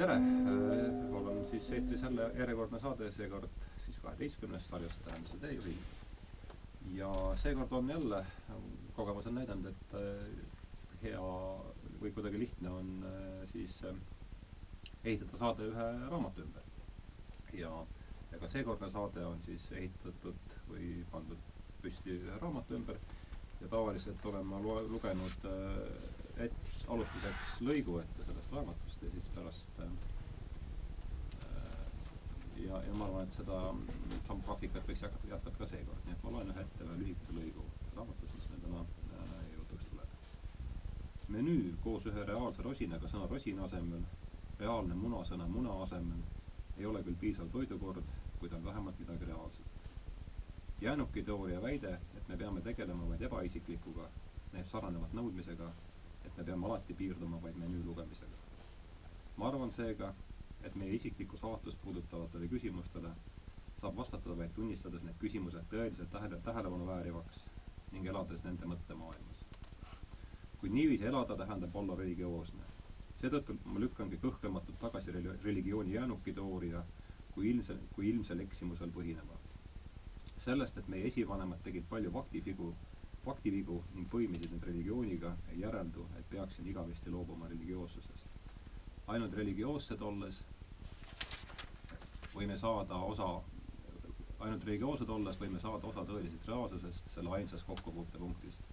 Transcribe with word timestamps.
tere, 0.00 0.14
mul 1.12 1.26
on 1.28 1.40
siis 1.50 1.66
eetris 1.76 2.02
jälle 2.02 2.30
järjekordne 2.38 2.78
saade, 2.80 3.10
seekord 3.12 3.48
siis 3.84 3.98
kaheteistkümnest 4.00 4.70
sarjast 4.72 5.02
Tähenduse 5.04 5.36
teejuhil. 5.42 5.74
ja 6.94 7.10
seekord 7.42 7.72
on 7.72 7.90
jälle, 7.90 8.20
kogemus 8.96 9.26
on 9.28 9.34
näidanud, 9.36 9.66
et 9.68 9.92
äh, 9.94 10.30
hea 11.02 11.26
või 12.00 12.14
kuidagi 12.16 12.40
lihtne 12.40 12.70
on 12.78 12.88
äh, 13.10 13.44
siis 13.52 13.76
äh, 13.84 13.98
ehitada 15.04 15.36
saade 15.42 15.68
ühe 15.68 15.90
raamatu 16.14 16.46
ümber. 16.46 16.64
ja, 17.52 17.74
ka 18.40 18.48
seekordne 18.48 18.90
saade 18.96 19.26
on 19.26 19.44
siis 19.44 19.68
ehitatud 19.72 20.56
või 20.70 20.94
pandud 21.12 21.44
püsti 21.82 22.16
ühe 22.22 22.38
raamatu 22.40 22.78
ümber 22.80 22.96
ja 23.60 23.68
tavaliselt 23.68 24.24
olen 24.32 24.46
ma 24.48 24.64
lugenud 24.64 25.50
et 26.40 26.52
alustuseks 26.88 27.60
lõigu 27.68 28.00
ette 28.00 28.24
sellest 28.50 28.66
raamatust 28.66 29.02
ja 29.02 29.10
siis 29.10 29.28
pärast 29.34 29.80
äh, 29.80 29.86
ja, 32.56 32.82
ja 32.82 32.94
ma 32.94 33.04
arvan, 33.04 33.22
et 33.28 33.34
seda 33.36 33.58
samu 34.26 34.42
praktikat 34.42 34.88
võiks 34.88 35.02
jätkata, 35.04 35.28
jätkata 35.30 35.58
ka 35.60 35.66
seekord, 35.70 36.00
nii 36.06 36.14
et 36.16 36.24
ma 36.24 36.32
loen 36.34 36.50
ühe 36.50 36.64
ette 36.64 36.84
ühe 36.84 36.96
lühikese 37.02 37.36
lõigu 37.36 37.66
raamatust, 37.96 38.34
mis 38.34 38.48
meil 38.50 38.64
täna 38.64 38.80
äh, 38.80 39.44
jutuks 39.54 39.86
tuleb. 39.92 40.16
menüü 41.28 41.76
koos 41.84 42.06
ühe 42.10 42.24
reaalse 42.26 42.62
rosinaga 42.66 43.08
sõna 43.12 43.28
rosina 43.30 43.64
asemel, 43.68 44.02
reaalne 44.58 44.94
muna 44.98 45.22
sõna 45.30 45.46
muna 45.48 45.76
asemel, 45.84 46.24
ei 46.78 46.86
ole 46.90 47.04
küll 47.06 47.20
piisav 47.22 47.52
toidukord, 47.54 48.02
kuid 48.40 48.52
on 48.58 48.64
vähemalt 48.64 48.98
midagi 48.98 49.30
reaalset. 49.30 49.66
jäänukiteooria 50.80 51.62
väide, 51.62 51.94
et 52.16 52.28
me 52.28 52.36
peame 52.36 52.60
tegelema 52.60 53.08
vaid 53.08 53.22
ebaisiklikkuga, 53.22 54.10
näeb 54.52 54.68
sarnanevat 54.74 55.12
nõudmisega, 55.12 55.72
et 56.24 56.36
me 56.36 56.44
peame 56.44 56.66
alati 56.66 56.94
piirduma 56.94 57.42
vaid 57.42 57.56
menüü 57.56 57.84
lugemisega. 57.84 58.39
Ma 59.40 59.48
arvan 59.48 59.70
seega, 59.72 60.08
et 60.68 60.74
meie 60.76 60.92
isiklikku 60.98 61.38
saatust 61.40 61.78
puudutavatele 61.82 62.48
küsimustele 62.52 63.10
saab 63.80 63.94
vastata 64.00 64.34
vaid 64.40 64.50
tunnistades 64.56 65.04
need 65.06 65.16
küsimused 65.22 65.70
tõeliselt 65.70 66.10
tähele, 66.14 66.40
tähelepanu 66.48 66.88
väärivaks 66.88 67.38
ning 67.94 68.08
elades 68.12 68.44
nende 68.44 68.68
mõttemaailmas. 68.72 69.40
kuid 70.60 70.74
niiviisi 70.76 71.08
elada 71.12 71.36
tähendab 71.40 71.76
olla 71.82 71.96
religioosne. 72.02 72.66
seetõttu 73.22 73.56
ma 73.64 73.80
lükkangi 73.86 74.18
kõhklematult 74.26 74.78
tagasi 74.84 75.16
religiooni 75.44 75.94
jäänukiteooria 75.96 76.84
kui 77.34 77.50
ilmsel, 77.54 77.78
kui 77.94 78.10
ilmsel 78.10 78.44
eksimusel 78.46 78.92
põhineva. 78.98 79.38
sellest, 80.36 80.76
et 80.78 80.88
meie 80.88 81.06
esivanemad 81.14 81.62
tegid 81.64 81.88
palju 81.88 82.12
faktivigu, 82.18 82.74
faktivigu 83.24 83.82
ning 83.94 84.12
põimisid 84.16 84.52
need 84.52 84.68
religiooniga, 84.72 85.36
ei 85.48 85.60
järeldu, 85.64 86.06
et 86.18 86.30
peaksin 86.30 86.66
igavesti 86.74 87.10
loobuma 87.10 87.48
religioossusest 87.48 88.19
ainult 89.10 89.34
religioossed 89.34 90.02
olles 90.06 90.36
võime 92.34 92.56
saada 92.60 92.98
osa, 93.10 93.26
ainult 94.44 94.66
religioossed 94.68 95.10
olles 95.10 95.38
võime 95.40 95.60
saada 95.62 95.88
osa 95.90 96.04
tõelisest 96.08 96.46
reaalsusest 96.50 97.10
selle 97.16 97.32
ainsas 97.38 97.64
kokkupuutepunktist. 97.68 98.68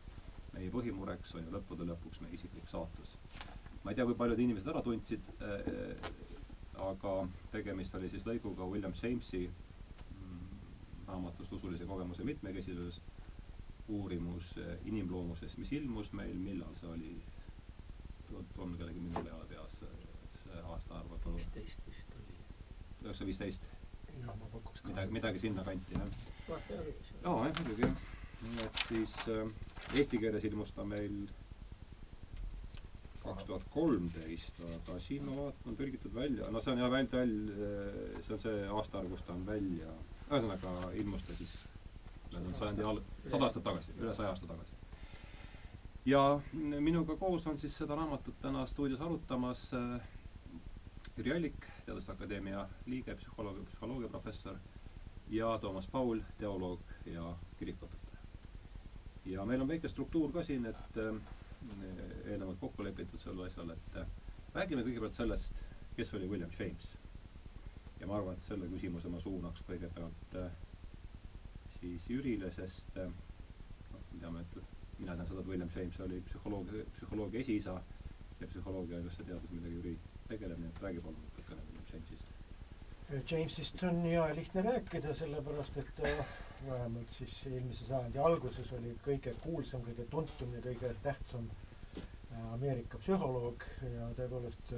meie 0.58 0.70
põhimureks 0.74 1.36
on 1.38 1.44
ju 1.46 1.52
lõppude 1.54 1.86
lõpuks 1.90 2.22
meie 2.22 2.34
isiklik 2.38 2.70
saatus. 2.70 3.16
ma 3.84 3.92
ei 3.92 3.96
tea, 3.96 4.06
kui 4.06 4.16
paljud 4.22 4.40
inimesed 4.46 4.70
ära 4.74 4.82
tundsid 4.86 5.28
äh,, 5.42 6.10
aga 6.90 7.14
tegemist 7.52 7.96
oli 7.96 8.10
siis 8.10 8.26
lõiguga 8.26 8.70
William 8.72 8.94
Jamesi 9.02 9.44
mm, 9.50 10.58
raamatust 11.08 11.54
Usulise 11.54 11.86
kogemuse 11.86 12.24
mitmekesisus, 12.24 13.02
uurimus 13.90 14.54
inimloomusest, 14.86 15.58
mis 15.58 15.72
ilmus 15.72 16.12
meil, 16.14 16.36
millal 16.38 16.74
see 16.82 16.90
oli, 16.94 17.14
on 18.58 18.76
kellelgi 18.78 19.00
minu 19.00 19.24
peale 19.24 19.46
peas 19.54 19.78
see 20.78 20.94
aastaarv 20.94 21.12
on 21.12 21.20
tulnud? 21.24 21.40
viisteist 21.42 21.88
vist 21.88 22.16
oli. 22.20 22.38
üheksasada 23.04 23.28
viisteist? 23.32 23.68
jaa, 24.22 24.36
ma 24.36 24.46
pakuks 24.54 24.82
ka. 24.82 24.88
midagi, 24.92 25.12
midagi 25.18 25.40
sinnakanti, 25.40 25.98
jah? 25.98 26.08
aa, 27.24 27.48
jah, 27.48 27.60
muidugi, 27.60 27.82
jah. 27.88 28.66
et 28.66 28.82
siis 28.88 29.18
äh, 29.34 29.52
eesti 29.98 30.20
keeles 30.22 30.46
ilmus 30.50 30.72
ta 30.78 30.86
meil 30.86 31.20
kaks 33.28 33.44
tuhat 33.50 33.64
kolmteist, 33.74 34.60
aga 34.68 35.00
siin 35.04 35.26
ma 35.28 35.36
vaatan, 35.42 35.72
on 35.74 35.78
tõlgitud 35.80 36.14
välja, 36.16 36.48
no 36.54 36.62
see 36.64 36.72
on 36.74 36.80
jah 36.84 36.92
väl-, 36.94 37.10
väl-, 37.12 38.22
see 38.24 38.36
on 38.38 38.44
see 38.44 38.62
aastaarv, 38.80 39.12
kus 39.16 39.26
ta 39.28 39.36
on 39.36 39.44
välja, 39.50 39.92
ühesõnaga 40.30 40.92
ilmus 41.02 41.26
ta 41.28 41.36
siis 41.40 41.56
möödunud 42.32 42.60
sajandi 42.62 42.86
alg-, 42.92 43.10
sada 43.28 43.50
aastat 43.50 43.66
tagasi, 43.68 43.96
üle 44.00 44.14
saja 44.16 44.32
aasta 44.34 44.48
tagasi. 44.54 44.76
ja 46.08 46.22
minuga 46.88 47.18
koos 47.20 47.48
on 47.52 47.58
siis 47.60 47.76
seda 47.82 47.96
raamatut 48.00 48.38
täna 48.42 48.64
stuudios 48.70 49.02
arutamas 49.04 49.66
äh, 49.76 50.08
Jüri 51.18 51.32
Allik, 51.34 51.56
Teaduste 51.86 52.12
Akadeemia 52.14 52.68
liige, 52.86 53.16
psühholoogia, 53.18 53.64
psühholoogiaprofessor 53.72 54.58
ja 55.34 55.48
Toomas 55.64 55.88
Paul, 55.90 56.20
teoloog 56.38 56.84
ja 57.10 57.24
kirikuõpetaja. 57.58 58.20
ja 59.26 59.46
meil 59.50 59.62
on 59.64 59.68
väike 59.72 59.90
struktuur 59.90 60.30
ka 60.36 60.44
siin, 60.46 60.66
et 60.70 61.00
äh, 61.02 61.18
eelnevalt 62.28 62.60
kokku 62.62 62.86
lepitud 62.86 63.20
sel 63.24 63.42
asjal, 63.48 63.74
et 63.74 63.98
äh, 63.98 64.06
räägime 64.54 64.84
kõigepealt 64.86 65.18
sellest, 65.18 65.64
kes 65.98 66.14
oli 66.20 66.30
William 66.30 66.54
James. 66.60 66.92
ja 68.00 68.08
ma 68.08 68.20
arvan, 68.20 68.38
et 68.38 68.46
selle 68.46 68.70
küsimuse 68.76 69.10
ma 69.10 69.20
suunaks 69.26 69.66
kõigepealt 69.72 70.38
äh, 70.44 70.52
siis 71.80 72.06
Jürile, 72.14 72.52
sest 72.60 72.94
noh, 73.02 74.06
me 74.14 74.20
teame, 74.22 74.46
et 74.46 75.00
mina 75.00 75.16
tean 75.18 75.28
seda, 75.34 75.42
et 75.42 75.50
William 75.50 75.74
James 75.76 75.98
oli 76.06 76.22
psühholoogia, 76.30 76.86
psühholoogia 77.00 77.42
esiisa 77.42 77.80
ja 78.40 78.48
psühholoogia 78.54 79.02
just 79.02 79.18
see 79.18 79.26
teadus, 79.32 79.50
millega 79.52 79.74
Jüri 79.80 79.98
tegeleb, 80.32 80.60
nii 80.64 80.70
et 80.74 80.82
räägi 80.84 81.02
palun 81.06 81.22
natukene 81.24 81.62
William 81.68 81.86
Jamesist. 81.94 82.34
Jamesist 83.32 83.84
on 83.90 84.02
hea 84.04 84.26
lihtne 84.36 84.62
rääkida, 84.66 85.14
sellepärast 85.16 85.78
et 85.84 85.92
ta 86.00 86.12
vähemalt 86.68 87.10
siis 87.18 87.36
eelmise 87.52 87.86
sajandi 87.88 88.20
alguses 88.20 88.72
oli 88.80 88.94
kõige 89.06 89.34
kuulsam, 89.44 89.84
kõige 89.88 90.06
tuntum 90.12 90.54
ja 90.58 90.62
kõige 90.66 90.94
tähtsam 91.06 91.48
Ameerika 92.54 93.00
psühholoog 93.02 93.64
ja 93.94 94.08
tõepoolest 94.18 94.74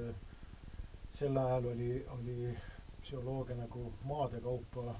sel 1.19 1.37
ajal 1.41 1.65
oli, 1.73 1.89
oli 2.15 2.35
psühholoogia 3.01 3.55
nagu 3.59 3.87
maade 4.07 4.39
kaupa 4.45 4.93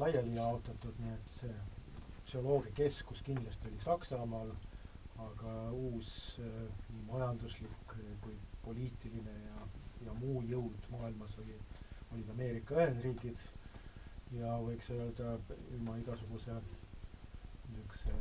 laiali 0.00 0.36
jaotatud, 0.38 1.00
nii 1.02 1.12
et 1.16 1.34
see 1.40 1.54
psühholoogia 2.28 2.72
keskus 2.78 3.22
kindlasti 3.26 3.68
oli 3.72 3.82
Saksamaal, 3.84 4.54
aga 5.26 5.56
uus 5.72 6.10
nii 6.38 7.02
majanduslik 7.10 7.96
kui 8.22 8.35
poliitiline 8.66 9.34
ja, 9.46 9.66
ja 10.08 10.14
muu 10.20 10.42
jõud 10.50 10.90
maailmas 10.94 11.38
oli, 11.42 11.56
olid 12.12 12.30
Ameerika 12.36 12.76
Ühendriigid 12.80 13.46
ja 14.40 14.56
võiks 14.66 14.90
öelda 14.90 15.36
ilma 15.76 15.96
igasuguse 16.02 16.58
niisuguse 17.70 18.14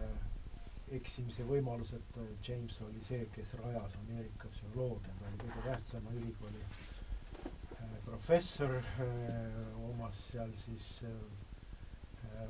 eksimise 0.94 1.44
võimaluseta 1.50 2.24
James 2.46 2.76
oli 2.86 3.02
see, 3.08 3.24
kes 3.34 3.54
rajas 3.62 3.96
Ameerika 4.04 4.50
psühholoogia, 4.54 5.14
ta 5.20 5.30
oli 5.32 5.40
kõige 5.42 5.64
tähtsama 5.66 6.14
ülikooli 6.20 6.62
äh, 6.66 7.96
professor 8.06 8.76
äh,, 8.78 9.08
omas 9.90 10.20
seal 10.30 10.54
siis 10.66 10.90
äh, 11.10 12.44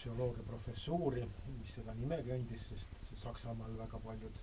psühholoogia 0.00 0.42
professuuri, 0.48 1.22
mis 1.60 1.70
seda 1.78 1.94
nimegi 2.00 2.34
andis, 2.34 2.66
sest 2.72 3.00
Saksamaal 3.22 3.76
väga 3.78 4.00
paljud 4.04 4.40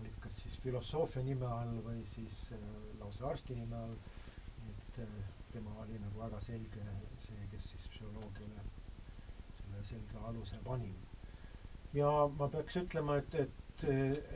olid 0.00 0.16
kas 0.24 0.36
siis 0.42 0.56
filosoofia 0.64 1.22
nime 1.26 1.46
all 1.46 1.74
või 1.86 2.02
siis 2.14 2.38
äh, 2.56 2.62
lausa 3.00 3.26
arsti 3.30 3.56
nime 3.58 3.76
all. 3.78 3.96
et 4.68 4.98
äh, 5.04 5.16
tema 5.52 5.74
oli 5.84 5.98
nagu 6.02 6.18
väga 6.22 6.40
selge 6.46 6.86
see, 7.26 7.48
kes 7.52 7.68
siis 7.72 7.88
psühholoogiale 7.94 8.64
selle 9.58 9.82
selge 9.90 10.22
aluse 10.30 10.58
pani. 10.64 10.92
ja 11.94 12.10
ma 12.38 12.48
peaks 12.56 12.76
ütlema, 12.82 13.18
et, 13.22 13.34
et, 13.44 13.84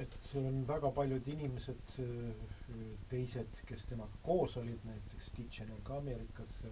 et 0.04 0.18
on 0.42 0.62
väga 0.68 0.90
paljud 1.00 1.32
inimesed, 1.34 1.96
äh, 2.04 2.84
teised, 3.14 3.62
kes 3.70 3.86
temaga 3.90 4.22
koos 4.26 4.56
olid, 4.62 4.84
näiteks 4.92 5.32
Stitchener 5.32 5.82
ka 5.88 5.98
Ameerikas 6.02 6.62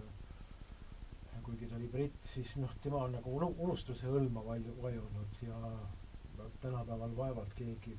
kuigi 1.47 1.67
ta 1.69 1.75
oli 1.77 1.87
britt, 1.87 2.17
siis 2.27 2.49
noh, 2.59 2.71
tema 2.83 3.05
on 3.05 3.13
nagu 3.15 3.31
unustuse 3.47 4.09
hõlma 4.11 4.41
vajunud 4.83 5.37
ja 5.47 5.59
tänapäeval 6.61 7.13
vaevalt 7.15 7.53
keegi 7.55 7.93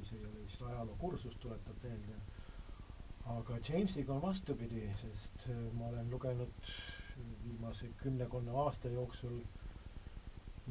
kui 0.00 0.08
see 0.08 0.20
ole 0.24 0.42
vist 0.46 0.62
ajalookursus, 0.64 1.34
tuletab 1.42 1.82
meelde. 1.84 2.14
aga 3.30 3.58
Jamesiga 3.68 4.14
on 4.14 4.22
vastupidi, 4.22 4.86
sest 5.00 5.42
äh, 5.50 5.56
ma 5.76 5.88
olen 5.90 6.08
lugenud 6.10 6.70
viimase 7.44 7.90
kümmekonna 8.02 8.52
aasta 8.62 8.88
jooksul 8.88 9.36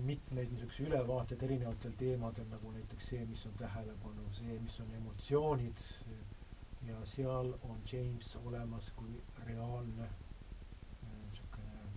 mitmeid 0.07 0.49
niisuguseid 0.55 0.87
ülevaateid 0.89 1.43
erinevatel 1.47 1.93
teemadel, 2.01 2.47
nagu 2.55 2.71
näiteks 2.73 3.11
see, 3.11 3.21
mis 3.29 3.45
on 3.45 3.53
tähelepanu, 3.61 4.25
see, 4.39 4.57
mis 4.65 4.79
on 4.81 4.91
emotsioonid, 5.01 5.83
ja 6.89 6.97
seal 7.13 7.53
on 7.69 7.81
James 7.93 8.33
olemas 8.45 8.89
kui 8.97 9.21
reaalne 9.45 10.09
niisugune 11.05 11.75
äh, 11.75 11.89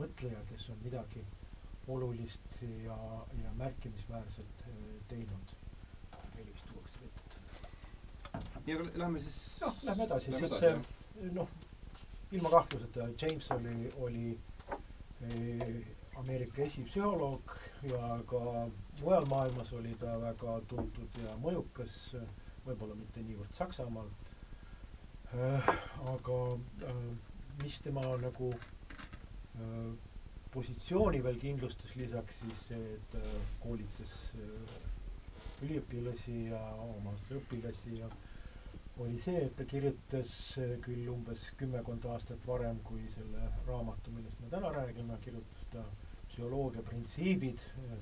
mõtleja, 0.00 0.40
kes 0.54 0.70
on 0.72 0.80
midagi 0.88 1.26
olulist 1.96 2.62
ja, 2.86 2.96
ja 3.42 3.52
märkimisväärset 3.60 4.64
äh, 4.70 4.80
teinud 5.12 5.56
heli 6.36 6.52
vist 6.54 6.66
tuuakse 6.72 7.04
ette. 7.04 7.36
Nii, 8.66 8.74
aga 8.76 8.84
lähme 9.02 9.20
siis 9.20 9.38
noh, 9.62 9.78
lähme 9.88 10.04
edasi, 10.06 10.34
siis 10.38 11.32
noh, 11.36 11.48
ilma 12.32 12.50
kahtluseta 12.50 13.08
James 13.22 13.50
oli, 13.56 13.92
oli 14.06 14.26
eh, 15.28 15.74
Ameerika 16.20 16.62
esipsühholoog 16.62 17.54
ja 17.88 18.18
ka 18.30 18.40
mujal 19.00 19.26
maailmas 19.30 19.72
oli 19.72 19.94
ta 20.00 20.14
väga 20.20 20.58
tuntud 20.70 21.18
ja 21.24 21.34
mõjukas, 21.42 21.96
võib-olla 22.66 22.94
mitte 22.98 23.24
niivõrd 23.24 23.58
Saksamaal 23.58 24.10
äh,. 25.32 25.72
aga 26.14 26.38
äh, 26.88 27.02
mis 27.62 27.80
tema 27.84 28.04
nagu 28.22 28.52
äh, 28.54 29.92
positsiooni 30.52 31.22
veel 31.24 31.40
kindlustas 31.40 31.96
lisaks 31.96 32.42
siis 32.44 32.66
see, 32.68 32.82
et 32.98 33.14
ta 33.14 33.22
koolitas 33.64 34.12
üliõpilasi 35.62 36.34
ja 36.50 36.60
omas 36.84 37.24
õpilasi 37.32 37.96
ja 38.00 38.08
oli 39.00 39.18
see, 39.24 39.36
et 39.46 39.54
ta 39.56 39.64
kirjutas 39.64 40.32
äh, 40.60 40.74
küll 40.84 41.06
umbes 41.12 41.46
kümmekond 41.60 42.04
aastat 42.12 42.42
varem 42.46 42.80
kui 42.84 43.06
selle 43.14 43.46
raamatu, 43.66 44.12
millest 44.12 44.40
me 44.42 44.50
täna 44.52 44.72
räägime, 44.76 45.16
kirjutas 45.24 45.64
ta 45.72 45.84
psühholoogia 46.28 46.82
printsiibid, 46.88 47.64
äh, 47.86 47.96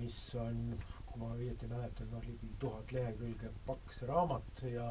mis 0.00 0.18
on, 0.38 0.58
kui 1.06 1.22
ma 1.22 1.30
õieti 1.36 1.68
mäletan, 1.70 2.10
noh 2.14 2.26
ligi 2.26 2.50
tuhat 2.62 2.92
lehekülge 2.94 3.52
paks 3.66 4.02
raamat 4.10 4.64
ja 4.74 4.90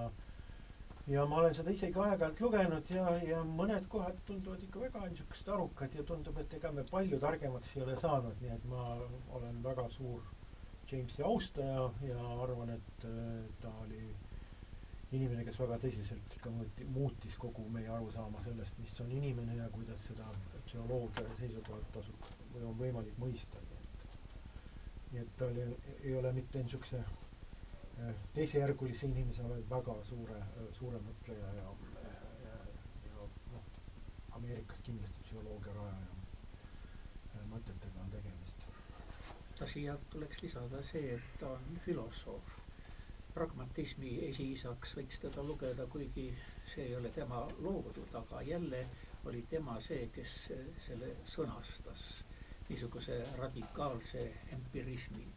ja 1.09 1.23
ma 1.25 1.39
olen 1.41 1.53
seda 1.57 1.71
isegi 1.73 1.97
aeg-ajalt 1.99 2.41
lugenud 2.43 2.89
ja, 2.93 3.05
ja 3.25 3.39
mõned 3.59 3.87
kohad 3.89 4.17
tunduvad 4.27 4.61
ikka 4.65 4.81
väga 4.83 5.05
niisugused 5.09 5.47
arukad 5.55 5.95
ja 5.97 6.03
tundub, 6.05 6.37
et 6.37 6.53
ega 6.53 6.71
me 6.75 6.83
palju 6.91 7.17
targemaks 7.23 7.71
ei 7.75 7.83
ole 7.85 7.95
saanud, 8.03 8.35
nii 8.43 8.51
et 8.55 8.67
ma 8.69 8.83
olen 9.39 9.63
väga 9.65 9.87
suur 9.95 10.21
Jamesi 10.91 11.21
austaja 11.21 11.87
ja 12.07 12.19
arvan, 12.43 12.71
et 12.75 13.03
äh, 13.05 13.43
ta 13.61 13.71
oli 13.83 14.03
inimene, 15.17 15.43
kes 15.47 15.57
väga 15.61 15.77
tõsiselt 15.83 16.35
ikka 16.37 16.51
muuti, 16.53 16.85
muutis 16.95 17.37
kogu 17.41 17.63
meie 17.73 17.89
arusaama 17.93 18.41
sellest, 18.45 18.75
mis 18.83 18.93
on 19.03 19.11
inimene 19.17 19.55
ja 19.57 19.69
kuidas 19.73 20.03
seda 20.07 20.27
psühholoogia 20.67 21.23
seisukohalt 21.39 21.89
tasub 21.95 22.27
või 22.53 22.65
on 22.69 22.77
võimalik 22.81 23.17
mõista, 23.23 23.63
nii 25.11 25.23
et 25.23 25.31
ta 25.39 25.47
oli, 25.49 25.65
ei 26.03 26.13
ole 26.19 26.33
mitte 26.37 26.61
niisuguse 26.63 27.01
äh, 27.01 28.13
teisejärgulise 28.37 29.09
inimese, 29.09 29.47
vaid 29.49 29.65
väga 29.73 29.97
suure, 30.11 30.39
suure 30.77 31.01
mõtleja 31.07 31.53
ja, 31.57 31.73
ja, 32.45 32.59
ja 33.09 33.27
noh, 33.55 33.65
Ameerikas 34.37 34.85
kindlasti 34.85 35.25
psühholoogia 35.25 35.73
rajaja 35.79 36.13
äh, 36.13 37.47
mõtetega 37.55 38.05
on 38.05 38.13
tegemist 38.13 38.69
no 39.59 39.67
siia 39.67 39.97
tuleks 40.11 40.39
lisada 40.43 40.79
see, 40.87 41.15
et 41.17 41.31
ta 41.39 41.49
on 41.51 41.79
filosoof. 41.85 42.58
Pragmatismi 43.33 44.11
esiisaks 44.29 44.95
võiks 44.97 45.19
teda 45.23 45.43
lugeda, 45.45 45.85
kuigi 45.93 46.25
see 46.73 46.85
ei 46.87 46.95
ole 46.97 47.09
tema 47.17 47.41
loodud, 47.65 48.13
aga 48.21 48.41
jälle 48.47 48.79
oli 49.29 49.41
tema 49.51 49.75
see, 49.83 50.07
kes 50.15 50.33
selle 50.87 51.09
sõnastas, 51.33 52.03
niisuguse 52.69 53.19
radikaalse 53.37 54.23
empirismi. 54.57 55.27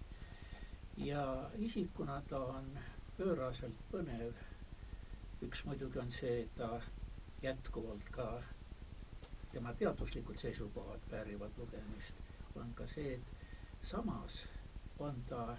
ja 0.97 1.23
isikuna 1.67 2.21
ta 2.29 2.39
on 2.57 2.67
pööraselt 3.17 3.79
põnev. 3.93 4.35
üks 5.43 5.65
muidugi 5.65 5.99
on 5.99 6.11
see, 6.11 6.35
et 6.43 6.55
ta 6.57 6.81
jätkuvalt 7.43 8.09
ka 8.15 8.27
tema 9.53 9.73
teaduslikud 9.75 10.37
seisukohad 10.39 11.01
väärivad 11.11 11.59
lugemist, 11.59 12.21
on 12.57 12.75
ka 12.75 12.87
see, 12.87 13.15
et 13.15 13.83
samas 13.83 14.43
on 14.99 15.25
ta 15.29 15.57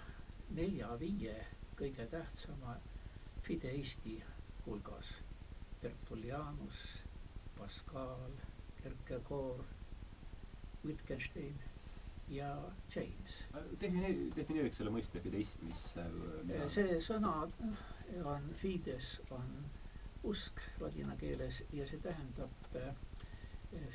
nelja-viie 0.50 1.36
kõige 1.84 2.06
tähtsama 2.08 2.78
fideisti 3.44 4.24
hulgas. 4.66 5.10
Tertullianus, 5.82 6.84
Pascal, 7.58 8.32
Kierkegaard, 8.82 9.66
Wittgenstein 10.86 11.60
ja 12.30 12.54
James. 12.96 13.36
defineeri, 13.82 14.32
defineeriks 14.36 14.80
selle 14.80 14.96
mõiste 14.96 15.20
fideist, 15.20 15.60
mis 15.68 15.84
äh, 16.00 16.64
see 16.72 17.02
sõna 17.04 17.36
on 18.32 18.50
fides, 18.64 19.18
on 19.36 19.52
usk 20.24 20.64
ladina 20.80 21.20
keeles 21.20 21.64
ja 21.76 21.88
see 21.88 22.00
tähendab, 22.00 22.72
äh, 22.80 22.96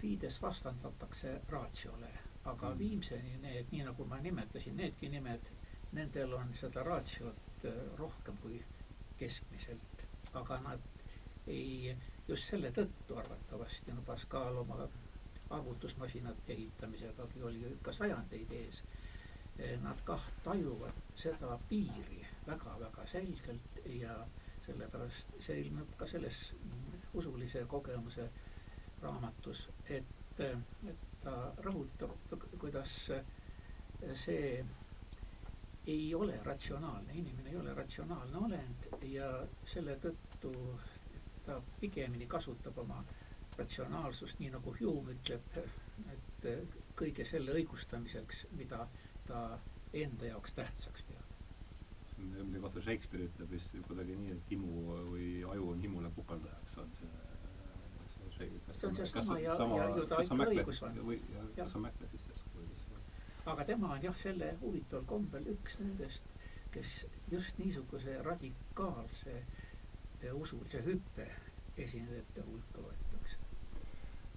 fides 0.02 0.42
vastandatakse 0.44 1.38
ratsiole 1.48 2.12
aga 2.44 2.70
mm. 2.70 2.78
viimseni 2.78 3.38
need, 3.42 3.72
nii 3.72 3.84
nagu 3.88 4.04
ma 4.08 4.18
nimetasin, 4.22 4.76
needki 4.76 5.08
nimed, 5.12 5.48
nendel 5.96 6.32
on 6.36 6.52
seda 6.54 6.82
raatsiot 6.84 7.64
äh, 7.64 7.72
rohkem 7.98 8.36
kui 8.42 8.58
keskmiselt, 9.18 10.02
aga 10.40 10.58
nad 10.64 10.84
ei, 11.48 11.94
just 12.28 12.50
selle 12.50 12.70
tõttu 12.76 13.16
arvatavasti, 13.22 13.92
no 13.96 14.02
Pascal 14.06 14.58
oma 14.62 14.76
arvutusmasinate 15.56 16.52
ehitamisegagi 16.52 17.42
oli 17.48 17.62
ikka 17.72 17.92
sajandeid 17.96 18.52
ees. 18.60 18.82
Äh, 19.60 19.78
nad 19.82 20.02
kah 20.04 20.26
tajuvad 20.44 21.00
seda 21.16 21.56
piiri 21.70 22.20
väga-väga 22.46 23.06
selgelt 23.06 23.80
ja 24.00 24.18
sellepärast 24.66 25.32
see 25.46 25.60
ilmneb 25.64 25.96
ka 25.96 26.06
selles 26.06 26.42
usulise 27.16 27.64
kogemuse 27.72 28.28
raamatus, 29.02 29.64
et, 29.88 30.04
et 30.40 31.06
ta 31.24 31.34
rõhutab, 31.64 32.12
kuidas 32.60 32.92
see 34.22 34.42
ei 35.88 36.14
ole 36.14 36.36
ratsionaalne, 36.44 37.14
inimene 37.14 37.50
ei 37.50 37.56
ole 37.56 37.74
ratsionaalne 37.74 38.40
olend 38.46 38.88
ja 39.08 39.28
selle 39.64 39.96
tõttu 40.02 40.52
ta 41.46 41.60
pigemini 41.80 42.26
kasutab 42.28 42.78
oma 42.84 42.98
ratsionaalsust, 43.58 44.38
nii 44.42 44.50
nagu 44.54 44.74
Hume 44.80 45.14
ütleb, 45.16 45.56
et 46.14 46.48
kõige 46.98 47.24
selle 47.26 47.54
õigustamiseks, 47.56 48.44
mida 48.60 48.84
ta 49.30 49.40
enda 50.02 50.28
jaoks 50.28 50.54
tähtsaks 50.58 51.06
peab. 51.08 51.24
vaata 52.62 52.82
Shakespeare 52.82 53.30
ütleb 53.30 53.50
vist 53.56 53.74
kuidagi 53.88 54.16
nii, 54.20 54.36
et 54.36 54.52
himu 54.52 54.84
või 55.12 55.28
aju 55.54 55.72
on 55.72 55.82
himule 55.86 56.10
pupeldajaks, 56.20 56.78
on 56.84 56.94
see 57.00 57.10
see 58.38 58.86
on 58.86 58.94
seesama 58.94 59.38
ja, 59.38 59.54
ja 59.54 59.88
ju 59.96 60.06
ta 60.06 60.20
ikka 60.22 60.46
õigus 60.52 60.82
on. 60.86 60.98
või, 61.06 61.18
kas 61.56 61.74
on 61.74 61.82
Macbethist 61.86 62.27
aga 63.52 63.64
tema 63.64 63.92
on 63.94 64.02
jah, 64.02 64.16
selle 64.22 64.52
huvitaval 64.62 65.04
kombel 65.08 65.46
üks 65.54 65.78
nendest, 65.82 66.26
kes 66.74 66.94
just 67.32 67.58
niisuguse 67.58 68.18
radikaalse 68.26 69.36
usulise 70.34 70.80
hüppe 70.84 71.26
esinejate 71.78 72.42
hulka 72.46 72.82
loetakse. 72.82 73.36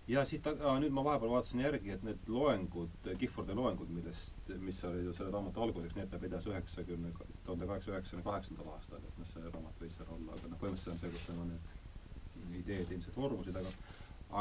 ja 0.07 0.23
siit, 0.25 0.45
nüüd 0.81 0.93
ma 0.93 1.03
vahepeal 1.07 1.31
vaatasin 1.31 1.63
järgi, 1.63 1.91
et 1.95 2.03
need 2.03 2.27
loengud, 2.27 3.09
Gifforde 3.21 3.55
loengud, 3.55 3.89
millest, 3.95 4.49
mis 4.65 4.81
olid 4.89 5.05
ju 5.07 5.13
selle 5.17 5.31
raamatu 5.33 5.63
alguseks, 5.65 5.95
need 5.95 6.09
ta 6.11 6.19
pidas 6.19 6.47
üheksakümne, 6.49 7.13
tuhande 7.45 7.69
kaheksasaja 7.69 7.97
üheksakümne 7.97 8.25
kaheksandal 8.27 8.73
aastal, 8.75 9.05
et 9.11 9.21
noh, 9.21 9.29
see 9.33 9.53
raamat 9.53 9.83
võis 9.85 9.95
seal 9.97 10.11
olla, 10.17 10.35
aga 10.37 10.51
noh, 10.53 10.61
põhimõtteliselt 10.63 10.95
on 10.95 11.01
see, 11.03 11.13
kus 11.15 11.27
tema 11.29 11.47
need 11.51 12.59
ideed 12.63 12.91
ilmselt 12.97 13.21
vormusid, 13.23 13.61
aga 13.61 13.71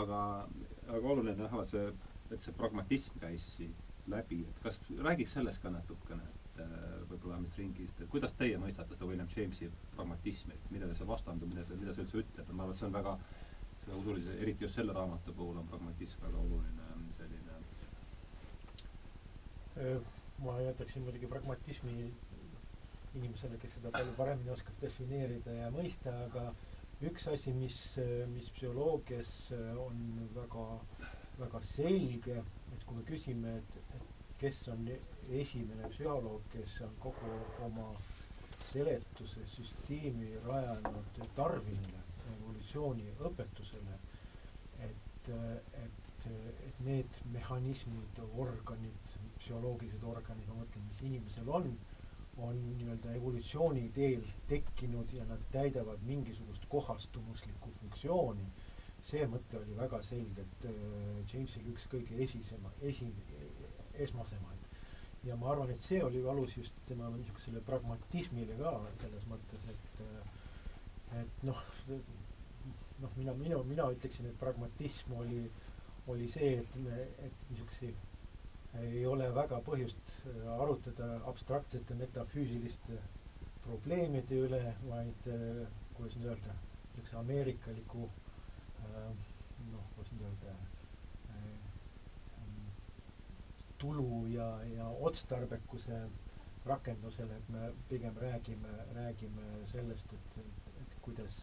aga, 0.03 0.19
aga 0.89 1.15
oluline 1.15 1.37
näha 1.43 1.63
see, 1.69 1.87
et 2.31 2.43
see 2.45 2.55
pragmatism 2.59 3.17
käis 3.23 3.47
siit 3.57 3.90
läbi, 4.11 4.41
et 4.51 4.59
kas, 4.65 4.79
räägiks 5.07 5.33
sellest 5.39 5.63
ka 5.63 5.73
natukene, 5.75 6.27
et 6.41 6.61
äh, 6.65 6.73
võib-olla 7.11 7.37
vähemalt 7.37 7.59
ringist, 7.61 8.01
et 8.01 8.11
kuidas 8.13 8.35
teie 8.39 8.59
mõistate 8.63 8.97
seda 8.97 9.09
William 9.11 9.31
Jamesi 9.37 9.71
pragmatismi, 9.97 10.57
et 10.57 10.71
millele 10.75 10.95
see 10.99 11.09
vastandub, 11.09 11.53
mida 11.53 11.65
see, 11.69 11.79
mida 11.81 11.95
see 11.97 12.05
üldse 12.07 12.23
ütleb, 12.25 12.53
ma 12.53 12.67
arvan, 12.67 12.77
et 12.77 12.83
see 12.83 12.89
on 12.91 12.97
väga, 12.99 13.17
selle 13.85 14.01
usulise, 14.03 14.39
eriti 14.45 14.67
just 14.67 14.77
selle 14.81 14.97
raamatu 14.97 15.35
puhul 15.37 15.57
on 15.63 15.69
pragmatism 15.73 16.27
väga 16.27 16.43
oluline 16.47 16.91
selline. 17.21 17.53
Ma 20.45 20.61
jätaksin 20.61 21.03
muidugi 21.03 21.27
pragmatismi 21.29 22.13
inimesele, 23.15 23.59
kes 23.61 23.73
seda 23.77 23.91
palju 23.95 24.13
paremini 24.17 24.53
oskab 24.55 24.77
defineerida 24.83 25.55
ja 25.57 25.71
mõista, 25.75 26.13
aga 26.29 26.45
üks 27.09 27.27
asi, 27.33 27.53
mis, 27.57 27.77
mis 28.35 28.49
psühholoogias 28.57 29.33
on 29.85 30.01
väga, 30.37 30.65
väga 31.41 31.61
selge, 31.73 32.37
et 32.75 32.85
kui 32.87 32.97
me 32.97 33.05
küsime, 33.09 33.55
et, 33.61 33.79
et 33.99 34.11
kes 34.41 34.61
on 34.73 34.87
esimene 35.41 35.89
psühholoog, 35.93 36.45
kes 36.55 36.79
on 36.87 36.95
kogu 37.03 37.33
oma 37.67 37.89
seletuse 38.71 39.45
süsteemi 39.55 40.31
rajanud 40.47 41.21
Darwinile, 41.37 42.03
evolutsiooniõpetusele, 42.35 43.97
et, 44.89 45.31
et, 45.85 46.27
et 46.29 46.81
need 46.87 47.21
mehhanismid, 47.35 48.21
organid, 48.47 49.15
psühholoogilised 49.43 50.05
organid, 50.15 50.47
ma 50.53 50.61
mõtlen, 50.63 50.87
mis 50.91 51.03
inimesel 51.11 51.49
on 51.61 51.73
on 52.41 52.57
nii-öelda 52.79 53.13
evolutsiooni 53.19 53.89
teel 53.95 54.23
tekkinud 54.49 55.11
ja 55.13 55.25
nad 55.29 55.41
täidavad 55.53 55.99
mingisugust 56.07 56.65
kohastumuslikku 56.73 57.71
funktsiooni. 57.81 58.47
See 59.09 59.27
mõte 59.31 59.59
oli 59.61 59.77
väga 59.79 60.01
selgelt 60.07 60.65
äh, 60.69 60.75
Jamesil 61.33 61.69
üks 61.73 61.87
kõige 61.93 62.19
esisema, 62.25 62.73
esi, 62.91 63.09
esmasemaid. 64.07 64.67
ja 65.25 65.37
ma 65.37 65.51
arvan, 65.53 65.71
et 65.71 65.81
see 65.85 66.03
oli 66.05 66.23
alus 66.33 66.55
just 66.57 66.77
tema 66.89 67.09
niisugusele 67.17 67.61
pragmatismile 67.67 68.57
ka 68.61 68.75
selles 69.03 69.27
mõttes, 69.33 69.67
et 69.75 70.05
äh, 70.07 71.21
et 71.21 71.43
noh, 71.43 71.59
noh, 73.03 73.11
mina, 73.17 73.35
minu, 73.35 73.63
mina 73.67 73.89
ütleksin, 73.95 74.29
et 74.31 74.39
pragmatism 74.39 75.17
oli, 75.19 75.41
oli 76.13 76.29
see, 76.31 76.53
et 76.63 76.77
me, 76.85 77.01
et 77.27 77.41
niisuguseid 77.51 78.07
ei 78.85 79.03
ole 79.11 79.27
väga 79.35 79.59
põhjust 79.67 80.13
arutada 80.57 81.09
abstraktsete 81.33 81.97
metafüüsiliste 81.99 82.99
probleemide 83.65 84.39
üle, 84.47 84.61
vaid 84.87 85.27
kuidas 85.97 86.15
nüüd 86.21 86.31
öelda, 86.31 86.55
niisuguse 86.95 87.19
ameerikaliku 87.25 88.07
noh, 89.71 89.87
kuidas 89.97 90.13
nüüd 90.15 90.27
öelda, 90.31 90.57
tulu 93.81 94.27
ja, 94.29 94.49
ja 94.77 94.89
otstarbekuse 95.09 96.01
rakendusele, 96.67 97.37
et 97.37 97.49
me 97.49 97.71
pigem 97.89 98.17
räägime, 98.21 98.73
räägime 98.95 99.47
sellest, 99.73 100.13
et, 100.13 100.37
et, 100.43 100.67
et 100.83 100.97
kuidas, 101.05 101.37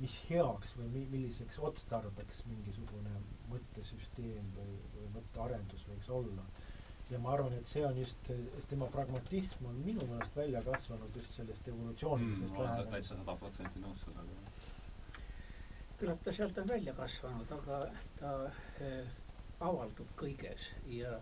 mis 0.00 0.14
heaks 0.30 0.72
või 0.78 0.88
mi-, 0.94 1.06
milliseks 1.12 1.58
otstarbeks 1.68 2.40
mingisugune 2.48 3.12
mõttesüsteem 3.52 4.48
või, 4.56 4.78
või 4.96 5.10
mõttearendus 5.18 5.84
võiks 5.90 6.08
olla. 6.20 6.46
ja 7.12 7.18
ma 7.20 7.34
arvan, 7.36 7.52
et 7.58 7.68
see 7.68 7.82
on 7.84 7.98
just, 8.00 8.30
tema 8.70 8.86
pragmatism 8.94 9.66
on 9.68 9.80
minu 9.84 10.06
meelest 10.08 10.36
välja 10.38 10.62
kasvanud 10.64 11.16
just 11.20 11.34
sellest 11.36 11.68
evolutsioonilisest 11.68 12.54
mm, 12.54 12.62
lähenemisest. 12.62 12.92
täitsa 12.94 13.18
sada 13.20 13.36
protsenti 13.42 13.82
nõus 13.84 14.00
sellega. 14.06 14.54
Küllap 16.02 16.22
ta 16.26 16.32
sealt 16.34 16.56
on 16.58 16.66
välja 16.68 16.92
kasvanud, 16.98 17.50
aga 17.54 17.76
ta 18.18 18.30
eh, 18.82 19.10
avaldub 19.62 20.08
kõiges 20.18 20.64
ja 20.90 21.12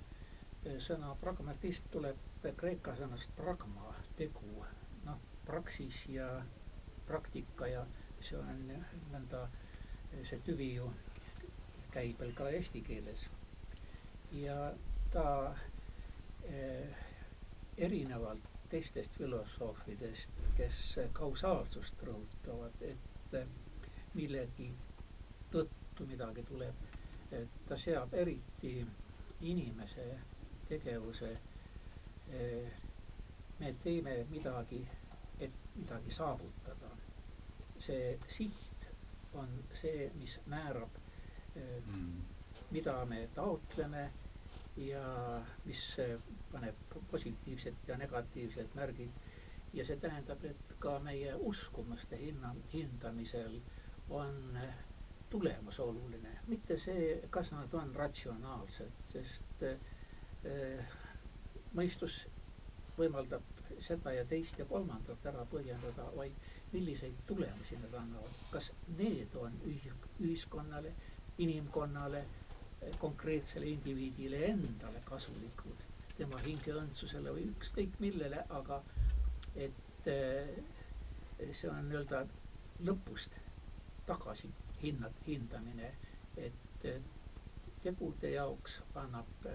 eh, 0.65 0.79
sõna 0.81 1.11
pragmatism 1.21 1.91
tuleb 1.93 2.47
kreeka 2.57 2.95
sõnast 2.97 3.35
pragma, 3.37 3.91
tegu, 4.17 4.55
noh, 5.05 5.19
praksis 5.45 5.99
ja 6.09 6.31
praktika 7.11 7.69
ja 7.69 7.83
see 8.25 8.39
on 8.41 8.65
nõnda, 9.13 9.43
see 10.25 10.41
tüvi 10.49 10.71
ju 10.79 10.89
käib 11.93 12.17
veel 12.25 12.33
ka 12.41 12.49
eesti 12.57 12.81
keeles. 12.87 13.27
ja 14.33 14.57
ta 15.13 15.27
erinevalt 17.77 18.49
teistest 18.73 19.17
filosoofidest, 19.21 20.41
kes 20.57 20.81
kausaalsust 21.21 22.03
rõhutavad, 22.09 22.81
et 22.95 23.37
millegi 24.15 24.71
tõttu 25.53 26.07
midagi 26.07 26.43
tuleb 26.49 26.91
et 27.33 27.49
ta 27.69 27.77
seab 27.79 28.15
eriti 28.19 28.73
inimese 29.47 30.07
tegevuse, 30.69 31.29
eh, 32.33 32.73
me 33.61 33.73
teeme 33.85 34.15
midagi, 34.31 34.81
et 35.41 35.53
midagi 35.77 36.11
saavutada. 36.11 36.91
see 37.81 38.19
siht 38.29 38.83
on 39.33 39.49
see, 39.73 40.11
mis 40.15 40.35
määrab 40.47 40.97
eh, 41.57 41.81
mm., 41.87 42.19
mida 42.71 43.05
me 43.09 43.29
taotleme 43.35 44.11
ja 44.77 45.05
mis 45.65 45.85
paneb 46.53 46.77
positiivsed 47.11 47.75
ja 47.89 47.97
negatiivsed 47.97 48.75
märgid. 48.75 49.11
ja 49.73 49.85
see 49.85 49.97
tähendab, 49.97 50.45
et 50.45 50.75
ka 50.79 50.99
meie 50.99 51.35
uskumuste 51.35 52.17
hinna, 52.19 52.55
hindamisel 52.73 53.61
on 54.11 54.59
tulemus 55.31 55.79
oluline, 55.81 56.33
mitte 56.51 56.77
see, 56.79 57.21
kas 57.31 57.53
nad 57.55 57.75
on 57.79 57.93
ratsionaalsed, 57.95 58.91
sest 59.13 59.63
äh, 59.63 60.89
mõistus 61.79 62.17
võimaldab 62.99 63.47
seda 63.87 64.13
ja 64.17 64.25
teist 64.29 64.59
ja 64.59 64.67
kolmandat 64.69 65.27
ära 65.31 65.45
põhjendada, 65.53 66.09
vaid 66.17 66.35
milliseid 66.73 67.21
tulemusi 67.29 67.79
nad 67.85 67.95
annavad. 68.01 68.41
kas 68.51 68.73
need 68.99 69.35
on 69.39 69.55
ühiskonnale, 70.21 70.93
inimkonnale, 71.39 72.25
konkreetsele 72.99 73.67
indiviidile 73.71 74.43
endale 74.51 75.03
kasulikud, 75.05 75.87
tema 76.19 76.41
hingeõndsusele 76.45 77.33
või 77.37 77.47
ükskõik 77.55 77.97
millele, 78.03 78.43
aga 78.59 78.83
et 79.55 80.11
äh, 80.11 80.51
see 81.53 81.71
on 81.71 81.87
nii-öelda 81.89 82.25
lõpust 82.91 83.39
tagasi 84.11 84.51
hinnad, 84.83 85.13
hindamine, 85.27 85.93
et 86.37 86.87
tegude 87.83 88.31
jaoks 88.35 88.79
annab 89.03 89.47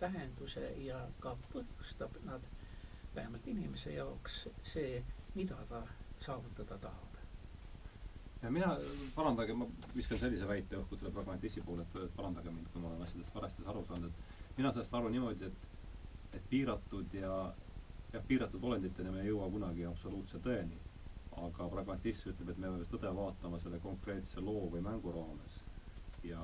tähenduse 0.00 0.64
ja 0.84 0.98
ka 1.24 1.32
põhjustab 1.52 2.16
nad, 2.28 2.44
vähemalt 3.14 3.46
inimese 3.52 3.94
jaoks, 3.94 4.40
see, 4.72 5.02
mida 5.34 5.58
ta 5.70 5.82
saavutada 6.26 6.78
tahab. 6.78 7.10
ja 8.42 8.50
mina, 8.50 8.76
parandage, 9.14 9.54
ma 9.56 9.66
viskan 9.96 10.18
sellise 10.20 10.48
väite 10.48 10.76
õhku 10.76 10.98
selle 11.00 11.12
pragmatismi 11.16 11.62
poole, 11.64 11.86
et 12.04 12.16
parandage 12.16 12.50
mind, 12.52 12.66
kui 12.72 12.82
ma 12.82 12.90
olen 12.90 13.06
asjadest 13.06 13.34
valesti 13.34 13.64
aru 13.72 13.84
saanud, 13.88 14.18
et 14.50 14.58
mina 14.58 14.72
sellest 14.72 14.94
aru 15.00 15.12
niimoodi, 15.14 15.48
et 15.52 15.70
et 16.34 16.48
piiratud 16.50 17.12
ja 17.14 17.30
jah, 18.12 18.24
piiratud 18.28 18.64
olenditena 18.66 19.12
me 19.14 19.20
ei 19.22 19.28
jõua 19.30 19.46
kunagi 19.54 19.84
absoluutse 19.86 20.40
tõeni 20.42 20.78
aga 21.42 21.66
pragmatism 21.72 22.30
ütleb, 22.30 22.50
et 22.54 22.58
me 22.62 22.68
peame 22.70 22.86
tõde 22.92 23.10
vaatama 23.16 23.58
selle 23.62 23.78
konkreetse 23.82 24.40
loo 24.44 24.68
või 24.74 24.82
mängu 24.86 25.12
raames. 25.16 25.56
Ja 26.24 26.42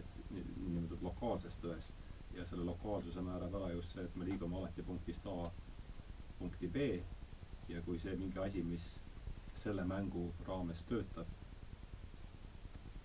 et 0.00 0.18
niinimetatud 0.30 1.02
lokaalsest 1.08 1.60
tõest. 1.64 2.04
Ja 2.36 2.44
selle 2.50 2.64
lokaalsuse 2.68 3.22
määrab 3.24 3.54
ära 3.60 3.70
just 3.72 3.94
see, 3.96 4.04
et 4.04 4.16
me 4.20 4.26
liigume 4.28 4.58
alati 4.60 4.84
punktist 4.84 5.26
A 5.26 5.50
punkti 6.38 6.68
B. 6.68 6.88
Ja 7.68 7.80
kui 7.86 7.98
see 7.98 8.16
mingi 8.20 8.38
asi, 8.44 8.62
mis 8.62 8.84
selle 9.62 9.84
mängu 9.84 10.28
raames 10.46 10.82
töötab, 10.88 11.26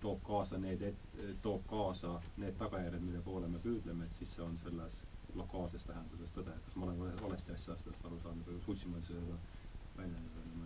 toob 0.04 0.20
kaasa 0.28 0.58
need 0.60 0.84
toob 1.42 1.64
kaasa 1.70 2.14
need 2.36 2.56
tagajärjed, 2.60 3.02
mille 3.08 3.22
poole 3.24 3.48
me 3.48 3.58
püüdleme, 3.64 4.04
et 4.10 4.18
siis 4.20 4.34
see 4.36 4.44
on 4.44 4.56
selles 4.60 5.00
lokaalses 5.34 5.84
tähenduses 5.88 6.32
tõde. 6.36 6.54
kas 6.66 6.76
ma 6.76 6.86
olen 6.86 7.16
valesti 7.22 7.52
asjast 7.56 8.04
aru 8.04 8.20
saanud 8.22 8.46
või 8.50 8.60
suutsin 8.66 8.92
ma 8.94 9.00
seda 9.08 9.38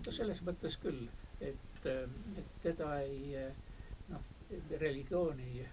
no 0.06 0.12
selles 0.14 0.40
mõttes 0.47 0.76
küll, 0.82 1.04
et, 1.44 1.87
et 1.88 2.54
teda 2.62 2.94
ei 3.04 3.35
noh, 4.08 4.25
religiooni 4.80 5.66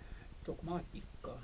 dogmaatika 0.45 1.35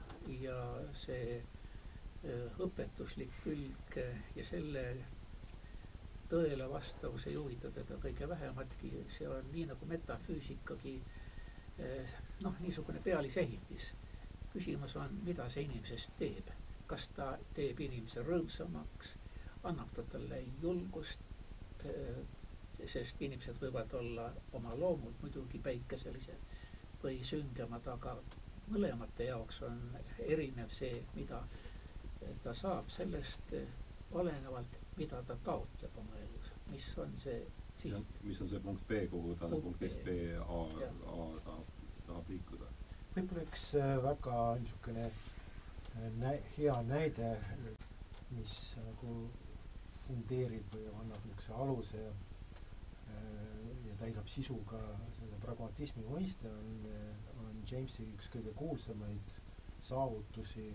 ja 0.42 0.58
see 1.04 1.38
äh, 1.40 2.60
õpetuslik 2.62 3.32
külg 3.46 3.98
ja 4.36 4.46
selle 4.46 4.84
tõele 6.32 6.68
vastavus 6.72 7.26
ei 7.28 7.36
huvita 7.36 7.72
teda 7.76 7.98
kõige 8.04 8.28
vähematki, 8.32 8.92
see 9.18 9.28
on 9.28 9.50
nii 9.56 9.66
nagu 9.72 9.88
metafüüsikagi 9.90 10.96
äh, 11.02 12.14
noh, 12.46 12.60
niisugune 12.66 13.02
pealisehitis. 13.08 13.94
küsimus 14.52 14.98
on, 15.00 15.14
mida 15.24 15.46
see 15.50 15.64
inimesest 15.64 16.12
teeb, 16.20 16.50
kas 16.88 17.06
ta 17.16 17.38
teeb 17.56 17.80
inimese 17.80 18.20
rõõmsamaks, 18.28 19.14
annab 19.70 19.94
ta 19.96 20.04
talle 20.12 20.42
julgust, 20.62 21.22
sest 22.92 23.22
inimesed 23.22 23.60
võivad 23.62 23.94
olla 24.00 24.30
oma 24.58 24.74
loomult 24.80 25.22
muidugi 25.22 25.60
päikeselised 25.68 26.58
või 27.04 27.20
süngemad, 27.26 27.88
aga 27.94 28.16
mõlemate 28.72 29.28
jaoks 29.28 29.62
on 29.68 29.78
erinev 30.26 30.72
see, 30.74 31.02
mida 31.16 31.42
ta 32.44 32.54
saab 32.54 32.90
sellest 32.94 33.54
olenevalt, 34.12 34.78
mida 34.98 35.22
ta 35.28 35.38
taotleb 35.46 35.98
oma 36.04 36.18
elus, 36.22 36.52
mis 36.72 36.88
on 37.02 37.14
see 37.18 37.40
siht. 37.82 38.16
mis 38.24 38.42
on 38.42 38.50
see 38.52 38.60
punkt 38.66 38.88
B, 38.88 39.00
kuhu 39.12 39.36
ta 39.40 39.48
punkt 39.50 39.64
punktist 39.70 40.04
B 40.06 40.16
A, 40.40 40.62
A 41.14 41.28
tahab, 41.46 41.70
tahab 42.08 42.30
liikuda. 42.34 42.70
võib-olla 43.16 43.46
üks 43.48 43.64
äh, 43.80 43.94
väga 44.06 44.42
niisugune 44.64 45.06
äh, 45.08 46.10
nä-, 46.22 46.38
hea 46.58 46.76
näide, 46.92 47.32
mis 48.38 48.58
nagu 48.86 49.16
fundeerib 50.12 50.76
või 50.76 50.88
annab 51.02 51.26
niisuguse 51.26 51.58
aluse 51.66 52.04
ja, 52.04 52.14
äh, 53.16 53.68
ja 53.88 53.98
täidab 54.04 54.28
sisuga 54.36 54.82
selle 55.20 55.40
pragmatismi 55.46 56.04
mõiste, 56.12 56.52
on, 56.52 56.90
on 57.46 57.62
Jamesi 57.72 58.04
üks 58.12 58.28
kõige 58.36 58.52
kuulsamaid 58.60 59.36
saavutusi, 59.88 60.68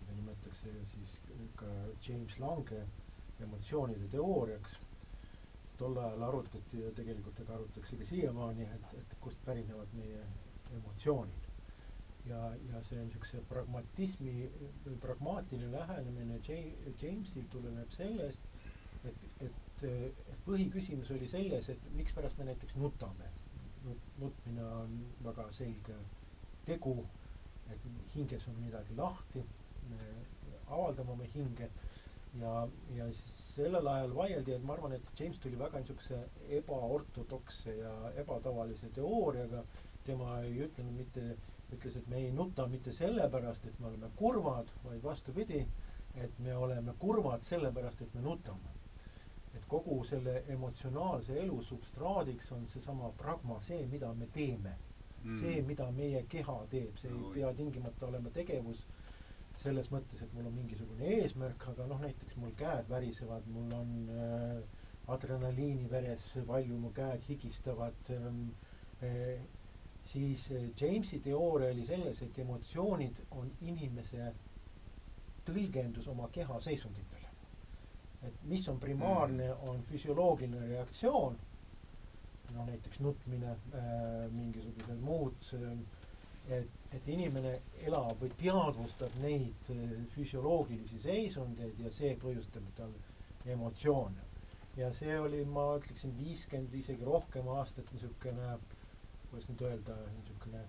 mida 0.00 0.16
nimetatakse 0.18 0.72
siis 0.94 1.14
ka 1.60 1.70
James 2.06 2.38
Lange 2.42 2.82
emotsioonide 3.46 4.08
teooriaks. 4.12 4.78
tol 5.80 5.96
ajal 5.96 6.22
arutati 6.26 6.80
ja 6.82 6.90
tegelikult 6.92 7.38
aga 7.40 7.54
arutatakse 7.54 7.96
ka 7.96 8.06
siiamaani, 8.10 8.66
et, 8.74 8.82
et 8.98 9.14
kust 9.24 9.38
pärinevad 9.46 9.94
meie 9.96 10.18
emotsioonid. 10.76 11.46
ja, 12.28 12.40
ja 12.68 12.82
see 12.88 13.00
niisuguse 13.06 13.40
pragmatismi 13.48 14.34
või 14.84 14.98
pragmaatiline 15.06 15.70
lähenemine 15.72 16.40
Jamesil 16.48 17.46
tuleneb 17.54 17.94
sellest, 17.96 18.49
et, 19.08 19.22
et, 19.46 19.84
et 19.84 20.40
põhiküsimus 20.46 21.10
oli 21.16 21.28
selles, 21.28 21.68
et 21.72 21.86
mikspärast 21.96 22.38
me 22.38 22.48
näiteks 22.50 22.76
nutame. 22.76 23.30
nut-, 23.84 24.08
nutmine 24.20 24.64
on 24.82 24.96
väga 25.24 25.46
selge 25.56 25.96
tegu, 26.66 26.96
et 27.72 27.86
hinges 28.14 28.46
on 28.48 28.58
midagi 28.64 28.96
lahti, 28.98 29.44
me 29.90 30.10
avaldame 30.68 31.10
oma 31.16 31.24
hinge 31.34 31.70
ja, 32.38 32.68
ja 32.94 33.06
sellel 33.54 33.88
ajal 33.90 34.12
vaieldi, 34.14 34.52
et 34.54 34.64
ma 34.66 34.74
arvan, 34.76 34.92
et 34.96 35.08
James 35.18 35.38
tuli 35.42 35.58
väga 35.58 35.80
niisuguse 35.82 36.18
ebaortodoksse 36.60 37.74
ja 37.78 37.94
ebatavalise 38.24 38.90
teooriaga. 38.98 39.64
tema 40.04 40.38
ei 40.42 40.54
ütlenud 40.64 40.94
mitte, 40.96 41.22
ütles, 41.76 41.96
et 41.98 42.06
me 42.08 42.16
ei 42.18 42.30
nuta 42.32 42.64
mitte 42.66 42.92
sellepärast, 42.92 43.66
et 43.68 43.80
me 43.80 43.86
oleme 43.90 44.08
kurvad, 44.16 44.70
vaid 44.84 45.02
vastupidi, 45.04 45.58
et 46.24 46.38
me 46.38 46.54
oleme 46.56 46.94
kurvad 46.98 47.42
sellepärast, 47.44 48.00
et 48.02 48.14
me 48.14 48.22
nutame. 48.24 48.79
Et 49.54 49.66
kogu 49.68 50.02
selle 50.08 50.42
emotsionaalse 50.54 51.36
elu 51.42 51.62
substraadiks 51.66 52.52
on 52.54 52.66
seesama 52.70 53.10
pragma, 53.18 53.58
see, 53.66 53.86
mida 53.90 54.12
me 54.14 54.28
teeme 54.34 54.76
mm.. 55.24 55.36
see, 55.40 55.62
mida 55.66 55.90
meie 55.96 56.24
keha 56.30 56.56
teeb, 56.70 56.96
see 57.02 57.10
no, 57.10 57.28
ei 57.28 57.40
pea 57.40 57.52
tingimata 57.58 58.06
olema 58.06 58.32
tegevus 58.34 58.84
selles 59.60 59.90
mõttes, 59.92 60.22
et 60.24 60.32
mul 60.32 60.46
on 60.48 60.54
mingisugune 60.56 61.08
eesmärk, 61.18 61.66
aga 61.74 61.86
noh, 61.90 61.98
näiteks 62.00 62.38
mul 62.40 62.52
käed 62.56 62.88
värisevad, 62.88 63.48
mul 63.52 63.74
on 63.76 63.90
äh, 64.14 64.62
adrenaliini 65.12 65.88
veres 65.90 66.30
palju, 66.48 66.78
mu 66.80 66.92
käed 66.96 67.24
higistavad 67.28 68.14
ähm,. 68.16 68.44
Äh, 69.00 69.40
siis 70.12 70.50
äh, 70.50 70.70
Jamesi 70.80 71.20
teooria 71.24 71.70
oli 71.72 71.86
selles, 71.86 72.22
et 72.22 72.38
emotsioonid 72.42 73.20
on 73.30 73.50
inimese 73.62 74.32
tõlgendus 75.46 76.08
oma 76.10 76.28
keha 76.34 76.58
seisunditele. 76.60 77.19
Et 78.26 78.42
mis 78.44 78.66
on 78.68 78.78
primaarne 78.80 79.52
on 79.68 79.82
füsioloogiline 79.88 80.66
reaktsioon, 80.74 81.38
no 82.54 82.66
näiteks 82.66 83.00
nutmine 83.00 83.54
äh,, 83.54 84.30
mingisugused 84.32 85.00
muud 85.00 85.52
äh, 85.54 85.78
et, 86.48 86.68
et 86.96 87.08
inimene 87.10 87.52
elab 87.86 88.18
või 88.22 88.32
teadvustab 88.40 89.14
neid 89.22 89.70
eh, 89.74 89.94
füsioloogilisi 90.14 91.00
seisundeid 91.04 91.78
ja 91.84 91.92
see 91.94 92.14
põhjustab 92.22 92.66
tal 92.78 92.92
emotsioone. 93.54 94.26
ja 94.78 94.90
see 94.94 95.16
oli, 95.18 95.42
ma 95.44 95.64
ütleksin, 95.80 96.12
viiskümmend, 96.18 96.74
isegi 96.78 97.04
rohkem 97.04 97.48
aastat 97.56 97.90
niisugune, 97.92 98.52
kuidas 99.30 99.48
nüüd 99.50 99.64
öelda, 99.68 99.96
niisugune 100.18 100.62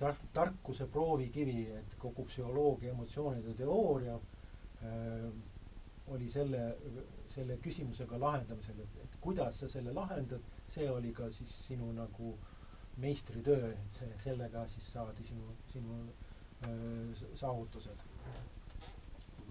tar-, 0.00 0.22
tarkuse 0.36 0.86
proovikivi, 0.86 1.66
et 1.80 1.96
kogu 2.02 2.24
psühholoogia 2.30 2.94
emotsioonide 2.94 3.56
teooria 3.58 4.14
äh, 4.16 5.28
oli 6.06 6.30
selle, 6.30 6.76
selle 7.34 7.56
küsimusega 7.64 8.18
lahendamisel, 8.20 8.80
et, 8.84 8.98
et 9.04 9.16
kuidas 9.24 9.58
sa 9.60 9.68
selle 9.72 9.94
lahendad, 9.96 10.42
see 10.74 10.88
oli 10.90 11.12
ka 11.16 11.30
siis 11.32 11.54
sinu 11.66 11.92
nagu 11.96 12.34
meistritöö, 13.00 13.72
et 13.72 13.98
see, 13.98 14.10
sellega 14.24 14.66
siis 14.74 14.90
saadi 14.92 15.24
sinu, 15.26 15.56
sinu 15.72 16.02
öö, 16.66 17.30
saavutused. 17.34 18.04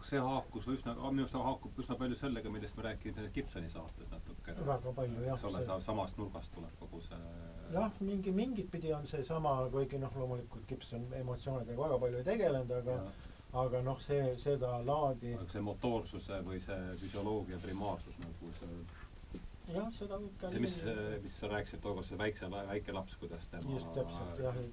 see 0.03 0.19
haakus 0.19 0.65
üsna, 0.67 0.93
minu 0.99 1.23
arust 1.23 1.35
haakub 1.39 1.77
üsna 1.79 1.95
palju 1.99 2.15
sellega, 2.19 2.49
millest 2.51 2.77
me 2.77 2.83
rääkisime 2.83 3.29
Gibsoni 3.33 3.69
saates 3.71 4.09
natuke. 4.11 4.55
väga 4.67 4.93
palju 4.93 5.25
jah. 5.25 5.35
eks 5.37 5.43
ole, 5.49 5.81
samast 5.81 6.17
nurgast 6.17 6.53
tuleb 6.55 6.79
kogu 6.79 7.01
see 7.01 7.19
jah, 7.73 7.91
mingi, 7.99 8.31
mingit 8.31 8.71
pidi 8.71 8.93
on 8.93 9.07
seesama, 9.07 9.55
kuigi 9.71 9.97
noh, 9.97 10.15
loomulikult 10.15 10.67
Gibson 10.67 11.07
emotsioonidega 11.19 11.81
väga 11.87 11.99
palju 11.99 12.19
ei 12.19 12.27
tegelenud, 12.31 12.75
aga 12.81 12.97
ja 12.99 13.11
aga 13.53 13.81
noh, 13.85 13.99
see, 14.01 14.33
seda 14.41 14.77
laadi 14.81 15.35
see 15.51 15.61
motoorsuse 15.61 16.41
või 16.47 16.61
see 16.63 16.95
füsioloogia 17.03 17.59
primaarsus 17.61 18.17
nagu 18.23 18.51
see 18.59 18.77
jah, 19.71 19.89
seda 19.95 20.17
võib 20.19 20.33
ka 20.41 20.49
see, 20.51 20.61
mis, 20.63 20.75
mis 21.23 21.35
sa 21.39 21.49
rääkisid 21.51 21.83
tookord, 21.83 22.07
see 22.07 22.19
väikse, 22.19 22.49
väike 22.51 22.95
laps, 22.95 23.15
kuidas 23.21 23.45
tema, 23.51 23.79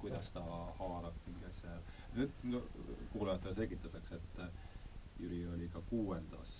kuidas 0.01 0.31
ta 0.35 0.43
haarab 0.79 1.21
mingi 1.27 1.47
asja. 1.51 1.77
nüüd 2.17 2.43
no, 2.51 2.63
kuulajatele 3.13 3.55
selgituseks, 3.61 4.17
et 4.17 4.43
äh, 4.43 4.59
Jüri 5.21 5.43
oli 5.53 5.67
ka 5.69 5.83
kuuendas 5.91 6.51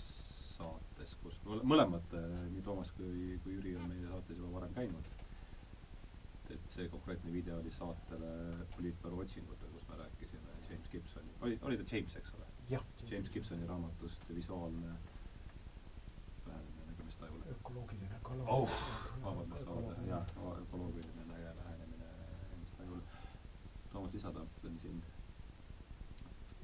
saates, 0.54 1.16
kus 1.24 1.40
mõlemad, 1.48 2.14
äh, 2.18 2.30
nii 2.54 2.64
Toomas 2.66 2.94
kui, 3.00 3.40
kui 3.44 3.58
Jüri 3.58 3.76
on 3.80 3.90
meie 3.90 4.08
saates 4.08 4.38
juba 4.38 4.60
varem 4.60 4.78
käinud. 4.78 5.12
et 6.52 6.74
see 6.74 6.90
konkreetne 6.92 7.32
video 7.32 7.58
oli 7.62 7.70
saatele 7.72 8.30
Poliitbüroo 8.76 9.22
otsingute, 9.24 9.70
kus 9.72 9.86
me 9.88 9.96
rääkisime 10.02 10.56
James 10.70 10.81
Gibsoni, 10.92 11.34
oli, 11.42 11.60
oli 11.62 11.78
ta 11.78 11.96
James, 11.96 12.16
eks 12.16 12.34
ole? 12.38 12.46
James 13.12 13.32
Gibsoni 13.32 13.68
raamatust 13.68 14.30
Visuaalne 14.36 14.96
ökoloogiline 17.52 18.20
kala- 18.24 18.48
oh,. 18.48 18.70
vabandust, 19.24 19.66
vabandust, 19.66 20.08
jah, 20.08 20.28
ökoloogiline 20.62 21.26
lähenemine 21.56 22.06
emistajule. 22.56 23.02
Toomas, 23.92 24.14
lisada 24.14 24.46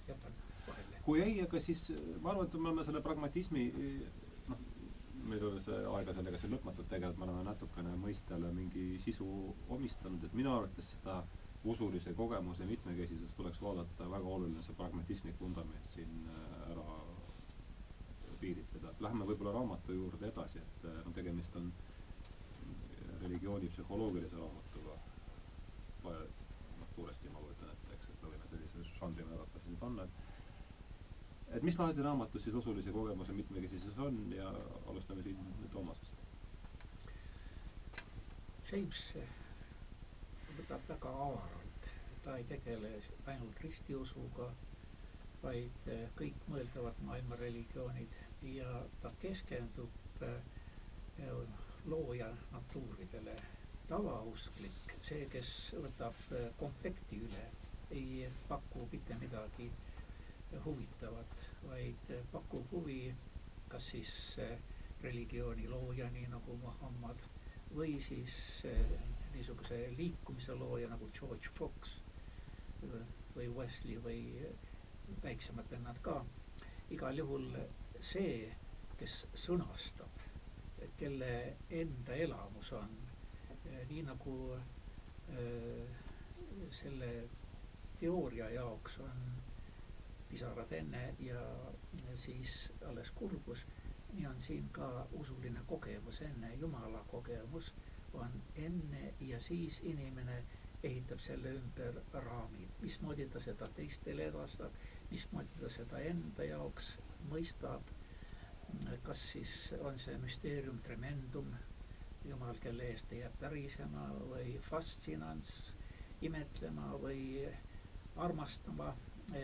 jätan 0.07 0.33
vahele. 0.67 0.99
kui 1.03 1.21
ei, 1.21 1.41
aga 1.41 1.59
siis 1.59 1.91
ma 2.21 2.31
arvan, 2.31 2.47
et 2.47 2.53
me 2.53 2.69
oleme 2.69 2.83
selle 2.87 3.01
pragmatismi 3.01 3.63
noh, 4.47 4.61
meil 5.27 5.41
ei 5.41 5.47
ole 5.49 5.61
see 5.63 5.79
aega 5.97 6.13
sellega 6.15 6.39
siin 6.41 6.53
lõpmatult 6.55 6.89
tegeleda, 6.91 7.19
me 7.19 7.27
oleme 7.27 7.43
natukene 7.47 7.95
mõistele 7.99 8.51
mingi 8.55 8.85
sisu 9.03 9.27
omistanud, 9.75 10.23
et 10.23 10.37
minu 10.37 10.53
arvates 10.55 10.93
seda 10.95 11.19
usulise 11.73 12.13
kogemuse 12.13 12.65
mitmekesisust 12.65 13.35
tuleks 13.37 13.61
vaadata, 13.61 14.09
väga 14.11 14.33
oluline 14.37 14.63
see 14.63 14.75
pragmatistlik 14.79 15.39
vundament 15.41 15.93
siin 15.93 16.29
äh, 16.31 16.71
ära 16.71 16.85
piiritleda. 18.41 18.93
Lähme 19.03 19.25
võib-olla 19.29 19.53
raamatu 19.57 19.95
juurde 19.97 20.29
edasi, 20.29 20.61
et 20.63 20.87
äh, 20.89 20.99
no 21.05 21.13
tegemist 21.15 21.55
on 21.59 21.71
religiooni 23.21 23.69
psühholoogilise 23.73 24.37
raamatuga. 24.39 24.97
noh, 26.07 26.87
suuresti 26.95 27.29
ma 27.29 27.39
kujutan 27.43 27.69
ette, 27.73 27.93
eks, 27.95 28.09
et 28.13 28.21
me 28.21 28.29
võime 28.31 28.49
sellise 28.51 28.83
žanri 28.99 29.25
vaadata 29.27 29.59
siin 29.63 29.77
panna, 29.81 30.03
et 30.03 31.55
et 31.57 31.63
mis 31.63 31.77
laadi 31.79 32.03
raamatus 32.03 32.43
siis 32.43 32.55
usulise 32.59 32.91
kogemuse 32.91 33.33
mitmekesisus 33.33 33.99
on 34.03 34.17
ja 34.35 34.51
alustame 34.91 35.23
siin 35.23 35.37
Toomasest. 35.71 36.15
James 38.71 39.03
võtab 40.57 40.87
väga 40.91 41.11
avaralt, 41.25 41.87
ta 42.25 42.35
ei 42.37 42.45
tegele 42.51 42.91
ainult 43.33 43.61
ristiusuga, 43.63 44.47
vaid 45.43 45.89
kõikmõeldavad 46.19 46.99
maailma 47.07 47.37
religioonid 47.41 48.17
ja 48.55 48.71
ta 49.03 49.11
keskendub 49.21 50.23
äh, 50.25 51.31
looja 51.85 52.31
natuuridele. 52.51 53.35
tavausklik, 53.87 54.95
see, 55.07 55.21
kes 55.31 55.51
võtab 55.85 56.17
äh, 56.35 56.49
komplekti 56.59 57.21
üle, 57.27 57.45
ei 57.95 58.27
paku 58.49 58.87
mitte 58.91 59.15
midagi 59.21 59.69
huvitavat, 60.65 61.37
vaid 61.69 62.11
pakub 62.33 62.67
huvi 62.71 62.99
kas 63.69 63.87
siis 63.91 64.11
religiooni 65.03 65.67
looja, 65.69 66.07
nii 66.13 66.27
nagu 66.31 66.53
Muhamed, 66.61 67.23
või 67.75 67.97
siis 68.03 68.35
niisuguse 69.37 69.77
liikumise 69.97 70.55
looja 70.57 70.89
nagu 70.91 71.09
George 71.19 71.49
Fox 71.57 71.95
või 73.35 73.47
Wesley 73.57 73.97
või 74.03 74.21
väiksemad 75.23 75.69
vennad 75.71 75.99
ka. 76.01 76.17
igal 76.95 77.17
juhul 77.19 77.45
see, 78.01 78.47
kes 78.97 79.15
sõnastab, 79.35 80.21
kelle 80.97 81.31
enda 81.81 82.15
elamus 82.15 82.71
on, 82.77 82.93
eh, 83.65 83.81
nii 83.89 84.03
nagu 84.07 84.35
äh, 84.55 85.97
selle 86.71 87.09
teooria 87.99 88.49
jaoks 88.53 88.99
on 89.03 89.25
pisarad 90.29 90.71
enne 90.79 91.03
ja 91.19 91.41
siis 92.15 92.55
alles 92.87 93.11
kurbus, 93.11 93.65
nii 94.13 94.25
on 94.27 94.39
siin 94.39 94.69
ka 94.71 95.07
usuline 95.11 95.61
kogemus 95.67 96.21
enne, 96.21 96.53
Jumala 96.55 97.03
kogemus 97.11 97.73
on 98.23 98.33
enne 98.55 99.13
ja 99.19 99.39
siis 99.41 99.79
inimene 99.83 100.37
ehitab 100.83 101.19
selle 101.25 101.51
ümber 101.57 101.97
raamid, 102.13 102.73
mismoodi 102.81 103.25
ta 103.33 103.39
seda 103.45 103.67
teistele 103.79 104.27
edastab, 104.31 104.75
mismoodi 105.11 105.61
ta 105.61 105.69
seda 105.75 106.01
enda 106.11 106.45
jaoks 106.47 106.91
mõistab, 107.31 107.89
kas 109.07 109.23
siis 109.31 109.53
on 109.81 109.97
see 110.03 110.17
müsteerium 110.21 110.79
tremendum, 110.85 111.49
jumal, 112.27 112.59
kelle 112.63 112.89
eest 112.91 113.09
ta 113.09 113.19
jääb 113.21 113.37
pärisema 113.41 114.05
või 114.33 114.57
fascinants, 114.69 115.51
imetlema 116.27 116.91
või 117.01 117.21
armastama 118.27 118.91
e,. 119.37 119.43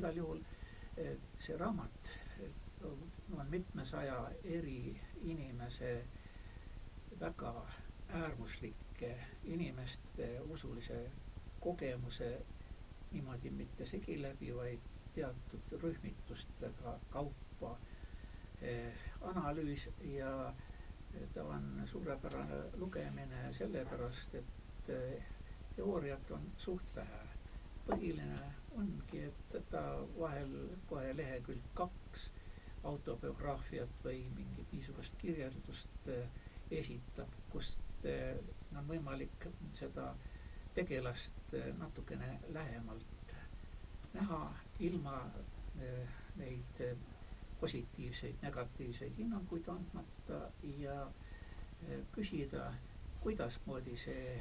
igal 0.00 0.16
juhul 0.18 0.40
e, 0.98 1.12
see 1.44 1.56
raamat 1.60 2.10
on 3.38 3.46
mitmesaja 3.50 4.16
eri 4.44 5.00
inimese 5.22 5.92
väga 7.20 7.52
äärmuslike 8.12 9.16
inimeste 9.44 10.40
usulise 10.40 11.10
kogemuse 11.60 12.40
niimoodi 13.12 13.50
mitte 13.50 13.86
segi 13.86 14.22
läbi, 14.22 14.52
vaid 14.56 14.80
teatud 15.14 15.72
rühmitustega 15.82 16.98
kaupa 17.10 17.78
eh, 18.62 18.92
analüüs 19.20 19.88
ja 20.04 20.54
ta 21.34 21.44
on 21.44 21.82
suurepärane 21.86 22.58
lugemine 22.76 23.52
sellepärast, 23.52 24.34
et 24.34 24.88
eh, 24.88 25.24
teooriat 25.76 26.30
on 26.30 26.52
suht 26.56 26.94
vähe. 26.96 27.24
põhiline 27.88 28.38
ongi, 28.76 29.20
et 29.24 29.54
ta 29.70 29.80
vahel 30.18 30.50
kohe 30.90 31.14
lehekülg 31.16 31.62
kaks 31.74 32.26
autobiograafiat 32.84 33.94
või 34.04 34.18
mingit 34.36 34.72
niisugust 34.76 35.16
kirjeldust 35.22 36.10
äh, 36.12 36.26
esitab, 36.70 37.32
kust 37.52 37.87
äh, 38.06 38.36
on 38.78 38.88
võimalik 38.88 39.48
seda 39.78 40.08
tegelast 40.74 41.54
äh, 41.54 41.70
natukene 41.78 42.28
lähemalt 42.54 43.34
näha 44.14 44.40
ilma 44.80 45.16
neid 46.38 46.80
positiivseid, 47.60 48.34
negatiivseid 48.42 49.12
hinnanguid 49.18 49.68
andmata 49.70 50.38
ja 50.78 50.94
küsida, 52.14 52.64
kuidasmoodi 53.22 53.94
see 54.04 54.40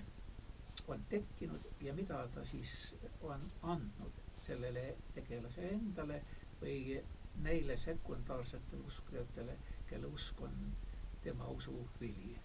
on 0.88 1.04
tekkinud 1.10 1.68
ja 1.82 1.94
mida 1.94 2.28
ta 2.36 2.46
siis 2.46 2.74
on 3.22 3.44
andnud 3.64 4.22
sellele 4.48 4.84
tegelase 5.16 5.70
endale 5.76 6.22
või 6.62 7.00
neile 7.48 7.78
sekundaarsetele 7.78 8.84
uskujatele, 8.92 9.56
kelle 9.90 10.08
usk 10.18 10.42
on 10.48 10.54
tema 11.24 11.48
usu 11.58 11.74
vili. 12.02 12.36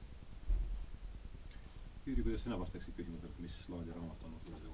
Jüri, 2.07 2.23
kuidas 2.27 2.43
sina 2.43 2.57
vastaksid 2.59 2.97
küsimusele, 2.99 3.35
mis 3.39 3.57
laadi 3.71 3.93
raamat 3.95 4.25
on 4.27 4.33
Usu 4.53 4.73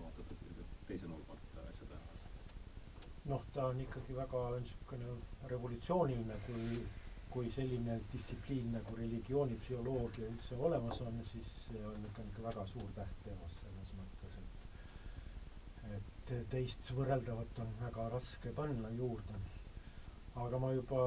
vaatate 0.00 0.36
teise 0.88 1.06
nurga 1.10 1.34
alt 1.36 1.58
asja 1.70 1.86
teha? 1.90 2.16
noh, 3.30 3.44
ta 3.54 3.66
on 3.72 3.80
ikkagi 3.84 4.14
väga 4.16 4.40
niisugune 4.64 5.14
revolutsiooniline, 5.52 6.36
kui, 6.46 6.80
kui 7.34 7.50
selline 7.56 7.96
distsipliin 8.12 8.68
nagu 8.76 8.94
religioonipsühholoogia 9.00 10.28
üldse 10.32 10.58
olemas 10.68 11.00
on, 11.06 11.18
siis 11.32 11.50
see 11.64 11.82
on 11.90 12.04
ikka 12.10 12.26
niisugune 12.26 12.46
väga 12.48 12.66
suur 12.74 12.92
tähtteos 13.00 13.56
selles 13.62 13.94
mõttes, 14.00 14.38
et 14.42 14.54
et 15.96 16.32
teist 16.52 16.88
võrreldavat 16.98 17.58
on 17.62 17.68
väga 17.80 18.08
raske 18.14 18.50
panna 18.60 18.88
juurde. 19.00 19.42
aga 20.44 20.58
ma 20.58 20.70
juba, 20.74 21.02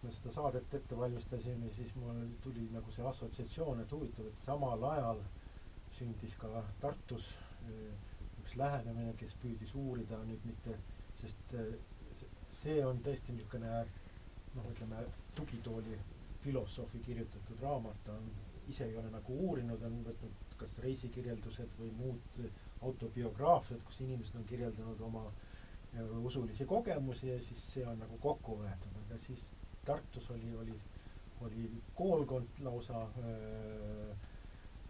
kui 0.00 0.08
me 0.10 0.14
seda 0.14 0.32
saadet 0.34 0.74
ette 0.78 0.96
valmistasime, 0.98 1.68
siis 1.76 1.94
mul 1.98 2.18
tuli 2.44 2.66
nagu 2.74 2.92
see 2.94 3.06
assotsiatsioon, 3.10 3.80
et 3.82 3.92
huvitav, 3.94 4.28
et 4.30 4.44
samal 4.46 4.84
ajal 4.92 5.22
sündis 5.98 6.36
ka 6.38 6.62
Tartus 6.84 7.26
eh, 7.66 8.12
üks 8.42 8.54
lähenemine, 8.60 9.14
kes 9.18 9.34
püüdis 9.42 9.74
uurida 9.80 10.20
nüüd 10.28 10.44
mitte, 10.46 10.76
sest 11.22 11.56
eh, 11.58 11.72
see 12.60 12.78
on 12.86 13.02
tõesti 13.06 13.34
niisugune 13.34 13.72
noh, 14.54 14.70
ütleme 14.74 15.02
tugitooli 15.38 15.98
filosoofi 16.44 17.02
kirjutatud 17.08 17.66
raamat, 17.66 17.98
ta 18.06 18.14
on 18.14 18.30
ise 18.70 18.86
ei 18.86 18.96
ole 19.00 19.10
nagu 19.16 19.34
uurinud, 19.48 19.82
on 19.88 19.98
võtnud 20.06 20.46
kas 20.62 20.78
reisikirjeldused 20.84 21.74
või 21.80 21.90
muud 21.98 22.40
autobiograafiad, 22.86 23.82
kus 23.88 24.00
inimesed 24.06 24.38
on 24.38 24.46
kirjeldanud 24.50 25.00
oma 25.08 25.26
usulisi 26.28 26.66
kogemusi 26.68 27.30
ja 27.32 27.38
siis 27.48 27.68
see 27.74 27.86
on 27.88 27.98
nagu 28.02 28.18
kokku 28.22 28.58
võetud, 28.60 28.98
aga 29.06 29.18
siis 29.26 29.46
Tartus 29.88 30.30
oli, 30.34 30.50
oli, 30.62 30.74
oli 31.46 31.68
koolkond 31.98 32.60
lausa 32.66 33.02
äh, 33.02 34.10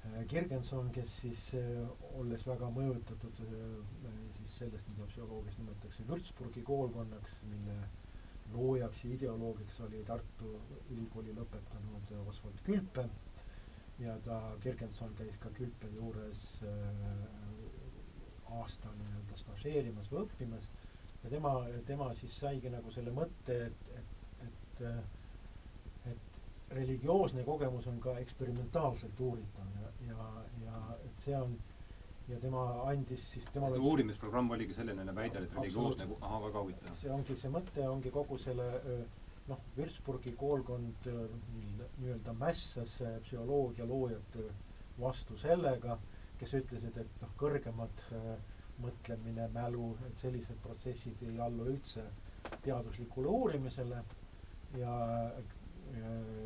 äh 0.08 0.26
Kirgenson, 0.28 0.90
kes 0.94 1.14
siis 1.20 1.46
äh, 1.54 1.84
olles 2.20 2.46
väga 2.46 2.70
mõjutatud 2.74 3.42
siis 4.38 4.58
sellest, 4.58 4.90
mida 4.92 5.06
psühholoogias 5.12 5.58
nimetatakse 5.60 6.06
Würzburgi 6.10 6.64
koolkonnaks, 6.66 7.38
mille 7.52 7.78
loojaks 8.52 9.04
ja 9.04 9.14
ideoloogiks 9.14 9.80
oli 9.86 10.02
Tartu 10.08 10.54
Ülikooli 10.90 11.34
lõpetanud 11.36 12.14
Oswald 12.26 12.62
Külpe. 12.66 13.08
Ja 13.98 14.14
ta, 14.24 14.38
Kirgenson 14.62 15.14
käis 15.18 15.36
ka 15.42 15.50
Külpe 15.58 15.90
juures 15.94 16.44
aasta 18.56 18.92
nii-öelda 18.98 19.38
stažeerimas 19.40 20.10
või 20.12 20.24
õppimas. 20.24 20.68
Ja 21.24 21.30
tema, 21.32 21.52
tema 21.86 22.08
siis 22.18 22.36
saigi 22.40 22.70
nagu 22.72 22.92
selle 22.94 23.12
mõtte, 23.14 23.56
et, 23.68 23.90
et, 23.98 24.14
et 24.78 24.84
äh, 24.86 26.12
et 26.12 26.74
religioosne 26.76 27.44
kogemus 27.44 27.86
on 27.86 28.00
ka 28.00 28.18
eksperimentaalselt 28.20 29.20
uuritav 29.20 29.74
ja, 29.82 29.90
ja, 30.08 30.28
ja 30.64 30.80
et 31.04 31.24
see 31.24 31.36
on 31.36 31.56
ja 32.28 32.38
tema 32.40 32.64
andis 32.90 33.24
siis 33.32 33.46
tema 33.52 33.70
uurimisprogramm 33.72 34.50
oligi 34.50 34.74
selline 34.76 35.14
väide, 35.16 35.42
et 35.44 35.54
religioosne, 35.56 36.08
ahah, 36.20 36.42
väga 36.44 36.60
huvitav. 36.60 36.98
see 37.00 37.10
ongi, 37.12 37.36
see 37.40 37.52
mõte 37.52 37.88
ongi 37.88 38.12
kogu 38.12 38.38
selle 38.38 38.68
öö, 38.84 38.98
noh, 39.48 39.62
Würzburgi 39.76 40.34
koolkond 40.36 41.08
nii-öelda 41.08 42.34
mässas 42.36 42.98
psühholoogia 43.24 43.86
loojate 43.88 44.44
vastu 45.00 45.38
sellega, 45.40 45.96
kes 46.38 46.54
ütlesid, 46.60 46.96
et 47.00 47.22
noh, 47.22 47.32
kõrgemad 47.40 48.04
äh, 48.12 48.30
mõtlemine, 48.82 49.48
mälu, 49.54 49.92
et 50.06 50.20
sellised 50.22 50.58
protsessid 50.62 51.22
ei 51.26 51.38
allu 51.42 51.70
üldse 51.72 52.04
teaduslikule 52.64 53.30
uurimisele 53.30 54.02
ja 54.76 54.94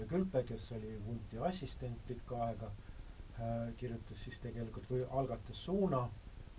Külpe, 0.08 0.44
kes 0.46 0.68
oli 0.76 0.92
Wundti 1.06 1.38
assistent 1.42 2.04
pikka 2.06 2.38
aega 2.46 2.68
äh,, 2.70 3.72
kirjutas 3.80 4.20
siis 4.22 4.38
tegelikult 4.44 4.86
või 4.90 5.02
algatas 5.10 5.64
suuna, 5.66 6.04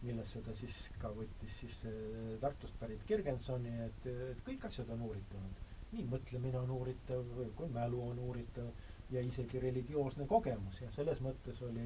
millesse 0.04 0.42
ta 0.44 0.56
siis 0.60 0.82
ka 1.00 1.14
võttis 1.16 1.60
siis 1.62 1.78
äh, 1.88 2.34
Tartust 2.42 2.76
pärit 2.82 3.06
Kirgensoni, 3.08 3.78
et, 3.86 4.10
et 4.32 4.44
kõik 4.48 4.68
asjad 4.68 4.92
on 4.92 5.06
uuritavad 5.08 5.64
nii 5.94 6.06
mõtlemine 6.10 6.58
on 6.58 6.72
uuritav, 6.74 7.28
kui 7.58 7.70
mälu 7.74 8.02
on 8.10 8.20
uuritav 8.28 9.14
ja 9.14 9.22
isegi 9.22 9.62
religioosne 9.62 10.26
kogemus. 10.30 10.80
Ja 10.82 10.90
selles 10.96 11.22
mõttes 11.26 11.60
oli, 11.68 11.86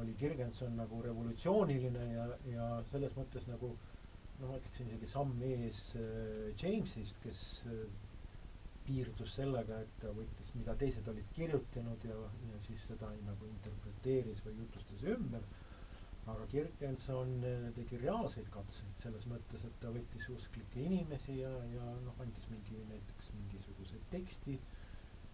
oli 0.00 0.16
Kirgenson 0.20 0.76
nagu 0.78 1.00
revolutsiooniline 1.04 2.06
ja, 2.12 2.26
ja 2.52 2.68
selles 2.90 3.16
mõttes 3.16 3.46
nagu 3.48 3.72
noh, 4.40 4.54
ütleksin 4.56 4.90
isegi 4.90 5.08
samm 5.12 5.40
ees 5.46 5.80
äh, 5.96 6.50
Jamesist, 6.60 7.16
kes 7.24 7.42
piirdus 8.90 9.38
sellega, 9.38 9.80
et 9.86 9.96
ta 10.02 10.12
võttis, 10.18 10.52
mida 10.58 10.76
teised 10.82 11.08
olid 11.14 11.32
kirjutanud 11.38 12.04
ja, 12.10 12.20
ja 12.50 12.62
siis 12.66 12.84
seda 12.90 13.14
nagu 13.24 13.50
interpreteeris 13.54 14.42
või 14.44 14.58
jutustas 14.64 15.08
ümber 15.14 15.46
aga 16.26 16.46
Kirkenson 16.50 17.30
äh, 17.44 17.70
tegi 17.76 17.98
reaalseid 18.02 18.48
katseid 18.54 19.04
selles 19.04 19.24
mõttes, 19.30 19.62
et 19.66 19.78
ta 19.82 19.92
võttis 19.94 20.28
usklikke 20.34 20.82
inimesi 20.82 21.38
ja, 21.40 21.50
ja 21.74 21.94
noh, 22.04 22.18
andis 22.22 22.46
mingi 22.52 22.82
näiteks 22.90 23.30
mingisuguse 23.38 24.00
teksti 24.12 24.58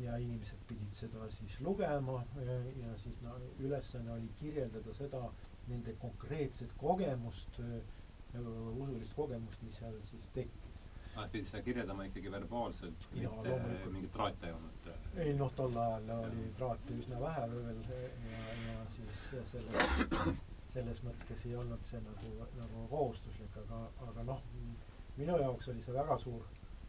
ja 0.05 0.17
inimesed 0.23 0.63
pidid 0.69 0.95
seda 1.01 1.27
siis 1.39 1.57
lugema 1.65 2.21
ja, 2.45 2.59
ja 2.83 2.95
siis 3.03 3.19
no 3.25 3.35
ülesanne 3.65 4.13
oli 4.15 4.31
kirjeldada 4.41 4.95
seda, 4.99 5.23
nende 5.67 5.97
konkreetset 6.03 6.73
kogemust, 6.81 7.61
äh, 7.65 7.81
usulist 8.37 9.17
kogemust, 9.17 9.63
mis 9.67 9.81
seal 9.81 9.99
siis 10.13 10.31
tekkis. 10.37 10.66
Et 11.25 11.33
pidid 11.33 11.49
seda 11.49 11.63
kirjeldama 11.65 12.09
ikkagi 12.11 12.33
verbaalselt, 12.33 13.07
mitte 13.15 13.93
mingit 13.93 14.13
traati 14.13 14.51
ei 14.51 14.57
olnud? 14.57 14.91
ei 15.25 15.33
noh, 15.39 15.55
tol 15.57 15.79
ajal 15.85 16.11
oli 16.19 16.51
traati 16.59 16.99
üsna 17.01 17.21
vähe 17.23 17.47
veel 17.55 17.81
ja, 17.89 18.43
ja 18.67 18.85
siis 18.99 19.25
selle 19.53 20.37
selles 20.77 21.01
mõttes 21.07 21.45
ei 21.49 21.57
olnud 21.57 21.89
see 21.89 22.01
nagu, 22.05 22.31
nagu 22.59 22.85
kohustuslik, 22.91 23.55
aga, 23.65 23.79
aga 24.11 24.25
noh, 24.29 24.43
minu 25.17 25.39
jaoks 25.41 25.71
oli 25.73 25.85
see 25.85 25.95
väga 25.97 26.19
suur 26.21 26.45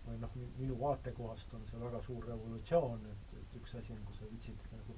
või 0.07 0.17
noh, 0.23 0.33
minu 0.57 0.75
vaatekohast 0.79 1.53
on 1.55 1.63
see 1.69 1.79
väga 1.81 2.01
suur 2.03 2.25
revolutsioon, 2.27 3.05
et, 3.11 3.37
et 3.41 3.55
üks 3.59 3.75
asi 3.79 3.93
on, 3.95 4.01
kui 4.07 4.19
sa 4.19 4.27
viitsid 4.31 4.65
nagu 4.73 4.97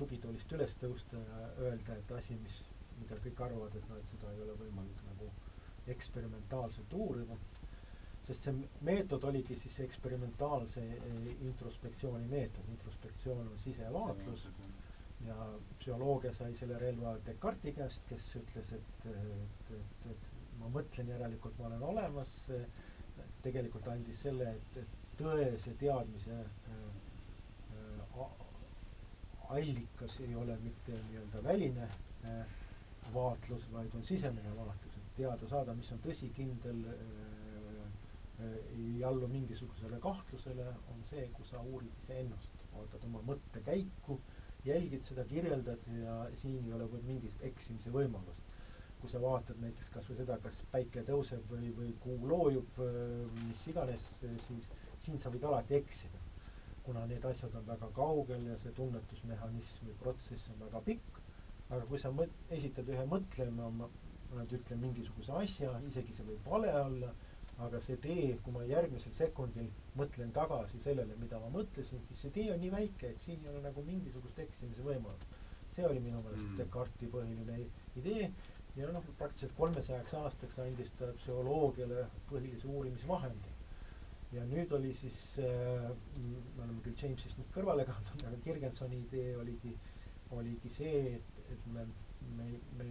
tugitoolist 0.00 0.52
üles 0.56 0.76
tõusta 0.80 1.20
ja 1.20 1.42
öelda, 1.66 1.98
et 2.00 2.14
asi, 2.18 2.36
mis, 2.40 2.56
mida 3.00 3.18
kõik 3.26 3.44
arvavad, 3.46 3.76
et 3.78 3.88
noh, 3.90 4.00
et 4.00 4.12
seda 4.12 4.32
ei 4.32 4.42
ole 4.46 4.56
võimalik 4.62 5.04
nagu 5.10 5.30
eksperimentaalselt 5.94 6.96
uurida, 6.96 7.36
sest 8.26 8.46
see 8.46 8.54
meetod 8.88 9.24
oligi 9.28 9.56
siis 9.62 9.78
eksperimentaalse 9.86 10.84
introspektsiooni 11.48 12.28
meetod, 12.30 12.68
introspektsioon 12.76 13.48
on 13.52 13.58
sisevaatlus. 13.64 14.46
Ja 15.24 15.36
psühholoogia 15.80 16.32
sai 16.36 16.50
selle 16.58 16.78
relva 16.80 17.14
Descartesi 17.26 17.72
käest, 17.78 18.02
kes 18.08 18.26
ütles, 18.40 18.72
et, 18.76 19.06
et, 19.12 19.70
et, 19.78 20.08
et 20.12 20.26
ma 20.60 20.68
mõtlen, 20.74 21.08
järelikult 21.14 21.56
ma 21.60 21.68
olen 21.70 21.84
olemas, 21.92 22.32
tegelikult 23.44 23.88
andis 23.92 24.20
selle, 24.26 24.50
et, 24.58 24.76
et 24.82 24.98
tõese 25.20 25.72
teadmise 25.80 26.36
äh, 26.40 26.84
allikas 29.54 30.18
ei 30.24 30.34
ole 30.40 30.56
mitte 30.64 30.96
nii-öelda 31.08 31.42
väline 31.44 31.86
äh, 31.88 32.54
vaatlus, 33.14 33.66
vaid 33.72 33.94
on 33.94 34.04
sisemine 34.08 34.52
vaatlus, 34.56 34.96
et 35.00 35.10
teada 35.18 35.48
saada, 35.50 35.74
mis 35.78 35.90
on 35.94 36.00
tõsi, 36.04 36.30
kindel 36.36 36.80
äh,, 36.90 36.94
äh, 36.94 37.33
ei 38.76 39.04
allu 39.04 39.28
mingisugusele 39.28 39.98
kahtlusele, 40.02 40.66
on 40.94 41.04
see, 41.10 41.26
kui 41.36 41.46
sa 41.48 41.60
uurid 41.62 41.94
iseennast, 42.02 42.64
vaatad 42.74 43.04
oma 43.08 43.22
mõttekäiku 43.32 44.18
jälgid 44.64 45.04
seda, 45.04 45.24
kirjeldad 45.28 45.86
ja 46.00 46.16
siin 46.40 46.64
ei 46.64 46.72
ole 46.72 46.88
mingit 47.06 47.42
eksimise 47.50 47.92
võimalust. 47.92 48.50
kui 49.00 49.10
sa 49.12 49.20
vaatad 49.20 49.58
näiteks 49.60 49.90
kas 49.92 50.06
või 50.08 50.14
seda, 50.16 50.38
kas 50.40 50.60
päike 50.72 51.02
tõuseb 51.04 51.50
või, 51.50 51.66
või 51.76 51.90
kuu 52.00 52.14
loojub, 52.28 52.78
mis 53.42 53.66
iganes, 53.68 54.06
siis 54.46 54.70
siin 55.04 55.18
sa 55.20 55.32
võid 55.34 55.44
alati 55.44 55.76
eksida. 55.76 56.22
kuna 56.84 57.02
need 57.08 57.24
asjad 57.24 57.54
on 57.56 57.66
väga 57.66 57.88
kaugel 57.96 58.46
ja 58.46 58.56
see 58.62 58.72
tunnetusmehhanism 58.76 59.86
või 59.88 59.94
protsess 60.00 60.48
on 60.52 60.58
väga 60.64 60.80
pikk, 60.88 61.20
aga 61.68 61.84
kui 61.88 61.98
sa 62.00 62.10
mõt-, 62.12 62.40
esitad 62.56 62.88
ühe 62.88 63.04
mõtlema, 63.12 63.68
ma 63.78 63.88
nüüd 64.34 64.52
ütlen 64.58 64.80
mingisuguse 64.82 65.32
asja, 65.32 65.70
isegi 65.88 66.16
see 66.16 66.26
võib 66.28 66.48
vale 66.48 66.72
olla, 66.80 67.12
aga 67.62 67.80
see 67.86 67.96
tee, 68.02 68.34
kui 68.42 68.52
ma 68.52 68.64
järgmisel 68.66 69.12
sekundil 69.14 69.68
mõtlen 69.98 70.32
tagasi 70.34 70.80
sellele, 70.82 71.14
mida 71.20 71.38
ma 71.38 71.50
mõtlesin, 71.54 72.00
siis 72.08 72.24
see 72.24 72.32
tee 72.34 72.48
on 72.54 72.60
nii 72.62 72.72
väike, 72.72 73.12
et 73.14 73.20
siin 73.22 73.44
ei 73.44 73.52
ole 73.52 73.62
nagu 73.62 73.84
mingisugust 73.86 74.38
eksimise 74.46 74.82
võimalust. 74.82 75.40
see 75.74 75.86
oli 75.86 76.00
minu 76.00 76.20
meelest 76.22 76.44
Mm. 76.50 76.56
Descartesi 76.58 77.06
põhiline 77.10 77.56
idee 77.98 78.28
ja 78.76 78.90
noh, 78.92 79.02
praktiliselt 79.18 79.54
kolmesajaks 79.58 80.14
aastaks 80.20 80.58
andis 80.62 80.90
ta 80.98 81.08
psühholoogiale 81.18 82.06
põhilise 82.30 82.66
uurimisvahendi. 82.70 83.50
ja 84.34 84.44
nüüd 84.50 84.72
oli 84.74 84.94
siis 84.98 85.18
äh,, 85.38 85.90
me 86.18 86.62
oleme 86.64 86.80
küll 86.82 86.96
Jamesist 87.02 87.38
nüüd 87.38 87.50
kõrvale 87.54 87.84
kaldunud, 87.86 88.24
aga 88.26 88.38
Kirgensoni 88.46 88.98
idee 89.04 89.36
oligi, 89.38 89.74
oligi 90.34 90.70
see, 90.74 91.02
et, 91.18 91.38
et 91.54 91.66
me, 91.74 91.84
me, 92.38 92.48
me, 92.80 92.88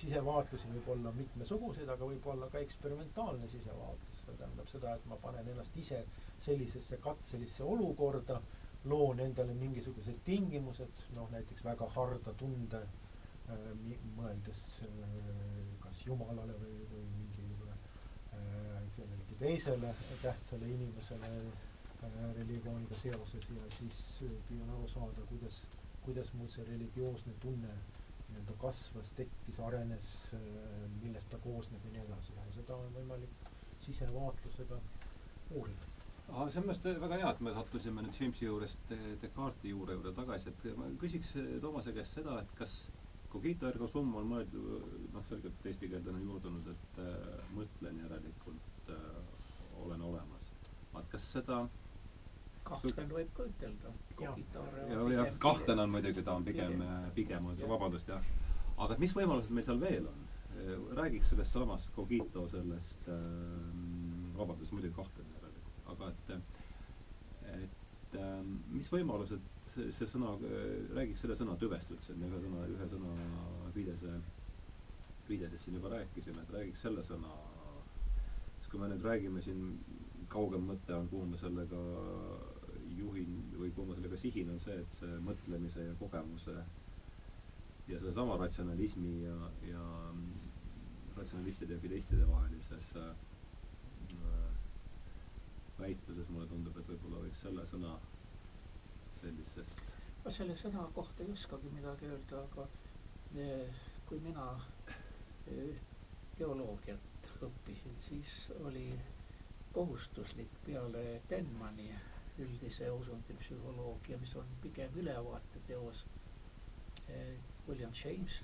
sisevaatlusi 0.00 0.68
võib 0.72 0.88
olla 0.94 1.12
mitmesuguseid, 1.16 1.88
aga 1.92 2.06
võib 2.08 2.26
olla 2.32 2.48
ka 2.52 2.60
eksperimentaalne 2.64 3.48
sisevaatlus. 3.52 4.22
see 4.24 4.36
tähendab 4.38 4.68
seda, 4.70 4.94
et 4.94 5.06
ma 5.10 5.16
panen 5.22 5.48
ennast 5.52 5.76
ise 5.76 6.04
sellisesse 6.40 6.96
katselisse 7.06 7.64
olukorda, 7.64 8.40
loon 8.84 9.20
endale 9.20 9.54
mingisugused 9.54 10.22
tingimused, 10.24 11.04
noh 11.16 11.28
näiteks 11.30 11.64
väga 11.64 11.88
harda 11.96 12.32
tunde 12.38 12.80
äh, 12.82 13.68
mõeldes 14.16 14.62
äh, 14.86 15.12
kas 15.84 16.06
Jumalale 16.06 16.56
või, 16.62 16.78
või 16.94 17.04
mingile 17.18 17.74
äh, 17.74 18.82
kellelegi 18.96 19.38
teisele 19.44 19.94
tähtsale 20.22 20.68
inimesele 20.74 21.30
äh, 21.46 22.34
religiooniga 22.38 22.98
seoses 23.02 23.48
ja 23.54 23.68
siis 23.78 24.00
äh, 24.26 24.34
püüan 24.48 24.70
aru 24.76 24.88
saada, 24.88 25.26
kuidas, 25.30 25.60
kuidas 26.06 26.32
mul 26.38 26.50
see 26.54 26.64
religioosne 26.70 27.34
tunne 27.44 27.76
nii-öelda 28.32 28.56
kasvas, 28.62 29.10
tekkis, 29.18 29.60
arenes, 29.68 30.08
millest 31.02 31.30
ta 31.32 31.38
koosneb 31.44 31.84
ja 31.88 31.94
nii 31.96 32.04
edasi 32.06 32.36
ja 32.38 32.46
seda 32.56 32.76
on 32.76 32.92
võimalik 32.96 33.48
sisevaatlusega 33.86 34.78
uurida. 35.58 35.88
aa, 36.32 36.48
see 36.48 36.60
on 36.62 36.66
minu 36.66 36.72
arust 36.74 36.88
väga 37.04 37.18
hea, 37.22 37.30
et 37.34 37.40
me 37.48 37.52
sattusime 37.56 38.04
nüüd 38.06 38.18
Jamesi 38.20 38.46
juurest 38.48 38.92
Descartesi 39.22 39.72
juure 39.74 39.96
juurde 39.98 40.12
tagasi, 40.20 40.52
et 40.54 40.68
ma 40.78 40.88
küsiks 41.02 41.34
eh, 41.42 41.54
Toomase 41.64 41.94
käest 41.96 42.18
seda, 42.20 42.38
et 42.44 42.54
kas 42.60 42.74
cogito 43.32 43.68
ergo 43.72 43.88
sum 43.88 44.10
on 44.20 44.26
mõeldud, 44.28 44.88
noh, 45.14 45.24
selgelt 45.30 45.66
eesti 45.70 45.88
keelde 45.88 46.12
on 46.12 46.24
juurdunud, 46.26 46.66
et 46.74 46.98
äh, 47.00 47.46
mõtlen 47.56 48.00
järelikult 48.04 48.90
äh, 48.92 49.06
olen 49.84 50.02
olemas. 50.08 50.50
aga 50.92 51.04
kas 51.14 51.24
seda 51.32 51.62
kahtlen 52.66 53.10
võib 53.12 53.30
ka 53.36 53.46
ütelda. 53.48 53.92
Ja, 54.22 54.34
ja 55.16 55.26
kahtlane 55.42 55.86
on 55.86 55.94
muidugi, 55.94 56.22
ta 56.26 56.36
on 56.38 56.44
pigem, 56.46 56.82
pigem 57.16 57.46
on 57.50 57.56
see, 57.58 57.68
vabandust, 57.70 58.10
jah. 58.12 58.28
aga 58.82 58.96
mis 59.02 59.14
võimalused 59.16 59.50
meil 59.54 59.66
seal 59.68 59.80
veel 59.82 60.06
on? 60.10 60.28
räägiks 60.96 61.30
sellest 61.32 61.52
samast 61.56 61.88
cogito 61.96 62.42
sellest 62.52 63.08
ähm,, 63.08 64.34
vabandust, 64.36 64.72
muidugi 64.72 64.94
kahtlen 64.94 65.30
järelikult, 65.36 65.78
aga 65.94 66.10
et, 66.12 66.32
et 67.62 68.16
ähm, 68.20 68.50
mis 68.74 68.90
võimalused 68.92 69.48
see 69.72 70.08
sõna, 70.12 70.34
räägiks 70.92 71.22
selle 71.24 71.36
sõna 71.38 71.56
tüvest 71.60 71.92
üldse, 71.94 72.14
me 72.20 72.28
ühe 72.28 72.40
sõna, 72.44 72.66
ühe 72.74 72.88
sõna 72.92 73.12
viidese, 73.76 74.12
viidesest 75.30 75.64
siin 75.64 75.78
juba 75.78 75.94
rääkisime, 75.94 76.44
et 76.44 76.52
räägiks 76.58 76.82
selle 76.84 77.04
sõna, 77.06 77.32
sest 78.58 78.68
kui 78.72 78.82
me 78.82 78.90
nüüd 78.92 79.06
räägime 79.08 79.40
siin, 79.44 79.62
kaugem 80.32 80.68
mõte 80.68 80.94
on, 80.96 81.08
kuhu 81.12 81.30
ma 81.32 81.40
sellega 81.40 81.80
juhin 82.98 83.36
või 83.58 83.70
kuhu 83.74 83.88
ma 83.90 83.96
sellega 83.98 84.18
sihin, 84.20 84.50
on 84.54 84.60
see, 84.64 84.78
et 84.84 84.96
see 85.00 85.18
mõtlemise 85.26 85.86
ja 85.88 85.94
kogemuse 86.00 86.56
ja 87.88 87.98
sellesama 87.98 88.36
ratsionalismi 88.40 89.14
ja, 89.24 89.36
ja 89.68 89.84
ratsionalistide 91.16 91.76
ja 91.76 91.82
fideistide 91.82 92.28
vahelises 92.28 92.92
äh, 92.96 93.14
väitluses 95.78 96.28
mulle 96.30 96.46
tundub, 96.50 96.76
et 96.78 96.92
võib-olla 96.94 97.24
võiks 97.24 97.42
selle 97.42 97.66
sõna 97.72 97.96
sellisest 99.22 99.82
ma 100.24 100.30
selle 100.30 100.54
sõna 100.58 100.84
kohta 100.94 101.24
ei 101.24 101.32
oskagi 101.34 101.70
midagi 101.74 102.06
öelda, 102.06 102.42
aga 102.46 102.66
eh, 103.42 103.80
kui 104.06 104.20
mina 104.22 104.44
eh, 105.50 105.80
teoloogiat 106.38 107.30
õppisin, 107.42 107.96
siis 108.06 108.36
oli 108.62 108.86
kohustuslik 109.74 110.52
peale 110.66 111.02
Denmani 111.30 111.88
üldise 112.44 112.90
usundi 112.92 113.34
psühholoogia, 113.42 114.18
mis 114.22 114.34
on 114.36 114.52
pigem 114.62 114.98
ülevaateteos 115.04 116.04
eh,. 117.08 117.38
William 117.68 117.92
James, 118.04 118.40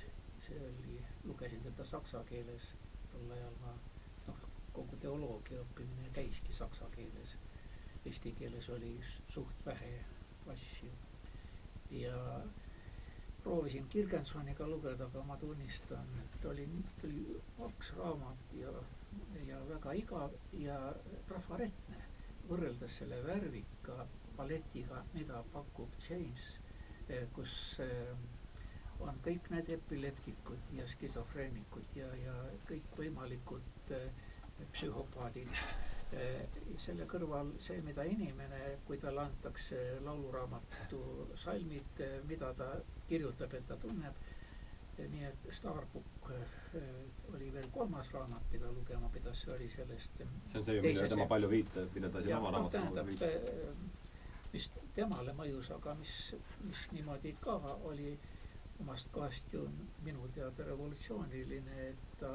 see 0.46 0.58
oli, 0.62 1.00
lugesin 1.26 1.62
teda 1.64 1.84
saksa 1.84 2.20
keeles, 2.28 2.68
tol 3.12 3.32
ajal 3.34 3.56
ma 3.64 3.72
noh, 4.28 4.44
kogu 4.76 4.98
teoloogia 5.02 5.58
õppimine 5.64 6.12
käiski 6.14 6.54
saksa 6.54 6.86
keeles. 6.94 7.32
Eesti 8.06 8.32
keeles 8.38 8.68
oli 8.76 8.92
suht 9.34 9.66
vähe 9.66 9.90
asju 10.54 10.92
ja 11.98 12.20
proovisin 13.42 13.88
Kirgensoniga 13.88 14.68
lugeda, 14.70 15.10
aga 15.10 15.24
ma 15.26 15.36
tunnistan, 15.42 16.14
et 16.24 16.44
oli, 16.52 16.68
tuli 17.02 17.40
paks 17.58 17.92
raamat 17.98 18.54
ja, 18.60 18.72
ja 19.50 19.58
väga 19.72 19.98
igav 20.04 20.38
ja 20.62 20.78
trafaretne 21.26 22.07
võrreldes 22.48 22.96
selle 23.00 23.18
värvika 23.26 23.96
paletiga, 24.38 25.02
mida 25.14 25.42
pakub 25.52 25.94
James, 26.08 26.46
kus 27.36 27.52
eh, 27.84 28.12
on 29.04 29.18
kõik 29.24 29.48
need 29.54 29.70
epileptikud 29.78 30.72
ja 30.76 30.86
skisofreenikud 30.94 31.96
ja, 31.98 32.08
ja 32.24 32.34
kõikvõimalikud 32.70 33.92
eh, 33.98 34.08
psühhopaadid 34.74 35.62
selle 36.80 37.04
kõrval 37.10 37.50
see, 37.60 37.82
mida 37.84 38.04
inimene, 38.08 38.58
kui 38.86 38.96
talle 39.02 39.20
antakse 39.28 39.76
lauluraamatu 40.06 41.00
salmid, 41.42 42.00
mida 42.30 42.48
ta 42.56 42.68
kirjutab, 43.10 43.52
et 43.58 43.66
ta 43.68 43.76
tunneb. 43.82 44.16
Nii 44.98 45.24
et 45.28 45.46
Starbook 45.54 46.30
oli 47.34 47.52
veel 47.52 47.68
kolmas 47.72 48.10
raamat, 48.12 48.42
mida 48.52 48.70
lugema 48.72 49.08
pidas, 49.14 49.42
see 49.44 49.54
oli 49.54 49.68
sellest. 49.70 50.18
see 50.46 50.58
on 50.58 50.64
see, 50.64 50.80
millele 50.82 51.08
tema 51.08 51.26
palju 51.30 51.50
viitab, 51.50 51.94
mida 51.94 52.10
ta 52.10 52.22
siin 52.24 52.36
oma 52.36 52.50
no, 52.50 52.64
raamatus 52.72 53.06
viitab. 53.06 53.86
mis 54.52 54.70
temale 54.96 55.34
mõjus, 55.36 55.70
aga 55.76 55.94
mis, 56.00 56.16
mis 56.64 56.84
niimoodi 56.96 57.36
ka 57.40 57.58
oli 57.90 58.16
omast 58.80 59.10
kohast 59.12 59.52
ju 59.52 59.64
minu 60.06 60.28
teada 60.34 60.64
revolutsiooniline, 60.70 61.88
et 61.88 62.18
ta 62.20 62.32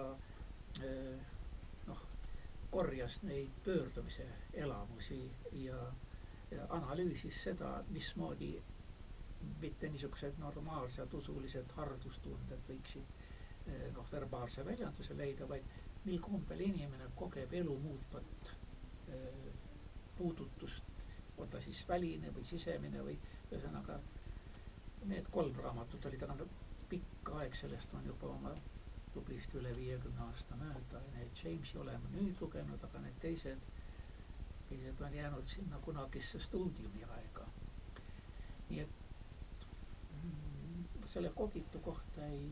noh 1.87 2.03
korjas 2.71 3.19
neid 3.23 3.49
pöördumise 3.65 4.27
elamusi 4.53 5.21
ja, 5.51 5.79
ja 6.51 6.67
analüüsis 6.69 7.43
seda, 7.43 7.75
mismoodi 7.89 8.55
mitte 9.61 9.89
niisugused 9.93 10.39
normaalsed 10.41 11.13
usulised 11.19 11.71
hardustunded 11.77 12.63
võiksid 12.69 13.21
noh, 13.95 14.07
verbaalse 14.11 14.65
väljenduse 14.67 15.15
leida, 15.17 15.47
vaid 15.47 15.63
mil 16.05 16.19
kombel 16.25 16.59
inimene 16.65 17.07
kogeb 17.15 17.53
elu 17.61 17.77
muutvat 17.85 18.51
puudutust, 20.17 20.83
on 21.37 21.49
ta 21.49 21.61
siis 21.61 21.83
väline 21.89 22.31
või 22.35 22.43
sisemine 22.45 23.01
või 23.05 23.15
ühesõnaga 23.51 23.97
need 25.09 25.27
kolm 25.35 25.55
raamatut 25.63 26.05
olid, 26.09 26.23
aga 26.27 26.45
pikk 26.91 27.31
aeg 27.39 27.55
sellest 27.57 27.93
on 27.97 28.05
juba 28.07 28.29
oma 28.35 28.51
tublisti 29.13 29.57
üle 29.59 29.71
viiekümne 29.77 30.23
aasta 30.27 30.57
mööda, 30.59 31.01
need 31.15 31.41
Jamesi 31.43 31.77
oleme 31.81 32.11
nüüd 32.15 32.39
lugenud, 32.41 32.83
aga 32.87 33.01
need 33.05 33.17
teised, 33.23 33.65
teised 34.69 35.01
on 35.07 35.15
jäänud 35.17 35.49
sinna 35.53 35.79
kunagisse 35.87 36.39
stuudiumi 36.47 37.03
aega. 37.17 37.47
nii 38.69 38.79
et 38.85 39.02
selle 41.13 41.29
kogitu 41.37 41.79
kohta 41.85 42.25
ei 42.25 42.45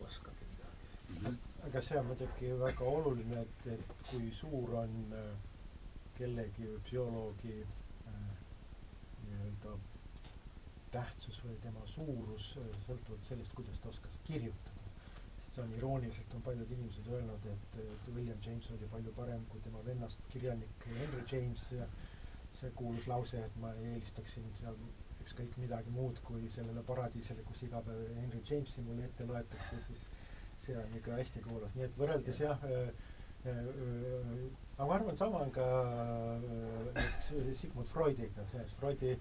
oskagi 0.00 0.46
midagi 0.50 0.86
öelda. 1.24 1.38
aga 1.68 1.82
see 1.82 1.98
on 2.00 2.06
muidugi 2.10 2.52
väga 2.60 2.84
oluline, 2.98 3.40
et, 3.46 3.66
et 3.74 3.96
kui 4.10 4.30
suur 4.40 4.72
on 4.82 4.94
äh, 5.12 5.26
kellegi 6.18 6.68
psühholoogi 6.86 7.56
äh, 7.62 8.22
nii-öelda 9.26 9.74
tähtsus 10.94 11.40
või 11.44 11.58
tema 11.66 11.84
suurus 11.96 12.48
äh, 12.62 12.70
sõltuvalt 12.86 13.28
sellest, 13.28 13.52
kuidas 13.58 13.80
ta 13.84 13.92
oskas 13.92 14.16
kirjutada 14.30 14.74
see 15.54 15.62
on 15.62 15.72
irooniliselt 15.78 16.32
on 16.34 16.42
paljud 16.42 16.70
inimesed 16.74 17.06
öelnud, 17.14 17.44
et, 17.46 17.76
et 17.82 18.08
William 18.16 18.38
James 18.46 18.70
oli 18.74 18.88
palju 18.90 19.12
parem 19.18 19.44
kui 19.52 19.60
tema 19.62 19.82
vennast 19.86 20.24
kirjanik 20.32 20.86
Henry 20.88 21.22
James 21.32 21.62
ja 21.76 21.86
see 22.60 22.70
kuulus 22.80 23.06
lause, 23.10 23.38
et 23.48 23.60
ma 23.62 23.70
eelistaksin 23.90 24.48
seal 24.60 24.78
ükskõik 25.24 25.56
midagi 25.60 25.92
muud 25.94 26.20
kui 26.28 26.48
sellele 26.54 26.82
paradiisile, 26.86 27.44
kus 27.48 27.62
iga 27.66 27.80
päev 27.86 28.14
Henry 28.20 28.40
Jamesi 28.50 28.84
mulle 28.86 29.08
ette 29.08 29.26
loetakse, 29.28 29.80
siis 29.88 30.06
see 30.64 30.76
on 30.80 30.96
ikka 30.98 31.18
hästi 31.18 31.42
kuulus, 31.48 31.74
nii 31.76 31.88
et 31.88 31.98
võrreldes 32.00 32.40
jah. 32.44 32.64
äh, 32.68 32.90
äh, 33.50 34.34
aga 34.76 34.88
ma 34.88 34.98
arvan, 34.98 35.16
sama 35.20 35.42
on 35.46 35.52
ka 35.54 35.66
äh, 36.96 37.08
Sigmund 37.60 37.88
Freudiga, 37.92 38.44
sellest 38.52 38.76
Freudi 38.80 39.14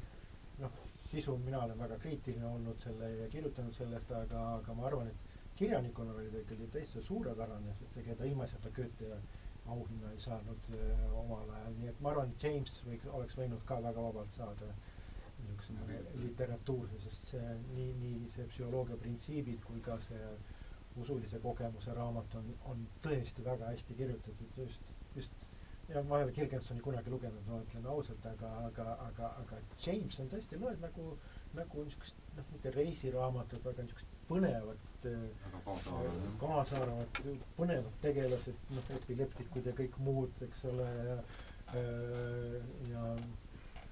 noh, 0.62 0.72
sisu 1.10 1.38
mina 1.46 1.63
olen 1.66 1.80
väga 1.80 1.98
kriitiline 2.04 2.46
olnud 2.48 2.82
selle 2.84 3.10
ja 3.18 3.30
kirjutanud 3.34 3.76
sellest, 3.78 4.12
aga, 4.18 4.44
aga 4.60 4.76
ma 4.78 4.88
arvan, 4.89 5.10
et 5.13 5.32
kirjanikuna 5.60 6.13
oli 6.18 6.32
ta 6.34 6.42
ikkagi 6.44 6.68
täitsa 6.76 7.02
suurepärane, 7.08 7.76
ega 8.02 8.16
ta 8.20 8.26
ilmaasjata 8.30 8.72
Goethe 8.78 9.10
ja, 9.12 9.18
auhinna 9.74 10.12
ei 10.12 10.20
saanud 10.20 10.66
äh, 10.76 11.04
omal 11.20 11.50
ajal, 11.58 11.76
nii 11.80 11.92
et 11.92 12.02
ma 12.04 12.12
arvan, 12.13 12.34
James 12.44 12.74
võiks, 12.88 13.08
oleks 13.20 13.38
võinud 13.39 13.62
ka 13.70 13.78
väga 13.86 14.04
vabalt 14.10 14.34
saada 14.38 14.72
niisuguse 15.47 16.01
literatuurse, 16.23 16.99
sest 17.06 17.32
see 17.34 17.53
nii, 17.75 17.89
nii 18.01 18.32
see 18.36 18.45
psühholoogia 18.51 18.97
printsiibid 19.03 19.63
kui 19.67 19.82
ka 19.86 19.97
see 20.08 20.34
usulise 21.01 21.39
kogemuse 21.43 21.93
raamat 21.97 22.36
on, 22.39 22.51
on 22.71 22.84
tõesti 23.06 23.45
väga 23.45 23.71
hästi 23.71 23.97
kirjutatud 23.97 24.60
just, 24.63 24.91
just 25.15 25.47
ja 25.89 26.01
ma 26.03 26.17
ei 26.19 26.23
ole 26.23 26.32
Kirgensoni 26.32 26.82
kunagi 26.82 27.12
lugenud, 27.12 27.47
ma 27.47 27.60
ütlen 27.65 27.88
ausalt, 27.93 28.25
aga, 28.29 28.49
aga, 28.69 28.86
aga, 29.08 29.29
aga 29.43 29.60
James 29.86 30.19
on 30.23 30.29
tõesti, 30.32 30.60
loed 30.62 30.79
nagu, 30.84 31.08
nagu 31.58 31.84
niisugust 31.88 32.21
noh, 32.38 32.47
mitte 32.53 32.71
reisiraamatut, 32.77 33.65
aga 33.73 33.86
niisugust 33.88 34.13
põnevat 34.29 34.89
väga 35.03 35.75
kaasaarvat, 36.41 37.19
põnevad 37.58 37.97
tegelased, 38.06 38.62
noh, 38.77 38.93
epileptikud 38.99 39.67
ja 39.67 39.75
kõik 39.82 39.97
muud, 40.08 40.45
eks 40.47 40.63
ole, 40.71 40.88
ja 41.10 41.17
ja 42.91 43.03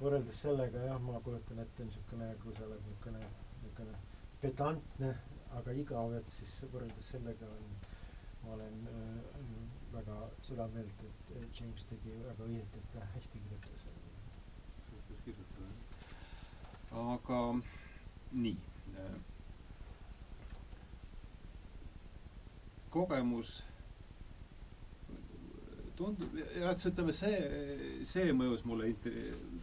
võrreldes 0.02 0.40
sellega 0.44 0.82
jah, 0.88 1.00
ma 1.06 1.20
kujutan 1.26 1.60
ette 1.64 1.86
niisugune, 1.86 2.28
kui 2.44 2.54
sa 2.58 2.66
oled 2.66 2.82
niisugune, 2.88 3.22
niisugune 3.62 3.98
pedantne, 4.42 5.12
aga 5.60 5.76
igav, 5.78 6.16
et 6.18 6.32
siis 6.40 6.56
võrreldes 6.74 7.12
sellega 7.14 7.50
on, 7.56 7.76
ma 8.44 8.56
olen 8.56 8.80
äh, 8.90 9.42
väga 9.94 10.18
seda 10.48 10.66
meelt, 10.74 11.04
et 11.06 11.60
James 11.60 11.86
tegi 11.92 12.16
väga 12.26 12.48
õieti, 12.48 12.82
et 12.82 12.94
ta 12.96 13.06
hästi 13.16 13.42
kirjutas. 13.46 13.86
suutis 14.90 15.22
kirjutada, 15.26 15.70
jah. 15.70 17.12
aga 17.16 17.42
nii 18.42 18.58
äh, 18.98 19.20
kogemus 22.92 23.60
tundub, 26.02 26.38
jah, 26.38 26.72
et 26.72 26.86
ütleme, 26.92 27.14
see, 27.16 27.42
see 28.10 28.34
mõjus 28.38 28.64
mulle 28.68 28.90
int-, 28.92 29.10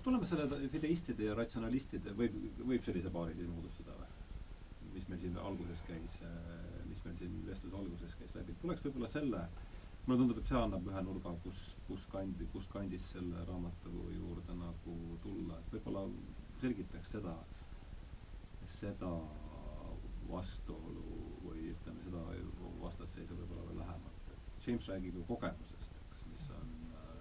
tuleme 0.05 0.29
selle 0.31 0.61
fideistide 0.73 1.29
ja 1.29 1.37
ratsionalistide, 1.39 2.15
võib, 2.19 2.37
võib 2.63 2.87
sellise 2.87 3.13
paari 3.15 3.37
siin 3.39 3.51
moodustada 3.55 3.97
või? 3.99 4.15
mis 4.99 5.09
meil 5.11 5.21
siin 5.23 5.37
alguses 5.39 5.83
käis, 5.87 6.15
mis 6.89 7.03
meil 7.05 7.19
siin 7.21 7.35
vestluse 7.47 7.77
alguses 7.79 8.15
käis 8.19 8.33
läbi, 8.35 8.57
tuleks 8.63 8.83
võib-olla 8.87 9.11
selle, 9.13 9.43
mulle 10.07 10.23
tundub, 10.23 10.41
et 10.41 10.49
see 10.49 10.59
annab 10.59 10.87
ühe 10.89 11.03
nurga, 11.07 11.35
kus, 11.45 11.59
kus 11.87 12.07
kandi, 12.13 12.47
kus 12.55 12.67
kandis 12.73 13.11
selle 13.13 13.45
raamatu 13.51 13.93
juurde 14.15 14.57
nagu 14.59 14.97
tulla, 15.23 15.59
et 15.61 15.77
võib-olla 15.77 16.07
selgitaks 16.63 17.15
seda, 17.15 17.35
seda 18.79 19.13
vastuolu 20.29 21.05
või 21.45 21.71
ütleme, 21.73 22.03
seda 22.05 22.25
vastasseisu 22.83 23.37
võib-olla 23.39 23.69
veel 23.69 23.81
lähemalt, 23.83 24.33
et 24.35 24.67
James 24.67 24.89
räägib 24.91 25.21
ju 25.21 25.25
kogemusest, 25.29 26.01
eks, 26.03 26.25
mis 26.33 26.45
on 26.57 26.75
äh... 26.99 27.17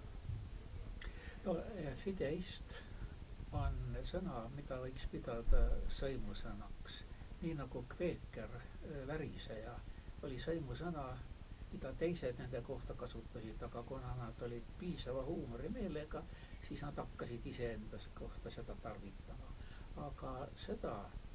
no 1.04 1.08
fideist 2.04 2.74
on 3.56 3.76
sõna, 4.04 4.42
mida 4.56 4.76
võiks 4.82 5.06
pidada 5.12 5.60
sõimusõnaks. 5.98 7.02
nii 7.42 7.54
nagu 7.54 7.84
kveeker, 7.94 8.50
väriseja, 9.06 9.74
oli 10.26 10.38
sõimusõna, 10.42 11.04
mida 11.72 11.92
teised 12.00 12.38
nende 12.42 12.60
kohta 12.66 12.94
kasutasid, 12.98 13.62
aga 13.62 13.82
kuna 13.86 14.14
nad 14.18 14.42
olid 14.42 14.64
piisava 14.80 15.22
huumorimeelega, 15.28 16.22
siis 16.68 16.82
nad 16.82 16.96
hakkasid 16.98 17.46
iseendast 17.46 18.10
kohta 18.18 18.50
seda 18.50 18.74
tarvitama. 18.82 19.54
aga 19.98 20.32
seda 20.54 20.92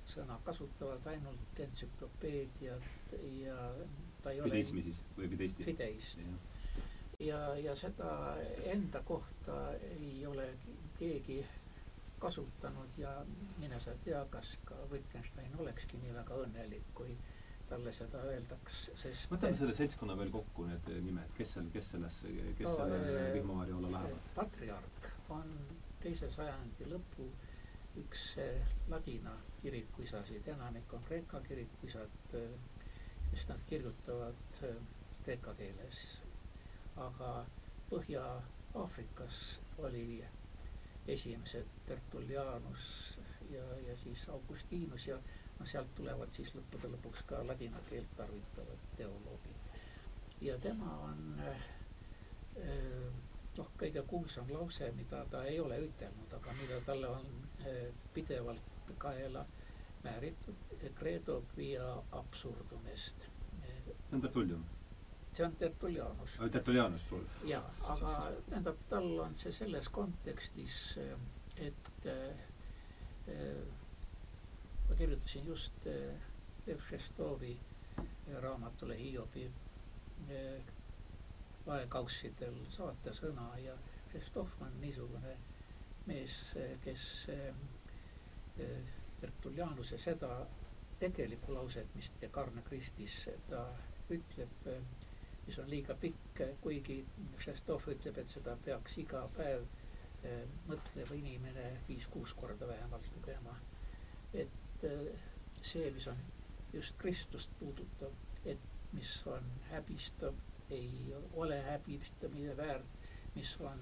sõna 0.08 0.38
kasutavad 0.46 1.08
ainult 1.12 1.60
entsüklopeediad 1.60 2.84
ja 3.42 3.58
ta 4.24 4.32
ei 4.32 4.42
Fideismi 4.42 4.80
ole 4.80 4.84
siis 4.86 5.00
või 5.18 5.28
fideisti? 5.34 5.64
fideist. 5.68 6.20
Ja, 7.20 7.56
ja 7.60 7.76
seda 7.76 8.14
enda 8.66 9.02
kohta 9.04 9.58
ei 9.74 10.26
ole 10.28 10.48
keegi 11.00 11.46
kasutanud 12.20 12.98
ja 12.98 13.12
mine 13.60 13.80
sa 13.80 13.92
tea, 14.06 14.26
kas 14.32 14.58
ka 14.66 14.76
Wittgenstein 14.92 15.56
olekski 15.60 15.98
nii 16.02 16.14
väga 16.16 16.38
õnnelik, 16.46 16.86
kui 16.96 17.16
talle 17.70 17.92
seda 17.96 18.22
öeldaks, 18.30 18.84
sest 19.02 19.32
võtame 19.34 19.58
selle 19.60 19.74
seltskonna 19.76 20.16
veel 20.20 20.32
kokku, 20.32 20.66
need 20.70 20.90
nimed, 21.04 21.32
kes 21.38 21.54
seal, 21.56 21.68
kes 21.74 21.90
selles, 21.96 22.20
kes 22.60 22.68
No, 22.70 22.76
selle 22.80 23.00
eh, 23.24 23.32
vihmavarju 23.38 23.78
alla 23.80 23.92
lähevad? 23.98 24.28
patriark 24.36 25.10
on 25.38 25.52
teise 26.04 26.30
sajandi 26.36 26.88
lõpu 26.92 27.28
üks 28.04 28.26
eh, 28.44 28.74
ladina 28.92 29.34
kirikuisasid, 29.62 30.48
enamik 30.56 30.94
on 30.98 31.04
Kreeka 31.08 31.42
kirikuisad, 31.48 32.16
sest 32.34 33.50
nad 33.52 33.64
kirjutavad 33.70 34.64
eh, 34.70 34.78
kreeka 35.24 35.54
keeles. 35.60 36.00
Aga 36.96 37.46
Põhja-Aafrikas 37.90 39.40
oli 39.78 40.24
esimesed 41.08 41.68
Tertullianus 41.88 43.18
ja, 43.52 43.64
ja 43.88 43.98
siis 43.98 44.30
Augustinus 44.30 45.08
ja 45.08 45.18
noh, 45.60 45.68
sealt 45.68 45.92
tulevad 45.96 46.32
siis 46.32 46.54
lõppude 46.56 46.90
lõpuks 46.96 47.26
ka 47.30 47.42
ladina 47.48 47.82
keelt 47.90 48.16
tarvitavad 48.18 48.88
teoloogid. 48.98 49.70
ja 50.42 50.58
tema 50.60 50.96
on 51.10 51.40
äh, 51.40 51.68
noh, 53.58 53.70
kõige 53.80 54.02
kuulsam 54.10 54.50
lause, 54.54 54.90
mida 54.98 55.24
ta 55.32 55.44
ei 55.50 55.60
ole 55.62 55.78
ütelnud, 55.88 56.32
aga 56.38 56.56
mida 56.62 56.80
talle 56.88 57.10
on 57.18 57.28
eh, 57.66 57.90
pidevalt 58.14 58.94
kaela 59.02 59.46
määritud, 60.04 60.74
credo 61.00 61.42
quia 61.54 61.86
absurdum 62.20 62.88
est. 62.94 63.28
see 63.64 64.16
on 64.18 64.22
Tertullian? 64.22 64.66
See 65.36 65.46
on 65.46 65.56
Tertullianus. 65.60 66.36
Tertullianus 66.52 67.06
sul? 67.10 67.24
jaa, 67.50 67.64
aga 67.94 68.14
tähendab, 68.50 68.82
tal 68.90 69.08
on 69.26 69.36
see 69.36 69.52
selles 69.56 69.90
kontekstis, 69.90 70.78
et 71.58 72.08
äh, 72.08 72.36
ma 74.90 74.96
kirjutasin 75.00 75.46
just 75.48 75.86
Lev 76.68 76.80
Šestovi 76.90 77.58
raamatule 78.42 78.96
Hiobi 79.00 79.48
vaekaussidel 81.68 82.56
saata 82.72 83.14
sõna 83.16 83.48
ja 83.64 83.74
Šestov 84.14 84.52
on 84.62 84.74
niisugune 84.82 85.36
mees, 86.08 86.36
kes 86.84 87.06
Tertullianuse 89.22 89.98
seda 89.98 90.30
tegelikku 91.00 91.54
lauset, 91.56 91.88
mis 91.96 92.12
Decarne 92.22 92.62
Christis 92.68 93.16
ta 93.50 93.64
ütleb, 94.18 94.68
mis 95.48 95.60
on 95.60 95.70
liiga 95.70 95.96
pikk, 96.04 96.42
kuigi 96.62 96.98
Šestov 97.44 97.88
ütleb, 97.94 98.18
et 98.24 98.32
seda 98.36 98.56
peaks 98.66 98.98
iga 99.04 99.24
päev 99.38 99.66
mõtlev 100.70 101.12
inimene 101.18 101.66
viis-kuus 101.88 102.34
korda 102.40 102.68
vähemalt 102.70 103.10
lugema. 103.18 103.58
et 104.34 104.86
see, 105.62 105.92
mis 105.92 106.08
on 106.08 106.18
just 106.74 106.96
Kristust 106.98 107.50
puudutav, 107.60 108.12
et 108.46 108.60
mis 108.94 109.12
on 109.28 109.44
häbistav 109.72 110.34
ei 110.70 111.14
ole 111.34 111.62
häbistamise 111.62 112.58
väärt, 112.58 112.86
mis 113.36 113.52
on 113.62 113.82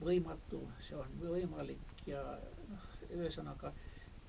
võimatu, 0.00 0.60
see 0.86 0.96
on 0.96 1.16
võimalik 1.20 2.04
ja 2.08 2.22
noh, 2.70 2.86
ühesõnaga 3.10 3.72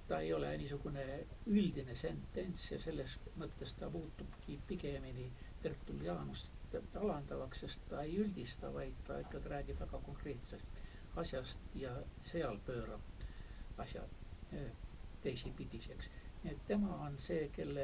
ta 0.10 0.20
ei 0.26 0.34
ole 0.36 0.50
niisugune 0.60 1.04
üldine 1.48 1.96
sentents 1.96 2.66
ja 2.74 2.80
selles 2.84 3.14
mõttes 3.40 3.76
ta 3.80 3.88
muutubki 3.94 4.58
pigemini 4.68 5.30
Tertullianust 5.62 6.76
alandavaks, 6.96 7.60
sest 7.66 7.82
ta 7.90 8.02
ei 8.08 8.16
üldista, 8.24 8.70
vaid 8.74 8.96
ta 9.08 9.18
ikkagi 9.26 9.50
räägib 9.54 9.80
väga 9.84 10.00
konkreetsest 10.06 10.72
asjast 11.24 11.60
ja 11.76 11.92
seal 12.32 12.60
pöörab 12.66 13.82
asjad 13.86 14.20
teisipidiseks. 15.24 16.10
nii 16.44 16.52
et 16.54 16.62
tema 16.68 16.96
on 17.06 17.18
see, 17.22 17.50
kelle, 17.56 17.84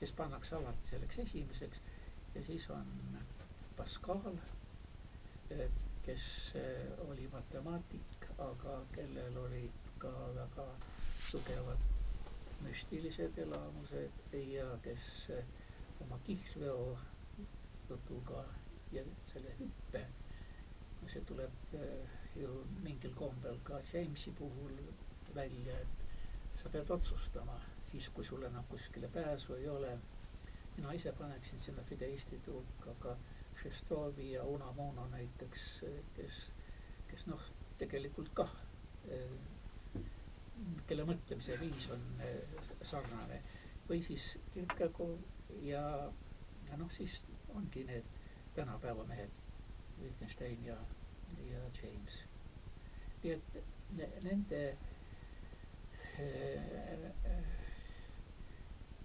kes 0.00 0.12
pannakse 0.18 0.56
alati 0.56 0.88
selleks 0.90 1.18
esimeseks 1.26 1.80
ja 2.34 2.42
siis 2.44 2.70
on 2.70 2.88
Pascal, 3.76 4.36
kes 6.02 6.24
oli 7.08 7.28
matemaatik, 7.32 8.26
aga 8.38 8.74
kellel 8.96 9.36
olid 9.44 9.86
ka 10.02 10.10
väga 10.34 10.66
tugevad 11.30 11.84
müstilised 12.64 13.38
elamused 13.44 14.34
ja 14.54 14.66
kes 14.82 15.06
oma 16.00 16.18
kihlveo 16.26 16.98
jutuga 17.92 18.44
ja 18.92 19.04
selle 19.32 19.54
hüppe, 19.60 20.04
see 21.12 21.22
tuleb 21.28 21.76
ju 22.38 22.50
mingil 22.84 23.14
kombel 23.18 23.58
ka 23.66 23.80
Jamesi 23.92 24.32
puhul 24.38 24.76
välja, 25.34 25.76
et 25.80 26.58
sa 26.60 26.68
pead 26.72 26.90
otsustama 26.90 27.56
siis, 27.90 28.08
kui 28.14 28.24
sul 28.24 28.44
enam 28.48 28.64
kuskile 28.70 29.08
pääsu 29.12 29.54
ei 29.54 29.68
ole 29.68 29.96
mina 30.76 30.92
ise 30.92 31.12
paneksin 31.12 31.58
sinna 31.58 31.82
fideistide 31.82 32.50
hulka 32.50 32.94
ka 33.00 33.16
Šestovi 33.62 34.32
ja 34.32 34.44
Unamuno 34.44 35.06
näiteks, 35.08 35.84
kes, 36.16 36.38
kes 37.10 37.26
noh, 37.26 37.42
tegelikult 37.78 38.30
kah, 38.34 38.54
kelle 40.88 41.04
mõtlemise 41.08 41.58
viis 41.60 41.88
on 41.92 42.06
sarnane. 42.82 43.42
või 43.88 43.98
siis 44.06 44.24
Kierkegaard 44.54 45.62
ja, 45.66 45.82
ja 46.70 46.76
noh, 46.80 46.90
siis 46.96 47.24
ongi 47.54 47.84
need 47.84 48.04
tänapäeva 48.54 49.04
mehed, 49.04 49.30
Wittgenstein 50.02 50.64
ja, 50.64 50.76
ja 51.50 51.58
James. 51.82 52.24
nii 53.22 53.32
et 53.32 53.58
ne, 53.96 54.08
nende 54.24 54.60
äh, 54.70 54.78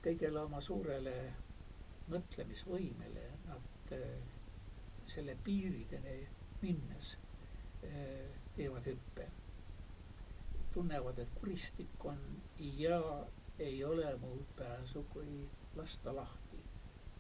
kõigele 0.03 0.39
oma 0.41 0.61
suurele 0.61 1.13
mõtlemisvõimele 2.11 3.25
nad 3.45 3.93
äh, 3.95 4.03
selle 5.13 5.35
piirideni 5.43 6.17
minnes 6.63 7.13
äh, 7.83 8.27
teevad 8.55 8.87
hüppe. 8.91 9.27
tunnevad, 10.73 11.17
et 11.19 11.29
kuristik 11.39 12.03
on 12.05 12.19
ja 12.59 12.97
ei 13.59 13.83
ole 13.83 14.11
muud 14.21 14.45
pääsu, 14.55 15.01
kui 15.13 15.49
lasta 15.75 16.13
lahti 16.15 16.46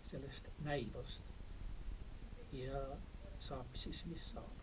sellest 0.07 0.47
näivast. 0.63 1.25
ja 2.51 2.79
saab 3.39 3.75
siis, 3.75 4.05
mis 4.05 4.29
saab. 4.31 4.53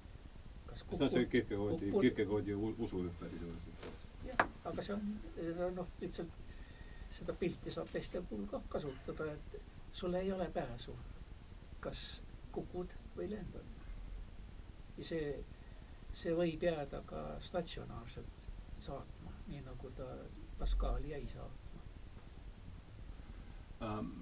kas 0.67 0.85
see 0.89 1.05
on 1.05 1.11
see 1.11 1.27
Kierkegaardi, 1.27 1.91
Kierkegaardi 2.01 2.55
usuhüpe 2.55 3.29
sisuliselt? 3.31 3.99
jah, 4.25 4.49
aga 4.65 4.83
see 4.83 4.95
on 4.97 5.77
noh, 5.77 5.89
lihtsalt 6.01 6.41
seda 7.19 7.35
pilti 7.39 7.71
saab 7.71 7.91
teistel 7.93 8.25
puhul 8.31 8.47
ka 8.51 8.61
kasutada, 8.69 9.27
et 9.33 9.61
sul 9.93 10.15
ei 10.15 10.33
ole 10.33 10.49
pääsu. 10.55 10.97
kas 11.85 12.23
kukud 12.53 12.93
või 13.17 13.29
lendad. 13.31 13.73
ja 14.99 15.05
see, 15.05 15.45
see 16.17 16.33
võib 16.39 16.63
jääda 16.65 17.03
ka 17.07 17.25
statsionaarselt 17.45 18.49
saatma, 18.81 19.33
nii 19.47 19.61
nagu 19.67 19.91
ta 19.99 20.07
Pascal 20.59 21.05
jäi 21.05 21.27
saatma 21.29 21.83
um,. 23.81 24.15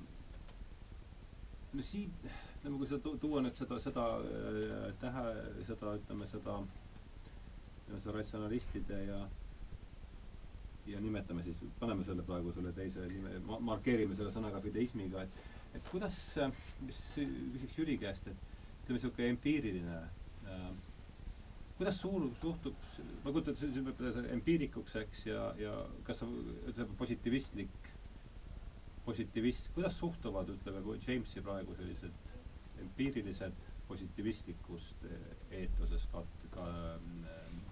No 1.73 1.83
siin, 1.87 2.11
ütleme, 2.59 2.79
kui 2.81 2.89
sa 2.91 2.99
tuua 3.03 3.43
nüüd 3.45 3.57
seda, 3.59 3.79
seda 3.83 4.05
äh, 4.20 4.91
tähe, 5.03 5.25
seda, 5.68 5.95
ütleme 6.01 6.27
seda, 6.29 6.59
seda 7.93 8.16
ratsionalistide 8.18 8.99
ja 9.09 9.23
ja 10.91 11.01
nimetame 11.01 11.45
siis, 11.47 11.61
paneme 11.79 12.03
selle 12.05 12.25
praegu 12.27 12.53
selle 12.57 12.73
teise 12.75 13.05
nime, 13.07 13.37
markeerime 13.62 14.16
selle 14.18 14.33
sõnaga 14.35 14.61
fideismiga, 14.64 15.23
et 15.29 15.51
et 15.79 15.87
kuidas, 15.89 16.16
mis 16.85 16.97
küsiks 17.16 17.77
Jüri 17.79 17.95
käest, 18.03 18.27
et 18.29 18.49
ütleme, 18.83 18.99
niisugune 18.99 19.29
empiiriline 19.33 20.01
äh, 20.03 20.73
kuidas 21.79 21.99
suur 22.03 22.27
suhtub, 22.41 22.75
ma 23.25 23.33
kujutan 23.33 23.57
ette, 23.57 23.68
see 23.75 23.83
peab 23.87 24.27
empiirikuks, 24.37 24.95
eks, 25.01 25.23
ja, 25.27 25.47
ja 25.59 25.73
kas 26.07 26.20
sa, 26.23 26.29
ütleme, 26.70 26.95
positiivistlik, 27.01 27.89
positiivist, 29.05 29.70
kuidas 29.74 29.98
suhtuvad, 29.98 30.50
ütleme, 30.55 30.82
Jamesi 31.07 31.42
praegu 31.42 31.74
sellised 31.74 32.80
empiirilised 32.82 33.53
positiivistlikust 33.88 35.07
eetuses 35.50 36.07
ka, 36.12 36.22
ka 36.55 36.66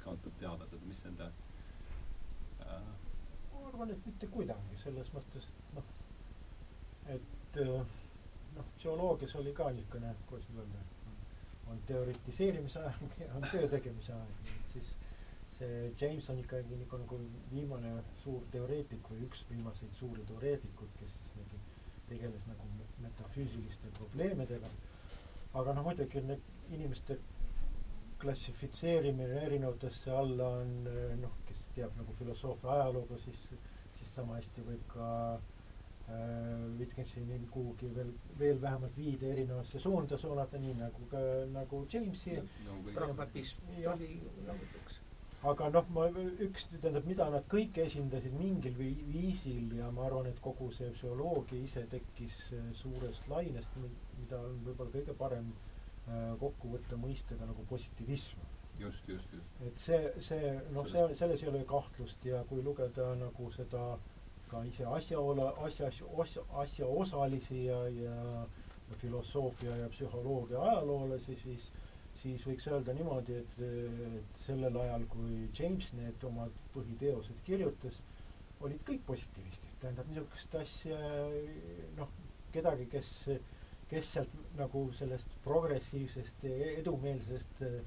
kantud 0.04 0.34
teadlased, 0.40 0.82
mis 0.88 1.02
nende 1.06 1.30
äh, 2.66 2.90
ma 3.52 3.68
arvan, 3.68 3.90
et 3.94 4.06
mitte 4.06 4.28
kuidagi, 4.34 4.78
selles 4.82 5.10
mõttes, 5.14 5.48
et 5.50 5.74
noh, 5.76 5.90
et 7.16 7.60
äh, 7.64 7.92
noh, 8.56 8.72
psühholoogias 8.78 9.36
oli 9.40 9.54
ka 9.56 9.70
niisugune, 9.76 10.14
kuidas 10.30 10.48
nüüd 10.50 10.64
öelda, 10.64 10.86
on 11.70 11.82
teoritiseerimise 11.86 12.82
aeg 12.82 13.20
ja 13.22 13.30
on 13.38 13.46
töö 13.52 13.68
tegemise 13.70 14.14
aeg, 14.16 14.50
et 14.56 14.74
siis 14.74 14.90
see 15.60 15.80
James 16.00 16.28
on 16.32 16.38
ikkagi 16.40 16.76
niisugune 16.80 17.04
nagu 17.04 17.18
viimane 17.52 17.90
suur 18.22 18.46
teoreetik 18.54 19.10
või 19.12 19.26
üks 19.26 19.44
viimaseid 19.50 19.92
suuri 19.98 20.24
teoreetikuid, 20.30 20.94
kes 21.00 21.18
siis 21.18 21.34
nagu 21.36 21.60
tegeles 22.08 22.46
nagu 22.50 22.70
metafüüsiliste 23.04 23.92
probleemidega. 23.98 24.70
aga 25.60 25.74
noh, 25.74 25.84
muidugi 25.84 26.22
need 26.22 26.74
inimeste 26.76 27.18
klassifitseerimine 28.20 29.44
erinevatesse 29.46 30.10
alla 30.22 30.48
on 30.62 30.74
noh, 31.20 31.36
kes 31.48 31.68
teab 31.76 31.94
nagu 31.98 32.14
filosoofia 32.18 32.74
ajalugu, 32.76 33.18
siis, 33.24 33.46
siis 33.98 34.12
sama 34.14 34.36
hästi 34.38 34.64
võib 34.66 34.82
ka 34.92 35.08
äh, 35.34 35.50
Wittgensteinil 36.78 37.46
kuhugi 37.54 37.88
veel, 37.96 38.10
veel 38.38 38.60
vähemalt 38.62 38.96
viide 38.98 39.30
erinevasse 39.32 39.80
suunda 39.80 40.18
suunata, 40.18 40.58
nii 40.58 40.74
nagu 40.80 41.06
ka 41.12 41.20
nagu 41.54 41.84
Jamesi 41.92 42.36
no,. 42.66 42.78
pragmatism 42.94 43.70
oli 43.94 44.10
lõpuks. 44.48 44.89
Aga 45.48 45.70
noh, 45.72 45.86
ma 45.96 46.06
üks, 46.44 46.66
tähendab, 46.74 47.06
mida 47.08 47.26
nad 47.32 47.46
kõik 47.52 47.78
esindasid 47.80 48.34
mingil 48.36 48.74
vi 48.76 48.90
viisil 49.08 49.72
ja 49.78 49.88
ma 49.96 50.04
arvan, 50.08 50.28
et 50.28 50.40
kogu 50.44 50.68
see 50.76 50.90
psühholoogia 50.98 51.64
ise 51.64 51.86
tekkis 51.92 52.40
äh, 52.56 52.66
suurest 52.82 53.28
lainest, 53.32 53.76
mida 54.18 54.40
on 54.44 54.58
võib-olla 54.66 54.92
kõige 54.98 55.16
parem 55.16 55.48
äh, 55.54 56.36
kokku 56.42 56.74
võtta 56.74 57.00
mõistega 57.00 57.48
nagu 57.48 57.64
positiivism 57.72 58.44
just, 58.80 59.08
just, 59.08 59.32
just. 59.32 59.64
et 59.64 59.80
see, 59.80 60.00
see 60.28 60.54
noh, 60.76 60.88
see, 60.92 61.08
selles 61.16 61.44
ei 61.44 61.52
ole 61.52 61.64
kahtlust 61.68 62.24
ja 62.28 62.44
kui 62.52 62.60
lugeda 62.64 63.14
nagu 63.20 63.48
seda 63.56 63.94
ka 64.50 64.64
ise 64.66 64.84
asjaolu, 64.84 65.46
asja, 65.64 65.88
asja, 66.24 66.44
asjaosalisi 66.64 67.64
ja, 67.64 67.80
ja 67.94 68.46
filosoofia 69.00 69.76
ja 69.76 69.88
psühholoogia 69.92 70.60
ajaloolasi, 70.68 71.36
siis 71.38 71.42
siis 71.44 71.70
võiks 72.46 72.66
öelda 72.70 72.92
niimoodi, 72.96 73.36
et, 73.42 73.60
sellel 74.44 74.76
ajal, 74.82 75.04
kui 75.12 75.36
James 75.58 75.86
need 75.98 76.24
oma 76.28 76.46
põhiteosed 76.74 77.38
kirjutas, 77.46 78.00
olid 78.60 78.82
kõik 78.88 79.02
positiivistid, 79.08 79.72
tähendab 79.80 80.10
niisugust 80.12 80.54
asja 80.60 80.98
noh, 81.96 82.10
kedagi, 82.52 82.86
kes, 82.92 83.14
kes 83.90 84.12
sealt 84.16 84.34
nagu 84.58 84.84
sellest 84.98 85.32
progressiivsest, 85.46 86.44
edumeelsest 86.82 87.64
äh, 87.66 87.78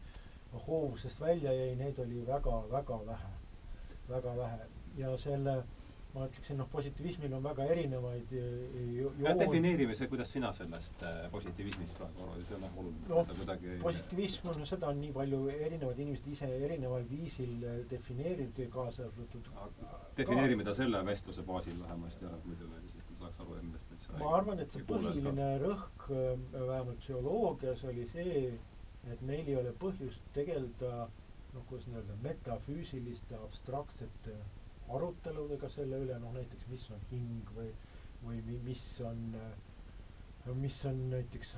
hoovusest 0.67 1.19
välja 1.21 1.53
jäi, 1.53 1.75
neid 1.75 1.99
oli 1.99 2.23
väga-väga 2.27 2.97
vähe, 3.05 3.31
väga 4.09 4.35
vähe. 4.37 4.67
Ja 4.97 5.13
selle 5.17 5.55
ma 6.13 6.27
ütleksin, 6.29 6.59
noh, 6.61 6.67
positiivismil 6.69 7.33
on 7.33 7.43
väga 7.43 7.65
erinevaid 7.73 8.33
joon. 8.33 9.39
defineerime 9.39 9.95
see, 9.97 10.07
kuidas 10.11 10.29
sina 10.35 10.51
sellest 10.53 11.01
äh, 11.09 11.23
positiivismist 11.33 11.97
praegu 11.97 12.27
arvad, 12.27 12.43
see 12.49 12.57
on 12.57 12.65
jah 12.67 12.77
oluline 12.83 13.09
no,. 13.09 13.23
kuidagi 13.39 13.77
positiivism 13.81 14.51
on, 14.51 14.65
seda 14.69 14.91
on 14.91 15.01
nii 15.01 15.13
palju 15.15 15.39
erinevad 15.55 16.03
inimesed 16.05 16.29
ise 16.35 16.51
erineval 16.67 17.07
viisil 17.09 17.65
äh, 17.65 17.79
defineerinud 17.89 18.61
ja 18.61 18.69
kaasa 18.77 19.07
arvatud. 19.09 19.49
defineerime 20.21 20.69
ta 20.69 20.77
selle 20.77 21.01
vestluse 21.09 21.47
baasil 21.49 21.81
vähemasti 21.81 22.29
ära, 22.29 22.37
muidu 22.45 22.69
veel 22.75 22.87
siis 22.93 23.03
saaks 23.23 23.41
aru, 23.41 23.57
millest 23.63 23.89
me 23.89 23.97
üldse 23.97 24.11
räägime. 24.11 24.23
ma 24.23 24.37
arvan, 24.37 24.63
et 24.63 24.77
see 24.77 24.87
põhiline 24.93 25.51
rõhk 25.65 26.07
äh, 26.11 26.31
vähemalt 26.53 26.99
psühholoogias 27.01 27.85
oli 27.89 28.07
see, 28.13 28.47
et 29.11 29.21
meil 29.29 29.47
ei 29.47 29.57
ole 29.65 29.73
põhjust 29.81 30.33
tegeleda 30.37 31.07
noh, 31.53 31.63
kuidas 31.69 31.87
nii-öelda 31.89 32.21
metafüüsiliste 32.21 33.39
abstraktsete 33.47 34.37
aruteludega 34.97 35.69
selle 35.73 35.99
üle, 36.05 36.17
noh 36.23 36.33
näiteks 36.35 36.67
mis 36.71 36.85
on 36.95 37.03
hing 37.11 37.51
või, 37.57 37.69
või 38.23 38.41
mis 38.67 38.83
on, 39.05 39.21
mis 40.59 40.77
on 40.89 40.99
näiteks 41.13 41.55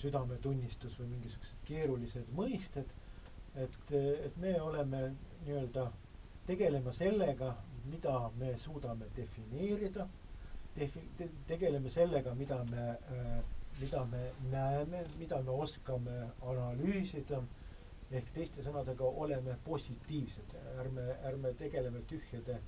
südametunnistus 0.00 0.98
või 1.00 1.10
mingisugused 1.14 1.62
keerulised 1.68 2.32
mõisted, 2.36 2.92
et, 3.56 3.78
et 3.96 4.36
me 4.42 4.52
oleme 4.60 5.02
nii-öelda, 5.46 5.88
tegelema 6.46 6.92
sellega, 6.94 7.54
mida 7.90 8.16
me 8.38 8.52
suudame 8.62 9.08
defineerida, 9.16 10.06
defi-, 10.76 11.06
te, 11.18 11.30
tegeleme 11.48 11.90
sellega, 11.90 12.34
mida 12.38 12.60
me 12.70 12.88
äh, 12.92 13.38
mida 13.80 14.04
me 14.04 14.32
näeme, 14.50 15.04
mida 15.18 15.42
me 15.42 15.50
oskame 15.50 16.14
analüüsida, 16.42 17.40
ehk 18.14 18.28
teiste 18.34 18.62
sõnadega 18.66 19.08
oleme 19.24 19.56
positiivsed, 19.64 20.54
ärme, 20.82 21.06
ärme 21.30 21.52
tegeleme 21.58 22.02
tühjade, 22.10 22.58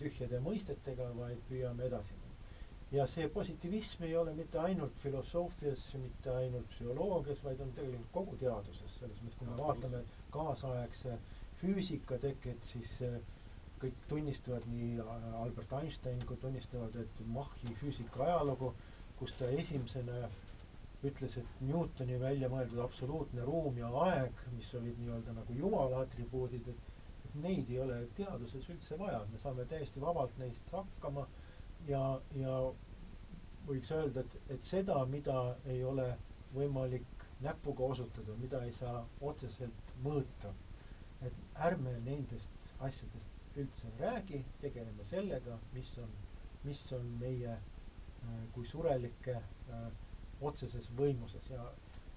tühjade 0.00 0.40
mõistetega, 0.44 1.10
vaid 1.18 1.42
püüame 1.50 1.88
edasi 1.90 2.14
minna. 2.20 2.24
ja 2.92 3.06
see 3.10 3.28
positiivism 3.28 4.04
ei 4.06 4.16
ole 4.16 4.32
mitte 4.34 4.58
ainult 4.62 4.94
filosoofias, 5.02 5.86
mitte 6.02 6.30
ainult 6.30 6.68
psühholoogias, 6.74 7.42
vaid 7.44 7.60
on 7.60 7.72
tegelikult 7.78 8.12
kogu 8.12 8.36
teaduses, 8.42 8.98
selles 9.00 9.22
mõttes, 9.22 9.38
kui 9.38 9.48
me 9.50 9.56
vaatame 9.58 10.02
kaasaegse 10.36 11.18
füüsika 11.60 12.18
teket, 12.22 12.68
siis 12.72 12.92
kõik 13.82 13.96
tunnistavad, 14.08 14.64
nii 14.72 15.00
Albert 15.42 15.72
Einstein 15.82 16.22
kui 16.26 16.36
tunnistavad, 16.40 16.94
et 17.02 17.24
Machi 17.26 17.74
füüsika 17.82 18.24
ajalugu 18.24 18.72
kus 19.18 19.32
ta 19.38 19.48
esimesena 19.48 20.28
ütles, 21.04 21.34
et 21.40 21.60
Newtoni 21.68 22.16
välja 22.20 22.48
mõeldud 22.52 22.80
absoluutne 22.84 23.44
ruum 23.46 23.76
ja 23.80 23.88
aeg, 24.06 24.40
mis 24.56 24.70
olid 24.78 24.98
nii-öelda 25.02 25.34
nagu 25.36 25.56
jumala 25.58 26.00
atribuudid, 26.06 26.68
et 26.72 27.34
neid 27.44 27.70
ei 27.74 27.78
ole 27.84 27.98
teaduses 28.18 28.68
üldse 28.74 28.98
vaja, 29.02 29.20
me 29.32 29.40
saame 29.42 29.66
täiesti 29.72 30.00
vabalt 30.04 30.38
neist 30.42 30.72
hakkama 30.72 31.26
ja, 31.90 32.02
ja 32.40 32.56
võiks 33.68 33.92
öelda, 33.98 34.24
et, 34.24 34.38
et 34.56 34.64
seda, 34.70 34.96
mida 35.12 35.36
ei 35.74 35.82
ole 35.84 36.08
võimalik 36.56 37.26
näpuga 37.44 37.90
osutada, 37.92 38.36
mida 38.40 38.62
ei 38.64 38.72
saa 38.80 39.02
otseselt 39.30 39.92
mõõta, 40.06 40.54
et 41.28 41.44
ärme 41.68 41.92
nendest 42.08 42.72
asjadest 42.88 43.56
üldse 43.60 43.92
räägi, 44.00 44.40
tegeleme 44.64 45.04
sellega, 45.12 45.58
mis 45.76 45.92
on, 46.02 46.10
mis 46.64 46.80
on 46.96 47.04
meie 47.20 47.56
Äh, 48.26 48.46
kui 48.54 48.64
surelikke 48.66 49.34
äh, 49.36 49.82
otseses 50.40 50.88
võimuses 50.98 51.50
ja 51.50 51.64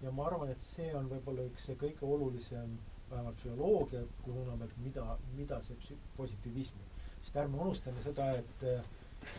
ja 0.02 0.12
ma 0.12 0.26
arvan, 0.30 0.50
et 0.54 0.64
see 0.64 0.92
on 0.96 1.10
võib-olla 1.12 1.44
üks 1.50 1.66
see 1.68 1.76
kõige 1.80 2.08
olulisem 2.08 2.78
vähemalt 3.10 3.36
psühholoogia 3.42 4.04
suuna 4.24 4.56
pealt, 4.62 4.78
mida, 4.86 5.06
mida 5.38 5.58
see 5.68 5.98
positiivism, 6.18 6.80
sest 7.24 7.40
ärme 7.42 7.60
unustame 7.66 8.04
seda, 8.06 8.30
et 8.40 8.64
äh, 8.70 8.86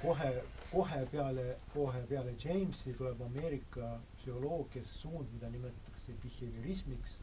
kohe, 0.02 0.30
kohe 0.72 1.00
peale, 1.14 1.46
kohe 1.74 2.02
peale 2.10 2.34
Jamesi 2.44 2.92
tuleb 2.98 3.22
Ameerika 3.28 3.94
psühholoogias 4.18 4.92
suund, 5.00 5.30
mida 5.36 5.48
nimetatakse 5.54 6.16
behaviorismiks 6.24 7.16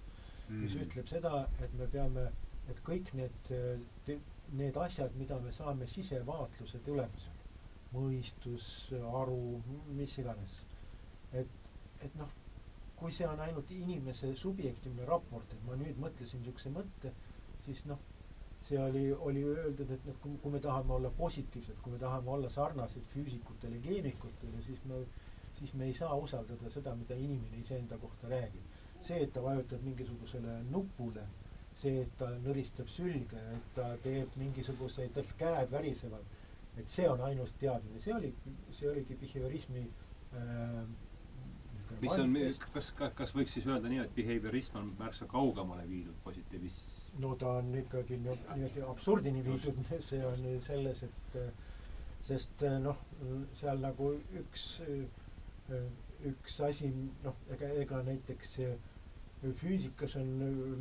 mm., 0.47 0.64
mis 0.64 0.78
ütleb 0.88 1.12
seda, 1.12 1.43
et 1.68 1.74
me 1.82 1.89
peame, 1.93 2.26
et 2.74 2.82
kõik 2.89 3.12
need, 3.20 3.51
need 4.62 4.82
asjad, 4.88 5.14
mida 5.22 5.38
me 5.45 5.53
saame 5.60 5.88
sisevaatluse 5.93 6.82
tulemusel, 6.88 7.36
mõistus, 7.93 8.66
aru, 9.22 9.62
mis 9.99 10.18
iganes, 10.24 10.58
et, 12.01 12.13
noh 12.15 12.35
kui 12.97 13.13
see 13.13 13.27
on 13.29 13.39
ainult 13.45 13.71
inimese 13.71 14.31
subjektiivne 14.41 15.05
raport, 15.05 15.51
et 15.53 15.65
ma 15.67 15.75
nüüd 15.77 15.99
mõtlesin 16.01 16.41
niisuguse 16.41 16.71
mõtte, 16.73 17.11
siis 17.65 17.83
noh, 17.89 17.99
see 18.67 18.79
oli, 18.81 19.03
oli 19.29 19.43
öeldud, 19.45 19.91
et 19.93 20.07
noh, 20.09 20.17
kui 20.23 20.53
me 20.53 20.61
tahame 20.63 20.95
olla 20.97 21.11
positiivsed, 21.19 21.77
kui 21.83 21.93
me 21.93 22.01
tahame 22.01 22.33
olla 22.33 22.49
sarnased 22.55 23.05
füüsikutele, 23.13 23.79
keemikutele, 23.85 24.63
siis 24.65 24.81
me, 24.89 25.03
siis 25.59 25.75
me 25.77 25.85
ei 25.91 25.93
saa 25.99 26.17
usaldada 26.17 26.73
seda, 26.73 26.95
mida 26.97 27.15
inimene 27.27 27.61
iseenda 27.61 28.01
kohta 28.01 28.33
räägib. 28.33 28.73
see, 29.07 29.19
et 29.23 29.29
ta 29.33 29.41
vajutab 29.43 29.83
mingisugusele 29.85 30.53
nupule, 30.71 31.21
see, 31.77 32.01
et 32.01 32.15
ta 32.17 32.31
nõristab 32.43 32.89
sülge, 32.89 33.43
et 33.53 33.67
ta 33.75 33.91
teeb 34.03 34.33
mingisuguseid, 34.41 35.13
tal 35.13 35.29
käed 35.37 35.69
värisevad, 35.71 36.33
et 36.81 36.89
see 36.89 37.05
on 37.09 37.21
ainus 37.21 37.53
teadmine, 37.61 38.01
see 38.01 38.15
oli, 38.15 38.33
see 38.79 38.89
oligi 38.89 39.19
behaviorismi 39.21 39.83
äh, 39.85 40.81
mis 42.01 42.13
on, 42.19 42.35
kas, 42.73 42.91
kas, 42.97 43.33
võiks 43.35 43.53
siis 43.57 43.67
öelda 43.69 43.89
nii, 43.91 44.01
et 44.03 44.15
behaviorism 44.15 44.79
on 44.81 44.89
märksa 44.99 45.27
kaugemale 45.31 45.85
viidud 45.89 46.17
positiivism? 46.25 47.21
no 47.23 47.33
ta 47.39 47.57
on 47.61 47.71
ikkagi 47.79 48.19
niimoodi 48.21 48.83
absurdini 48.85 49.43
viidud, 49.45 49.79
see 50.09 50.19
on 50.25 50.43
selles, 50.65 51.03
et 51.07 51.39
sest 52.27 52.65
noh, 52.83 52.99
seal 53.57 53.81
nagu 53.81 54.11
üks, 54.41 54.67
üks 56.27 56.59
asi, 56.67 56.91
noh, 57.23 57.39
ega, 57.55 57.71
ega 57.85 58.03
näiteks 58.05 58.57
füüsikas 59.61 60.15
on 60.17 60.31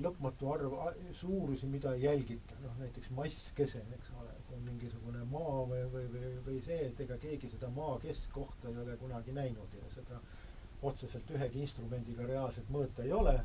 lõpmatu 0.05 0.49
arv 0.55 0.75
suurusi, 1.19 1.69
mida 1.69 1.93
ei 1.95 2.07
jälgita, 2.07 2.57
noh 2.63 2.79
näiteks 2.81 3.13
masskese, 3.17 3.83
eks 3.99 4.13
ole, 4.17 4.33
on 4.57 4.65
mingisugune 4.65 5.25
maa 5.29 5.61
või, 5.69 5.83
või, 5.93 6.09
või, 6.13 6.33
või 6.47 6.61
see, 6.65 6.81
et 6.89 7.05
ega 7.05 7.19
keegi 7.21 7.53
seda 7.53 7.69
maa 7.77 7.99
keskkohta 8.03 8.73
ei 8.73 8.81
ole 8.85 8.97
kunagi 9.01 9.35
näinud 9.37 9.77
ja 9.77 9.91
seda 9.93 10.17
äh, 10.17 10.46
otseselt 10.83 11.31
ühegi 11.37 11.63
instrumendiga 11.65 12.27
reaalselt 12.29 12.69
mõõta 12.77 13.05
ei 13.07 13.13
ole. 13.13 13.37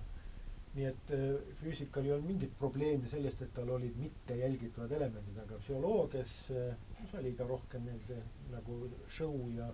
nii 0.76 0.86
et 0.88 1.10
äh, 1.12 1.24
füüsikal 1.60 2.06
ei 2.08 2.12
olnud 2.16 2.30
mingit 2.32 2.54
probleemi 2.60 3.10
sellest, 3.12 3.42
et 3.44 3.50
tal 3.56 3.70
olid 3.76 3.98
mitte 4.00 4.38
jälgitavad 4.40 4.92
elemendid, 4.96 5.38
aga 5.44 5.58
psühholoogias, 5.66 6.36
äh, 6.56 7.18
oli 7.20 7.34
ka 7.36 7.44
rohkem 7.50 7.84
nii-öelda 7.90 8.22
nagu 8.54 8.78
show 9.18 9.36
ja 9.58 9.68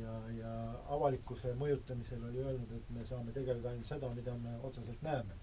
ja, 0.00 0.14
ja 0.38 0.52
avalikkuse 0.96 1.52
mõjutamisel 1.60 2.22
oli 2.28 2.42
öelnud, 2.42 2.70
et 2.78 2.88
me 2.96 3.04
saame 3.06 3.34
tegeleda 3.36 3.70
ainult 3.70 3.86
seda, 3.90 4.10
mida 4.16 4.34
me 4.42 4.56
otseselt 4.68 5.02
näeme. 5.06 5.40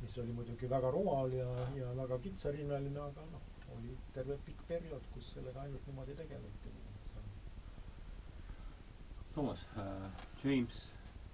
mis 0.00 0.16
oli 0.20 0.32
muidugi 0.36 0.68
väga 0.68 0.90
rumal 0.92 1.32
ja, 1.32 1.46
ja 1.76 1.92
väga 1.96 2.18
kitsarinnaline, 2.26 3.00
aga 3.00 3.22
noh, 3.32 3.44
oli 3.78 3.94
terve 4.12 4.36
pikk 4.44 4.66
periood, 4.68 5.06
kus 5.14 5.30
sellega 5.32 5.62
ainult 5.62 5.86
niimoodi 5.88 6.16
tegeleti. 6.18 6.72
Toomas 9.36 9.66
äh,, 9.76 10.10
James 10.44 10.76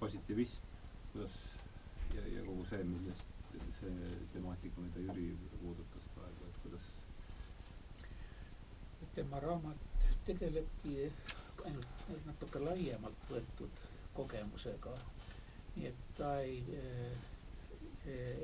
positiivism, 0.00 0.62
kuidas 1.12 1.34
ja, 2.14 2.22
ja 2.34 2.42
kogu 2.46 2.64
see, 2.70 2.82
millest 2.84 3.28
see 3.78 3.92
temaatika, 4.32 4.80
mida 4.82 5.00
Jüri 5.06 5.26
puudutas 5.60 6.08
praegu, 6.16 6.48
et 6.50 6.56
kuidas 6.64 6.88
tema 9.14 9.40
raamat 9.44 9.76
tegelebki 10.26 10.96
ainult 11.66 12.02
natuke 12.26 12.58
laiemalt 12.64 13.22
võetud 13.30 13.82
kogemusega. 14.18 14.94
nii 15.76 15.86
et 15.88 16.00
ta 16.18 16.30
ei 16.40 16.58
eh, 16.78 17.12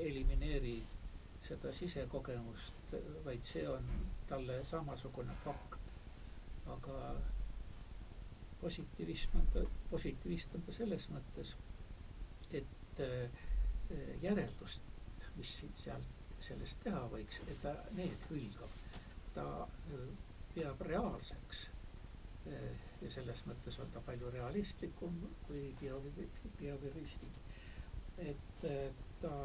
elimineeri 0.07 0.77
seda 1.47 1.73
sisekogemust, 1.81 2.95
vaid 3.25 3.43
see 3.51 3.65
on 3.69 3.85
talle 4.31 4.61
samasugune 4.71 5.35
fakt. 5.43 5.75
aga 6.77 6.95
positiivism 8.61 9.37
on 9.37 9.47
ta, 9.53 9.59
positiivist 9.89 10.55
on 10.55 10.61
ta 10.67 10.73
selles 10.75 11.05
mõttes, 11.13 11.53
et 12.59 13.01
äh, 13.03 13.43
järeldust, 14.23 14.83
mis 15.37 15.51
siit 15.61 15.79
sealt, 15.79 16.15
sellest 16.43 16.79
teha 16.83 17.01
võiks, 17.11 17.39
et 17.51 17.61
ta 17.63 17.73
need 17.97 18.25
hülgab. 18.31 18.75
ta 19.33 19.45
äh, 19.63 20.05
peab 20.55 20.79
reaalseks 20.81 21.59
äh, 22.49 22.69
ja 23.01 23.11
selles 23.13 23.43
mõttes 23.47 23.77
on 23.79 23.91
ta 23.93 24.01
palju 24.07 24.31
realistlikum 24.33 25.19
kui 25.47 25.65
behavioristid. 26.59 27.43
et 28.19 28.65
ta 29.21 29.35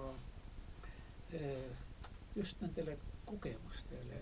just 2.35 2.61
nendele 2.61 2.97
kogemustele 3.27 4.19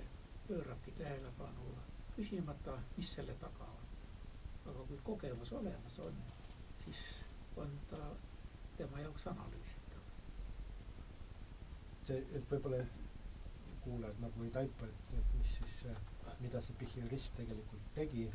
pöörabki 0.48 0.92
tähelepanu, 0.98 1.70
küsimata, 2.16 2.76
mis 2.96 3.12
selle 3.14 3.34
taga 3.40 3.64
on 3.64 3.81
aga 4.70 4.84
kui 4.88 4.98
kogemus 5.04 5.52
olemas 5.52 5.98
on, 5.98 6.18
siis 6.84 7.00
on 7.56 7.72
ta 7.90 8.02
tema 8.76 9.00
jaoks 9.00 9.26
analüüsitav. 9.26 10.04
see, 12.06 12.18
et 12.38 12.46
võib-olla 12.50 12.78
kuulajad 13.84 14.20
nagu 14.22 14.44
ei 14.46 14.50
taipa, 14.54 14.86
et, 14.86 15.14
et 15.18 15.34
mis 15.38 15.52
siis, 15.58 15.76
mida 16.40 16.60
see 16.66 16.76
behaviorism 16.80 17.36
tegelikult 17.38 17.88
tegi. 17.98 18.26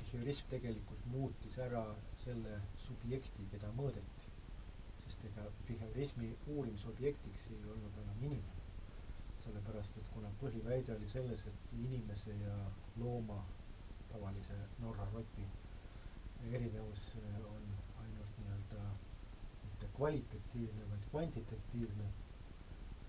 behaviorism 0.00 0.48
tegelikult 0.54 1.06
muutis 1.14 1.58
ära 1.66 1.82
selle 2.24 2.56
subjekti, 2.86 3.46
keda 3.54 3.70
mõõdeti. 3.78 4.32
sest 5.04 5.24
ega 5.30 5.44
behaviorismi 5.68 6.32
uurimisobjektiks 6.56 7.46
ei 7.54 7.62
olnud 7.74 8.02
enam 8.04 8.24
inimene. 8.30 8.58
sellepärast, 9.44 9.96
et 9.96 10.08
kuna 10.14 10.28
põhiväide 10.42 10.94
oli 10.96 11.08
selles, 11.08 11.46
et 11.52 11.72
inimese 11.84 12.34
ja 12.42 12.56
looma 12.96 13.38
tavalise 14.12 14.56
Norra 14.82 15.06
roti 15.14 15.46
erinevus 16.52 17.02
äh, 17.20 17.40
on 17.54 17.66
ainult 18.02 18.38
nii-öelda 18.40 18.84
mitte 19.64 19.90
kvalitatiivne, 19.96 20.88
vaid 20.90 21.06
kvantitatiivne. 21.10 22.08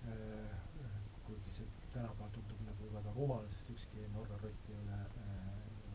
Äh, 0.08 0.56
kuigi 1.26 1.52
see 1.56 1.66
tänapäeval 1.94 2.32
tundub 2.34 2.62
nagu 2.66 2.88
väga 2.94 3.12
rumal, 3.16 3.44
sest 3.54 3.74
ükski 3.76 4.08
Norra 4.16 4.38
rott 4.42 4.70
ei 4.70 4.78
ole 4.80 4.98
äh, 5.24 5.52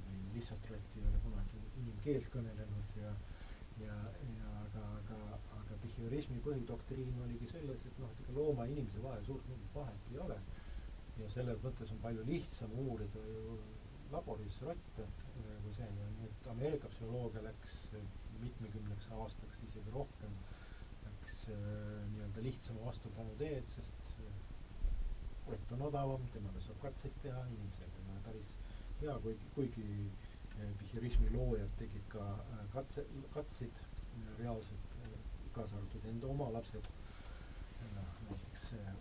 või 0.08 0.22
lihtsalt 0.38 0.70
rott 0.72 0.96
ei 1.02 1.08
ole 1.10 1.20
kunagi 1.26 1.64
inimkeelt 1.84 2.30
kõnelenud 2.38 3.02
ja 3.04 3.12
ja, 3.82 3.96
ja 4.38 4.52
aga, 4.64 4.84
aga, 5.00 5.18
aga 5.60 5.76
behaviorismi 5.84 6.40
põhidoktriin 6.46 7.20
oligi 7.26 7.50
selles, 7.52 7.84
et 7.90 8.00
noh, 8.02 8.14
et 8.14 8.24
ega 8.24 8.36
looma 8.38 8.66
ja 8.66 8.74
inimese 8.74 9.04
vahel 9.04 9.26
suurt 9.28 9.50
mingit 9.52 9.76
vahet 9.76 10.12
ei 10.14 10.22
ole. 10.26 10.38
ja 11.18 11.28
selles 11.34 11.62
mõttes 11.64 11.92
on 11.94 12.00
palju 12.02 12.24
lihtsam 12.28 12.74
uurida 12.78 13.22
ju 13.26 13.56
laboris 14.12 14.62
rotte 14.66 15.06
kui 15.64 15.74
see 15.76 15.88
ja 16.00 16.06
nii 16.18 16.28
et 16.32 16.48
Ameerika 16.54 16.90
psühholoogia 16.94 17.42
läks 17.46 17.74
mitmekümneks 18.42 19.10
aastaks, 19.18 19.58
isegi 19.68 19.92
rohkem, 19.96 20.34
läks 21.06 21.38
äh, 21.54 21.58
nii-öelda 22.14 22.44
lihtsama 22.46 22.86
vastupanu 22.86 23.36
teed, 23.42 23.68
sest 23.74 24.14
äh, 24.26 24.38
rott 25.50 25.74
on 25.78 25.84
odavam, 25.90 26.28
temaga 26.36 26.62
saab 26.66 26.80
katseid 26.86 27.18
teha, 27.24 27.42
inimesed 27.56 28.00
on 28.04 28.22
päris 28.28 28.54
hea, 29.02 29.18
kuigi, 29.26 29.50
kuigi 29.58 29.88
äh, 30.06 30.72
pihhirismi 30.84 31.32
loojad 31.36 31.74
tegid 31.82 32.08
ka 32.14 32.28
äh, 32.46 32.64
katse, 32.76 33.06
katseid 33.36 33.82
äh, 33.84 34.32
reaalselt 34.44 34.98
äh,, 35.04 35.18
kaasa 35.58 35.80
arvatud 35.82 36.10
enda 36.14 36.32
oma 36.36 36.52
lapsed, 36.58 36.92
näiteks 38.30 38.70
äh, 38.78 38.94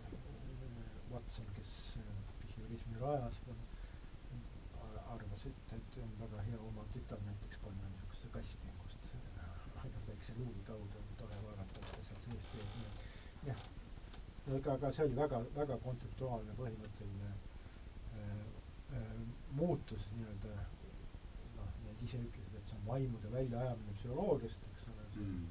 Watson, 1.13 1.47
kes 1.55 1.73
äh, 2.01 2.13
pihhirismi 2.43 2.99
rajas, 3.03 3.41
arvas, 5.15 5.45
et, 5.49 5.73
et 5.77 5.97
on 6.03 6.13
väga 6.21 6.43
hea 6.49 6.59
oma 6.69 6.83
tütar 6.93 7.19
näiteks 7.25 7.59
panna 7.63 7.89
niisugusesse 7.93 8.29
kasti, 8.35 8.71
kust 8.83 9.15
ainult 9.83 10.07
väikse 10.07 10.33
luubi 10.39 10.63
kaudu 10.67 11.01
on 11.01 11.11
tore 11.17 11.37
vaadata, 11.43 11.81
mis 11.83 11.91
ta 11.95 12.03
seal 12.09 12.21
sees 12.25 12.47
teeb, 12.53 12.71
nii 12.77 12.87
et 12.87 13.49
jah. 13.49 13.61
aga, 14.57 14.73
aga 14.73 14.91
see 14.97 15.05
oli 15.05 15.19
väga, 15.19 15.39
väga 15.59 15.77
kontseptuaalne, 15.85 16.55
põhimõtteline 16.59 17.29
äh, 17.29 18.33
äh, 18.99 19.13
muutus 19.59 20.07
nii-öelda 20.17 20.55
noh, 21.57 21.71
need 21.85 22.03
ise 22.09 22.21
ütlesid, 22.25 22.59
et 22.61 22.71
see 22.71 22.79
on 22.79 22.85
vaimude 22.91 23.31
väljaajamine 23.37 23.95
psühholoogiast, 24.01 24.67
eks 24.73 24.89
ole 24.93 25.07
mm.. 25.23 25.47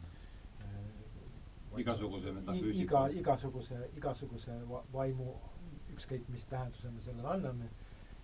Äh, 0.67 1.81
igasuguse 1.85 2.33
metafüüsika. 2.41 2.83
iga, 2.85 3.05
igasuguse, 3.23 3.81
igasuguse 4.01 4.61
va 4.71 4.83
vaimu, 4.95 5.33
ükskõik 5.97 6.29
mis 6.35 6.45
tähenduse 6.53 6.91
me 6.93 7.03
sellele 7.09 7.33
anname 7.39 7.69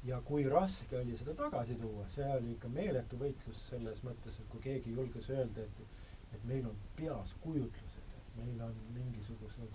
ja 0.04 0.20
kui 0.26 0.44
raske 0.50 0.98
oli 0.98 1.16
seda 1.18 1.34
tagasi 1.38 1.76
tuua, 1.80 2.06
see 2.14 2.26
oli 2.36 2.56
ikka 2.56 2.70
meeletu 2.72 3.18
võitlus 3.20 3.60
selles 3.68 4.00
mõttes, 4.06 4.38
et 4.40 4.48
kui 4.50 4.62
keegi 4.64 4.94
julges 4.96 5.30
öelda, 5.30 5.66
et 5.66 6.00
et 6.32 6.44
meil 6.48 6.64
on 6.64 6.76
peas 6.96 7.34
kujutlused, 7.44 8.12
et 8.18 8.36
meil 8.38 8.60
on 8.64 8.76
mingisugused, 8.94 9.74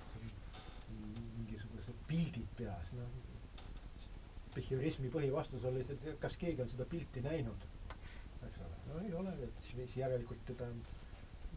mingisugused 1.37 1.99
pildid 2.09 2.47
peas, 2.57 2.93
noh. 2.97 3.11
Pihhurismi 4.55 5.11
põhivastus 5.13 5.67
oli 5.69 5.83
see, 5.85 5.99
et 6.09 6.17
kas 6.23 6.37
keegi 6.41 6.63
on 6.63 6.69
seda 6.71 6.87
pilti 6.89 7.21
näinud, 7.21 7.65
eks 8.47 8.63
ole, 8.65 8.79
no 8.87 9.01
ei 9.05 9.13
ole, 9.19 9.35
et 9.45 9.67
siis 9.69 9.99
järelikult 9.99 10.41
teda 10.49 10.71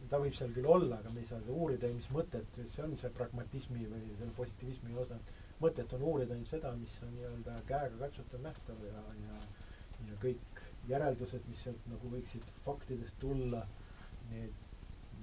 ta 0.09 0.19
võib 0.21 0.35
seal 0.37 0.53
küll 0.55 0.69
olla, 0.69 0.99
aga 1.01 1.11
me 1.13 1.21
ei 1.23 1.27
saa 1.29 1.39
seda 1.41 1.53
uurida 1.53 1.89
ja 1.89 1.97
mis 1.97 2.09
mõtet, 2.13 2.61
see 2.73 2.83
on 2.85 2.93
see 3.01 3.11
pragmatismi 3.17 3.87
või 3.89 4.01
selle 4.19 4.33
positiivismi 4.37 4.97
osa. 5.01 5.17
Mõtet 5.61 5.93
on 5.97 6.05
uurida 6.11 6.35
ainult 6.35 6.49
seda, 6.51 6.71
mis 6.79 6.95
on 7.05 7.13
nii-öelda 7.15 7.57
käega 7.69 7.99
katsutav, 8.01 8.41
nähtav 8.47 8.83
ja, 8.87 9.03
ja, 9.25 9.39
ja 10.09 10.17
kõik 10.23 10.61
järeldused, 10.89 11.45
mis 11.49 11.61
sealt 11.65 11.87
nagu 11.91 12.11
võiksid 12.15 12.47
faktidest 12.65 13.17
tulla, 13.21 13.61
need, 14.31 14.63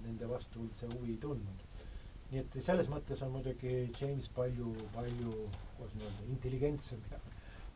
nende 0.05 0.29
vastu 0.31 0.63
üldse 0.67 0.91
huvi 0.95 1.17
ei 1.17 1.23
tundnud. 1.27 1.65
nii 2.31 2.43
et 2.43 2.57
selles 2.65 2.91
mõttes 2.93 3.23
on 3.25 3.33
muidugi 3.33 3.75
James 4.01 4.29
palju, 4.37 4.75
palju, 4.95 5.35
kuidas 5.77 5.95
nii-öelda, 5.97 6.27
intelligentsem 6.37 7.07
ja, 7.13 7.21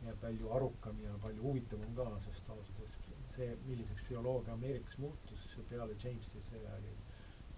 ja 0.06 0.16
palju 0.24 0.52
arukam 0.58 0.98
ja 1.06 1.14
palju 1.24 1.42
huvitavam 1.48 1.96
ka, 1.96 2.10
sest 2.28 2.50
ausalt 2.52 2.82
öeldes 2.84 3.02
see, 3.36 3.56
milliseks 3.66 4.04
bioloogia 4.08 4.52
Ameerikas 4.52 4.98
muutus 4.98 5.40
peale 5.70 5.94
Jamesi, 6.04 6.42
see 6.50 6.60
oli 6.76 6.92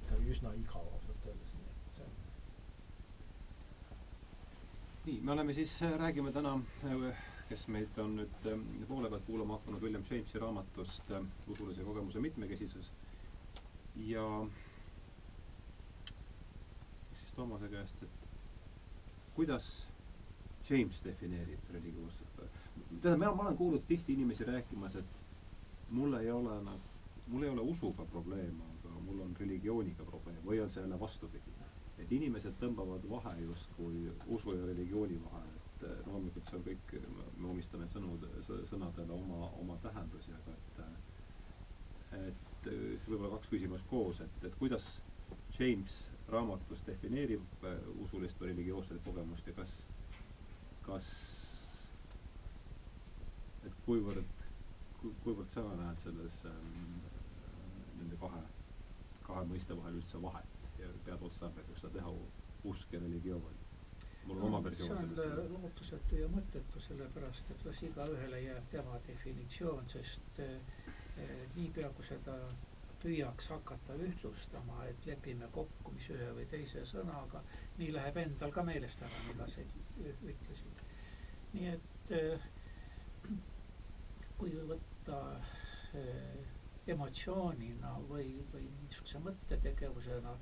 ikka 0.02 0.18
üsna 0.32 0.52
igav 0.60 0.86
ausalt 0.94 1.26
öeldes, 1.30 1.54
nii 1.58 1.72
et 1.72 1.96
see 1.96 2.06
on. 2.06 2.14
Nii, 5.04 5.20
me 5.22 5.32
oleme 5.32 5.54
siis, 5.54 5.80
räägime 6.00 6.32
täna 6.32 6.54
äh, 6.84 7.24
kes 7.48 7.66
meid 7.68 7.98
on 8.00 8.14
nüüd 8.18 8.46
ähm, 8.48 8.62
poole 8.88 9.10
pealt 9.12 9.24
kuulama 9.26 9.58
hakanud 9.58 9.82
William 9.84 10.04
Jamesi 10.10 10.40
raamatust 10.40 11.10
äh, 11.12 11.26
Usulise 11.52 11.84
kogemuse 11.84 12.20
mitmekesisus 12.24 12.88
ja 14.08 14.24
siis 17.18 17.34
Toomase 17.36 17.68
käest, 17.68 18.02
et 18.02 18.24
kuidas 19.36 19.68
James 20.70 21.02
defineerib 21.04 21.68
religioossust. 21.74 22.40
tähendab, 23.02 23.36
ma 23.36 23.42
olen 23.44 23.56
kuulnud 23.56 23.84
tihti 23.88 24.12
inimesi 24.16 24.44
rääkimas, 24.48 24.96
et 24.96 25.14
mul 25.90 26.14
ei 26.22 26.30
ole 26.30 26.56
nagu, 26.64 26.94
mul 27.26 27.42
ei 27.42 27.50
ole 27.50 27.60
usuga 27.60 28.04
probleeme, 28.14 28.64
aga 28.78 29.00
mul 29.04 29.20
on 29.26 29.36
religiooniga 29.40 30.04
probleem 30.08 30.40
või 30.46 30.62
on 30.64 30.70
see 30.70 30.80
jälle 30.82 31.00
vastupidi. 31.00 31.53
Et 32.02 32.12
inimesed 32.12 32.56
tõmbavad 32.60 33.04
vahe 33.10 33.36
justkui 33.44 34.08
usu 34.38 34.56
ja 34.58 34.66
religiooni 34.72 35.20
vahele 35.26 35.64
et 35.84 35.86
eh, 35.90 36.06
loomulikult 36.06 36.48
see 36.50 36.58
on 36.58 36.64
kõik, 36.66 36.92
me 37.42 37.48
omistame 37.50 37.86
sõnud, 37.92 38.24
sõnadele 38.70 39.14
oma, 39.16 39.48
oma 39.62 39.76
tähendusi, 39.84 40.34
aga 40.40 40.54
et 40.58 40.82
et 42.14 42.68
siis 42.68 43.08
võib-olla 43.10 43.32
kaks 43.34 43.48
küsimust 43.50 43.88
koos, 43.90 44.20
et, 44.22 44.36
et 44.46 44.54
kuidas 44.60 44.84
James 45.58 45.96
raamatus 46.30 46.84
defineerib 46.86 47.66
eh, 47.70 47.88
usulist 48.06 48.38
või 48.40 48.52
religioosset 48.52 49.02
kogemust 49.04 49.50
ja 49.50 49.56
kas, 49.58 49.72
kas, 50.86 51.10
et 53.66 53.74
kuivõrd, 53.88 54.44
kuivõrd 55.02 55.50
sa 55.52 55.66
näed 55.82 56.00
selles 56.06 56.38
ähm, 56.48 56.98
nende 57.98 58.20
kahe, 58.22 58.44
kahe 59.26 59.44
mõiste 59.50 59.76
vahel 59.80 59.98
üldse 60.00 60.22
vahet 60.22 60.53
ja 60.78 60.88
pead 61.04 61.22
otstarbekaks 61.28 61.84
seda 61.86 61.98
teha, 61.98 62.14
usk 62.70 62.92
ja 62.92 63.00
religioon 63.00 63.62
mul 64.26 64.36
on 64.36 64.42
oma 64.42 64.64
versioon 64.64 64.96
sellest. 64.98 65.16
see 65.16 65.46
on 65.46 65.52
lootusetu 65.62 66.16
ja 66.16 66.28
mõttetu, 66.32 66.80
sellepärast 66.80 67.50
et 67.54 67.64
las 67.68 67.82
igaühele 67.88 68.40
jääb 68.40 68.68
tema 68.72 69.00
definitsioon, 69.08 69.88
sest 69.92 70.40
eh, 70.44 70.78
niipea, 71.56 71.90
kui 71.96 72.06
seda 72.08 72.36
püüaks 73.02 73.50
hakata 73.52 73.96
ühtlustama, 74.06 74.78
et 74.88 75.06
lepime 75.06 75.48
kokku, 75.52 75.92
mis 75.92 76.08
ühe 76.14 76.30
või 76.38 76.46
teise 76.48 76.86
sõnaga, 76.88 77.42
nii 77.78 77.90
läheb 77.92 78.16
endal 78.22 78.54
ka 78.56 78.64
meelest 78.64 79.04
ära, 79.04 79.20
mida 79.28 79.48
sa 79.54 79.64
ütlesid. 80.32 80.84
nii 81.52 81.68
et 81.74 82.14
eh, 82.20 82.48
kui 84.38 84.56
võtta 84.72 85.20
eh, 86.00 86.40
emotsioonina 86.94 87.92
või, 88.08 88.38
või 88.52 88.64
niisuguse 88.80 89.20
mõttetegevusena, 89.28 90.32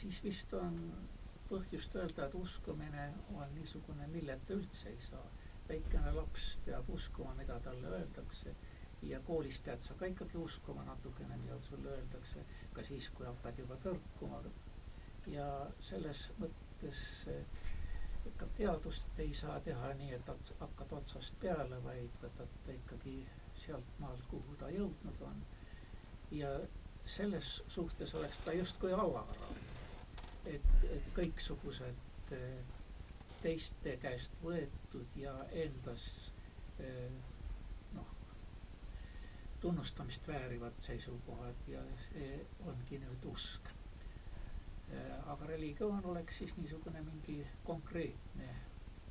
siis 0.00 0.18
vist 0.24 0.52
on 0.54 0.76
põhjust 1.50 1.94
öelda, 1.98 2.26
et 2.26 2.34
uskumine 2.38 3.06
on 3.34 3.54
niisugune, 3.56 4.06
milleta 4.16 4.54
üldse 4.58 4.88
ei 4.92 5.00
saa. 5.10 5.24
väikene 5.70 6.10
laps 6.14 6.44
peab 6.66 6.88
uskuma, 6.90 7.32
mida 7.38 7.56
talle 7.64 7.90
öeldakse 7.96 8.54
ja 9.08 9.20
koolis 9.26 9.58
pead 9.64 9.80
sa 9.86 9.94
ka 9.94 10.06
ikkagi 10.10 10.36
uskuma 10.38 10.82
natukene, 10.84 11.36
mida 11.42 11.58
sulle 11.68 11.88
öeldakse, 11.94 12.42
ka 12.74 12.82
siis, 12.84 13.08
kui 13.14 13.26
hakkad 13.26 13.58
juba 13.62 13.76
tõrkuma. 13.84 14.40
ja 15.26 15.46
selles 15.90 16.24
mõttes 16.40 17.00
ega 18.30 18.46
teadust 18.56 19.18
ei 19.24 19.32
saa 19.34 19.60
teha 19.60 19.92
nii, 20.00 20.10
et 20.18 20.52
hakkad 20.60 20.92
otsast 20.98 21.38
peale, 21.40 21.78
vaid 21.84 22.18
võtad 22.24 22.52
ta 22.66 22.72
ikkagi 22.76 23.14
sealt 23.64 23.96
maalt, 24.02 24.26
kuhu 24.32 24.56
ta 24.60 24.68
jõudnud 24.74 25.22
on. 25.30 25.40
ja 26.30 26.50
selles 27.06 27.62
suhtes 27.68 28.14
oleks 28.14 28.38
ta 28.44 28.52
justkui 28.52 28.92
avara 28.92 29.50
et, 30.48 30.84
et 30.94 31.08
kõiksugused 31.16 32.32
eh, 32.36 32.62
teiste 33.42 33.96
käest 34.02 34.36
võetud 34.44 35.18
ja 35.18 35.34
endas 35.64 36.04
eh, 36.80 37.10
noh, 37.96 38.14
tunnustamist 39.62 40.26
väärivad 40.28 40.80
seisukohad 40.84 41.68
ja 41.68 41.82
see 42.08 42.40
ongi 42.68 43.00
nüüd 43.02 43.28
usk. 43.32 43.70
Eh, 44.90 45.14
aga 45.30 45.52
religioon 45.52 46.04
oleks 46.12 46.40
siis 46.42 46.56
niisugune 46.58 47.04
mingi 47.06 47.40
konkreetne 47.64 48.50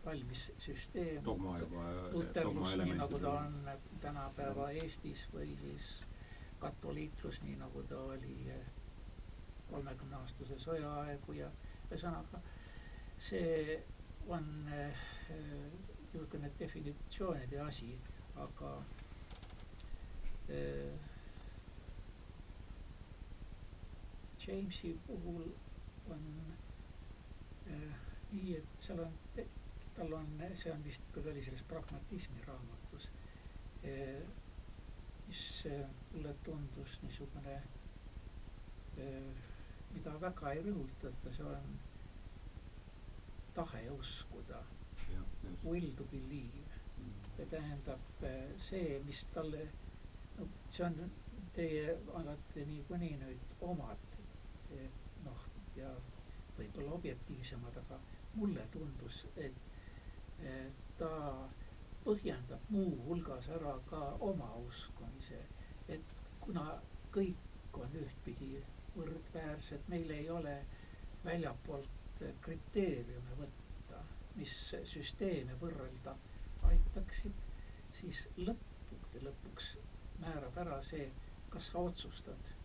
valmis 0.05 0.49
süsteem. 0.63 1.23
dogma 1.25 1.57
juba. 1.59 1.85
luterlus, 2.13 2.77
nii 2.79 2.97
nagu 2.99 3.19
ta 3.19 3.33
on 3.43 3.57
tänapäeva 4.01 4.69
Eestis 4.71 5.25
või 5.33 5.51
siis 5.59 5.89
katoliiklus, 6.59 7.41
nii 7.45 7.55
nagu 7.61 7.83
ta 7.89 7.99
oli 8.13 8.35
kolmekümne 9.69 10.15
aastase 10.23 10.57
sõjaaegu 10.65 11.35
ja 11.37 11.51
ühesõnaga 11.89 12.41
see 13.19 13.83
on 14.27 14.45
niisugune 16.13 16.47
äh, 16.47 16.51
definitsioonide 16.59 17.59
asi, 17.61 17.97
aga 18.35 18.73
äh, 20.49 20.93
Jamesi 24.47 24.95
puhul 25.07 25.49
on 26.09 26.23
nii, 28.31 28.55
et 28.57 28.79
seal 28.81 28.99
on, 29.03 29.17
tal 29.97 30.13
on, 30.17 30.31
see 30.57 30.71
on 30.73 30.81
vist, 30.85 31.03
küll 31.13 31.27
oli 31.29 31.43
selles 31.45 31.61
pragmatismi 31.69 32.41
raamatus 32.47 33.09
mis 35.29 35.45
äh, 35.69 35.85
mulle 36.13 36.33
tundus 36.43 36.97
niisugune 37.05 37.55
äh, 37.61 39.47
mida 39.93 40.13
väga 40.21 40.51
ei 40.55 40.61
rõhutata, 40.65 41.31
see 41.35 41.45
on 41.49 41.69
tahe 43.57 43.81
uskuda. 43.95 44.59
Will 45.63 45.87
to 45.97 46.05
believe. 46.11 46.65
Mm. 46.99 47.13
see 47.37 47.45
tähendab 47.53 48.23
eh, 48.27 48.51
see, 48.67 48.99
mis 49.07 49.21
talle, 49.33 49.61
no 50.37 50.45
see 50.69 50.83
on 50.85 50.97
teie 51.55 51.95
olete 52.19 52.65
niikuinii 52.69 53.15
nüüd 53.21 53.45
omad, 53.69 54.03
noh, 55.25 55.45
ja 55.79 55.89
võib-olla 56.57 56.91
objektiivsemad, 56.99 57.79
aga 57.81 57.97
mulle 58.35 58.65
tundus, 58.75 59.21
et 59.47 59.63
ta 60.99 61.11
põhjendab 62.05 62.69
muuhulgas 62.73 63.49
ära 63.57 63.73
ka 63.89 64.01
oma 64.29 64.49
uskumise, 64.65 65.39
et 65.95 66.13
kuna 66.41 66.65
kõik 67.15 67.79
on 67.83 67.95
ühtpidi 68.01 68.51
võrdväärsed, 68.95 69.87
meil 69.93 70.11
ei 70.15 70.29
ole 70.29 70.55
väljapoolt 71.25 72.23
kriteeriume 72.45 73.37
võtta, 73.39 74.01
mis 74.35 74.55
süsteeme 74.93 75.55
võrrelda 75.61 76.15
aitaksid, 76.69 77.43
siis 77.99 78.23
lõppude 78.37 79.23
lõpuks 79.27 79.73
määrab 80.23 80.57
ära 80.63 80.79
see, 80.83 81.09
kas 81.49 81.71
sa 81.71 81.83
otsustad. 81.91 82.55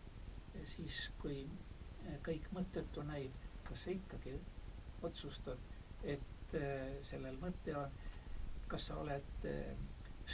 siis, 0.71 0.97
kui 1.19 1.41
kõik 2.23 2.45
mõttetu 2.55 3.03
näib, 3.03 3.31
kas 3.67 3.81
sa 3.83 3.91
ikkagi 3.91 4.35
otsustad, 5.03 5.59
et 6.03 6.53
äh, 6.55 6.93
sellel 7.03 7.35
mõte 7.41 7.75
on, 7.77 7.91
kas 8.71 8.85
sa 8.89 8.97
oled 9.01 9.45
äh, 9.45 9.75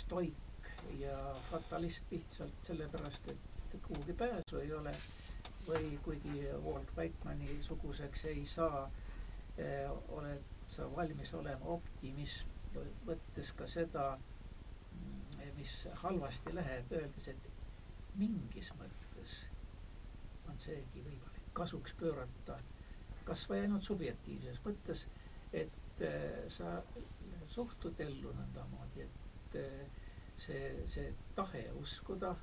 stoik 0.01 0.69
ja 0.99 1.17
fatalist 1.49 2.11
lihtsalt 2.11 2.63
sellepärast, 2.67 3.27
et 3.33 3.75
kuhugi 3.87 4.13
pääsu 4.13 4.57
ei 4.61 4.73
ole 4.73 4.93
või 5.67 5.91
kuigi 6.05 6.41
Walt 6.65 6.91
Whitmani 6.97 7.57
suguseks 7.63 8.25
ei 8.31 8.45
saa 8.45 8.81
eh,, 9.57 9.91
oled 10.17 10.47
sa 10.67 10.87
valmis 10.95 11.33
olema 11.37 11.65
optimism, 11.75 12.49
võttes 13.07 13.51
ka 13.59 13.67
seda, 13.67 14.05
mm, 14.95 15.47
mis 15.59 15.75
halvasti 16.03 16.55
läheb, 16.55 16.91
öeldes, 16.99 17.27
et 17.33 17.49
mingis 18.19 18.71
mõttes 18.79 19.37
on 20.49 20.59
seegi 20.59 21.03
võimalik 21.07 21.51
kasuks 21.61 21.93
pöörata 21.99 22.57
kas 23.27 23.43
või 23.49 23.59
ainult 23.65 23.85
subjektiivses 23.85 24.59
mõttes, 24.65 25.01
et 25.61 26.01
äh, 26.05 26.47
sa 26.55 26.71
suhtud 27.55 27.99
ellu 28.05 28.31
nõndamoodi, 28.37 29.05
et 29.07 29.57
äh, 29.61 30.05
see, 30.45 30.61
see 30.93 31.09
tahe 31.37 31.63
uskuda 31.81 32.33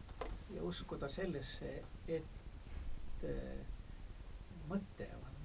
ja 0.54 0.62
uskuda 0.68 1.08
sellesse, 1.12 1.72
et 2.18 3.24
äh, 3.24 3.62
mõte 4.68 5.08
on 5.22 5.38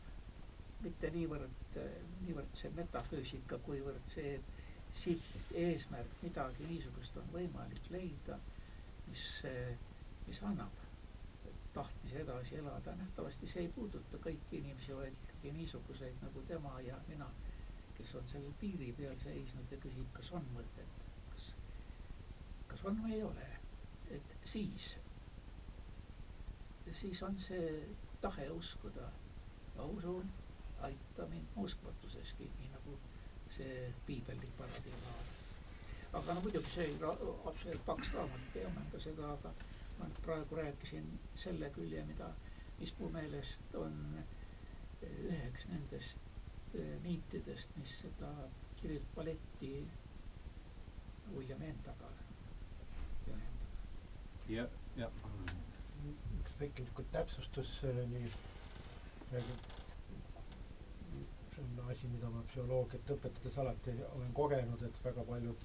mitte 0.83 1.09
niivõrd, 1.15 1.77
niivõrd 2.25 2.57
see 2.59 2.71
metafüüsika, 2.75 3.59
kuivõrd 3.67 4.09
see 4.11 4.33
siht, 4.93 5.29
eesmärk, 5.57 6.17
midagi 6.25 6.67
niisugust 6.69 7.15
on 7.21 7.29
võimalik 7.33 7.87
leida, 7.93 8.35
mis, 9.07 9.23
mis 10.27 10.41
annab 10.49 10.83
tahtmise 11.73 12.19
edasi 12.21 12.55
elada, 12.59 12.93
nähtavasti 12.99 13.47
see 13.49 13.63
ei 13.65 13.71
puuduta 13.75 14.19
kõiki 14.25 14.59
inimesi, 14.59 14.93
vaid 14.97 15.15
ikkagi 15.23 15.53
niisuguseid 15.57 16.19
nagu 16.25 16.43
tema 16.51 16.73
ja 16.85 16.99
mina, 17.07 17.27
kes 18.03 18.15
on 18.19 18.25
sellel 18.27 18.53
piiri 18.59 18.89
peal 18.97 19.15
seisnud 19.23 19.69
ja 19.71 19.77
küsib, 19.83 20.07
kas 20.15 20.29
on 20.35 20.47
mõtet, 20.55 20.95
kas, 21.33 21.45
kas 22.71 22.81
on 22.89 22.97
või 23.03 23.13
ei 23.17 23.21
ole. 23.27 23.45
et 24.15 24.33
siis, 24.53 24.87
siis 26.99 27.21
on 27.23 27.37
see 27.39 27.69
tahe 28.25 28.49
uskuda, 28.57 29.05
ma 29.77 29.85
usun, 29.95 30.27
aita 30.89 31.27
mind 31.31 31.55
uskmatuseski, 31.63 32.49
nii 32.59 32.73
nagu 32.73 32.97
see 33.55 33.79
piibellik 34.09 34.51
paradigma 34.59 35.15
on. 35.21 35.31
aga 36.19 36.35
no 36.37 36.43
muidugi 36.43 36.75
see 36.75 36.89
absoluutselt 36.99 37.85
paks 37.87 38.11
raamat 38.17 38.59
ei 38.59 38.67
ammenda 38.71 38.99
seda, 39.07 39.31
aga 39.37 39.55
ma 40.01 40.09
nüüd 40.11 40.19
praegu 40.27 40.59
rääkisin 40.59 41.07
selle 41.45 41.71
külje, 41.79 42.03
mida, 42.11 42.29
mis 42.83 42.91
mu 42.99 43.09
meelest 43.15 43.79
on 43.85 43.97
üheks 45.07 45.71
nendest 45.71 46.32
miitidest, 47.03 47.75
mis 47.77 47.93
seda 48.01 48.29
Kirill 48.79 49.03
Paletti 49.15 49.71
William 51.35 51.61
Endaga 51.61 52.09
ühendab. 53.27 54.49
ja, 54.49 54.65
ja. 54.97 55.09
üks 56.39 56.57
väike 56.59 56.83
niisugune 56.83 57.11
täpsustus 57.13 57.71
nii 58.15 58.27
see 61.53 61.63
on 61.63 61.89
asi, 61.91 62.07
mida 62.11 62.29
ma 62.33 62.41
psühholoogiat 62.49 63.11
õpetades 63.15 63.57
alati 63.63 63.93
olen 64.15 64.33
kogenud, 64.41 64.81
et 64.89 64.97
väga 65.05 65.23
paljud 65.29 65.61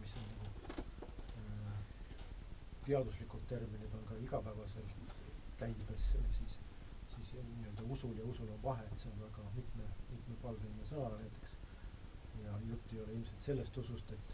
mis 0.00 0.14
on 0.18 0.24
nagu 0.30 0.46
äh, 1.38 1.78
teaduslikud 2.86 3.46
terminid 3.48 3.92
on 3.98 4.04
ka 4.08 4.14
igapäevasel 4.26 4.88
käibes, 5.60 6.04
siis 6.38 6.43
nii-öelda 7.42 7.82
usul 7.96 8.16
ja 8.18 8.24
usul 8.30 8.48
on 8.54 8.62
vahe, 8.62 8.84
et 8.92 9.02
see 9.02 9.10
on 9.12 9.20
väga 9.24 9.44
mitme, 9.56 9.88
mitmepalgeline 10.10 10.86
sõna 10.90 11.10
näiteks. 11.18 11.56
ja 12.44 12.54
jutt 12.68 12.92
ei 12.92 13.00
ole 13.00 13.12
ilmselt 13.18 13.44
sellest 13.48 13.76
usust, 13.82 14.12
et, 14.12 14.32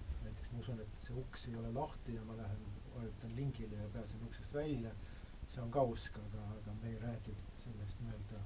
et 0.00 0.22
näiteks 0.26 0.52
ma 0.52 0.58
usun, 0.64 0.80
et 0.80 1.06
see 1.06 1.16
uks 1.22 1.46
ei 1.50 1.56
ole 1.60 1.72
lahti 1.78 2.14
ja 2.14 2.24
ma 2.24 2.36
lähen, 2.38 2.66
vajutan 2.94 3.36
lingile 3.36 3.76
ja 3.76 3.88
pääsen 3.96 4.26
uksest 4.28 4.54
välja. 4.54 4.92
see 5.54 5.62
on 5.62 5.70
ka 5.70 5.82
usk, 5.82 6.16
aga, 6.18 6.44
aga 6.58 6.72
me 6.82 6.88
ei 6.90 6.98
räägi 6.98 7.34
sellest 7.64 8.00
nii-öelda 8.00 8.40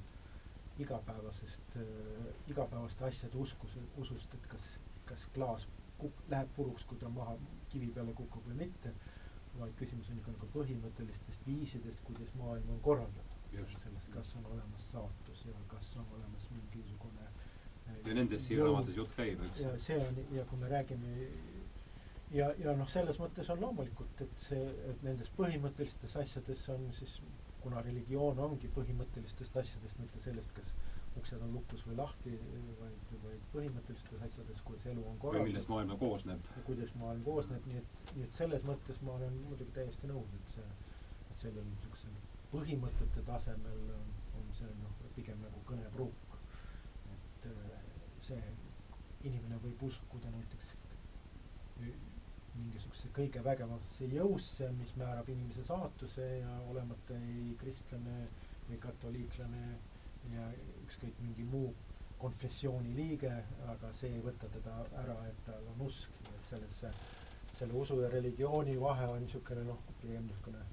igapäevasest 0.78 1.76
äh,, 1.76 2.34
igapäevaste 2.48 3.04
asjade 3.04 3.38
uskus, 3.38 3.78
usust, 3.96 4.34
et 4.34 4.46
kas, 4.46 4.66
kas 5.08 5.24
klaas 5.34 5.64
kuk-, 5.98 6.24
läheb 6.30 6.50
puruks, 6.56 6.84
kui 6.84 6.98
ta 6.98 7.08
maha 7.08 7.34
kivi 7.72 7.88
peale 7.96 8.12
kukub 8.18 8.44
või 8.50 8.58
mitte, 8.64 8.92
vaid 9.58 9.74
küsimus 9.80 10.10
on 10.12 10.20
ikka 10.20 10.34
nagu 10.36 10.50
põhimõttelistest 10.54 11.46
viisidest, 11.46 12.04
kuidas 12.06 12.30
maailm 12.38 12.70
on 12.76 12.80
korraldatud. 12.84 13.27
Sellest, 13.52 14.10
kas 14.14 14.34
on 14.38 14.46
olemas 14.52 14.90
saatus 14.92 15.44
ja 15.46 15.54
kas 15.68 15.96
on 15.96 16.06
olemas 16.16 16.50
mingisugune 16.50 17.24
äh, 17.28 17.96
ja 18.06 18.14
nendest 18.14 18.46
siin 18.46 18.62
raamatus 18.62 18.96
jutt 18.96 19.14
käib, 19.16 19.42
eks. 19.48 19.60
ja 19.60 19.74
see 19.82 19.98
on, 20.02 20.22
ja 20.36 20.44
kui 20.50 20.58
me 20.58 20.68
räägime 20.68 21.14
ja, 22.34 22.52
ja 22.60 22.76
noh, 22.76 22.88
selles 22.92 23.18
mõttes 23.22 23.48
on 23.52 23.60
loomulikult, 23.64 24.24
et 24.24 24.42
see, 24.48 24.64
et 24.90 25.04
nendes 25.06 25.30
põhimõttelistes 25.38 26.16
asjades 26.22 26.68
on 26.74 26.88
siis 26.98 27.18
kuna 27.62 27.82
religioon 27.84 28.38
ongi 28.38 28.70
põhimõttelistest 28.74 29.56
asjadest, 29.62 29.98
mitte 30.02 30.20
sellest, 30.24 30.52
kas 30.56 30.74
uksed 31.18 31.42
on 31.42 31.54
lukus 31.56 31.82
või 31.86 31.96
lahti, 31.98 32.34
vaid, 32.78 33.14
vaid 33.24 33.46
põhimõttelistes 33.54 34.22
asjades, 34.28 34.60
kuidas 34.66 34.86
elu 34.92 35.02
on 35.02 35.16
korraldatud. 35.18 35.40
või 35.40 35.50
millest 35.50 35.72
maailm 35.72 35.96
koosneb. 36.02 36.50
kuidas 36.68 36.94
maailm 37.00 37.24
koosneb, 37.26 37.66
nii 37.70 37.80
et, 37.80 38.04
nii 38.14 38.26
et 38.28 38.38
selles 38.38 38.66
mõttes 38.68 39.00
ma 39.02 39.16
olen 39.18 39.40
muidugi 39.48 39.74
täiesti 39.80 40.10
nõus, 40.10 40.36
et 40.38 40.54
see, 40.54 40.68
et 41.32 41.42
sellel 41.44 41.66
niisugusel 41.72 41.97
põhimõtete 42.52 43.24
tasemel 43.26 43.82
on, 43.98 44.48
see 44.58 44.70
noh, 44.82 44.94
pigem 45.16 45.40
nagu 45.44 45.60
kõnepruuk. 45.68 46.36
et 47.14 47.48
see 48.28 48.42
inimene 49.28 49.58
võib 49.62 49.82
uskuda 49.88 50.30
näiteks 50.34 50.76
mingisugusesse 52.58 53.10
kõige 53.16 53.42
vägevamasse 53.44 54.08
jõusse, 54.12 54.70
mis 54.78 54.94
määrab 55.00 55.28
inimese 55.34 55.64
saatuse 55.68 56.26
ja 56.40 56.54
olemata 56.70 57.18
ei 57.32 57.52
kristlane 57.60 58.16
või 58.68 58.80
katoliiklane 58.82 59.62
ja 60.34 60.48
ükskõik 60.86 61.20
mingi 61.22 61.46
muu 61.52 61.70
konfessiooni 62.18 62.96
liige, 62.96 63.30
aga 63.74 63.92
see 64.00 64.10
ei 64.16 64.24
võta 64.24 64.50
teda 64.56 64.74
ära, 65.04 65.18
et 65.30 65.44
tal 65.46 65.68
on 65.74 65.86
usk, 65.86 66.18
et 66.32 66.50
sellesse, 66.50 66.90
selle 67.60 67.78
usu 67.78 68.00
ja 68.02 68.10
religiooni 68.14 68.74
vahe 68.80 69.06
on 69.12 69.22
niisugune 69.22 69.68
noh, 69.70 69.78
pigem 70.02 70.26
niisugune 70.26 70.64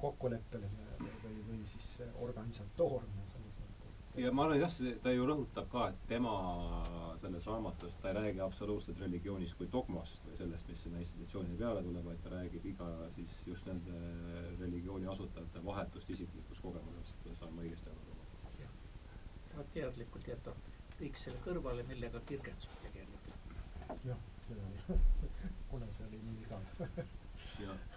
kokkuleppeline 0.00 0.90
või, 1.00 1.38
või 1.48 1.62
siis 1.72 2.10
organisatoorne 2.28 3.26
ja 4.16 4.32
ma 4.32 4.44
arvan 4.46 4.60
jah, 4.60 4.76
ta 5.04 5.12
ju 5.12 5.26
rõhutab 5.28 5.66
ka, 5.72 5.88
et 5.92 6.04
tema 6.08 6.32
selles 7.20 7.44
raamatus, 7.48 7.96
ta 8.00 8.10
ei 8.10 8.16
räägi 8.16 8.40
absoluutselt 8.44 9.00
religioonist 9.02 9.56
kui 9.58 9.68
dogmast 9.72 10.24
või 10.28 10.38
sellest, 10.38 10.68
mis 10.70 10.84
sinna 10.84 11.02
institutsioonide 11.04 11.58
peale 11.60 11.82
tuleb, 11.84 12.06
vaid 12.08 12.22
ta 12.24 12.32
räägib 12.32 12.64
iga 12.72 12.88
siis 13.16 13.34
just 13.50 13.68
nende 13.68 14.00
religiooni 14.60 15.10
asutajate 15.12 15.64
vahetust 15.66 16.14
isiklikust 16.16 16.64
kogemusest, 16.64 17.28
saan 17.40 17.52
ma 17.56 17.66
õigesti 17.66 17.92
aru? 17.92 18.16
jah, 18.62 18.72
ta 19.52 19.66
teadlikult 19.76 20.32
jätab 20.32 20.72
kõik 20.96 21.20
selle 21.20 21.42
kõrvale, 21.44 21.84
millega 21.90 22.22
Kirgenson 22.30 22.80
tegeleb. 22.86 23.30
jah, 24.08 24.24
see 24.46 24.56
oli 24.70 25.00
kuna 25.68 25.92
see 25.98 26.08
oli 26.08 26.24
nii 26.24 26.42
igav 26.46 27.04
jah 27.66 27.95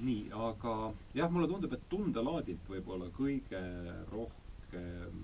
nii, 0.00 0.30
aga 0.34 0.92
jah, 1.14 1.30
mulle 1.30 1.48
tundub, 1.50 1.74
et 1.76 1.84
tundelaadilt 1.90 2.70
võib-olla 2.70 3.10
kõige 3.14 3.60
rohkem 4.10 5.20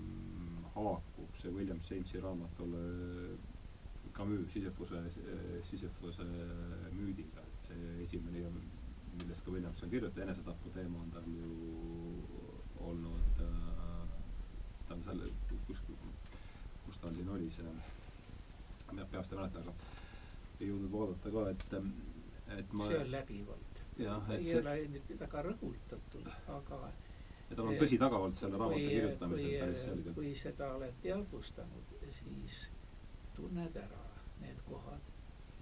haakub 0.74 1.38
see 1.42 1.50
William 1.54 1.80
Jamesi 1.88 2.20
raamatule 2.22 2.82
Camus 4.14 4.52
Sisyphuse, 4.52 5.00
Sisyphuse 5.70 6.26
müüdiga, 6.94 7.42
et 7.42 7.68
see 7.68 7.94
esimene, 8.04 8.44
millest 9.18 9.44
ka 9.44 9.54
Williamson 9.54 9.90
kirjutab, 9.90 10.22
enesetapu 10.24 10.72
teema 10.74 11.00
on 11.02 11.10
tal 11.14 11.26
ju 11.30 11.50
olnud 12.90 13.42
äh,, 13.46 14.04
ta 14.88 14.94
on 14.94 15.02
seal, 15.06 15.24
kus, 15.66 15.82
kus 16.84 17.00
ta 17.02 17.12
siin 17.14 17.28
oli, 17.28 17.50
see, 17.54 17.74
ma 18.92 19.06
peast 19.12 19.32
ei 19.32 19.40
mäleta, 19.40 19.64
aga 19.64 19.74
ei 20.60 20.70
jõudnud 20.70 20.94
vaadata 20.94 21.34
ka, 21.34 21.46
et, 21.54 21.66
et 22.58 22.72
ma 22.76 22.88
see 22.90 23.02
on 23.04 23.12
läbivalt. 23.14 23.69
Ei 24.00 24.56
ole 24.58 24.74
nüüd 24.94 25.14
väga 25.20 25.42
rõhutatud, 25.48 26.28
aga 26.56 26.80
ja 27.50 27.56
tal 27.58 27.66
on 27.72 27.78
tõsi 27.80 27.98
taga 28.00 28.18
olnud 28.24 28.38
selle 28.38 28.58
raamatu 28.60 28.82
kirjutamisel 28.92 29.54
päris 29.60 29.80
selgelt. 29.86 30.14
kui 30.18 30.34
seda 30.38 30.68
oled 30.76 30.98
teadvustanud, 31.04 31.94
siis 32.20 32.58
tunned 33.36 33.76
ära 33.84 34.02
need 34.42 34.60
kohad, 34.68 35.08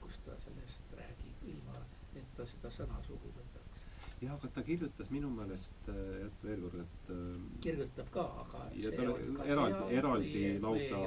kus 0.02 0.18
ta 0.26 0.36
sellest 0.44 0.92
räägib, 0.98 1.46
ilma 1.54 1.78
et 2.18 2.34
ta 2.36 2.46
seda 2.48 2.70
sõna 2.74 3.00
suhu 3.06 3.32
võtaks. 3.38 3.86
jah, 4.20 4.34
aga 4.34 4.50
ta 4.58 4.62
kirjutas 4.66 5.10
minu 5.14 5.30
meelest, 5.34 5.88
et 6.26 6.44
veel 6.44 6.62
kord, 6.66 6.80
et 6.84 7.12
ähm, 7.14 7.48
kirjutab 7.64 8.12
ka, 8.14 8.26
aga 8.44 8.64
ja 8.82 8.92
ta 8.92 9.08
eraldi, 9.54 9.96
eraldi 10.02 10.44
lausa 10.64 11.02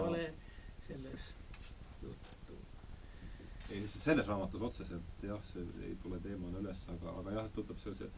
sellest. 0.88 1.41
Ei, 3.72 3.88
selles 3.88 4.28
raamatus 4.28 4.62
otseselt 4.68 5.24
jah, 5.26 5.42
see 5.52 5.64
ei 5.88 5.96
tule 6.04 6.20
teemana 6.24 6.60
üles, 6.64 6.84
aga, 6.94 7.14
aga 7.22 7.34
jah, 7.38 7.50
võtab 7.56 7.80
sellise 7.84 8.10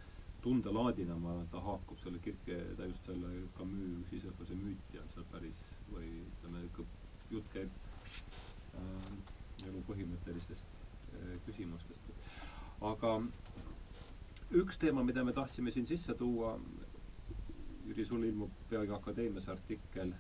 tundelaadina 0.44 1.16
ma 1.24 1.32
arvan, 1.32 1.46
et 1.48 1.52
ta 1.54 1.62
haakub 1.64 2.00
selle 2.04 2.20
kirke, 2.24 2.58
ta 2.78 2.88
just 2.90 3.06
selle 3.08 3.30
Camus 3.58 4.10
Sisyphose 4.12 4.58
müüti 4.60 5.00
on 5.00 5.12
seal 5.14 5.28
päris 5.32 5.62
või 5.94 6.10
ütleme, 6.26 6.64
jutt 7.32 7.48
käib 7.54 7.78
äh, 8.80 9.14
elu 9.70 9.84
põhimõttelistest 9.88 10.76
äh, 11.22 11.38
küsimustest. 11.48 12.12
aga 12.92 13.14
üks 14.60 14.78
teema, 14.82 15.04
mida 15.08 15.24
me 15.24 15.34
tahtsime 15.38 15.72
siin 15.72 15.88
sisse 15.90 16.14
tuua, 16.20 16.58
Jüri, 17.84 18.06
sul 18.08 18.24
ilmub 18.24 18.52
peagi 18.70 18.94
Akadeemias 18.96 19.50
artikkel 19.52 20.14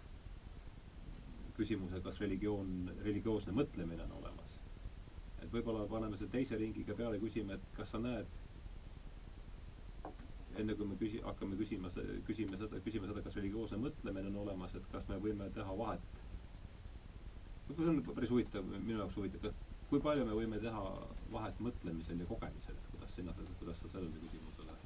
küsimuse, 1.55 2.01
kas 2.03 2.17
religioon, 2.19 2.89
religioosne 3.05 3.53
mõtlemine 3.55 4.03
on 4.07 4.15
olemas. 4.19 4.32
Et 5.43 5.51
võib-olla 5.53 5.85
paneme 5.91 6.17
selle 6.19 6.31
teise 6.33 6.57
ringiga 6.59 6.95
peale, 6.97 7.19
küsime, 7.21 7.57
et 7.59 7.75
kas 7.77 7.91
sa 7.93 8.01
näed 8.03 8.39
enne 10.61 10.75
kui 10.77 10.85
me 10.85 10.95
küsi-, 11.01 11.21
hakkame 11.25 11.57
küsima 11.57 11.89
küsime 12.27 12.59
seda, 12.61 12.81
küsime 12.85 13.09
seda, 13.09 13.23
kas 13.25 13.37
religioosne 13.39 13.79
mõtlemine 13.81 14.29
on 14.31 14.41
olemas, 14.45 14.75
et 14.77 14.89
kas 14.93 15.07
me 15.09 15.17
võime 15.23 15.49
teha 15.55 15.77
vahet. 15.79 16.21
See 17.73 17.87
on 17.89 18.01
päris 18.11 18.29
huvitav, 18.33 18.67
minu 18.75 18.99
jaoks 18.99 19.17
huvitav, 19.17 19.47
et 19.49 19.87
kui 19.89 20.01
palju 20.03 20.27
me 20.29 20.35
võime 20.37 20.59
teha 20.61 20.83
vahet 21.33 21.61
mõtlemisel 21.63 22.21
ja 22.21 22.29
kogemisel, 22.29 22.77
et 22.77 22.91
kuidas 22.93 23.15
sina 23.17 23.33
kuidas 23.39 23.81
sa 23.81 23.95
sellele 23.95 24.21
küsimusele 24.27 24.77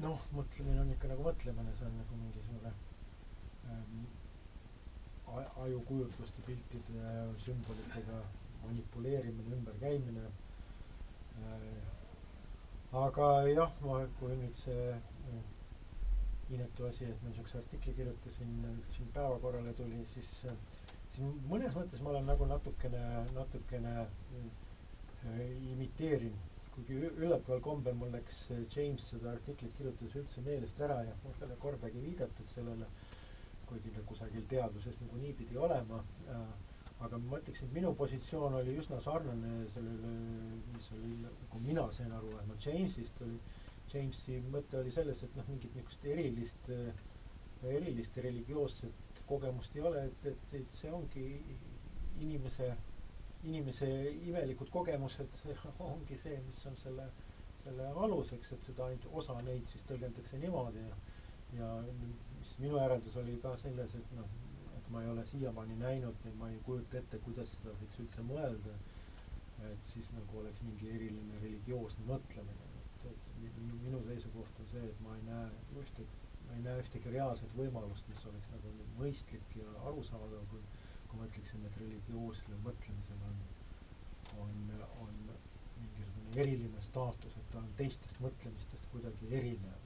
noh, 0.00 0.20
mõtlemine 0.32 0.80
on 0.82 0.90
ikka 0.94 1.08
nagu 1.10 1.24
mõtlemine, 1.26 1.72
see 1.78 1.88
on 1.88 1.96
nagu 2.00 2.18
mingisugune 2.18 2.72
ähm, 3.72 4.04
ajukujutluste, 5.64 6.44
piltide 6.46 6.96
ja 6.98 7.24
sümbolitega 7.44 8.20
manipuleerimine, 8.66 9.56
ümberkäimine 9.58 10.26
äh,. 10.26 10.36
aga 13.06 13.28
jah, 13.48 13.72
ma, 13.86 14.02
kui 14.20 14.36
nüüd 14.36 14.54
see 14.64 14.90
äh, 14.92 15.42
inetu 16.52 16.86
asi, 16.90 17.04
et 17.08 17.22
ma 17.22 17.30
niisuguse 17.30 17.58
artikli 17.62 17.94
kirjutasin, 17.96 18.56
siin 18.96 19.12
päevakorrale 19.14 19.72
tuli, 19.78 20.02
siis 20.14 20.32
äh, 20.50 20.56
siin 21.16 21.32
mõnes 21.50 21.74
mõttes 21.76 22.00
ma 22.04 22.12
olen 22.12 22.26
nagu 22.28 22.46
natukene, 22.48 23.02
natukene 23.36 23.94
imiteerin, 25.72 26.34
kuigi 26.74 26.96
üllataval 27.06 27.60
kombel 27.64 27.94
mul 27.98 28.12
läks 28.14 28.38
James 28.74 29.04
seda 29.10 29.34
artiklit 29.36 29.74
kirjutades 29.78 30.16
üldse 30.22 30.44
meelest 30.46 30.80
ära 30.86 30.96
ja 31.06 31.14
mul 31.24 31.34
ei 31.38 31.46
ole 31.48 31.58
kordagi 31.64 32.00
viidatud 32.04 32.48
sellele, 32.54 32.88
kuigi 33.68 33.92
kusagil 34.08 34.46
teaduses 34.50 34.98
nagunii 35.04 35.34
pidi 35.42 35.58
olema 35.68 36.02
äh,. 36.28 36.44
Aga 37.06 37.18
ma 37.22 37.38
ütleksin, 37.40 37.68
et 37.68 37.76
minu 37.76 37.92
positsioon 37.98 38.56
oli 38.60 38.76
üsna 38.82 39.00
sarnane 39.04 39.52
sellele, 39.74 40.12
mis 40.74 40.90
oli, 40.96 41.12
nagu 41.24 41.62
mina 41.64 41.86
sain 41.96 42.12
aru, 42.18 42.30
vähemalt 42.36 42.66
Jamesist 42.66 43.22
oli, 43.26 43.38
Jamesi 43.92 44.38
mõte 44.52 44.78
oli 44.80 44.92
selles, 44.94 45.22
et 45.26 45.34
noh, 45.38 45.48
mingit 45.50 45.74
niisugust 45.76 46.06
erilist 46.14 46.70
erilist 47.72 48.16
religioosset 48.18 49.20
kogemust 49.28 49.76
ei 49.76 49.84
ole, 49.86 50.06
et, 50.08 50.24
et, 50.32 50.54
et 50.58 50.78
see 50.80 50.90
ongi 50.90 51.26
inimese, 52.20 52.72
inimese 53.46 53.88
imelikud 54.26 54.70
kogemused 54.74 55.36
ongi 55.78 56.18
see, 56.18 56.40
mis 56.48 56.66
on 56.66 56.78
selle, 56.82 57.06
selle 57.62 57.86
aluseks, 58.06 58.50
et 58.56 58.66
seda 58.70 58.88
ainult 58.88 59.06
osa 59.22 59.38
neid 59.46 59.68
siis 59.70 59.86
tõlgendatakse 59.90 60.42
niimoodi. 60.42 60.82
Ja 60.88 60.98
ja 61.52 61.68
mis 62.40 62.52
minu 62.58 62.78
järeldus 62.80 63.16
oli 63.20 63.36
ka 63.42 63.52
selles, 63.60 63.94
et 63.98 64.12
noh, 64.16 64.28
ma 64.92 65.02
ei 65.04 65.10
ole 65.12 65.24
siiamaani 65.32 65.76
näinud 65.82 66.24
ja 66.28 66.32
ma 66.40 66.50
ei 66.52 66.58
kujuta 66.68 66.98
ette, 67.00 67.18
kuidas 67.26 67.52
seda 67.56 67.74
võiks 67.80 68.00
üldse 68.04 68.24
mõelda, 68.30 68.74
et 69.70 69.92
siis 69.94 70.10
nagu 70.16 70.40
oleks 70.42 70.62
mingi 70.66 70.90
eriline 70.96 71.38
religioosne 71.44 72.04
mõtlemine, 72.10 72.68
et, 72.82 73.06
et 73.12 73.30
minu, 73.44 73.78
minu 73.86 74.02
seisukoht 74.10 74.60
on 74.64 74.68
see, 74.74 74.84
et 74.92 75.00
ma 75.06 75.16
ei 75.18 75.24
näe 75.30 75.48
ühtegi 75.84 76.22
ma 76.52 76.56
ei 76.58 76.62
näe 76.66 76.80
ühtegi 76.82 77.10
reaalset 77.14 77.52
võimalust, 77.56 78.08
mis 78.12 78.24
oleks 78.28 78.48
nagu 78.52 78.70
mõistlik 78.98 79.54
ja 79.56 79.68
arusaadav, 79.88 80.42
kui, 80.50 80.60
kui 81.08 81.20
ma 81.20 81.28
ütleksin, 81.30 81.62
et 81.68 81.78
religioossel 81.80 82.58
mõtlemisel 82.66 83.22
on, 83.28 83.38
on, 84.44 84.58
on 85.04 85.14
mingisugune 85.78 86.34
eriline 86.44 86.82
staatus, 86.88 87.38
et 87.40 87.48
ta 87.54 87.62
on 87.62 87.70
teistest 87.78 88.20
mõtlemistest 88.24 88.90
kuidagi 88.92 89.30
erinev. 89.40 89.81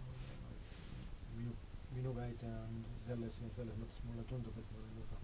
Minu, 1.96 2.12
väide 2.16 2.50
on 2.62 2.80
selles 3.06 3.38
ja 3.42 3.50
selles 3.56 3.78
mõttes 3.82 4.02
mulle 4.08 4.24
tundub, 4.32 4.58
et 4.62 4.72
ma 4.74 4.82
olen 4.82 4.98
väga, 5.02 5.20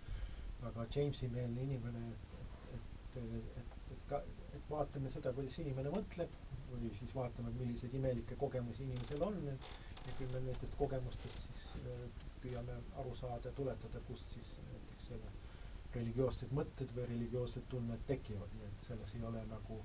väga 0.64 0.86
Jamesi-meelne 0.96 1.66
inimene, 1.68 2.04
et, 2.12 2.36
et, 2.76 3.22
et, 3.22 3.78
et, 3.96 4.04
ka, 4.10 4.22
et 4.58 4.70
vaatame 4.72 5.12
seda, 5.14 5.32
kuidas 5.36 5.58
inimene 5.64 5.92
mõtleb 5.94 6.36
või 6.72 6.90
siis 6.98 7.14
vaatame, 7.16 7.52
milliseid 7.60 7.94
imelikke 8.00 8.36
kogemusi 8.40 8.86
inimesel 8.88 9.24
on, 9.28 9.40
et 9.54 9.72
ja 10.06 10.12
küll 10.18 10.32
me 10.34 10.40
nendest 10.46 10.76
kogemustest 10.80 11.42
siis 11.48 11.66
äh, 11.86 12.04
püüame 12.42 12.76
aru 13.02 13.12
saada 13.20 13.50
ja 13.50 13.56
tuletada, 13.58 14.00
kust 14.08 14.32
siis 14.34 14.48
näiteks 14.70 15.10
selle 15.12 15.32
religioossed 15.94 16.54
mõtted 16.58 16.94
või 16.96 17.04
religioossed 17.10 17.66
tunded 17.74 18.02
tekivad, 18.08 18.54
nii 18.58 18.68
et 18.70 18.86
selles 18.88 19.12
ei 19.18 19.26
ole 19.28 19.42
nagu 19.50 19.78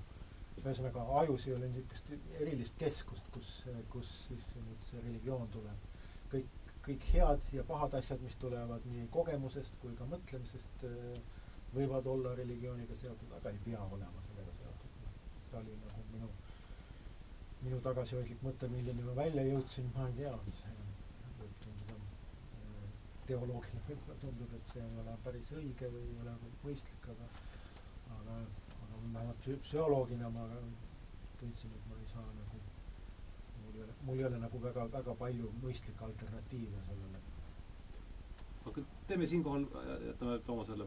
ühesõnaga 0.58 1.04
ajus 1.20 1.44
ei 1.48 1.54
ole 1.54 1.68
niisugust 1.74 2.08
erilist 2.42 2.78
keskust, 2.80 3.28
kus, 3.34 3.50
kus 3.92 4.10
siis 4.26 4.48
nüüd 4.64 4.88
see 4.90 5.02
religioon 5.04 5.50
tuleb. 5.54 5.84
kõik, 6.32 6.48
kõik 6.86 7.04
head 7.12 7.48
ja 7.52 7.64
pahad 7.68 7.94
asjad, 7.98 8.20
mis 8.24 8.36
tulevad 8.42 8.84
nii 8.92 9.08
kogemusest 9.14 9.74
kui 9.82 9.94
ka 9.98 10.06
mõtlemisest, 10.12 10.84
äh, 10.88 11.18
võivad 11.74 12.06
olla 12.14 12.34
religiooniga 12.38 12.96
seotud, 13.02 13.32
aga 13.40 13.52
ei 13.54 13.58
pea 13.64 13.80
olema 13.96 14.22
sellega 14.28 14.54
seotud. 14.60 14.94
see 15.50 15.58
oli 15.62 15.74
nagu 15.84 16.04
minu 16.12 16.28
minu 17.64 17.80
tagasihoidlik 17.82 18.42
mõte, 18.46 18.68
milleni 18.70 19.02
ma 19.02 19.14
välja 19.18 19.42
jõudsin, 19.48 19.88
ma 19.94 20.06
ei 20.08 20.14
tea, 20.20 20.34
see 20.60 20.74
võib 21.40 21.54
tunduda 21.64 21.96
äh, 21.98 22.90
teoloogiline, 23.26 23.82
võib-olla 23.88 24.18
tundub, 24.22 24.52
et 24.58 24.72
see 24.72 24.84
ei 24.84 24.98
ole 25.02 25.16
päris 25.24 25.50
õige 25.60 25.90
või 25.94 26.04
ei 26.12 26.20
ole 26.24 26.34
mõistlik, 26.64 27.08
aga 27.14 27.26
aga, 28.18 28.36
aga 28.84 29.00
vähemalt 29.16 29.48
psühholoogina 29.66 30.30
ma 30.36 30.46
tundsin, 31.40 31.74
et 31.74 31.90
ma 31.90 31.98
ei 32.02 32.08
saa 32.12 32.24
nagu, 32.28 32.47
mul 34.06 34.18
ei 34.18 34.24
ole, 34.28 34.38
nagu 34.44 34.60
väga, 34.62 34.86
väga 34.92 35.14
palju 35.14 35.52
mõistlikke 35.62 36.04
alternatiive 36.04 36.84
sellele. 36.86 37.20
aga 38.70 38.82
teeme 39.06 39.26
siinkohal, 39.26 39.66
jätame 40.06 40.38
Toomasele 40.46 40.86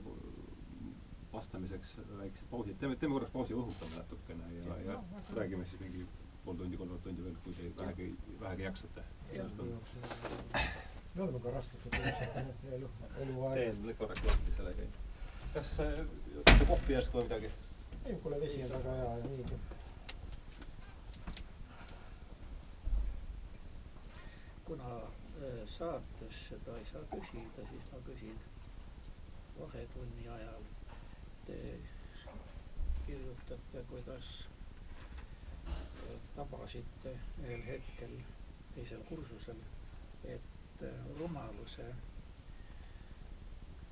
vastamiseks 1.34 1.94
väikse 2.18 2.46
pausi, 2.52 2.74
teeme, 2.80 2.96
teeme 2.96 3.14
korraks 3.18 3.34
pausi, 3.34 3.54
õhutame 3.54 3.98
natukene 3.98 4.50
ja, 4.58 4.78
ja, 4.86 4.92
ja 4.92 5.36
räägime 5.38 5.66
siis 5.66 5.82
mingi 5.82 6.06
pool 6.46 6.58
tundi, 6.60 6.78
kolmveerand 6.78 7.04
tundi 7.06 7.24
veel, 7.26 7.36
kui 7.46 7.54
te 7.58 7.70
vähegi, 7.78 8.08
vähegi 8.42 8.64
jaksate. 8.68 9.04
me 11.16 11.22
oleme 11.24 11.40
ka 11.44 11.52
raskete 11.52 11.90
elu, 12.78 12.90
eluaeg. 13.26 13.60
teen 13.60 13.96
korraks 14.00 14.26
lahti 14.26 14.56
selle 14.58 14.74
käi-. 14.80 14.90
kas 15.54 15.76
võtate 15.82 16.68
kohvi 16.74 16.98
järsku 16.98 17.18
või 17.20 17.28
midagi? 17.30 17.52
ei, 18.06 18.16
kuule, 18.24 18.40
vesi 18.42 18.64
on 18.66 18.74
väga 18.78 18.98
hea 19.00 19.14
ja 19.18 19.30
niigi. 19.30 19.62
Kuna 24.72 24.98
äh, 24.98 25.68
saates 25.68 26.36
seda 26.50 26.78
ei 26.80 26.86
saa 26.92 27.02
küsida, 27.12 27.64
siis 27.70 27.88
ma 27.92 27.98
küsin 28.08 28.38
vahetunni 29.60 30.28
ajal. 30.36 30.62
Te 31.48 31.58
kirjutate, 33.06 33.82
kuidas 33.90 34.30
tabasite 36.38 37.12
ühel 37.42 37.66
hetkel 37.68 38.14
teisel 38.78 39.04
kursusel, 39.10 39.60
et 40.36 40.86
äh, 40.88 41.02
rumaluse 41.20 41.88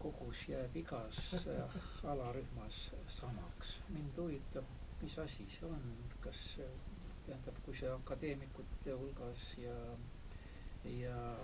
kogus 0.05 0.45
jääb 0.53 0.77
igas 0.83 1.19
äh, 1.41 1.75
alarühmas 2.13 2.77
samaks. 3.17 3.73
mind 3.89 4.15
huvitab, 4.23 4.71
mis 5.01 5.19
asi 5.25 5.49
see 5.57 5.67
on, 5.73 5.83
kas 6.23 6.45
tähendab, 7.27 7.59
kui 7.67 7.75
see 7.81 7.91
akadeemikute 7.97 8.95
hulgas 9.03 9.45
ja, 9.65 9.75
ja 10.85 11.35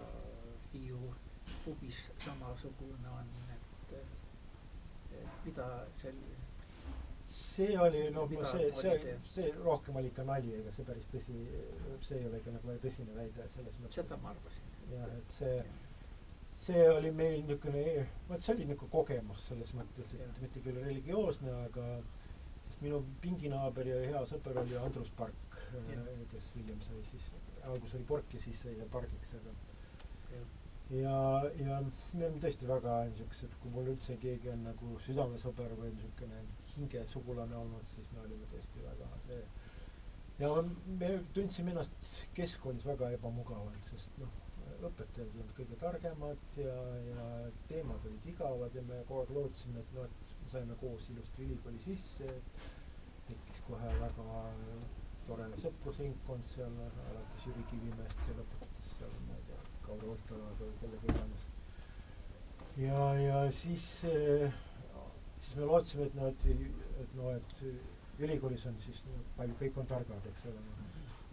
Hiiu 0.74 1.14
klubis 1.64 2.10
samasugune 2.20 3.10
on, 3.10 3.30
et, 3.56 3.94
et 5.12 5.46
mida 5.46 5.68
sel-, 5.94 6.24
see 7.28 7.80
oli 7.80 8.10
no 8.12 8.28
see, 8.52 8.72
see, 8.82 9.16
see 9.34 9.54
rohkem 9.64 9.96
oli 9.96 10.12
ikka 10.12 10.24
nali, 10.28 10.54
ega 10.60 10.74
see 10.76 10.86
päris 10.88 11.08
tõsi, 11.14 11.38
see 12.06 12.20
ei 12.20 12.28
ole 12.30 12.42
ikka 12.42 12.54
nagu 12.56 12.76
tõsine 12.84 13.16
väide 13.18 13.48
selles 13.56 13.80
mõttes. 13.82 13.98
seda 14.00 14.20
ma 14.22 14.32
arvasin. 14.34 14.76
jah, 14.92 15.16
et 15.20 15.38
see, 15.38 15.56
see 16.68 16.86
oli 16.90 17.12
meil 17.12 17.42
niisugune, 17.48 18.06
vot 18.30 18.46
see 18.46 18.54
oli 18.56 18.70
niisugune 18.70 18.94
kogemus 18.98 19.48
selles 19.50 19.74
mõttes, 19.78 20.14
et 20.14 20.22
ja. 20.22 20.30
mitte 20.42 20.64
küll 20.68 20.82
religioosne, 20.84 21.56
aga 21.70 21.90
sest 22.68 22.84
minu 22.86 23.02
pinginaaber 23.24 23.92
ja 23.94 24.00
hea 24.04 24.24
sõber 24.30 24.62
oli 24.64 24.78
Andrus 24.80 25.12
Park, 25.18 25.60
kes 26.32 26.54
hiljem 26.56 26.82
sai 26.86 27.02
siis, 27.12 27.32
alguses 27.66 27.98
oli 28.00 28.08
Pork 28.14 28.34
ja 28.38 28.42
siis 28.46 28.62
sai 28.64 28.76
ta 28.80 28.88
Pargiks, 28.98 29.34
aga 29.40 29.56
ja 30.36 30.44
ja, 30.94 31.18
ja 31.58 31.80
me 32.14 32.26
oleme 32.28 32.42
tõesti 32.44 32.68
väga 32.70 32.96
niisugused, 33.10 33.54
kui 33.62 33.72
mul 33.74 33.88
üldse 33.96 34.18
keegi 34.22 34.52
on 34.54 34.66
nagu 34.68 34.92
südamesõber 35.06 35.72
või 35.80 35.90
niisugune 35.96 36.42
hingesugulane 36.76 37.58
olnud, 37.58 37.88
siis 37.96 38.12
me 38.14 38.22
olime 38.26 38.46
tõesti 38.52 38.84
väga 38.86 39.08
see. 39.26 39.40
Ja 40.40 40.50
me 41.02 41.10
tundsime 41.34 41.72
ennast 41.74 42.10
keskkoolis 42.38 42.86
väga 42.86 43.10
ebamugavalt, 43.18 43.90
sest 43.90 44.18
noh, 44.22 44.34
õpetajad 44.84 45.32
ei 45.32 45.42
olnud 45.42 45.56
kõige 45.58 45.78
targemad 45.82 46.58
ja, 46.60 46.76
ja 47.10 47.26
teemad 47.70 48.06
olid 48.10 48.30
igavad 48.34 48.76
ja 48.76 48.84
me 48.86 49.00
kogu 49.08 49.24
aeg 49.24 49.34
lootsime, 49.40 49.80
et 49.82 49.94
noh, 49.96 50.06
et 50.10 50.38
me 50.44 50.52
saime 50.54 50.78
koos 50.84 51.08
ilusti 51.14 51.48
ülikooli 51.48 51.82
sisse, 51.86 52.30
tekkis 53.30 53.64
kohe 53.70 53.94
väga 54.04 54.28
tore 55.28 55.48
sõprusringkond 55.62 56.48
seal 56.54 56.78
alates 56.84 57.48
Jüri 57.48 57.66
Kivimäest 57.72 58.24
ja 58.30 58.38
lõpetades 58.40 58.94
seal, 59.00 59.18
ma 59.28 59.38
ei 59.40 59.46
tea, 59.50 59.60
Kauri 59.88 60.12
Ostranaga 60.14 60.62
või 60.62 60.78
kellega 60.84 61.12
iganes. 61.14 61.46
ja, 62.84 63.02
ja 63.22 63.42
siis, 63.60 63.88
eh, 64.12 64.62
siis 65.42 65.58
me 65.60 65.70
lootsime, 65.72 66.10
et 66.10 66.18
noh, 66.20 66.32
et, 66.32 66.48
et 67.04 67.18
noh, 67.20 67.32
et 67.36 68.24
ülikoolis 68.26 68.66
on 68.70 68.78
siis 68.86 69.02
no, 69.10 69.20
palju, 69.40 69.58
kõik 69.62 69.82
on 69.82 69.92
targad, 69.92 70.30
eks 70.32 70.50
ole. 70.52 70.64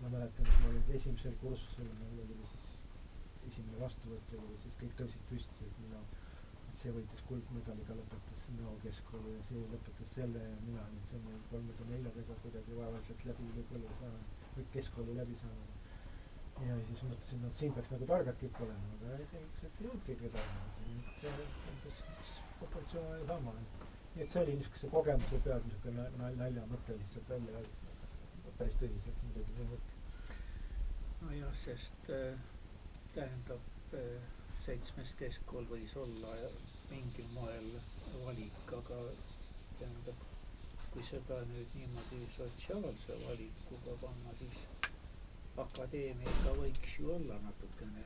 ma 0.02 0.08
mäletan, 0.10 0.48
et 0.50 0.62
ma 0.62 0.72
olin 0.72 0.96
esimesel 0.98 1.34
kursusel, 1.44 1.90
meil 2.00 2.24
oli 2.24 2.40
siis 2.50 2.72
esimene 3.50 3.78
vastuvõtt 3.82 4.34
oli 4.38 4.58
siis 4.64 4.74
kõik 4.80 4.96
tõusid 4.98 5.28
püsti, 5.28 5.68
et 5.68 5.78
mina 5.84 6.00
no, 6.00 6.21
see 6.82 6.92
võitis 6.96 7.20
kuldmedaliga, 7.28 7.94
lõpetas 7.98 8.42
Nõo 8.56 8.72
keskkooli 8.82 9.30
ja 9.32 9.42
see 9.48 9.60
lõpetas 9.72 10.08
selle 10.16 10.40
ja 10.44 10.56
mina 10.64 10.82
olin 10.84 11.04
selle 11.10 11.36
kolmekümne 11.50 11.98
neljaga 11.98 12.34
kuidagi 12.42 12.74
vaevaliselt 12.78 13.22
läbi 13.28 13.46
ülikooli 13.52 13.92
saanud, 14.00 14.32
või 14.56 14.66
keskkooli 14.74 15.14
läbi 15.18 15.36
saanud. 15.42 15.78
ja 16.66 16.74
siis 16.88 17.04
mõtlesin, 17.10 17.46
et 17.48 17.60
siin 17.62 17.72
peaks 17.76 17.92
nagu 17.94 18.08
targad 18.10 18.36
kõik 18.42 18.58
olema, 18.66 18.90
aga 18.96 19.14
selleks, 19.30 19.62
et 19.68 19.80
ei 19.84 19.88
olnud 19.92 20.04
keegi 20.08 20.32
targad, 20.34 20.82
et 21.04 21.22
see 21.22 21.46
umbes 21.70 22.02
üks 22.16 22.34
proportsioon 22.58 23.08
oli 23.14 23.26
sama. 23.30 23.54
nii 23.62 24.26
et 24.26 24.34
see 24.34 24.42
oli 24.44 24.58
niisuguse 24.58 24.90
kogemuse 24.96 25.40
pealt 25.46 25.70
niisugune 25.70 26.34
naljamõte 26.42 26.98
lihtsalt 27.00 27.32
välja 27.36 27.56
öeldud, 27.62 28.52
päris 28.60 28.76
tõsiselt 28.82 29.24
muidugi 29.28 29.56
see 29.60 29.70
mõte. 29.72 29.98
nojah, 31.24 31.56
sest 31.64 32.12
äh, 32.18 32.44
tähendab 33.16 33.96
äh, 33.96 34.30
seitsmes 34.66 35.16
keskkool 35.24 35.64
võis 35.72 35.96
olla 36.04 36.36
mingil 36.92 37.28
moel 37.34 37.68
valik, 38.24 38.72
aga 38.78 38.98
tähendab, 39.78 40.24
kui 40.92 41.04
seda 41.08 41.38
nüüd 41.50 41.76
niimoodi 41.78 42.18
sotsiaalse 42.36 43.16
valikuga 43.26 43.94
panna, 44.02 44.34
siis 44.40 44.90
akadeemiaga 45.64 46.56
võiks 46.58 46.98
ju 46.98 47.14
olla 47.16 47.38
natukene. 47.46 48.04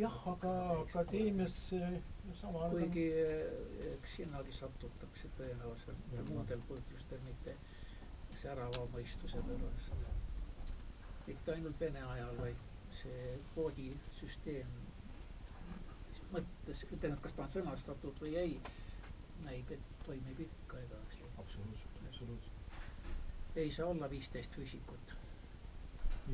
jah, 0.00 0.16
aga 0.32 0.52
akadeemias 0.80 1.58
sama. 2.40 2.68
kuigi 2.72 3.06
eh, 3.24 3.92
eks 3.92 4.16
sinnagi 4.20 4.56
satutakse 4.58 5.28
tõenäoliselt 5.38 6.12
ja 6.16 6.24
muudel 6.30 6.64
põhjustel, 6.70 7.20
mitte 7.28 7.56
särava 8.42 8.86
mõistuse 8.96 9.44
pärast. 9.48 9.92
mitte 11.26 11.52
ainult 11.56 11.80
Vene 11.80 12.02
ajal, 12.14 12.38
vaid 12.40 12.64
see 13.02 13.36
koodisüsteem 13.54 14.72
mõttes, 16.32 16.84
ütlen, 16.88 17.16
et 17.16 17.24
kas 17.24 17.34
ta 17.36 17.44
on 17.46 17.52
sõnastatud 17.52 18.20
või 18.22 18.36
ei, 18.40 18.54
näib, 19.44 19.70
et 19.74 19.90
toimib 20.06 20.40
ikka 20.46 20.80
edasi. 20.86 21.24
absoluutselt, 21.38 21.98
absoluutselt. 22.08 23.56
ei 23.56 23.70
saa 23.70 23.86
olla 23.86 24.10
viisteist 24.10 24.54
füüsikut. 24.58 25.16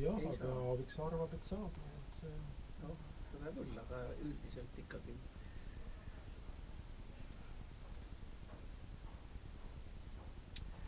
jah, 0.03 0.21
aga 0.33 0.53
Aaviksoo 0.69 1.07
arvab, 1.07 1.33
et 1.33 1.51
saab, 1.51 1.81
nii 1.83 1.99
et 2.03 2.21
see. 2.21 2.37
noh, 2.85 3.03
seda 3.31 3.53
küll, 3.57 3.83
aga 3.83 4.05
üldiselt 4.27 4.81
ikkagi 4.85 5.17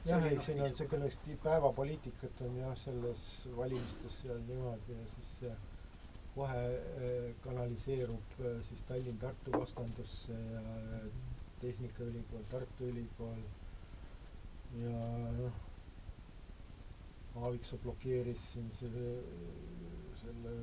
jah, 0.05 0.23
ei, 0.25 0.35
noh, 0.35 0.45
siin 0.45 0.61
on 0.65 0.77
see, 0.77 0.87
kõneks 0.89 1.19
päevapoliitikat 1.43 2.45
on 2.47 2.55
jah, 2.61 2.77
selles 2.83 3.27
valimistes 3.57 4.21
seal 4.23 4.41
niimoodi 4.47 4.97
ja 4.97 5.09
siis 5.15 5.35
see 5.41 5.53
kohe 6.35 6.59
eh, 7.05 7.33
kanaliseerub 7.43 8.35
eh, 8.39 8.59
siis 8.67 8.83
Tallinn-Tartu 8.87 9.51
vastandusse 9.57 10.37
ja 10.53 10.61
eh, 10.61 11.09
Tehnikaülikool, 11.61 12.45
Tartu 12.51 12.87
Ülikool. 12.87 13.41
Ja 14.81 15.01
noh, 15.35 15.57
Aaviksoo 17.41 17.79
blokeeris 17.83 18.41
siin 18.53 18.69
selle, 18.79 19.09
selle 20.21 20.53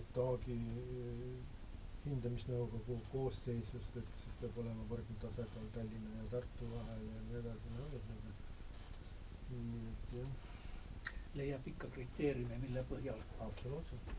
etaagi 0.00 0.56
hindamisnõukogu 2.06 2.98
koosseisust, 3.12 3.96
ütles, 4.02 4.26
et 4.30 4.40
peab 4.42 4.60
olema 4.64 4.84
võrdne 4.92 5.16
tasakaal 5.24 5.70
Tallinna 5.78 6.18
ja 6.20 6.26
Tartu 6.36 6.68
vahel 6.74 7.08
ja 7.08 7.22
nii 7.28 7.40
edasi, 7.40 7.72
no 7.78 7.88
ühesõnaga, 7.88 8.36
nii 9.54 9.80
et 9.94 10.14
jah 10.20 10.45
leiab 11.36 11.66
ikka 11.68 11.88
kriteeriume, 11.94 12.58
mille 12.58 12.82
põhjal. 12.90 13.20
absoluutselt. 13.46 14.12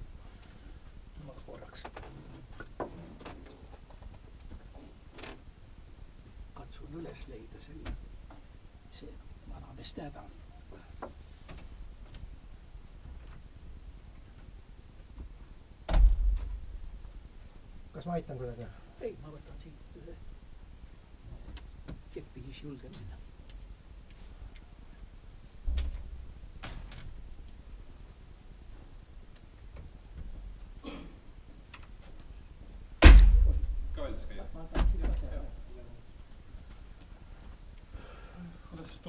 ma 1.26 1.34
korraks. 1.46 1.84
katsun 6.60 6.98
üles 7.02 7.24
leida 7.32 7.62
selle, 7.66 7.94
see 9.00 9.14
vanameeste 9.50 10.02
häda. 10.08 10.24
kas 17.94 18.06
ma 18.06 18.14
aitan 18.20 18.38
kuidagi? 18.38 18.70
ei, 19.02 19.16
ma 19.24 19.34
võtan 19.38 19.64
siit 19.66 20.02
ühe 20.04 20.18
kepi, 22.14 22.44
siis 22.50 22.64
julgen 22.64 22.94
minna 23.00 23.27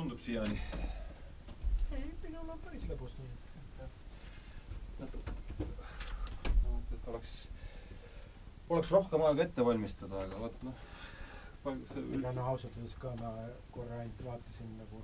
tundub 0.09 0.24
siiani? 0.24 0.61
ei, 1.92 2.04
minul 2.22 2.48
on 2.48 2.61
päris 2.64 2.84
lõbus 2.88 3.16
nii, 3.20 3.32
et 3.61 3.80
noh, 5.02 6.78
et 6.96 7.09
oleks, 7.12 7.32
oleks 8.72 8.92
rohkem 8.94 9.24
aega 9.28 9.44
ette 9.44 9.66
valmistada, 9.66 10.22
aga 10.24 10.38
vot 10.44 10.62
noh. 10.64 10.86
ega 11.68 12.32
noh, 12.38 12.48
ausalt 12.54 12.78
öeldes 12.78 12.94
ka 13.02 13.12
ma 13.20 13.32
korra 13.74 13.98
ainult 14.04 14.22
vaatasin 14.30 14.70
nagu, 14.78 15.02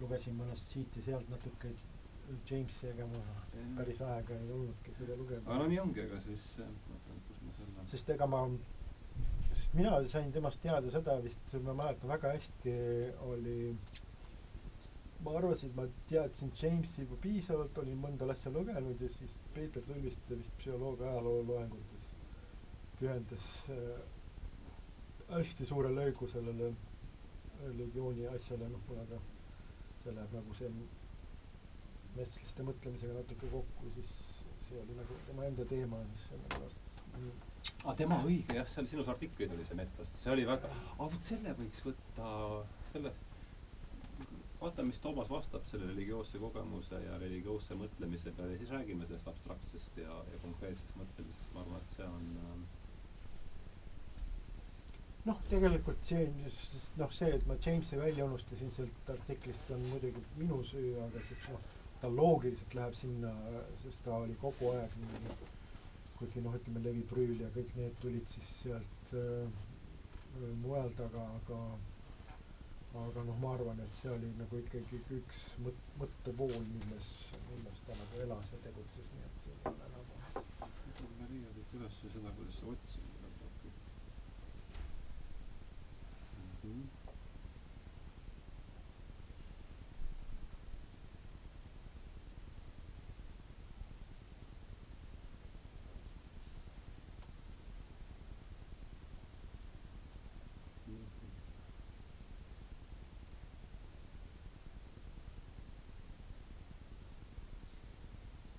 lugesin 0.00 0.38
mõnest 0.38 0.72
siit 0.72 0.96
ja 0.96 1.04
sealt 1.10 1.28
natuke 1.32 1.74
Jamesi, 2.48 2.88
ega 2.94 3.04
ma 3.10 3.20
päris 3.76 4.00
aega 4.00 4.38
ei 4.40 4.48
olnudki 4.56 4.96
seda 5.02 5.18
lugeda. 5.20 5.44
aga 5.44 5.60
no 5.60 5.68
nii 5.68 5.82
ongi, 5.82 6.06
ega 6.06 6.22
siis, 6.24 6.48
eh, 6.64 6.72
vaatan, 6.88 7.20
kus 7.28 7.44
ma 7.44 7.58
selle. 7.58 7.86
sest 7.92 8.16
ega 8.16 8.30
ma 8.36 8.46
sest 9.52 9.76
mina 9.76 9.92
sain 10.08 10.32
temast 10.32 10.64
teada 10.64 10.90
seda 10.96 11.20
vist, 11.28 11.54
ma 11.68 11.76
mäletan 11.76 12.08
väga 12.16 12.32
hästi, 12.38 12.74
oli 13.28 13.58
äh, 13.68 14.13
ma 15.24 15.36
arvasin, 15.38 15.70
et 15.70 15.76
ma 15.76 15.84
teadsin 16.08 16.52
Jamesi 16.60 17.04
juba 17.04 17.16
piisavalt, 17.22 17.78
olin 17.82 18.00
mõnda 18.00 18.28
asja 18.32 18.52
lugenud 18.52 19.00
ja 19.00 19.08
siis 19.12 19.36
Peeter 19.54 19.82
Tulviste 19.86 20.36
vist 20.40 20.56
psühholoogia 20.60 21.08
ajaloo 21.12 21.44
loengutes 21.48 22.10
pühendas 22.98 23.46
äh, 23.72 24.02
hästi 25.32 25.66
suure 25.66 25.90
lõigu 25.94 26.28
sellele 26.30 26.74
legiooni 27.78 28.26
asjale, 28.28 28.68
noh, 28.68 28.82
kuna 28.88 29.04
see 29.08 30.12
läheb 30.12 30.36
nagu 30.36 30.56
see 30.58 30.70
metslaste 32.14 32.66
mõtlemisega 32.68 33.16
natuke 33.16 33.50
kokku, 33.52 33.92
siis 33.96 34.10
see 34.68 34.80
oli 34.82 34.98
nagu 34.98 35.20
tema 35.28 35.46
enda 35.48 35.64
teema, 35.70 36.00
mis 36.10 36.26
sellepärast 36.28 36.92
ah, 37.84 37.94
tema 37.96 38.20
õige 38.26 38.58
jah, 38.58 38.68
seal 38.70 38.88
sinus 38.90 39.08
artiklis 39.12 39.52
oli 39.56 39.64
see 39.68 39.78
metslast, 39.78 40.18
see 40.20 40.32
oli 40.34 40.44
väga 40.48 40.70
ah,, 40.70 41.06
vot 41.06 41.30
selle 41.30 41.54
võiks 41.58 41.84
võtta, 41.86 42.34
sellest 42.92 43.33
vaata, 44.64 44.84
mis 44.86 45.00
Toomas 45.04 45.30
vastab 45.30 45.66
selle 45.70 45.90
religioosse 45.90 46.40
kogemuse 46.40 47.00
ja 47.04 47.18
religioosse 47.20 47.76
mõtlemise 47.78 48.32
peale. 48.36 48.54
Ja 48.56 48.62
siis 48.62 48.72
räägime 48.72 49.06
sellest 49.08 49.28
abstraktsest 49.32 50.00
ja, 50.00 50.16
ja 50.32 50.40
konkreetsest 50.46 50.96
mõtlemisest, 51.00 51.52
ma 51.54 51.64
arvan, 51.64 51.84
et 51.84 51.96
see 51.98 52.08
on 52.08 52.30
ähm, 52.44 52.64
noh, 55.28 55.40
tegelikult 55.48 56.10
James, 56.10 56.58
noh, 57.00 57.12
see, 57.16 57.30
et 57.36 57.46
ma 57.48 57.56
Jamesi 57.66 58.00
välja 58.00 58.26
unustasin 58.28 58.72
sealt 58.76 59.12
artiklist, 59.14 59.70
on 59.74 59.84
muidugi 59.92 60.24
minu 60.40 60.60
süü, 60.68 60.94
aga 61.06 61.22
siis 61.28 61.46
noh, 61.52 61.62
ta 62.02 62.10
loogiliselt 62.12 62.76
läheb 62.76 62.96
sinna, 62.98 63.32
sest 63.82 64.02
ta 64.04 64.18
oli 64.24 64.36
kogu 64.42 64.72
aeg 64.74 64.96
nii, 65.00 65.36
kuigi 66.18 66.44
noh, 66.44 66.56
ütleme 66.60 66.84
Levi 66.84 67.06
Brühl 67.12 67.40
ja 67.40 67.48
kõik 67.56 67.72
need 67.78 67.96
tulid 68.02 68.28
siis 68.34 68.52
sealt 68.62 69.16
äh, 69.16 69.64
mujalt, 70.60 71.00
aga, 71.08 71.24
aga 71.40 71.60
aga 73.02 73.22
noh, 73.26 73.36
ma 73.42 73.52
arvan, 73.54 73.80
et 73.84 73.96
see 74.00 74.10
oli 74.14 74.28
nagu 74.38 74.58
ikkagi 74.62 75.00
üks 75.18 75.40
mõt-, 75.66 75.86
mõttevool, 76.02 76.66
milles, 76.74 77.08
milles 77.50 77.80
ta 77.88 77.96
nagu 77.98 78.20
elas 78.26 78.52
ja 78.54 78.60
tegutses, 78.66 79.08
nii 79.16 79.24
et 79.28 79.40
see 79.46 79.56
ei 79.56 79.72
ole 79.72 79.88
nagu. 79.96 80.20
ütleme 80.90 81.28
nii, 81.32 81.42
et 81.50 81.74
üles 81.80 81.96
seda, 82.02 82.34
kuidas 82.38 82.60
sa 82.60 82.70
otsid 82.74 83.08
nagu. 83.24 83.50
Mm-hmm. 86.44 87.03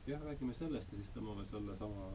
jah, 0.08 0.22
räägime 0.24 0.54
sellest 0.54 0.92
ja 0.94 0.98
siis 1.02 1.12
tõmbame 1.16 1.46
selle 1.50 1.76
sama 1.82 2.10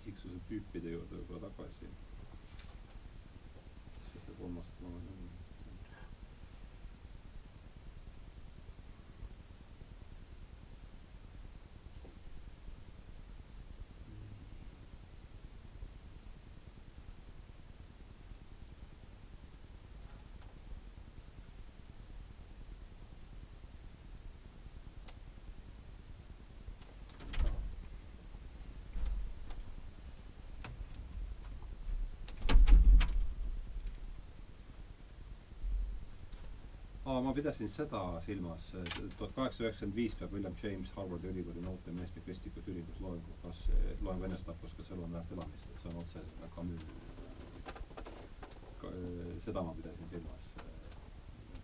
isiksuse 0.00 0.40
tüüpide 0.48 0.92
juurde 0.96 1.20
juba 1.20 1.40
tagasi. 1.46 1.88
mis 4.00 4.12
see 4.26 4.36
kolmas 4.40 4.68
planeet 4.80 5.08
on? 5.14 5.33
aa, 37.14 37.20
ma 37.22 37.32
pidasin 37.36 37.68
seda 37.70 38.00
silmas, 38.26 38.64
tuhat 39.18 39.32
kaheksasada 39.36 39.68
üheksakümmend 39.68 39.96
viis 39.98 40.14
peab 40.18 40.32
William 40.34 40.54
James 40.62 40.90
Harvardi 40.96 41.28
ülikooli 41.30 41.62
noortemeeste 41.64 42.20
kristlikus 42.26 42.68
ülingus 42.72 43.00
loengu, 43.04 43.34
kas, 43.42 43.60
loengu 44.02 44.26
enesetapust, 44.30 44.76
kas 44.80 44.90
elu 44.94 45.04
on 45.06 45.12
väärt 45.18 45.34
elamist, 45.36 45.68
et 45.74 45.82
see 45.84 45.92
on 45.92 46.00
otse 46.02 46.24
Camus. 46.56 46.86
seda 49.44 49.62
ma 49.64 49.72
pidasin 49.74 50.08
silmas, 50.10 50.48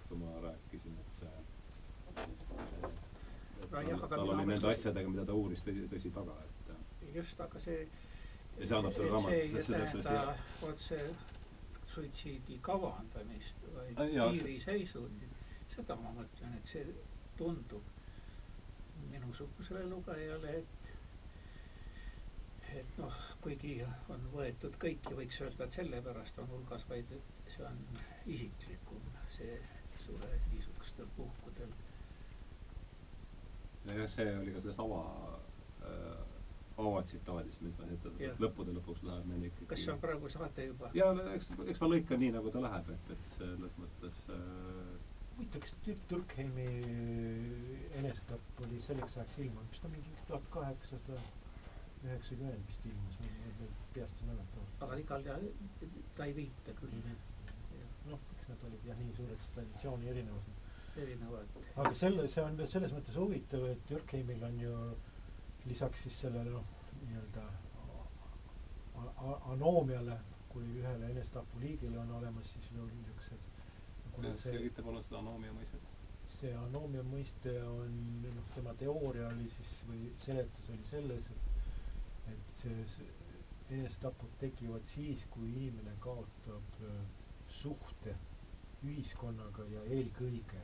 kui 0.08 0.18
ma 0.22 0.30
rääkisin, 0.44 0.94
et 1.02 1.18
see 1.18 1.32
et 3.62 3.74
jah, 3.88 3.98
tal, 4.00 4.08
tal 4.14 4.28
oli 4.34 4.46
nende 4.52 4.70
asjadega, 4.74 5.08
mida 5.16 5.24
ta 5.28 5.34
uuris 5.36 5.62
tõsi, 5.66 5.84
tõsi 5.92 6.12
taga, 6.14 6.36
et 6.46 7.12
just, 7.16 7.40
aga 7.48 7.58
see 7.66 7.82
Ja 8.60 8.66
see 8.66 8.76
annab 8.76 8.92
selle 8.96 9.06
et 9.08 9.12
raamatu- 9.14 9.30
see 9.30 9.50
teeb 9.52 9.64
sellest 9.66 10.02
tähenda 10.06 10.34
otse 10.68 10.96
suitsiidi 11.90 12.58
kavandamist, 12.62 13.62
vaid 13.74 14.00
jaa, 14.14 14.26
piiriseisundit. 14.32 15.29
Seda 15.80 15.96
ma 15.96 16.12
mõtlen, 16.12 16.56
et 16.58 16.68
see 16.68 16.84
tundub 17.38 17.86
minusugusele 19.10 19.86
lugejale, 19.88 20.58
et 20.60 20.80
et 22.78 22.98
noh, 23.00 23.14
kuigi 23.42 23.80
on 24.14 24.26
võetud 24.30 24.76
kõiki, 24.82 25.14
võiks 25.18 25.40
öelda, 25.42 25.66
et 25.66 25.74
sellepärast 25.74 26.36
on 26.38 26.50
hulgas, 26.52 26.84
vaid 26.90 27.08
et 27.16 27.54
see 27.56 27.64
on 27.66 27.80
isiklikum, 28.30 29.08
see 29.34 29.56
suure 30.04 30.28
niisugustel 30.52 31.08
puhkudel. 31.16 31.72
ja 33.88 33.96
jah, 33.96 34.10
see 34.12 34.36
oli 34.36 34.54
ka 34.54 34.62
sellest 34.62 34.84
ava 34.84 35.00
äh,, 35.88 36.22
avatsitaadist, 36.80 37.64
mis 37.64 37.76
ma 37.80 37.90
ütlen, 37.96 38.20
et 38.28 38.44
lõppude 38.44 38.76
lõpuks 38.76 39.02
läheb 39.08 39.26
meil 39.32 39.48
ikkagi 39.50 39.70
kas 39.72 39.82
see 39.84 39.94
on 39.96 40.02
praegu 40.04 40.30
saate 40.32 40.68
juba? 40.70 40.92
ja 40.94 41.10
eks, 41.34 41.50
eks 41.66 41.82
ma 41.82 41.90
lõikan 41.90 42.22
nii, 42.22 42.34
nagu 42.36 42.52
ta 42.54 42.62
läheb, 42.68 42.92
et, 42.94 43.14
et 43.16 43.40
selles 43.40 43.74
mõttes 43.82 44.22
äh, 44.36 45.09
huvitav, 45.40 45.60
kas 45.64 45.74
Türkheimi 46.08 46.64
enesetapp 47.98 48.60
oli 48.64 48.80
selleks 48.86 49.14
ajaks 49.16 49.38
ilmunud, 49.40 49.68
mis 49.72 49.80
ta 49.80 49.88
mingi 49.88 50.10
tuhat 50.28 50.48
kaheksasada 50.56 51.16
üheksakümmend 52.04 52.66
vist 52.68 52.84
ilmus, 52.90 53.16
ma 53.20 53.68
peast 53.94 54.20
ei 54.20 54.28
mäleta. 54.28 54.64
aga 54.86 54.98
igal 55.04 55.24
juhul 55.28 55.46
ta 56.16 56.26
ei 56.26 56.34
viita 56.36 56.74
küll 56.80 56.92
noh, 58.10 58.20
eks 58.36 58.48
nad 58.52 58.66
olid 58.68 58.84
jah, 58.90 59.00
nii 59.00 59.16
suured 59.16 59.46
traditsiooni 59.54 60.12
erinevused. 60.12 60.60
erinevad 61.04 61.56
aga 61.76 61.94
selle, 62.02 62.28
see 62.28 62.44
on 62.44 62.60
selles 62.74 62.92
mõttes 62.98 63.16
huvitav, 63.22 63.64
et 63.72 63.88
Durkheimil 63.88 64.44
on 64.50 64.60
ju 64.60 64.74
lisaks 65.70 66.04
siis 66.06 66.20
sellele 66.26 66.50
noh, 66.52 66.68
nii-öelda 67.06 67.46
anoomiale 69.56 70.18
kui 70.52 70.66
ühele 70.82 71.10
enesetapuliigile 71.14 71.98
on 72.04 72.10
olemas 72.20 72.48
siis 72.52 72.68
see, 72.68 73.19
selgita 74.42 74.82
palun 74.82 75.02
seda 75.06 75.18
anoomia 75.22 75.52
mõistet. 75.56 75.86
see 76.40 76.52
anoomia 76.56 77.02
mõiste 77.02 77.52
on 77.66 77.94
noh, 78.22 78.50
tema 78.54 78.72
teooria 78.78 79.26
oli 79.32 79.48
siis 79.56 79.72
või 79.88 80.12
seletus 80.24 80.68
oli 80.72 80.84
selles, 80.90 81.26
et 81.34 81.50
et 82.32 82.52
see, 82.60 82.84
see 82.96 83.76
enesetapud 83.76 84.32
tekivad 84.42 84.84
siis, 84.92 85.22
kui 85.34 85.48
inimene 85.50 85.94
kaotab 86.04 86.76
öö, 86.82 86.98
suhte 87.60 88.14
ühiskonnaga 88.86 89.66
ja 89.72 89.82
eelkõige 89.96 90.62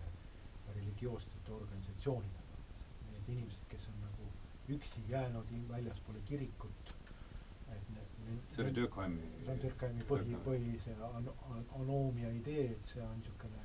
religioossete 0.75 1.53
organisatsioonidega. 1.57 2.61
Need 3.13 3.31
inimesed, 3.37 3.67
kes 3.73 3.89
on 3.93 3.99
nagu 4.07 4.29
üksi 4.77 5.03
jäänud 5.11 5.51
väljaspoole 5.71 6.23
kirikut, 6.31 6.96
see 8.55 8.63
oli 8.65 8.73
Durkheimi 8.75 9.23
see 9.45 9.53
on 9.53 9.61
Durkheimi 9.63 10.05
põhi, 10.11 10.37
põhi 10.47 10.75
see 10.85 10.95
an-, 11.09 11.31
an- 11.55 11.67
anoomia 11.81 12.31
idee, 12.41 12.65
et 12.77 12.93
see 12.93 13.03
on 13.03 13.17
niisugune 13.21 13.63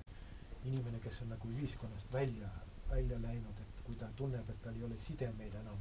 inimene, 0.70 1.00
kes 1.02 1.22
on 1.24 1.32
nagu 1.34 1.50
ühiskonnast 1.56 2.12
välja, 2.14 2.50
välja 2.92 3.18
läinud, 3.24 3.62
et 3.64 3.82
kui 3.88 3.96
ta 3.98 4.10
tunneb, 4.20 4.50
et 4.54 4.62
tal 4.64 4.76
ei 4.78 4.84
ole 4.86 4.98
sidemeid 5.08 5.56
enam, 5.62 5.80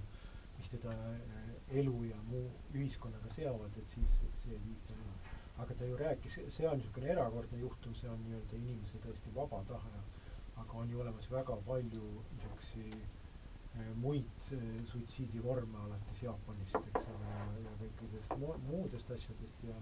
mis 0.58 0.70
teda 0.72 0.94
äh, 0.94 1.50
elu 1.82 1.96
ja 2.08 2.16
muu 2.30 2.46
ühiskonnaga 2.74 3.32
seovad, 3.36 3.76
et 3.82 3.92
siis 3.94 4.16
et 4.28 4.40
see 4.44 4.56
viib 4.64 4.80
ta 4.88 4.96
minema. 4.96 5.36
aga 5.60 5.74
ta 5.76 5.84
ju 5.84 5.96
rääkis, 6.00 6.38
see 6.56 6.68
on 6.68 6.78
niisugune 6.80 7.10
erakordne 7.12 7.58
juhtum, 7.60 7.94
see 7.94 8.08
on 8.08 8.22
nii-öelda 8.24 8.56
inimese 8.62 9.00
tõesti 9.04 9.32
vaba 9.36 9.60
tahe, 9.68 10.02
aga 10.62 10.78
on 10.82 10.90
ju 10.90 11.00
olemas 11.04 11.28
väga 11.32 11.56
palju 11.66 12.06
niisuguseid 12.36 13.19
muid 14.02 14.24
äh, 14.52 14.62
suitsiidivorme 14.90 15.78
alates 15.78 16.22
Jaapanist, 16.22 16.74
eks 16.76 17.10
ole, 17.14 17.34
ja, 17.64 17.74
kõikidest 17.80 18.32
mu- 18.42 18.58
muudest 18.68 19.10
asjadest 19.16 19.62
ja 19.68 19.76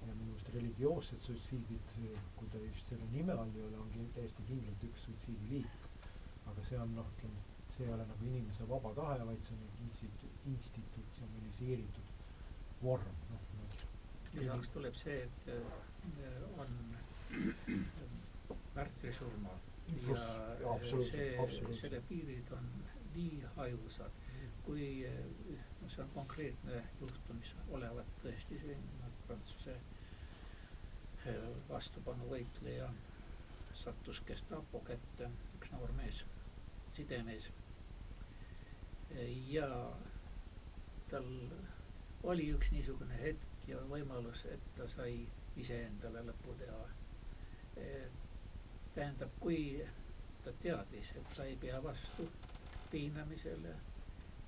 ja 0.00 0.06
minu 0.16 0.30
meelest 0.30 0.48
religioossed 0.54 1.20
suitsiidid, 1.26 1.88
kui 2.38 2.46
ta 2.52 2.58
just 2.62 2.88
selle 2.88 3.04
nime 3.12 3.32
all 3.36 3.50
ei 3.56 3.64
ole, 3.66 3.76
on 3.82 3.90
kin- 3.92 4.06
täiesti 4.16 4.42
kindlalt 4.48 4.84
üks 4.88 5.02
suitsiidiliik. 5.04 5.66
aga 6.50 6.64
see 6.68 6.78
on 6.80 6.94
noh, 6.96 7.06
ütleme, 7.16 7.42
see 7.76 7.84
ei 7.86 7.92
ole 7.92 8.06
nagu 8.08 8.24
inimese 8.30 8.68
vaba 8.70 8.94
tahe, 8.96 9.18
vaid 9.28 9.42
see 9.44 9.54
on 9.58 9.60
nagu 9.66 9.84
institu-, 9.88 10.30
institutsionaliseeritud 10.54 12.08
vorm, 12.82 13.12
noh, 13.30 13.44
lisaks 14.38 14.72
tuleb 14.76 14.96
see, 14.96 15.18
et 15.26 15.52
äh, 15.52 16.58
on 16.64 16.72
äh, 17.36 18.56
märtrisurma 18.74 19.52
ja 20.06 20.16
jaa, 20.16 20.74
absoluutselt, 20.74 21.52
see, 21.58 21.74
selle 21.82 22.00
piirid 22.08 22.52
on 22.56 22.72
nii 23.14 23.44
hajusad, 23.56 24.18
kui 24.64 24.88
äh, 25.06 25.14
no 25.82 25.88
see 25.90 26.02
on 26.04 26.10
konkreetne 26.14 26.82
juhtum, 27.00 27.38
mis 27.40 27.54
olevat 27.76 28.10
tõesti 28.24 28.58
sündinud 28.62 29.16
Prantsuse 29.26 29.74
äh, 29.76 31.40
vastupanuvõitleja 31.68 32.90
sattus 33.74 34.20
Gestapo 34.28 34.80
kätte, 34.86 35.30
üks 35.58 35.72
noor 35.74 35.92
mees, 35.98 36.22
sidemees. 36.96 37.50
ja 39.50 39.66
tal 41.10 41.26
oli 42.30 42.44
üks 42.54 42.70
niisugune 42.74 43.16
hetk 43.22 43.68
ja 43.68 43.78
võimalus, 43.90 44.44
et 44.54 44.66
ta 44.76 44.86
sai 44.94 45.14
iseendale 45.58 46.22
lõpu 46.28 46.54
teha. 46.60 46.82
tähendab, 48.94 49.30
kui 49.40 49.60
ta 50.44 50.52
teadis, 50.62 51.12
et 51.16 51.34
ta 51.36 51.44
ei 51.46 51.56
pea 51.62 51.78
vastu 51.82 52.26
piinamisele 52.90 53.74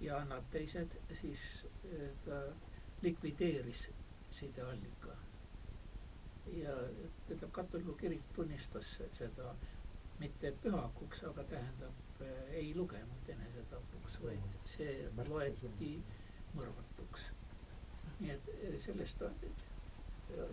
ja 0.01 0.16
annab 0.19 0.44
teised, 0.51 0.97
siis 1.20 1.43
ta 2.24 2.40
likvideeris 3.02 3.90
sideallika. 4.31 5.16
ja 6.52 6.73
tähendab, 7.27 7.51
katoliku 7.52 7.93
kirik 7.93 8.23
tunnistas 8.35 8.89
seda 9.19 9.55
mitte 10.19 10.51
pühakuks, 10.62 11.23
aga 11.28 11.44
tähendab 11.44 12.23
eh, 12.27 12.51
ei 12.62 12.73
lugenud 12.77 13.28
enesetapuks, 13.35 14.19
vaid 14.24 14.56
see 14.74 14.94
loeti 15.28 15.93
mõrvatuks. 16.56 17.28
nii 18.20 18.31
et 18.35 18.51
eh, 18.56 18.77
sellest, 18.86 19.23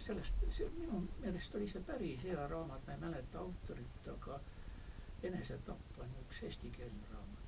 sellest, 0.07 0.45
see 0.59 0.69
minu 0.77 1.01
meelest 1.23 1.55
oli 1.59 1.67
see 1.73 1.83
päris 1.89 2.23
hea 2.29 2.47
raamat, 2.53 2.85
ma 2.87 2.95
ei 2.97 3.03
mäleta 3.07 3.41
autorit, 3.43 4.07
aga 4.15 4.39
Enesetapp 5.27 5.97
on 5.99 6.11
üks 6.23 6.37
eestikeelne 6.47 7.07
raamat, 7.13 7.38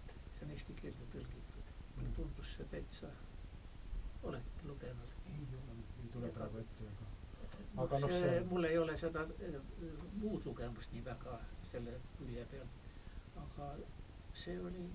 see 0.41 0.47
on 0.49 0.51
eesti 0.57 0.73
keelde 0.81 1.05
tõlgitud. 1.13 1.67
mulle 1.95 2.11
tundus 2.17 2.51
see 2.57 2.65
täitsa, 2.71 3.09
olete 4.25 4.63
lugenud? 4.67 5.11
ei 5.31 5.43
ole, 5.57 5.75
ei 6.03 6.07
tule 6.13 6.31
praegu 6.37 6.57
ette, 6.63 6.87
aga 6.87 7.05
noh 7.05 7.83
Aga, 7.83 7.99
noh, 8.03 8.09
see, 8.09 8.21
see- 8.23 8.45
mul 8.49 8.65
ei 8.67 8.77
ole 8.77 8.95
seda 8.97 9.21
eh, 9.47 9.57
muud 10.21 10.45
lugemust 10.49 10.91
nii 10.95 11.03
väga 11.05 11.35
selle 11.71 11.93
külje 12.17 12.45
peal, 12.51 12.71
aga 13.43 13.67
see 14.43 14.57
oli, 14.69 14.87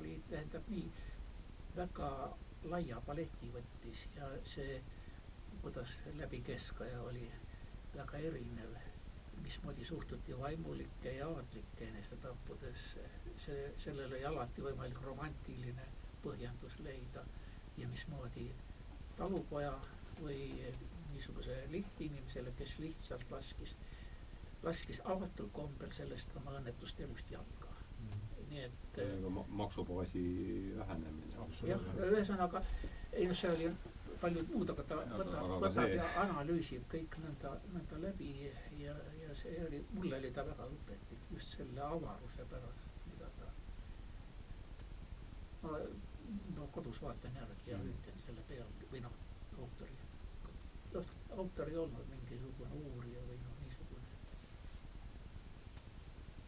oli, 0.00 0.16
tähendab 0.32 0.66
nii 0.74 0.90
väga 1.76 2.10
laia 2.74 2.98
paleti 3.06 3.52
võttis 3.54 4.02
ja 4.18 4.28
see, 4.56 4.80
kuidas 5.62 5.94
läbi 6.18 6.42
keskaja 6.50 7.00
oli 7.06 7.28
väga 7.94 8.20
erinev, 8.32 8.74
mismoodi 9.42 9.84
suhtuti 9.84 10.38
vaimulike 10.38 11.12
ja 11.16 11.26
aadlike 11.28 11.84
enesetappudesse, 11.88 13.04
see, 13.44 13.72
sellel 13.84 14.12
oli 14.12 14.24
alati 14.24 14.62
võimalik 14.64 15.00
romantiline 15.04 15.86
põhjendus 16.24 16.78
leida 16.84 17.24
ja 17.76 17.88
mismoodi 17.88 18.48
talupoja 19.18 19.72
või 20.20 20.38
niisuguse 21.12 21.56
lihtinimesele, 21.70 22.52
kes 22.58 22.78
lihtsalt 22.78 23.30
laskis, 23.30 23.74
laskis 24.62 25.00
avatul 25.04 25.48
kombel 25.52 25.92
sellest 25.92 26.36
oma 26.40 26.56
õnnetust 26.60 27.00
elust 27.06 27.30
jalga. 27.30 27.70
nii 28.48 28.60
et 28.62 28.98
ma- 29.34 29.44
maksubaasi 29.48 30.20
vähenemine. 30.78 31.46
Jah, 31.66 31.80
ühesõnaga 32.06 32.60
ei 33.12 33.26
noh, 33.26 33.34
see 33.34 33.50
oli 33.50 33.70
palju 34.20 34.42
muud, 34.52 34.70
aga 34.70 34.82
ta 34.90 34.98
võtab, 35.00 35.48
võtab 35.62 35.74
see- 35.78 35.96
ja 35.96 36.04
analüüsib 36.22 36.84
kõik 36.92 37.16
nõnda, 37.24 37.54
nõnda 37.72 37.98
läbi 38.04 38.28
ja, 38.78 38.94
ja 39.18 39.23
see 39.42 39.64
oli, 39.66 39.84
mulle 39.92 40.16
oli 40.18 40.30
ta 40.36 40.42
väga 40.46 40.66
õpetlik 40.76 41.28
just 41.34 41.56
selle 41.56 41.80
avaruse 41.86 42.44
pärast, 42.50 42.90
mida 43.10 43.28
ta. 43.38 43.48
ma 45.62 45.78
no 46.56 46.66
kodus 46.72 47.00
vaatan 47.02 47.34
järgi 47.40 47.70
ja 47.70 47.78
Mm. 47.78 47.88
ütlen 47.94 48.18
selle 48.26 48.42
peale 48.48 48.88
või 48.92 49.00
noh, 49.04 49.12
autori, 49.58 49.96
noh 50.94 51.06
autor 51.38 51.68
ei 51.68 51.76
olnud 51.76 52.08
mingisugune 52.12 52.80
uurija 52.90 53.20
või 53.28 53.38
noh, 53.44 53.56
niisugune. 53.64 54.02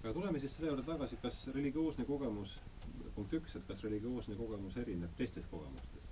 aga 0.03 0.13
tuleme 0.19 0.41
siis 0.41 0.55
selle 0.57 0.69
juurde 0.71 0.85
tagasi, 0.87 1.17
kas 1.23 1.41
religioosne 1.57 2.05
kogemus, 2.05 2.61
punkt 3.15 3.33
üks, 3.41 3.57
et 3.57 3.67
kas 3.67 3.83
religioosne 3.85 4.37
kogemus 4.37 4.77
erineb 4.77 5.17
teistest 5.19 5.51
kogemustest? 5.51 6.06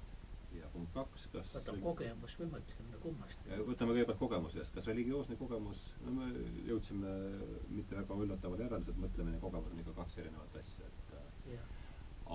Ja 0.60 0.68
punkt 0.72 0.92
kaks, 0.94 1.26
kas 1.32 1.52
vaata 1.54 1.74
kogemus 1.82 2.34
või 2.40 2.50
mõtlemine, 2.54 3.00
kummast? 3.02 3.46
võtame 3.68 3.94
kõigepealt 3.96 4.20
kogemuse 4.20 4.60
eest, 4.62 4.74
kas 4.76 4.90
religioosne 4.90 5.38
kogemus, 5.40 5.80
no 6.04 6.14
me 6.18 6.28
jõudsime 6.68 7.14
mitte 7.70 7.98
väga 7.98 8.18
üllatavale 8.26 8.66
järeldusele, 8.66 8.96
et 8.96 9.04
mõtlemine 9.06 9.38
ja 9.38 9.44
kogemus 9.46 9.74
on 9.74 9.82
ikka 9.84 9.96
kaks 10.00 10.20
erinevat 10.24 10.60
asja, 10.62 10.90
et 10.90 11.16
jah, 11.54 11.72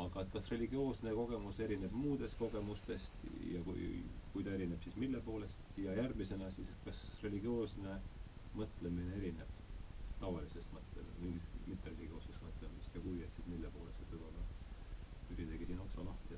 aga 0.04 0.24
et 0.26 0.34
kas 0.34 0.52
religioosne 0.54 1.14
kogemus 1.18 1.60
erineb 1.66 1.96
muudest 1.98 2.38
kogemustest 2.40 3.24
ja 3.50 3.62
kui, 3.66 3.88
kui 4.34 4.46
ta 4.46 4.54
erineb, 4.58 4.82
siis 4.86 4.98
mille 5.02 5.22
poolest? 5.26 5.64
Ja 5.82 5.96
järgmisena 5.98 6.52
siis, 6.58 6.70
et 6.70 6.86
kas 6.86 7.02
religioosne 7.24 7.98
mõtlemine 8.60 9.16
erineb 9.18 9.58
tavalisest 10.20 10.74
mõtlemisest, 10.76 11.22
mingist 11.24 11.60
mittereligioossest 11.72 12.44
mõtlemisest 12.44 12.98
ja 12.98 13.04
kui, 13.06 13.22
et 13.26 13.40
siis 13.40 13.48
mille 13.50 13.72
poolest, 13.76 14.02
et 14.04 14.14
võib-olla 14.14 14.48
Jüri 15.30 15.46
tegi 15.46 15.68
siin 15.70 15.82
otsa 15.84 16.04
lahti, 16.06 16.28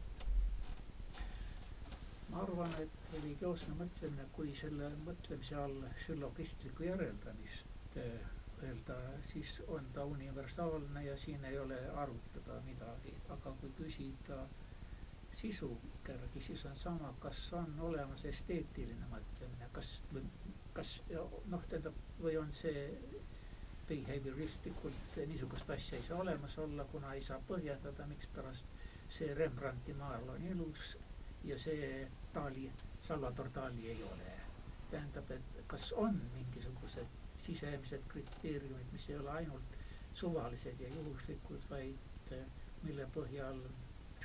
ma 2.32 2.42
arvan, 2.46 2.76
et 2.84 3.00
religioosne 3.14 3.76
mõtlemine, 3.80 4.26
kui 4.36 4.54
selle 4.60 4.90
mõtlemise 5.06 5.58
all 5.64 5.78
süllogistlikku 6.06 6.86
järeldamist 6.88 7.98
eh, 8.00 8.28
öelda, 8.64 8.98
siis 9.32 9.58
on 9.68 9.88
ta 9.96 10.06
universaalne 10.06 11.04
ja 11.06 11.18
siin 11.18 11.46
ei 11.50 11.58
ole 11.60 11.80
arutada 12.04 12.60
midagi, 12.68 13.14
aga 13.38 13.54
kui 13.62 13.74
küsida 13.82 14.42
sisu 15.42 15.72
järgi, 16.08 16.42
siis 16.48 16.66
on 16.70 16.76
sama, 16.76 17.14
kas 17.24 17.44
on 17.58 17.76
olemas 17.90 18.26
esteetiline 18.32 19.08
mõtlemine, 19.12 19.70
kas 19.76 19.96
kas 20.76 20.92
noh, 21.52 21.64
tähendab, 21.70 21.96
või 22.24 22.38
on 22.40 22.52
see 22.56 22.84
behavioristlikult 23.90 25.18
niisugust 25.28 25.72
asja 25.76 25.98
ei 26.00 26.06
saa 26.08 26.20
olemas 26.24 26.56
olla, 26.64 26.86
kuna 26.94 27.14
ei 27.18 27.24
saa 27.26 27.40
põhjendada, 27.50 28.06
mikspärast 28.12 28.78
see 29.12 29.34
Rembrandti 29.36 29.96
maal 30.00 30.30
on 30.36 30.46
ilus 30.54 30.94
ja 31.50 31.58
see 31.60 31.90
Dali, 32.36 32.72
Salvador 33.04 33.50
Dali 33.56 33.90
ei 33.90 34.04
ole. 34.04 34.32
tähendab, 34.92 35.30
et 35.32 35.60
kas 35.72 35.92
on 35.96 36.18
mingisugused 36.34 37.08
sisemised 37.40 38.02
kriteeriumid, 38.12 38.90
mis 38.92 39.06
ei 39.10 39.16
ole 39.18 39.30
ainult 39.32 39.78
suvalised 40.14 40.80
ja 40.84 40.90
juhuslikud, 40.96 41.62
vaid 41.70 42.34
eh, 42.38 42.42
mille 42.84 43.06
põhjal 43.16 43.62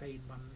Feynman 0.00 0.48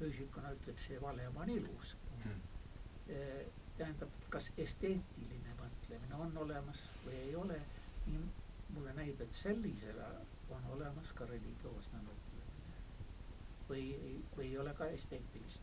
füüsikuna 0.00 0.50
ütleb, 0.56 0.80
see 0.86 0.98
valem 1.00 1.36
on 1.44 1.52
ilus. 1.54 1.94
Eh, 2.26 3.46
tähendab, 3.78 4.10
kas 4.34 4.50
esteetiline 4.66 5.54
mõtlemine 5.60 6.18
on 6.26 6.36
olemas 6.42 6.82
või 7.04 7.14
ei 7.22 7.34
ole, 7.44 7.60
nii 8.06 8.24
mulle 8.74 8.92
näib, 8.98 9.20
et 9.20 9.32
sellisele 9.32 10.10
on 10.56 10.66
olemas 10.76 11.12
ka 11.14 11.28
religioosne 11.30 12.02
mõtlemine. 12.08 12.34
või, 13.68 13.84
või 14.36 14.44
ei 14.50 14.58
ole 14.62 14.72
ka 14.78 14.86
esteetilist. 14.94 15.62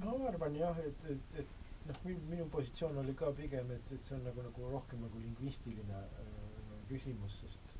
Ma 0.00 0.14
arvan 0.28 0.56
jah, 0.58 0.78
et, 0.78 1.06
et, 1.10 1.38
et 1.42 1.48
noh, 1.88 1.98
minu, 2.30 2.46
positsioon 2.52 2.98
oli 3.02 3.14
ka 3.18 3.32
pigem, 3.36 3.70
et, 3.74 3.92
et 3.96 4.06
see 4.08 4.16
on 4.16 4.24
nagu, 4.28 4.44
nagu 4.46 4.70
rohkem 4.72 5.02
nagu 5.04 5.20
lingvistiline 5.24 6.00
äh, 6.22 6.78
küsimus, 6.88 7.36
sest, 7.42 7.74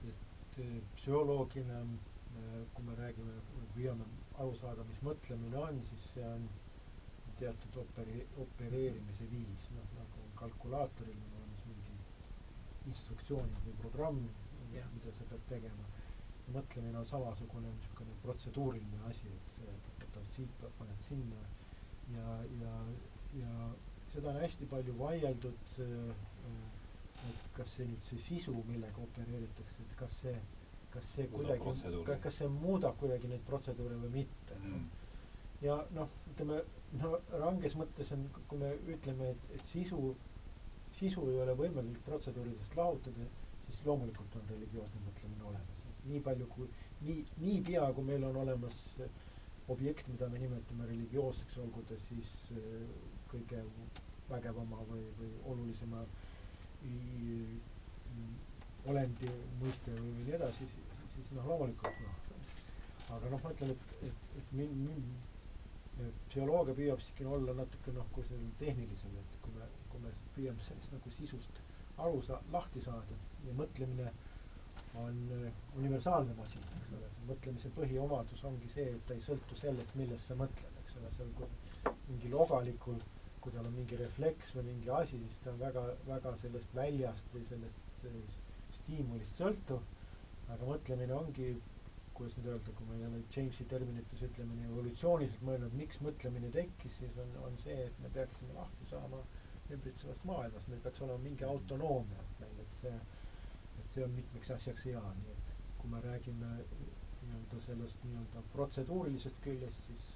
sest 0.00 0.58
äh, 0.62 0.78
psühholoogina 0.96 1.82
äh, 1.82 2.62
kui 2.74 2.86
me 2.86 2.96
räägime, 3.00 3.36
püüame 3.74 4.08
aru 4.38 4.56
saada, 4.62 4.86
mis 4.88 5.02
mõtlemine 5.06 5.60
on, 5.60 5.82
siis 5.90 6.08
see 6.14 6.26
on 6.28 6.48
teatud 7.38 7.80
operi-, 7.84 8.26
opereerimise 8.44 9.28
viis, 9.30 9.68
noh 9.76 9.92
nagu 9.98 10.26
kalkulaatoril 10.40 11.20
on 11.28 11.36
olemas 11.40 11.64
mingi 11.70 11.96
instruktsioonid 12.92 13.64
või 13.66 13.78
programm, 13.84 14.20
mida 14.72 15.14
sa 15.18 15.30
pead 15.30 15.48
tegema. 15.52 15.94
mõtlemine 16.48 16.96
on 16.96 17.04
samasugune 17.04 17.68
niisugune 17.74 18.14
protseduuriline 18.22 19.00
asi, 19.10 19.28
et 19.28 19.48
see, 19.56 19.72
et 20.20 20.28
võtad 20.28 20.36
siit, 20.36 20.62
paned 20.78 21.04
sinna 21.08 21.42
ja, 22.14 22.36
ja, 22.62 22.74
ja 23.40 23.70
seda 24.12 24.30
on 24.32 24.40
hästi 24.42 24.68
palju 24.70 24.94
vaieldud, 24.98 25.74
et 27.28 27.42
kas 27.56 27.74
see 27.76 27.86
nüüd 27.88 28.04
see 28.06 28.20
sisu, 28.28 28.54
millega 28.68 29.02
opereeritakse, 29.04 29.82
et 29.84 29.96
kas 30.00 30.14
see, 30.22 30.34
kas 30.94 31.10
see 31.14 31.26
Muudab 31.32 31.60
kuidagi, 31.64 32.20
kas 32.24 32.38
see 32.40 32.48
muudab 32.54 32.96
kuidagi 33.02 33.30
neid 33.34 33.44
protseduure 33.50 33.98
või 34.04 34.14
mitte 34.22 34.56
Mm. 34.58 34.86
ja 35.62 35.74
noh, 35.94 36.08
ütleme 36.32 36.56
no 37.02 37.18
ranges 37.42 37.74
mõttes 37.78 38.10
on, 38.14 38.24
kui 38.48 38.58
me 38.62 38.70
ütleme, 38.94 39.28
et, 39.34 39.50
et 39.58 39.64
sisu, 39.72 40.14
sisu 40.98 41.26
ei 41.32 41.40
ole 41.44 41.54
võimalik 41.58 41.98
protseduuridest 42.06 42.74
lahutada, 42.78 43.26
siis 43.66 43.82
loomulikult 43.86 44.36
on 44.40 44.48
religioosne 44.50 45.02
mõtlemine 45.06 45.44
olemas. 45.50 45.74
nii 46.08 46.20
palju 46.24 46.46
kui, 46.54 46.66
nii, 47.04 47.24
niipea 47.42 47.90
kui 47.94 48.04
meil 48.08 48.24
on 48.24 48.36
olemas 48.42 48.78
eh, 49.04 49.10
objekt, 49.68 50.08
mida 50.08 50.28
me 50.32 50.40
nimetame 50.42 50.86
religioosseks, 50.88 51.58
olgu 51.64 51.82
ta 51.88 51.98
siis 52.08 52.32
eh, 52.56 52.84
kõige 53.32 53.62
vägevama 54.28 54.82
või, 54.88 55.04
või 55.18 55.30
olulisema 55.52 56.04
olendi 58.88 59.30
mõiste 59.60 59.94
või, 59.96 60.12
või 60.16 60.26
nii 60.28 60.36
edasi, 60.38 60.68
siis 61.14 61.32
noh, 61.36 61.48
loomulikult 61.50 62.04
noh, 62.04 62.20
aga 63.16 63.32
noh, 63.32 63.42
ma 63.42 63.52
ütlen, 63.56 63.72
et, 63.74 63.96
et, 64.08 64.22
et 64.40 64.54
min-, 64.56 64.76
min-, 64.84 65.08
psühholoogia 66.28 66.76
püüab 66.78 67.02
siiski 67.02 67.26
olla 67.26 67.54
natuke 67.58 67.92
noh, 67.96 68.06
kui 68.14 68.26
selline 68.28 68.54
tehnilisem, 68.60 69.16
et 69.18 69.32
kui 69.44 69.54
me, 69.56 69.66
kui 69.92 70.02
me 70.04 70.12
püüame 70.36 70.66
sellest 70.68 70.94
nagu 70.94 71.12
sisust 71.16 71.60
aru 72.04 72.20
saa-, 72.28 72.40
lahti 72.54 72.82
saada 72.84 73.18
ja 73.46 73.56
mõtlemine 73.58 74.12
on 74.94 75.20
äh, 75.36 75.52
universaalne 75.76 76.34
masin, 76.38 76.64
eks 76.80 76.92
ole, 76.96 77.10
mõtlemise 77.28 77.70
põhiomadus 77.76 78.44
ongi 78.48 78.70
see, 78.72 78.88
et 78.94 79.06
ta 79.08 79.14
ei 79.16 79.24
sõltu 79.24 79.58
sellest, 79.60 79.94
millest 80.00 80.30
sa 80.30 80.36
mõtled, 80.40 80.80
eks 80.82 80.98
ole, 81.00 81.12
seal 81.18 81.32
kui 81.38 81.94
mingi 82.08 82.32
logalikul, 82.32 83.00
kui 83.42 83.54
tal 83.54 83.68
on 83.68 83.74
mingi 83.76 83.98
refleks 84.00 84.54
või 84.56 84.66
mingi 84.72 84.92
asi, 85.00 85.20
siis 85.24 85.40
ta 85.44 85.52
on 85.52 85.60
väga, 85.62 85.84
väga 86.08 86.34
sellest 86.42 86.74
väljast 86.74 87.34
või 87.34 87.44
sellest 87.50 88.06
stiimulist 88.80 89.38
sõltuv, 89.40 89.84
aga 90.54 90.70
mõtlemine 90.72 91.14
ongi 91.14 91.52
kuidas 92.18 92.34
nüüd 92.38 92.48
öelda, 92.50 92.72
kui 92.74 92.86
me 92.88 92.96
jälle 92.98 93.18
Jamesi 93.34 93.64
terminites 93.70 94.22
ütleme 94.26 94.56
nii 94.58 94.70
evolutsiooniliselt 94.72 95.44
mõelnud, 95.46 95.74
miks 95.78 96.00
mõtlemine 96.02 96.48
tekkis, 96.56 96.96
siis 96.98 97.18
on, 97.22 97.30
on 97.46 97.58
see, 97.62 97.76
et 97.84 98.00
me 98.02 98.10
peaksime 98.16 98.56
lahti 98.56 98.88
saama 98.90 99.20
ümbritsevast 99.76 100.24
maailmast, 100.26 100.66
meil 100.72 100.80
peaks 100.86 101.04
olema 101.06 101.22
mingi 101.26 101.46
autonoomia 101.46 102.24
meil, 102.40 102.58
et 102.64 102.80
see, 102.80 102.94
et 102.96 103.17
see 103.94 104.04
on 104.04 104.10
mitmeks 104.16 104.50
asjaks 104.56 104.84
hea, 104.88 105.02
nii 105.22 105.32
et 105.34 105.52
kui 105.78 105.90
me 105.92 106.00
räägime 106.04 106.48
nii-öelda 107.22 107.60
sellest 107.66 108.04
nii-öelda 108.04 108.42
protseduurilisest 108.54 109.40
küljest, 109.46 109.86
siis 109.86 110.06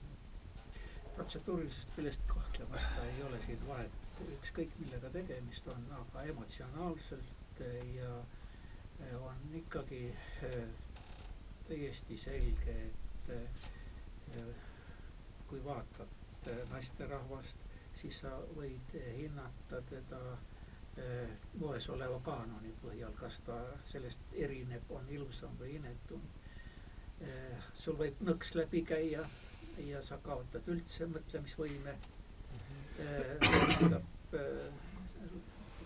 protseduurilisest 1.17 1.95
küljest 1.97 2.23
kahtlemata 2.35 3.05
ei 3.11 3.23
ole 3.29 3.41
siin 3.47 3.67
vahet, 3.69 3.99
ükskõik 4.39 4.77
millega 4.83 5.11
tegemist 5.17 5.69
on, 5.75 5.85
aga 5.99 6.25
emotsionaalselt 6.35 7.61
eh, 7.67 7.95
ja 7.97 8.13
eh, 8.21 9.17
on 9.23 9.43
ikkagi 9.63 10.03
eh, 10.49 10.63
täiesti 11.69 12.19
selge, 12.19 12.77
et 13.33 13.33
kui 15.49 15.61
vaatad 15.65 16.49
naisterahvast, 16.71 17.61
siis 18.01 18.19
sa 18.25 18.31
võid 18.57 18.95
hinnata 19.19 19.83
teda 19.91 20.21
eh, 20.33 20.52
moes 21.61 21.87
oleva 21.89 22.19
kaanoni 22.25 22.73
põhjal, 22.83 23.15
kas 23.17 23.39
ta 23.47 23.55
sellest 23.89 24.35
erineb, 24.37 24.91
on 24.93 25.07
ilusam 25.09 25.55
või 25.61 25.77
inetum 25.79 26.21
eh,. 27.21 27.63
sul 27.75 27.97
võib 27.97 28.21
nõks 28.29 28.53
läbi 28.59 28.83
käia 28.85 29.23
ja 29.87 30.03
sa 30.05 30.19
kaotad 30.27 30.69
üldse 30.69 31.09
mõtlemisvõime 31.15 31.95
eh,, 31.97 33.39
tähendab 33.41 34.37
eh, 34.37 34.69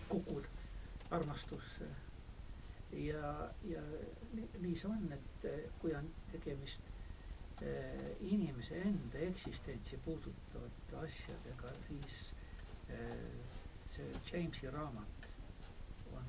kukud 0.09 0.49
armastusse 1.11 1.87
ja, 2.91 3.49
ja 3.67 3.81
nii, 4.59 4.75
see 4.75 4.89
on, 4.89 5.07
et 5.15 5.47
eh, 5.49 5.65
kui 5.81 5.93
on 5.97 6.07
tegemist 6.31 6.87
eh, 7.61 8.13
inimese 8.31 8.79
enda 8.81 9.23
eksistentsi 9.27 9.99
puudutavate 10.05 10.99
asjadega, 11.03 11.73
siis 11.87 12.19
eh, 12.89 13.46
see 13.87 14.07
Jamesi 14.31 14.69
raamat 14.73 15.27
on 16.13 16.25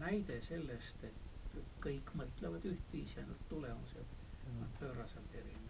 näide 0.00 0.40
sellest, 0.48 1.04
et 1.08 1.58
kõik 1.84 2.10
mõtlevad 2.18 2.64
ühtviisi, 2.68 3.18
ainult 3.22 3.42
tulemused 3.50 4.14
on 4.50 4.68
pööraselt 4.80 5.34
erinevad. 5.40 5.66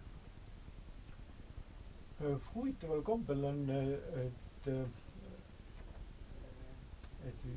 Äh, 2.16 2.36
huvitaval 2.54 3.02
kombel 3.04 3.44
on, 3.44 3.62
äh, 3.70 4.24
et, 4.24 4.68
äh, 4.72 4.88
et 7.30 7.48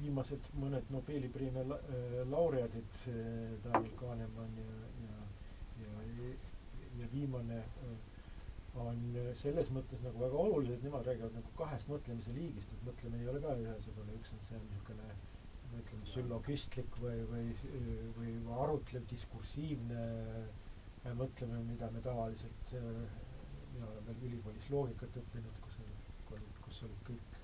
viimased 0.00 0.50
mõned 0.62 0.90
Nobeli 0.94 1.28
preemia 1.28 1.64
la- 1.66 1.80
laureaadid, 2.30 2.98
Daniel 3.64 3.96
Kahnemann 3.98 4.54
ja, 4.62 4.76
ja, 5.82 6.04
ja, 6.20 6.28
ja 7.00 7.08
viimane 7.12 7.58
äh, 7.58 8.17
on 8.76 9.00
äh, 9.16 9.30
selles 9.42 9.70
mõttes 9.74 10.02
nagu 10.04 10.20
väga 10.22 10.40
olulised, 10.44 10.82
nemad 10.84 11.06
räägivad 11.08 11.34
nagu 11.38 11.52
kahest 11.58 11.88
mõtlemise 11.92 12.34
liigist, 12.36 12.72
et 12.76 12.86
mõtlemine 12.88 13.22
ei 13.24 13.30
ole 13.32 13.42
ka 13.44 13.54
ühesugune, 13.62 14.16
üks 14.20 14.34
on 14.36 14.44
see 14.48 14.60
niisugune 14.66 15.08
ütleme, 15.78 16.06
süllogistlik 16.12 16.96
või, 17.02 17.18
või, 17.30 17.46
või 18.18 18.34
arutlev, 18.64 19.06
diskursiivne 19.10 20.04
äh, 20.04 21.14
mõtlemine, 21.22 21.64
mida 21.72 21.90
me 21.94 22.04
tavaliselt 22.04 22.76
äh, 22.78 23.02
mina 23.72 23.86
olen 23.92 24.06
veel 24.08 24.22
ülikoolis 24.30 24.70
loogikat 24.72 25.16
õppinud, 25.22 25.58
kus 25.64 25.80
olid, 25.84 26.12
kus 26.64 26.82
olid 26.88 27.02
kõik 27.08 27.34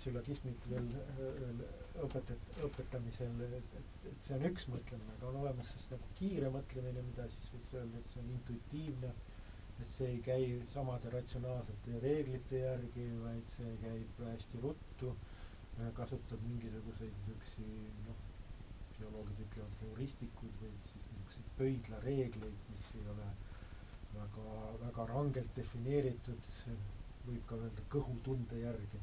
süllogismid 0.00 0.66
veel, 0.70 0.86
veel 1.18 1.58
õpetet-, 2.06 2.52
õpetamisel, 2.66 3.34
et, 3.58 3.74
et, 3.80 4.04
et 4.10 4.22
see 4.26 4.36
on 4.38 4.46
üks 4.48 4.66
mõtlemine, 4.72 5.16
aga 5.18 5.28
on 5.30 5.38
olemas 5.42 5.68
siis 5.74 5.88
nagu 5.92 6.08
kiire 6.20 6.48
mõtlemine, 6.54 7.02
mida 7.10 7.26
siis 7.34 7.50
võiks 7.56 7.74
öelda, 7.80 8.00
et 8.00 8.14
see 8.14 8.22
on 8.22 8.30
intuitiivne, 8.36 9.10
et 9.80 9.92
see 9.96 10.08
ei 10.14 10.20
käi 10.30 10.46
samade 10.74 11.10
ratsionaalsete 11.16 12.00
reeglite 12.06 12.62
järgi, 12.64 13.06
vaid 13.24 13.54
see 13.56 13.76
käib 13.84 14.24
hästi 14.30 14.60
ruttu 14.66 15.14
kasutab 15.96 16.42
mingisuguseid 16.48 17.14
niisugusi 17.26 17.68
noh, 18.08 18.18
bioloogid 18.98 19.38
ütlevad 19.46 19.78
heuristikuid 19.84 20.56
või 20.62 20.72
siis 20.88 21.06
niisuguseid 21.12 21.52
pöidlareegleid, 21.60 22.66
mis 22.74 22.90
ei 22.98 23.06
ole 23.14 23.28
väga, 24.16 24.44
väga 24.82 25.06
rangelt 25.12 25.54
defineeritud, 25.56 26.50
võib 27.28 27.46
ka 27.52 27.58
öelda 27.64 27.86
kõhutunde 27.94 28.60
järgi. 28.64 29.00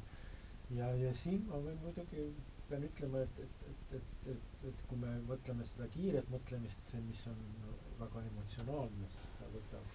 ja, 0.78 0.92
ja 1.02 1.12
siin 1.22 1.44
ma 1.50 1.58
võin 1.66 1.78
muidugi, 1.82 2.28
pean 2.68 2.84
ütlema, 2.90 3.22
et, 3.26 3.38
et, 3.44 3.60
et, 3.70 3.92
et, 3.98 4.10
et, 4.34 4.50
et 4.70 4.82
kui 4.90 4.98
me 5.02 5.14
mõtleme 5.30 5.66
seda 5.72 5.86
kiiret 5.94 6.28
mõtlemist, 6.34 6.94
mis 7.08 7.22
on 7.32 7.38
väga 8.02 8.24
emotsionaalne, 8.32 9.08
siis 9.16 9.30
ta 9.40 9.48
võtab, 9.54 9.94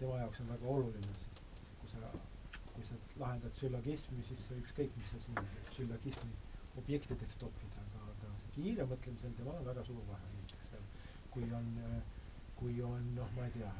tema 0.00 0.18
jaoks 0.22 0.40
on 0.44 0.50
väga 0.54 0.74
oluline, 0.76 1.14
sest 1.22 1.42
kui 1.82 1.90
sa 1.94 2.10
kui 2.78 2.86
sa 2.86 2.94
lahendad 3.20 3.56
süllogismi, 3.58 4.22
siis 4.28 4.44
ükskõik, 4.54 4.92
mis 4.98 5.08
sa 5.10 5.18
siin 5.24 5.48
süllogismi 5.74 6.28
objektideks 6.78 7.38
topid, 7.40 7.72
aga, 7.82 8.02
aga 8.12 8.30
kiire 8.54 8.86
mõtlemisel 8.92 9.32
temal 9.38 9.58
on 9.58 9.66
väga 9.66 9.82
suur 9.88 10.04
vahe 10.10 10.28
näiteks 10.36 10.68
seal, 10.70 10.84
kui 11.34 11.48
on, 11.58 11.72
kui 12.60 12.76
on 12.86 13.08
noh, 13.16 13.32
ma 13.38 13.48
ei 13.48 13.54
tea, 13.56 13.72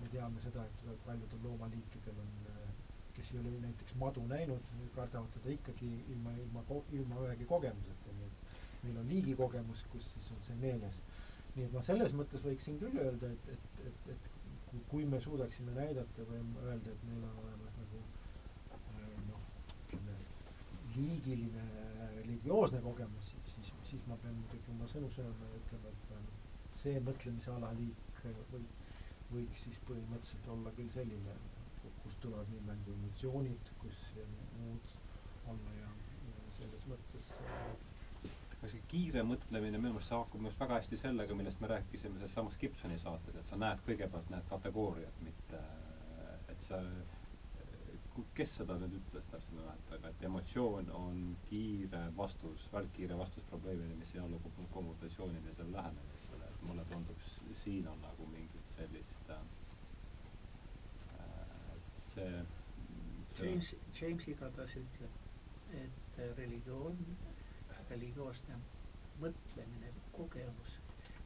me 0.00 0.08
teame 0.14 0.40
seda, 0.46 0.64
et 0.64 1.04
paljudel 1.04 1.44
loomaliikidel 1.44 2.22
on, 2.24 2.32
kes 3.18 3.34
ei 3.34 3.42
ole 3.42 3.52
näiteks 3.66 3.98
madu 4.00 4.24
näinud, 4.32 4.72
kardavad 4.96 5.28
teda 5.36 5.52
ikkagi 5.58 5.92
ilma, 6.14 6.32
ilma, 6.46 6.64
ilma 7.02 7.20
ühegi 7.26 7.50
kogemuseta, 7.52 8.16
nii 8.16 8.30
et 8.32 8.82
meil 8.86 9.00
on 9.02 9.12
liigikogemus, 9.12 9.84
kus 9.92 10.08
siis 10.14 10.32
on 10.36 10.40
see 10.48 10.56
meeles. 10.64 11.02
nii 11.56 11.68
et 11.68 11.72
ma 11.76 11.84
selles 11.84 12.16
mõttes 12.16 12.44
võiksin 12.48 12.80
küll 12.80 12.96
öelda, 13.04 13.32
et, 13.36 13.48
et, 13.58 13.80
et, 13.92 14.10
et 14.16 14.37
kui, 14.88 15.04
me 15.08 15.20
suudaksime 15.24 15.72
näidata 15.76 16.24
või 16.28 16.40
öelda, 16.64 16.92
et 16.92 17.04
meil 17.08 17.24
on 17.28 17.38
olemas 17.44 17.76
nagu 17.82 18.02
liigiline 20.96 21.64
religioosne 22.16 22.80
kogemus, 22.84 23.30
siis, 23.54 23.72
siis 23.90 24.06
ma 24.10 24.16
pean 24.22 24.34
muidugi 24.40 24.72
oma 24.74 24.88
sõnu 24.92 25.10
sööma 25.14 25.50
ja 25.52 25.60
ütlema, 25.60 25.92
et 25.94 26.78
see 26.82 27.00
mõtlemise 27.06 27.52
alaliik 27.54 28.22
või, 28.52 28.64
võiks 29.32 29.64
siis 29.66 29.78
põhimõtteliselt 29.88 30.50
olla 30.56 30.72
küll 30.78 30.90
selline, 30.96 31.36
kust 32.02 32.20
tulevad 32.24 32.50
nii 32.52 32.64
mängu 32.66 32.96
emotsioonid, 32.96 33.72
kus 33.82 34.02
muud 34.58 34.96
olla 35.54 35.76
ja, 35.78 35.92
ja 36.28 36.48
selles 36.58 36.88
mõttes 36.90 37.32
aga 38.58 38.70
see 38.72 38.82
kiire 38.90 39.22
mõtlemine 39.22 39.78
minu 39.78 39.94
meelest 39.94 40.14
haakub 40.14 40.40
minu 40.40 40.48
meelest 40.48 40.62
väga 40.64 40.80
hästi 40.80 40.98
sellega, 41.04 41.34
millest 41.38 41.60
me 41.62 41.70
rääkisime 41.74 42.18
selles 42.18 42.34
samas 42.34 42.56
Gibsoni 42.58 42.98
saates, 42.98 43.36
et 43.38 43.46
sa 43.52 43.58
näed 43.60 43.84
kõigepealt 43.86 44.32
need 44.34 44.48
kategooriad, 44.50 45.22
mitte 45.28 45.60
et 46.54 46.66
sa 46.66 46.80
kes 48.34 48.50
seda 48.58 48.74
nüüd 48.80 48.94
ütles, 48.98 49.26
täpselt 49.30 49.52
ei 49.54 49.58
mäleta, 49.60 49.94
aga 49.96 50.10
et 50.14 50.22
emotsioon 50.28 50.88
on 51.00 51.18
kiire 51.48 52.00
vastus, 52.16 52.64
välkkiire 52.72 53.18
vastus 53.18 53.44
probleemile, 53.50 53.94
mis 54.00 54.10
ei 54.16 54.20
allu 54.24 54.40
kommunikatsioonilisele 54.74 55.72
lähenemisele, 55.76 56.48
et 56.48 56.62
mulle 56.66 56.84
tundub, 56.90 57.22
siin 57.62 57.86
on 57.92 58.00
nagu 58.02 58.26
mingit 58.32 58.74
sellist 58.76 59.30
äh, 59.34 59.42
et 61.76 62.04
see, 62.14 62.30
see 63.36 63.50
James, 63.52 63.70
James 64.00 64.28
igatahes 64.34 64.74
ütleb, 64.82 65.22
et 65.84 66.22
religioon, 66.40 66.98
religioosne 67.90 68.58
mõtlemine, 69.22 69.92
kogemus, 70.16 70.76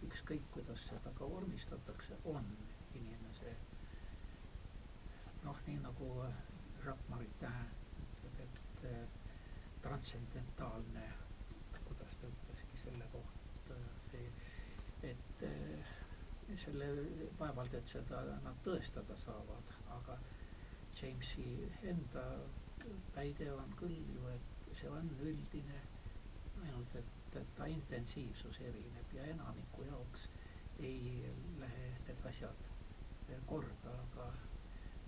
ükskõik 0.09 0.45
kuidas 0.55 0.87
seda 0.89 1.13
ka 1.19 1.29
vormistatakse, 1.29 2.17
on 2.35 2.47
inimese 2.99 3.55
noh, 5.45 5.59
nii 5.67 5.79
nagu 5.83 6.09
Jacques 6.85 7.09
Maritain 7.11 7.71
ütleb, 8.03 8.41
et 8.47 8.85
äh, 8.91 9.03
transcendentaalne, 9.83 11.07
kuidas 11.89 12.17
ta 12.21 12.31
ütleski 12.31 12.79
selle 12.85 13.09
kohta, 13.15 13.79
see, 14.11 14.29
et 15.11 15.45
äh, 15.49 15.93
selle, 16.65 16.89
vaevalt, 17.41 17.75
et 17.79 17.91
seda 17.91 18.23
nad 18.45 18.59
tõestada 18.67 19.17
saavad, 19.25 19.75
aga 19.99 20.19
Jamesi 21.01 21.47
enda 21.89 22.25
väide 23.17 23.49
on 23.55 23.71
küll 23.81 23.97
ju, 24.15 24.27
et 24.35 24.75
see 24.79 24.91
on 24.91 25.09
üldine, 25.25 25.79
ainult 26.63 26.97
et, 27.01 27.13
et 27.41 27.55
ta 27.59 27.67
intensiivsus 27.71 28.61
erineb 28.69 29.15
ja 29.17 29.25
enamiku 29.35 29.85
jaoks 29.89 30.29
ei 30.81 31.33
lähe 31.61 31.89
need 32.07 32.27
asjad 32.31 32.69
korda, 33.47 33.93
aga 34.05 34.27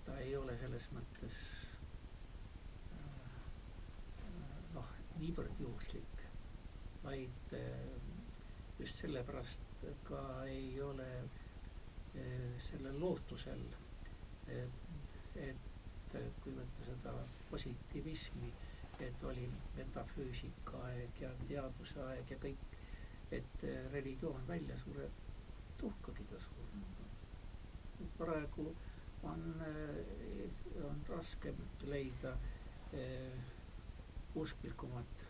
ta 0.05 0.17
ei 0.23 0.35
ole 0.37 0.55
selles 0.61 0.87
mõttes 0.95 1.39
noh, 4.75 4.89
niivõrd 5.19 5.59
juhuslik, 5.61 6.23
vaid 7.03 7.53
eh, 7.57 7.95
just 8.79 9.01
sellepärast 9.03 9.85
ka 10.09 10.21
ei 10.51 10.69
ole 10.83 11.07
eh, 11.21 12.55
sellel 12.69 12.97
lootusel, 13.01 13.65
et 14.55 16.17
kui 16.43 16.53
võtta 16.55 16.85
seda 16.87 17.13
positiivismi, 17.51 18.49
et 19.01 19.23
oli 19.23 19.49
metafüüsika 19.75 20.81
aeg 20.89 21.21
ja 21.21 21.29
teaduse 21.47 22.01
aeg 22.09 22.31
ja 22.31 22.37
kõik, 22.43 22.65
et 23.31 23.63
eh, 23.63 23.91
religioon 23.93 24.47
välja 24.47 24.77
sureb, 24.83 25.21
tuhkagi 25.77 26.27
ta 26.29 26.39
surnud 26.47 27.01
on. 27.05 28.09
praegu 28.17 28.67
on, 29.23 29.43
on 30.89 31.01
raskem 31.09 31.55
leida 31.87 32.35
eh, 32.93 33.31
usklikumat 34.35 35.25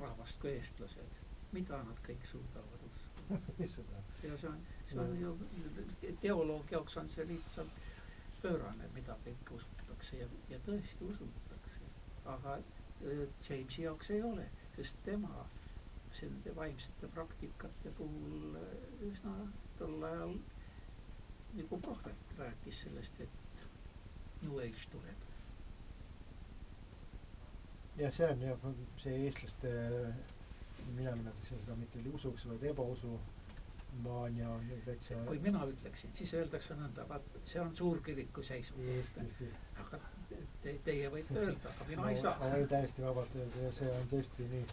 rahvast 0.00 0.38
kui 0.40 0.52
eestlased, 0.54 1.22
mida 1.52 1.82
nad 1.82 2.00
kõik 2.06 2.26
suudavad 2.30 2.84
uskuda 2.88 4.02
ja 4.26 4.36
see 4.38 4.48
on, 4.48 4.60
see 4.88 5.00
on 5.02 5.14
ju, 5.20 5.32
teoloogi 6.22 6.74
jaoks 6.76 6.96
on 6.96 7.10
see 7.12 7.26
lihtsalt 7.28 7.80
pöörane, 8.42 8.88
mida 8.94 9.16
kõike 9.24 9.56
usutakse 9.58 10.20
ja, 10.20 10.28
ja 10.52 10.58
tõesti 10.66 11.08
usutakse. 11.10 11.47
Aga 12.34 12.58
Jamesi 13.48 13.82
jaoks 13.84 14.10
ei 14.10 14.22
ole, 14.26 14.48
sest 14.76 14.96
tema 15.06 15.46
nende 16.22 16.54
vaimsete 16.56 17.08
praktikate 17.14 17.90
puhul 17.98 18.56
üsna 19.10 19.34
tol 19.78 20.02
ajal 20.10 20.34
nagu 21.58 21.78
prohvet 21.88 22.36
rääkis 22.40 22.80
sellest, 22.86 23.20
et 23.26 23.64
New 24.42 24.58
Age 24.64 24.88
tuleb 24.94 25.28
jah, 27.98 28.12
see 28.14 28.26
on 28.30 28.40
jah, 28.42 28.66
see 29.02 29.14
eestlaste, 29.26 29.70
mina 30.96 31.14
nimetaksin 31.18 31.58
seda 31.64 31.74
mitte 31.78 32.02
usuks, 32.14 32.44
vaid 32.50 32.62
ebausu 32.70 33.16
maania 34.04 34.50
on 34.54 34.68
täitsa. 34.86 35.18
kui 35.26 35.38
mina 35.42 35.64
ütleksin, 35.72 36.12
siis 36.14 36.34
öeldakse 36.38 36.76
nõnda, 36.78 37.06
vaat 37.10 37.26
see 37.48 37.60
on 37.62 37.74
suurkiriku 37.76 38.42
seisukoht. 38.42 39.18
aga 39.84 40.00
te, 40.62 40.74
teie 40.84 41.10
võite 41.12 41.36
öelda, 41.38 41.72
aga 41.74 41.88
mina 41.90 42.02
no, 42.04 42.08
ei 42.12 42.20
saa. 42.20 42.34
ma 42.42 42.50
võin 42.54 42.68
täiesti 42.72 43.04
vabalt 43.04 43.36
öelda 43.40 43.66
ja 43.66 43.72
see 43.78 43.90
on 43.96 44.08
tõesti 44.12 44.48
nii, 44.52 44.64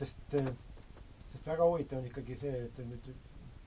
sest, 0.00 0.36
sest 1.32 1.50
väga 1.52 1.66
huvitav 1.70 2.00
on 2.02 2.08
ikkagi 2.10 2.38
see, 2.44 2.64
et 2.68 2.80
nüüd 2.86 3.10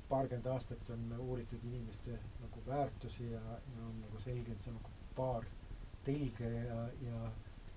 paarkümmend 0.10 0.50
aastat 0.54 0.90
on 0.94 1.06
uuritud 1.20 1.64
inimeste 1.70 2.18
nagu 2.42 2.64
väärtusi 2.68 3.30
ja, 3.32 3.42
ja 3.76 3.86
on 3.88 3.96
nagu 4.04 4.20
selge, 4.26 4.52
et 4.58 4.66
see 4.66 4.74
on 4.74 4.80
nagu 4.82 4.92
paar 5.18 5.48
telge 6.06 6.50
ja, 6.54 6.80
ja 7.08 7.22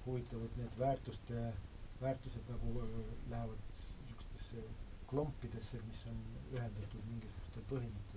huvitavad 0.06 0.58
need 0.60 0.78
väärtuste, 0.78 1.44
väärtused 2.02 2.50
nagu 2.50 2.74
lähevad 3.30 3.62
niisugustesse 4.02 4.64
klompidesse, 5.10 5.80
mis 5.88 6.02
on 6.10 6.20
ühendatud 6.52 7.08
mingisugustel 7.10 7.66
põhimõtetel. 7.70 8.15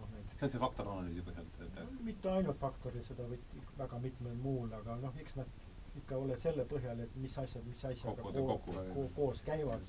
Noh 0.00 0.18
see 0.38 0.46
on 0.46 0.52
see 0.52 0.60
faktoranalüüsi 0.62 1.22
põhjal 1.26 1.46
tehtud? 1.56 1.96
mitte 2.06 2.30
ainult 2.30 2.60
faktori, 2.62 3.02
seda 3.08 3.24
võeti 3.30 3.62
väga 3.78 3.98
mitmel 4.04 4.36
muul, 4.44 4.70
aga 4.76 4.94
noh, 5.02 5.16
eks 5.22 5.34
nad 5.40 5.56
ikka 5.98 6.18
ole 6.22 6.36
selle 6.38 6.66
põhjal, 6.70 7.00
et 7.02 7.16
mis 7.18 7.34
asjad, 7.42 7.64
mis 7.66 7.82
asjaga 7.90 8.22
kokku, 8.22 8.46
koos, 8.46 8.66
kokku, 8.68 8.94
ko 8.94 9.06
koos 9.16 9.42
käivad. 9.48 9.82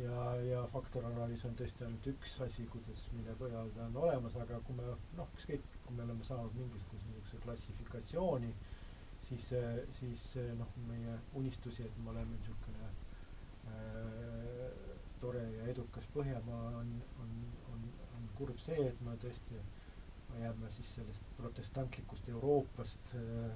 ja, 0.00 0.24
ja 0.46 0.64
faktoranalüüs 0.74 1.44
on 1.46 1.54
tõesti 1.58 1.86
ainult 1.86 2.10
üks 2.12 2.36
asi, 2.46 2.66
kuidas, 2.74 3.06
mille 3.14 3.34
põhjal 3.38 3.70
ta 3.76 3.86
on 3.86 3.96
olemas, 4.02 4.36
aga 4.42 4.58
kui 4.66 4.78
me 4.78 4.90
noh, 5.18 5.30
ükskõik, 5.38 5.66
kui 5.86 5.96
me 5.96 6.06
oleme 6.06 6.26
saanud 6.26 6.54
mingisuguse 6.58 7.10
niisuguse 7.14 7.42
klassifikatsiooni, 7.46 8.52
siis, 9.28 9.52
siis 10.00 10.26
noh, 10.58 10.78
meie 10.90 11.18
unistusi, 11.42 11.86
et 11.86 12.02
me 12.02 12.14
oleme 12.14 12.38
niisugune 12.38 12.90
äh, 13.70 14.70
tore 15.20 15.42
ja 15.58 15.66
edukas 15.74 16.06
Põhjamaa 16.14 16.70
on 16.80 16.94
kurb 18.40 18.58
see, 18.64 18.80
et 18.88 19.00
me 19.06 19.14
tõesti 19.24 19.60
jääme 20.40 20.70
siis 20.76 20.90
sellest 20.96 21.30
protestantlikust 21.36 22.28
Euroopast 22.32 23.14
äh, 23.18 23.54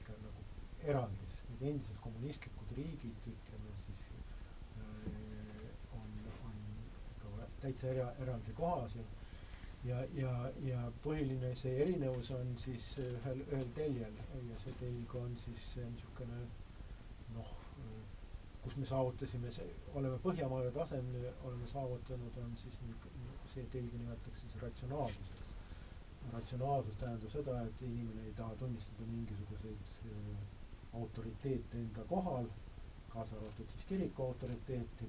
ikka 0.00 0.16
nagu 0.24 0.44
eraldi, 0.92 1.28
sest 1.32 1.50
need 1.52 1.64
endised 1.72 1.98
kommunistlikud 2.04 2.76
riigid, 2.78 3.26
ütleme 3.34 3.74
siis 3.86 4.06
äh, 4.82 5.98
on, 5.98 6.14
on 6.48 6.62
ikka 7.14 7.50
täitsa 7.64 7.92
era, 7.94 8.08
eraldi 8.26 8.56
kohas 8.60 8.96
ja 9.00 9.08
ja, 9.84 9.98
ja, 10.14 10.32
ja 10.62 10.80
põhiline 11.02 11.48
see 11.58 11.72
erinevus 11.82 12.28
on 12.36 12.52
siis 12.62 12.84
ühel, 13.02 13.40
ühel 13.50 13.70
teljel 13.78 14.18
ja 14.50 14.58
see 14.62 14.74
telg 14.78 15.14
on 15.18 15.32
siis 15.44 15.64
niisugune 15.88 16.44
noh, 17.34 17.50
kus 18.62 18.76
me 18.78 18.86
saavutasime, 18.86 19.50
oleme 19.98 20.18
Põhjamaade 20.22 20.70
tasemel, 20.76 21.24
oleme 21.48 21.66
saavutanud, 21.72 22.36
on 22.44 22.52
siis 22.60 22.78
see 23.54 23.64
telge 23.74 23.98
nimetatakse 24.00 24.48
siis 24.48 24.62
ratsionaalsuseks. 24.62 25.50
ratsionaalsus 26.32 26.98
tähendab 27.00 27.32
seda, 27.36 27.56
et 27.68 27.82
inimene 27.88 28.26
ei 28.26 28.34
taha 28.40 28.54
tunnistada 28.60 29.08
mingisuguseid 29.12 29.90
äh, 30.12 31.00
autoriteete 31.00 31.78
enda 31.84 32.04
kohal, 32.14 32.46
kaasa 33.14 33.36
arvatud 33.36 33.72
siis 33.74 33.84
kiriku 33.88 34.22
autoriteeti 34.28 35.08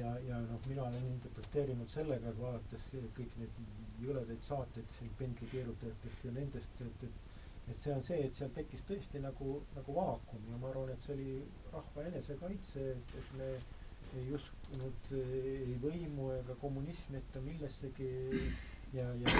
ja, 0.00 0.18
ja 0.28 0.40
noh, 0.48 0.66
mina 0.66 0.82
olen 0.88 1.06
interpreteerinud 1.12 1.88
sellega, 1.94 2.32
et 2.32 2.40
vaadates 2.40 2.90
kõik 3.20 3.38
need 3.42 3.62
jõledaid 4.02 4.42
saateid 4.48 4.90
siin 4.98 5.14
pendlikeerutajatest 5.22 6.26
ja 6.28 6.34
nendest, 6.40 6.82
et, 6.88 7.06
et 7.08 7.24
et 7.66 7.80
see 7.82 7.92
on 7.92 8.02
see, 8.06 8.18
et 8.22 8.36
seal 8.38 8.50
tekkis 8.54 8.82
tõesti 8.86 9.20
nagu, 9.22 9.56
nagu 9.74 9.94
vaakum 9.96 10.44
ja 10.52 10.58
ma 10.62 10.68
arvan, 10.70 10.92
et 10.92 11.00
see 11.02 11.16
oli 11.16 11.30
rahva 11.72 12.04
enesekaitse, 12.10 12.84
et, 12.92 13.14
et 13.20 13.32
me 13.40 13.48
uskunud 14.36 15.10
ei 15.18 15.76
võimu 15.82 16.30
ega 16.38 16.56
kommunismi 16.60 17.18
ette 17.20 17.40
millessegi 17.44 18.10
ja, 18.94 19.06
ja 19.22 19.34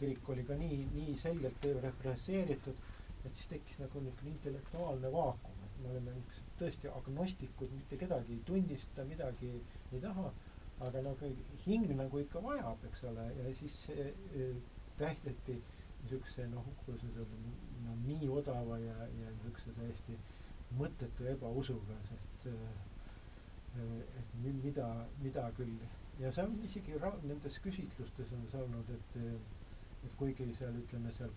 kirik 0.00 0.28
oli 0.34 0.44
ka 0.48 0.56
nii, 0.58 0.78
nii 0.94 1.16
selgelt 1.22 1.66
represseeritud, 1.84 2.78
et 3.24 3.34
siis 3.38 3.50
tekkis 3.52 3.78
nagu 3.82 4.00
niisugune 4.02 4.32
intellektuaalne 4.34 5.12
vaakum, 5.14 5.60
et 5.66 5.76
me 5.82 5.92
olime 5.92 6.14
niisugused 6.16 6.56
tõesti 6.62 6.90
agnostikud, 6.90 7.74
mitte 7.76 7.98
kedagi 8.00 8.36
ei 8.38 8.42
tunnista, 8.48 9.04
midagi 9.06 9.52
ei 9.54 10.00
taha, 10.02 10.32
aga 10.88 11.04
nagu 11.06 11.30
hing 11.66 11.92
nagu 12.00 12.22
ikka 12.24 12.42
vajab, 12.42 12.82
eks 12.90 13.04
ole, 13.12 13.28
ja 13.38 13.54
siis 13.60 13.78
e, 13.94 14.08
tähteti 14.98 15.58
niisuguse 16.02 16.48
noh, 16.50 16.66
kuidas 16.84 17.04
nüüd 17.06 17.20
öelda, 17.22 17.42
no 17.86 17.98
nii 18.08 18.30
odava 18.40 18.78
ja, 18.82 18.96
ja 19.20 19.34
niisuguse 19.36 19.76
täiesti 19.78 20.18
mõttetu 20.80 21.28
ebausuga, 21.36 21.98
sest 22.08 22.48
äh, 22.50 22.91
et 23.80 24.34
mida, 24.44 24.88
mida 25.22 25.46
küll. 25.56 25.76
Ja 26.20 26.32
see 26.36 26.44
on 26.44 26.58
isegi 26.68 26.98
nendes 27.24 27.56
küsitlustes 27.64 28.32
on 28.36 28.44
see 28.52 28.60
olnud, 28.62 28.90
et 28.98 29.16
et 30.02 30.14
kuigi 30.18 30.48
seal 30.58 30.74
ütleme 30.82 31.12
seal 31.18 31.30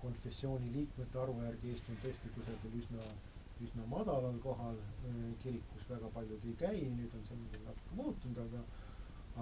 konfessiooni 0.00 0.70
liikmete 0.76 1.18
arvu 1.18 1.42
järgi 1.44 1.72
Eesti 1.74 1.92
on 1.94 2.00
tõesti 2.04 2.30
kusagil 2.36 2.76
üsna 2.80 3.08
üsna 3.62 3.84
madalal 3.90 4.38
kohal, 4.42 4.78
kirikus 5.42 5.84
väga 5.90 6.08
paljud 6.14 6.46
ei 6.50 6.54
käi, 6.62 6.78
nüüd 6.96 7.12
on 7.18 7.26
see 7.28 7.36
natuke 7.66 7.98
muutunud, 7.98 8.40
aga 8.46 8.62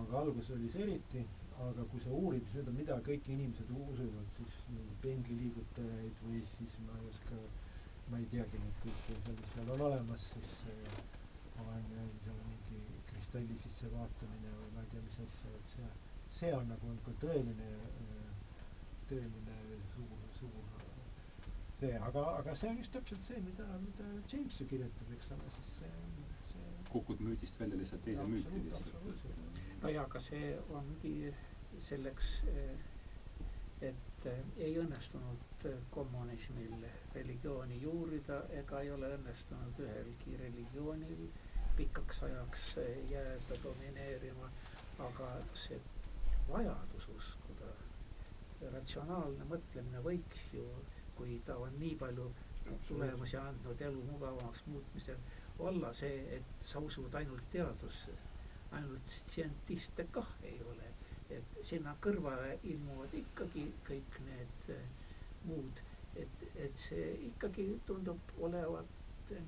aga 0.02 0.18
alguses 0.22 0.50
oli 0.56 0.68
see 0.74 0.82
eriti, 0.86 1.22
aga 1.68 1.84
kui 1.92 2.02
sa 2.04 2.12
uurid 2.18 2.50
seda, 2.54 2.74
mida 2.80 2.98
kõik 3.06 3.30
inimesed 3.36 3.70
usuvad, 3.76 4.28
siis 4.36 4.58
pendliliigutajaid 5.06 6.20
või 6.26 6.42
siis 6.56 6.76
ma 6.86 6.98
ei 7.00 7.08
oska, 7.12 7.40
ma 8.12 8.20
ei 8.20 8.28
teagi 8.34 8.60
neid 8.64 8.78
kõiki, 8.84 9.16
mis 9.40 9.54
seal 9.56 9.72
on 9.76 9.86
olemas, 9.88 10.28
siis 10.34 10.52
on 11.58 11.84
seal 12.24 12.40
mingi 12.48 12.80
kristalli 13.10 13.58
sisse 13.64 13.90
vaatamine 13.92 14.52
või 14.58 14.70
ma 14.74 14.84
ei 14.84 14.92
tea, 14.92 15.02
mis 15.06 15.18
asja, 15.26 15.54
et 15.58 15.72
see, 15.74 15.88
see 16.38 16.52
on 16.56 16.68
nagu, 16.70 16.92
nagu 16.96 17.16
tõeline, 17.24 17.70
tõeline 19.10 19.58
suur, 19.94 20.28
suur 20.38 20.70
see, 21.80 21.92
aga, 21.96 22.24
aga 22.40 22.54
see 22.60 22.70
on 22.70 22.78
just 22.82 22.92
täpselt 22.92 23.24
see, 23.28 23.40
mida, 23.44 23.66
mida 23.84 24.08
James 24.32 24.60
ju 24.60 24.66
kirjutab, 24.72 25.12
eks 25.16 25.30
ole, 25.36 25.52
siis 25.56 25.70
see, 25.78 25.92
see 26.52 26.72
kukud 26.92 27.22
müüdist 27.24 27.60
välja 27.60 27.78
lihtsalt 27.80 28.04
teise 28.04 28.26
müüti 28.28 28.64
lihtsalt. 28.66 29.30
no 29.82 29.92
jaa, 29.94 30.04
aga 30.04 30.22
see 30.26 30.50
ongi 30.80 31.14
selleks, 31.88 32.32
et 33.88 34.26
ei 34.66 34.74
õnnestunud 34.82 35.66
kommunismil 35.96 36.84
religiooni 37.14 37.78
juurida 37.82 38.40
ega 38.62 38.80
ei 38.84 38.90
ole 38.96 39.08
õnnestunud 39.16 39.80
ühelgi 39.86 40.36
religioonil 40.42 41.22
pikaks 41.80 42.22
ajaks 42.28 42.66
jääda 43.12 43.58
domineerima, 43.64 44.50
aga 45.08 45.30
see 45.64 45.80
vajadus 46.50 47.08
uskuda, 47.16 47.72
ratsionaalne 48.76 49.46
mõtlemine 49.54 50.02
võiks 50.04 50.42
ju 50.56 50.66
kui 51.20 51.40
ta 51.46 51.54
on 51.60 51.74
nii 51.80 51.96
palju 52.00 52.26
tulemusi 52.88 53.36
andnud 53.40 53.80
elu 53.86 54.02
mugavamaks 54.10 54.62
muutmisel, 54.66 55.18
olla 55.68 55.90
see, 56.00 56.14
et 56.36 56.62
sa 56.68 56.80
usud 56.86 57.14
ainult 57.20 57.44
teadusse, 57.52 58.14
ainult 58.78 59.10
tsientiste 59.10 60.06
kah 60.16 60.30
ei 60.52 60.62
ole, 60.72 60.88
et 61.38 61.58
sinna 61.70 61.94
kõrvale 62.06 62.56
ilmuvad 62.72 63.14
ikkagi 63.22 63.66
kõik 63.88 64.18
need 64.26 64.70
eh, 64.76 64.86
muud, 65.48 65.82
et, 66.22 66.42
et 66.66 66.82
see 66.86 67.12
ikkagi 67.30 67.68
tundub 67.86 68.34
olevat 68.48 68.98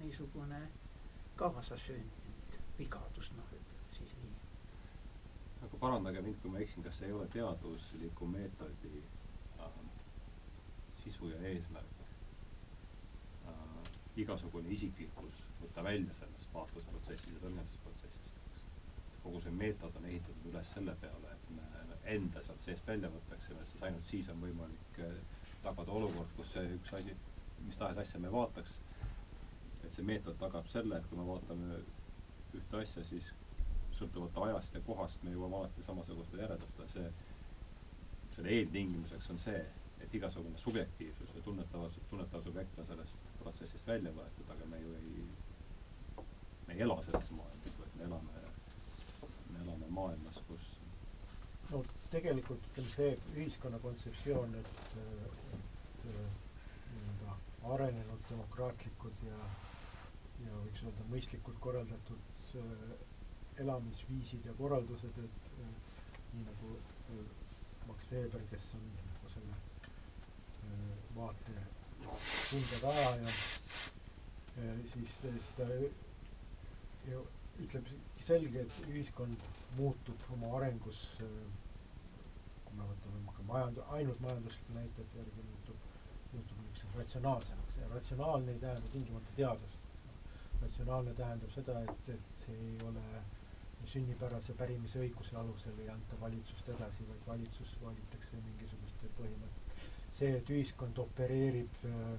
niisugune 0.02 0.60
kaasasündinud 1.40 2.58
vigadus, 2.78 3.32
noh, 3.36 3.48
ütleme 3.58 3.96
siis 3.96 4.14
nii. 4.20 4.34
aga 5.66 5.80
parandage 5.82 6.22
mind, 6.26 6.38
kui 6.42 6.52
ma 6.54 6.62
eksin, 6.62 6.84
kas 6.86 6.98
see 7.00 7.08
ei 7.10 7.16
ole 7.18 7.26
teadusliku 7.34 8.28
meetodi 8.36 8.94
sisu 11.02 11.28
ja 11.28 11.40
eesmärk? 11.48 11.98
Äh,, 13.46 13.90
igasugune 14.22 14.70
isiklikkus 14.76 15.40
võtta 15.62 15.84
välja 15.86 16.14
sellest 16.18 16.52
vaatlusprotsessist 16.54 17.32
ja 17.34 17.40
tõlgendusprotsessist, 17.42 18.62
kogu 19.24 19.40
see 19.42 19.54
meetod 19.58 19.96
on 19.98 20.06
ehitatud 20.10 20.50
üles 20.52 20.70
selle 20.76 20.94
peale, 21.02 21.31
enda 22.04 22.42
sealt 22.46 22.60
seest 22.64 22.86
välja 22.88 23.10
võtaksime, 23.12 23.64
sest 23.64 23.82
ainult 23.86 24.08
siis 24.10 24.28
on 24.32 24.40
võimalik 24.42 25.02
äh, 25.04 25.12
tagada 25.62 25.92
olukord, 25.94 26.32
kus 26.36 26.50
see 26.54 26.72
üks 26.76 26.94
asi, 26.98 27.14
mis 27.66 27.78
tahes 27.78 28.00
asja 28.02 28.20
me 28.20 28.32
vaataks, 28.32 28.78
et 29.84 29.92
see 29.94 30.06
meetod 30.06 30.38
tagab 30.40 30.66
selle, 30.72 30.98
et 30.98 31.06
kui 31.10 31.18
me 31.18 31.26
vaatame 31.28 31.78
ühte 32.58 32.80
asja, 32.82 33.04
siis 33.08 33.30
sõltuvalt 33.98 34.38
ajast 34.46 34.74
ja 34.74 34.82
kohast 34.86 35.22
me 35.22 35.34
jõuame 35.34 35.60
alati 35.60 35.84
samasuguste 35.86 36.40
järeldustele, 36.40 36.88
see, 36.90 37.12
selle 38.36 38.54
eeltingimuseks 38.56 39.30
on 39.34 39.38
see, 39.42 39.62
et 40.02 40.14
igasugune 40.18 40.58
subjektiivsus 40.58 41.34
ja 41.36 41.42
tunnetavus, 41.46 41.98
tunnetav 42.10 42.42
subjekt 42.42 42.78
on 42.82 42.88
sellest 42.88 43.26
protsessist 43.42 43.86
välja 43.86 44.10
võetud, 44.16 44.50
aga 44.54 44.66
me 44.72 44.80
ju 44.82 44.94
ei, 44.98 45.26
me 46.66 46.74
ei 46.74 46.82
ela 46.86 46.96
selles 47.06 47.30
maailmas, 47.36 47.76
vaid 47.78 47.98
me 48.00 48.08
elame, 48.08 48.42
me 49.52 49.62
elame 49.66 49.90
maailmas, 49.98 50.31
no 51.72 51.80
tegelikult 52.12 52.64
ütleme 52.70 52.90
see 52.94 53.12
ühiskonna 53.40 53.78
kontseptsioon, 53.82 54.54
et, 54.60 54.80
et 55.00 56.06
nii-öelda 56.08 57.36
arenenud 57.74 58.26
demokraatlikud 58.30 59.24
ja, 59.28 59.38
ja 60.44 60.58
võiks 60.64 60.82
öelda 60.84 61.06
mõistlikult 61.12 61.60
korraldatud 61.64 62.54
äh, 62.60 62.92
elamisviisid 63.64 64.48
ja 64.50 64.54
korraldused, 64.60 65.20
et 65.24 65.48
äh, 65.64 65.72
nii 66.34 66.44
nagu 66.50 66.74
äh, 66.76 67.22
Max 67.88 68.10
Weber, 68.12 68.44
kes 68.52 68.68
on 68.78 68.84
nagu 68.98 69.32
selle 69.36 69.60
vaate 71.16 71.56
tundja 72.50 72.78
taha 72.84 73.08
ja, 73.22 73.32
ja 74.60 74.76
siis, 74.92 75.16
siis 75.24 75.48
ta 75.56 75.66
ju 77.08 77.24
ütleb 77.62 77.88
selge, 78.26 78.62
et 78.66 78.86
ühiskond 78.92 79.48
muutub 79.78 80.22
oma 80.36 80.52
arengus, 80.58 81.00
kui 82.72 82.80
me 82.80 82.88
võtame 82.88 83.34
ka 83.36 83.44
majand-, 83.50 83.80
ainult 83.98 84.20
majanduslike 84.24 84.76
näitajate 84.78 85.18
järgi 85.20 85.44
muutub, 85.50 85.84
muutub 86.32 86.62
niisuguseks 86.64 86.98
ratsionaalsemaks 87.02 87.76
ja 87.82 87.88
ratsionaalne 87.94 88.52
ei 88.56 88.62
tähenda 88.64 88.92
tingimata 88.96 89.36
teadust. 89.36 89.78
ratsionaalne 90.62 91.14
tähendab 91.18 91.50
seda, 91.58 91.78
et, 91.90 92.08
et 92.16 92.44
see 92.46 92.56
ei 92.70 92.76
ole 92.88 93.04
sünnipärase 93.92 94.54
pärimise 94.62 95.00
õiguse 95.04 95.36
alusel 95.36 95.78
ei 95.84 95.88
anta 95.90 96.20
valitsust 96.20 96.68
edasi, 96.76 97.08
vaid 97.08 97.24
valitsus 97.26 97.72
valitakse 97.82 98.40
mingisuguste 98.46 99.10
põhimõtete 99.18 99.90
see, 100.18 100.30
et 100.38 100.50
ühiskond 100.54 100.98
opereerib 101.02 101.80
äh, 101.88 102.12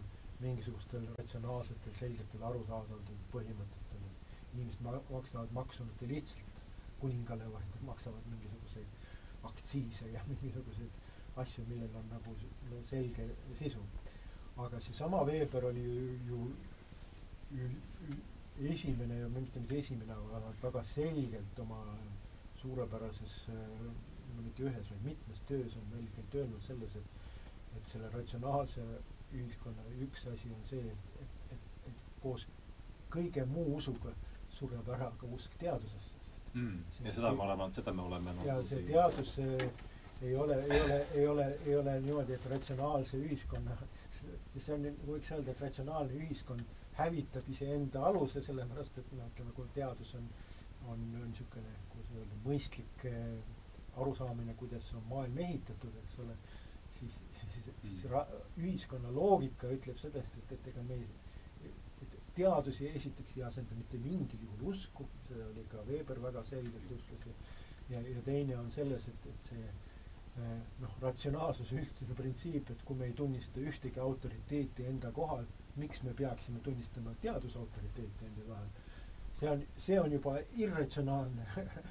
mingisugustel 0.43 1.05
ratsionaalsetel, 1.17 1.93
selgetel, 1.99 2.41
arusaadavatel 2.49 3.19
põhimõtetel. 3.35 4.09
inimesed 4.53 4.81
ma-, 4.85 4.99
maksavad 5.09 5.53
maksu 5.57 5.85
mitte 5.87 6.07
lihtsalt 6.09 6.59
kuningale, 7.01 7.47
vaid 7.53 7.77
maksavad 7.87 8.27
mingisuguseid 8.31 8.62
aktsiise 9.49 10.11
ja 10.13 10.21
mingisuguseid 10.31 11.01
asju, 11.43 11.65
millel 11.69 11.95
on 11.99 12.09
nagu 12.13 12.35
selge 12.89 13.27
sisu. 13.59 13.81
aga 14.57 14.79
seesama 14.85 15.23
Weber 15.25 15.65
oli 15.65 15.83
ju, 15.83 16.17
ju 16.27 16.39
ül, 17.63 17.71
ül, 18.09 18.17
esimene 18.69 19.15
ja 19.19 19.29
mitte 19.33 19.59
nüüd 19.59 19.71
esimene, 19.79 20.13
aga 20.13 20.51
väga 20.61 20.83
selgelt 20.85 21.59
oma 21.59 21.79
suurepärases 22.61 23.33
no 23.49 24.41
mitte 24.45 24.63
ühes, 24.69 24.91
vaid 24.91 25.03
mitmes 25.09 25.41
töös 25.49 25.73
on 25.81 25.89
selgelt 25.95 26.35
öelnud 26.41 26.61
selles, 26.67 26.95
et 26.95 27.09
et 27.77 27.87
selle 27.91 28.09
ratsionaalse 28.13 28.83
ühiskonna 29.33 29.83
üks 30.05 30.25
asi 30.31 30.51
on 30.53 30.65
see, 30.69 30.81
et, 30.91 31.15
et, 31.23 31.37
et, 31.55 31.87
et 31.91 32.01
koos 32.21 32.45
kõige 33.15 33.45
muu 33.49 33.75
usuga 33.77 34.13
sureb 34.57 34.89
ära 34.95 35.09
ka 35.21 35.29
usk 35.37 35.55
teadusesse, 35.61 36.12
mm. 36.53 36.83
ja 37.05 37.15
seda 37.15 37.33
me 37.33 37.47
oleme, 37.47 37.69
seda 37.73 37.93
me 37.93 38.05
oleme 38.09 38.35
ja 38.45 38.59
see 38.69 38.85
teadus 38.87 39.35
ei 40.23 40.35
ole, 40.35 40.55
ei 40.63 40.81
ole, 40.81 41.07
ei 41.13 41.27
ole, 41.27 41.57
ei 41.65 41.75
ole 41.75 41.99
niimoodi, 41.99 42.33
et 42.37 42.45
ratsionaalse 42.51 43.17
ühiskonna, 43.19 43.75
see 44.21 44.75
on, 44.75 44.85
võiks 45.07 45.31
öelda, 45.35 45.51
et 45.51 45.63
ratsionaalne 45.65 46.15
ühiskond 46.15 46.63
hävitab 46.97 47.49
iseenda 47.51 48.05
aluse, 48.07 48.41
sellepärast 48.45 48.99
et 49.01 49.11
noh, 49.17 49.27
ütleme, 49.33 49.55
kui 49.57 49.67
teadus 49.75 50.13
on, 50.19 50.29
on, 50.85 51.01
on 51.19 51.27
niisugune, 51.31 51.73
kuidas 51.91 52.13
öelda, 52.15 52.39
mõistlik 52.45 53.05
eh, 53.09 53.97
arusaamine, 53.99 54.55
kuidas 54.59 54.87
on 54.97 55.03
maailm 55.09 55.41
ehitatud, 55.47 55.97
eks 56.03 56.21
ole, 56.23 56.37
siis, 56.99 57.19
siis, 57.41 57.59
siis 57.81 58.05
ra-, 58.13 58.27
ühiskonna 58.61 59.11
loogika 59.13 59.71
ütleb 59.75 59.99
sellest, 60.01 60.39
et, 60.39 60.55
et 60.57 60.71
ega 60.71 60.85
me 60.87 61.01
ei, 62.33 62.39
et 62.39 62.39
teadus 62.41 62.81
ei 62.81 62.95
esiteks 62.97 63.37
ei 63.37 63.43
asenda 63.43 63.75
mitte 63.75 63.97
mingil 63.97 64.47
juhul 64.47 64.73
usku, 64.73 65.07
seda 65.27 65.45
oli 65.51 65.65
ka 65.71 65.83
Weber 65.87 66.21
väga 66.21 66.43
selgelt 66.43 66.91
ütles 66.97 67.27
ja 67.27 67.33
ja, 67.89 68.01
ja 68.01 68.21
teine 68.25 68.57
on 68.57 68.71
selles, 68.71 69.07
et, 69.07 69.25
et 69.29 69.49
see 69.49 69.63
eh, 69.65 70.61
noh, 70.81 70.93
ratsionaalsuse 71.01 71.81
ühtne 71.81 72.15
printsiip, 72.17 72.71
et 72.71 72.85
kui 72.87 72.97
me 72.99 73.09
ei 73.09 73.13
tunnista 73.17 73.61
ühtegi 73.61 73.99
autoriteeti 74.01 74.87
enda 74.89 75.11
kohal, 75.11 75.45
miks 75.75 76.03
me 76.03 76.13
peaksime 76.13 76.59
tunnistama 76.63 77.15
teadusautoriteeti 77.21 78.29
enda 78.29 78.47
kohal. 78.47 78.71
see 79.39 79.49
on, 79.49 79.63
see 79.77 79.99
on 79.99 80.11
juba 80.11 80.37
irratsionaalne 80.55 81.47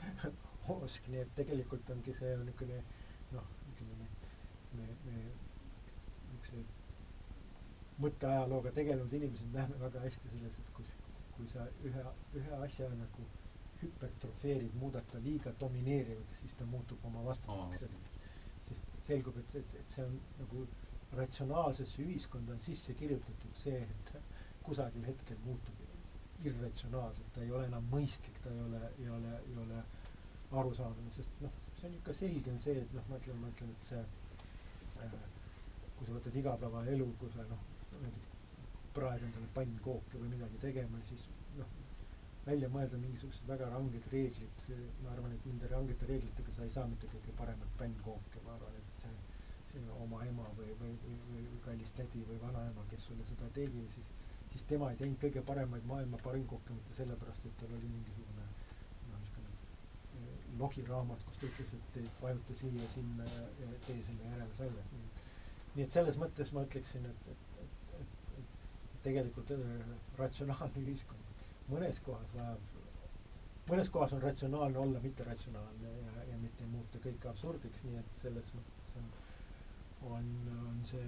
osk, 0.77 1.09
nii 1.13 1.21
et 1.25 1.33
tegelikult 1.37 1.91
ongi 1.91 2.15
see 2.19 2.35
on 2.39 2.47
niisugune 2.47 2.83
noh, 3.33 3.49
ütleme 3.73 3.97
me, 3.99 4.09
me, 4.79 4.87
me 5.07 5.25
mõtteajalooga 8.05 8.73
tegelenud 8.79 9.13
inimesed 9.19 9.55
näeme 9.57 9.79
väga 9.83 10.03
hästi 10.07 10.33
selles, 10.35 10.59
et 10.63 10.75
kus, 10.77 10.93
kui 11.37 11.49
sa 11.53 11.67
ühe, 11.89 12.05
ühe 12.41 12.59
asja 12.67 12.89
nagu 12.99 13.27
hüpertrofeerid, 13.83 14.75
muudad 14.81 15.07
ta 15.13 15.21
liiga 15.25 15.53
domineerivaks, 15.61 16.41
siis 16.43 16.55
ta 16.59 16.67
muutub 16.71 17.05
oma 17.11 17.25
vastandaks 17.27 17.83
oh.. 17.87 17.97
sest 18.69 18.99
selgub, 19.09 19.39
et, 19.43 19.57
et, 19.61 19.75
et 19.81 19.97
see 19.97 20.05
on 20.07 20.19
nagu 20.39 20.67
ratsionaalsesse 21.19 22.03
ühiskonda 22.05 22.55
on 22.55 22.63
sisse 22.65 22.95
kirjutatud 23.01 23.59
see, 23.63 23.81
et 23.83 24.13
kusagil 24.67 25.05
hetkel 25.11 25.41
muutub 25.45 26.47
irratsionaalselt, 26.47 27.29
ta 27.35 27.43
ei 27.43 27.51
ole 27.55 27.67
enam 27.69 27.85
mõistlik, 27.91 28.39
ta 28.45 28.51
ei 28.55 28.63
ole, 28.69 28.81
ei 29.03 29.11
ole, 29.17 29.35
ei 29.51 29.59
ole 29.65 29.83
arusaamine, 30.63 31.13
sest 31.17 31.43
noh, 31.45 31.61
see 31.79 31.91
on 31.91 31.99
ikka 31.99 32.15
selge 32.19 32.55
on 32.55 32.59
see, 32.65 32.79
et 32.83 32.97
noh, 32.97 33.05
ma 33.11 33.19
ütlen, 33.21 33.39
ma 33.43 33.51
ütlen, 33.53 33.75
et 33.77 33.91
see 33.91 34.01
äh, 35.05 35.15
kui 35.99 36.09
sa 36.09 36.17
võtad 36.17 36.39
igapäevaelu, 36.41 37.07
kui 37.21 37.31
sa 37.35 37.45
noh, 37.51 37.63
praed 38.97 39.23
endale 39.25 39.49
pannkooke 39.57 40.21
või 40.21 40.33
midagi 40.35 40.59
tegema, 40.65 40.99
siis 41.09 41.23
noh, 41.59 41.69
välja 42.47 42.69
mõelda 42.75 42.99
mingisugused 43.01 43.47
väga 43.49 43.69
ranged 43.73 44.09
reeglid, 44.13 44.65
ma 45.05 45.13
arvan, 45.15 45.33
et 45.37 45.47
nende 45.49 45.71
rangete 45.73 46.09
reeglitega 46.11 46.57
sa 46.57 46.67
ei 46.67 46.75
saa 46.75 46.89
mitte 46.91 47.09
kõige 47.13 47.35
paremat 47.39 47.77
pannkooke, 47.81 48.43
ma 48.47 48.57
arvan, 48.59 48.77
et 48.81 49.05
see 49.05 49.15
sinu 49.71 49.95
oma 50.05 50.21
ema 50.29 50.49
või, 50.59 50.75
või, 50.83 50.97
või, 51.05 51.17
või, 51.31 51.47
kallis 51.65 51.95
tädi 51.97 52.25
või 52.29 52.41
vanaema, 52.43 52.85
kes 52.91 53.07
sulle 53.09 53.25
seda 53.31 53.49
tegi, 53.57 53.87
siis 53.97 54.11
siis 54.53 54.65
tema 54.69 54.91
ei 54.93 54.99
teinud 55.01 55.21
kõige 55.23 55.41
paremaid 55.49 55.87
maailma 55.89 56.19
pannkooke 56.25 56.75
mitte 56.77 56.97
sellepärast, 56.99 57.47
et 57.49 57.55
tal 57.61 57.71
oli 57.79 57.89
mingisugune 57.89 58.45
noh, 59.13 59.31
eh, 59.41 60.27
logiraamat, 60.61 61.23
kus 61.29 61.41
ta 61.41 61.49
ütles, 61.49 61.73
et 61.79 62.21
vajuta 62.21 62.57
siia-sinna 62.61 63.29
ja 63.63 63.71
tee 63.87 63.97
selle 64.11 64.29
järel 64.29 64.53
selles, 64.59 64.93
nii 65.77 65.87
et 65.87 65.97
selles 65.97 66.21
mõttes 66.21 66.53
ma 66.53 66.67
ütleksin, 66.69 67.09
et, 67.09 67.31
et 67.33 67.52
tegelikult 69.05 69.51
äh, 69.55 69.93
ratsionaalne 70.19 70.83
ühiskond. 70.87 71.43
Mõnes 71.73 71.99
kohas 72.07 72.33
vajab, 72.37 72.81
mõnes 73.71 73.91
kohas 73.95 74.13
on 74.17 74.23
ratsionaalne 74.23 74.79
olla 74.83 75.01
mitteratsionaalne 75.05 75.93
ja, 76.03 76.25
ja 76.33 76.39
mitte 76.43 76.67
muuta 76.73 77.01
kõike 77.05 77.31
absurdiks, 77.31 77.85
nii 77.87 78.01
et 78.01 78.19
selles 78.23 78.51
mõttes 78.57 78.99
on, 79.01 79.09
on, 80.17 80.29
on 80.69 80.83
see 80.91 81.05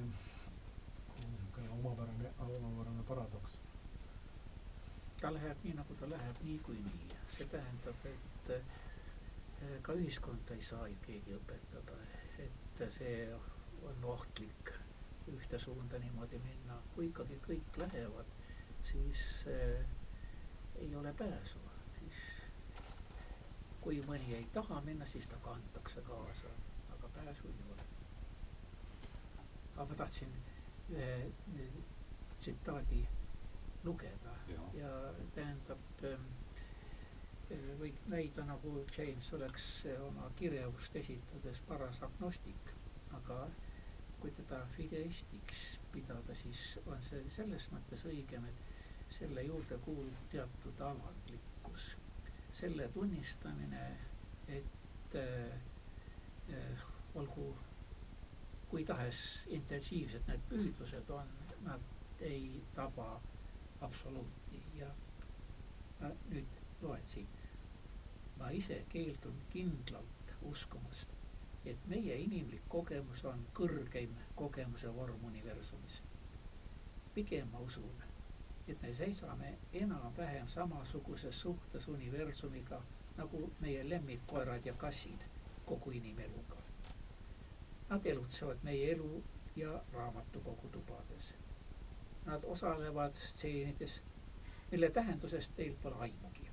niisugune 1.25 1.69
omapärane, 1.79 2.33
omapärane 2.47 3.05
paradoks. 3.09 3.59
ta 5.21 5.31
läheb 5.33 5.63
nii, 5.65 5.75
nagu 5.79 5.95
ta 6.01 6.09
läheb 6.11 6.41
niikuinii, 6.45 7.07
see 7.37 7.47
tähendab, 7.53 8.07
et 8.11 8.51
äh, 8.59 9.79
ka 9.83 9.95
ühiskonda 9.97 10.55
ei 10.59 10.63
saa 10.63 10.89
ju 10.91 10.97
keegi 11.07 11.37
õpetada, 11.39 11.97
et 12.45 12.83
see 12.99 13.15
on 13.89 14.05
ohtlik 14.15 14.75
ühte 15.33 15.59
suunda 15.59 15.99
niimoodi 15.99 16.39
minna, 16.45 16.77
kui 16.95 17.07
ikkagi 17.11 17.39
kõik 17.47 17.79
lähevad, 17.81 18.33
siis 18.91 19.23
äh, 19.49 19.85
ei 20.83 20.91
ole 21.01 21.13
pääsu, 21.19 21.63
siis 21.99 22.21
kui 23.85 24.01
mõni 24.09 24.35
ei 24.39 24.47
taha 24.57 24.81
minna, 24.85 25.07
siis 25.07 25.27
ta 25.33 25.39
kantakse 25.47 26.03
kaasa, 26.09 26.53
aga 26.97 27.11
pääsu 27.19 27.49
ei 27.49 27.67
ole. 27.75 27.89
aga 29.75 29.85
ma 29.91 29.95
tahtsin 30.03 30.35
ühe 30.91 31.69
tsitaadi 32.39 33.01
lugeda. 33.85 34.35
Ja, 34.49 34.61
ja 34.79 34.91
tähendab 35.35 36.05
äh, 36.05 36.19
võib 37.81 38.07
näida 38.13 38.45
nagu 38.49 38.71
James 38.97 39.33
oleks 39.37 39.65
oma 40.07 40.29
kirjavust 40.39 40.97
esitades 41.01 41.61
paras 41.69 42.01
agnostik, 42.07 42.71
aga 43.19 43.39
kui 44.25 44.33
teda 44.41 44.63
fideistiks 44.77 45.65
pidada, 45.93 46.35
siis 46.41 46.61
on 46.89 47.03
see 47.05 47.21
selles 47.37 47.67
mõttes 47.75 48.05
õigem, 48.09 48.47
et 48.49 49.17
selle 49.19 49.43
juurde 49.45 49.77
kuulub 49.85 50.23
teatud 50.33 50.81
alandlikkus. 50.89 51.91
selle 52.55 52.87
tunnistamine, 52.95 53.83
et 54.57 55.17
äh, 55.19 56.85
olgu 57.15 57.47
kui 58.71 58.85
tahes 58.89 59.19
intensiivsed 59.59 60.25
need 60.31 60.47
püüdlused 60.53 61.11
on, 61.19 61.29
nad 61.67 62.23
ei 62.31 62.63
taba 62.79 63.09
absoluuti 63.89 64.63
ja 64.79 64.89
ma 66.01 66.11
nüüd 66.33 66.57
loen 66.87 67.05
siit. 67.13 67.43
ma 68.39 68.49
ise 68.63 68.81
keeldun 68.97 69.37
kindlalt 69.53 70.33
uskumast, 70.55 71.14
et 71.67 71.87
meie 71.89 72.17
inimlik 72.21 72.63
kogemus 72.69 73.25
on 73.25 73.45
kõrgeim 73.59 74.17
kogemuse 74.37 74.91
vorm 74.97 75.25
universumis. 75.25 76.01
pigem 77.15 77.49
ma 77.53 77.59
usun, 77.59 78.03
et 78.69 78.83
me 78.83 78.95
seisame 78.95 79.55
enam-vähem 79.73 80.49
samasuguses 80.49 81.41
suhtes 81.41 81.89
universumiga 81.89 82.81
nagu 83.17 83.51
meie 83.61 83.89
lemmikkoerad 83.89 84.67
ja 84.67 84.75
kassid 84.75 85.25
kogu 85.67 85.91
inimeluga. 85.91 86.57
Nad 87.89 88.07
elutsevad 88.07 88.59
meie 88.63 88.93
elu 88.93 89.23
ja 89.57 89.81
raamatukogu 89.93 90.69
tubades. 90.69 91.35
Nad 92.27 92.45
osalevad 92.45 93.15
stseenides, 93.15 94.01
mille 94.71 94.91
tähendusest 94.91 95.51
teil 95.57 95.75
pole 95.83 95.95
aimugi. 96.09 96.49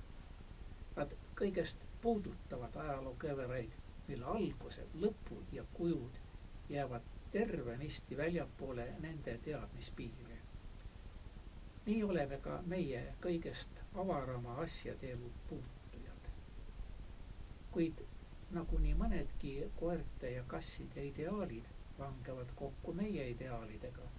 Nad 0.95 1.13
kõigest 1.41 1.77
puudutavad 2.01 2.75
ajaloo 2.75 3.15
kõveraid 3.23 3.71
mille 4.11 4.25
algused, 4.35 4.95
lõpud 5.05 5.51
ja 5.55 5.63
kujud 5.73 6.17
jäävad 6.69 7.01
tervenisti 7.31 8.17
väljapoole 8.17 8.87
nende 8.99 9.37
teadmispiire. 9.45 10.37
nii 11.85 12.03
oleme 12.03 12.37
ka 12.47 12.57
meie 12.73 13.03
kõigest 13.25 13.79
avarama 14.03 14.55
asjade 14.65 15.11
elu 15.15 15.31
puutujad. 15.49 16.27
kuid 17.71 18.03
nagu 18.57 18.77
nii 18.87 18.93
mõnedki 19.03 19.53
koerte 19.79 20.31
ja 20.35 20.43
kasside 20.55 21.05
ideaalid 21.11 21.71
langevad 21.99 22.51
kokku 22.63 22.93
meie 22.93 23.29
ideaalidega 23.35 24.09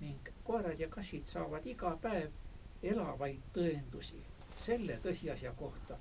ning 0.00 0.28
koerad 0.44 0.80
ja 0.80 0.88
kassid 0.96 1.24
saavad 1.34 1.66
iga 1.74 1.92
päev 2.06 2.30
elavaid 2.94 3.44
tõendusi 3.58 4.22
selle 4.66 4.96
tõsiasja 5.04 5.52
kohta, 5.60 5.98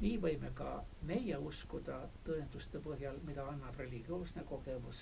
nii 0.00 0.16
võime 0.20 0.50
ka 0.58 0.70
meie 1.08 1.36
uskuda 1.50 1.94
tõenduste 2.26 2.80
põhjal, 2.86 3.16
mida 3.28 3.44
annab 3.52 3.78
religioosne 3.80 4.42
kogemus, 4.50 4.98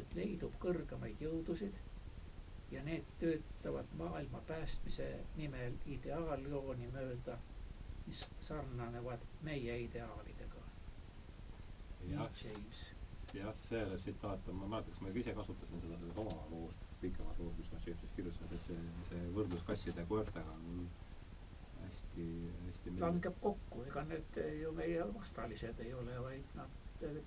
et 0.00 0.14
leidub 0.18 0.56
kõrgemaid 0.64 1.22
jõudusid 1.24 1.78
ja 2.74 2.82
need 2.84 3.06
töötavad 3.22 3.94
maailma 4.00 4.40
päästmise 4.50 5.06
nimel 5.38 5.76
ideaaljooni 5.96 6.88
mööda, 6.96 7.38
mis 8.06 8.24
sarnanevad 8.48 9.24
meie 9.48 9.78
ideaalidega. 9.86 10.64
jah, 12.10 12.42
jah, 13.34 13.54
see 13.56 13.84
tsitaat 14.02 14.48
on, 14.48 14.56
ma 14.60 14.66
mäletan, 14.74 14.92
kas 14.92 15.00
ma 15.06 15.12
ise 15.22 15.32
kasutasin 15.38 15.80
seda 15.80 15.96
selles 16.02 16.18
oma 16.24 16.34
loos, 16.50 16.82
pikemas 17.00 17.38
loos, 17.40 17.56
mis 17.58 17.70
ma 17.72 17.80
Shakespeare'is 17.80 18.16
kirjutasin, 18.18 18.52
et 18.58 18.66
see, 18.68 18.82
see 19.12 19.30
võrdlus 19.38 19.64
kasside 19.70 20.04
ja 20.04 20.06
koertega 20.10 20.58
on 20.58 20.84
hästi, 21.84 22.26
hästi 22.66 22.94
langeb 23.00 23.36
kokku, 23.44 23.82
ega 23.90 24.04
need 24.10 24.38
ju 24.62 24.72
meie 24.76 25.06
vastalised 25.14 25.80
ei 25.86 25.94
ole, 25.94 26.16
vaid 26.26 26.54
nad 26.58 26.80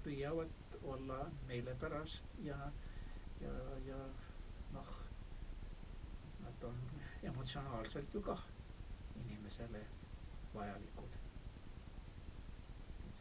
püüavad 0.04 0.78
olla 0.94 1.20
meile 1.48 1.76
pärast 1.82 2.26
ja, 2.46 2.58
ja, 3.42 3.54
ja 3.88 3.98
noh, 4.74 4.92
nad 6.46 6.64
on 6.70 6.80
emotsionaalselt 7.32 8.14
ju 8.14 8.22
kah 8.22 8.44
inimesele 9.26 9.82
vajalikud. 10.54 11.16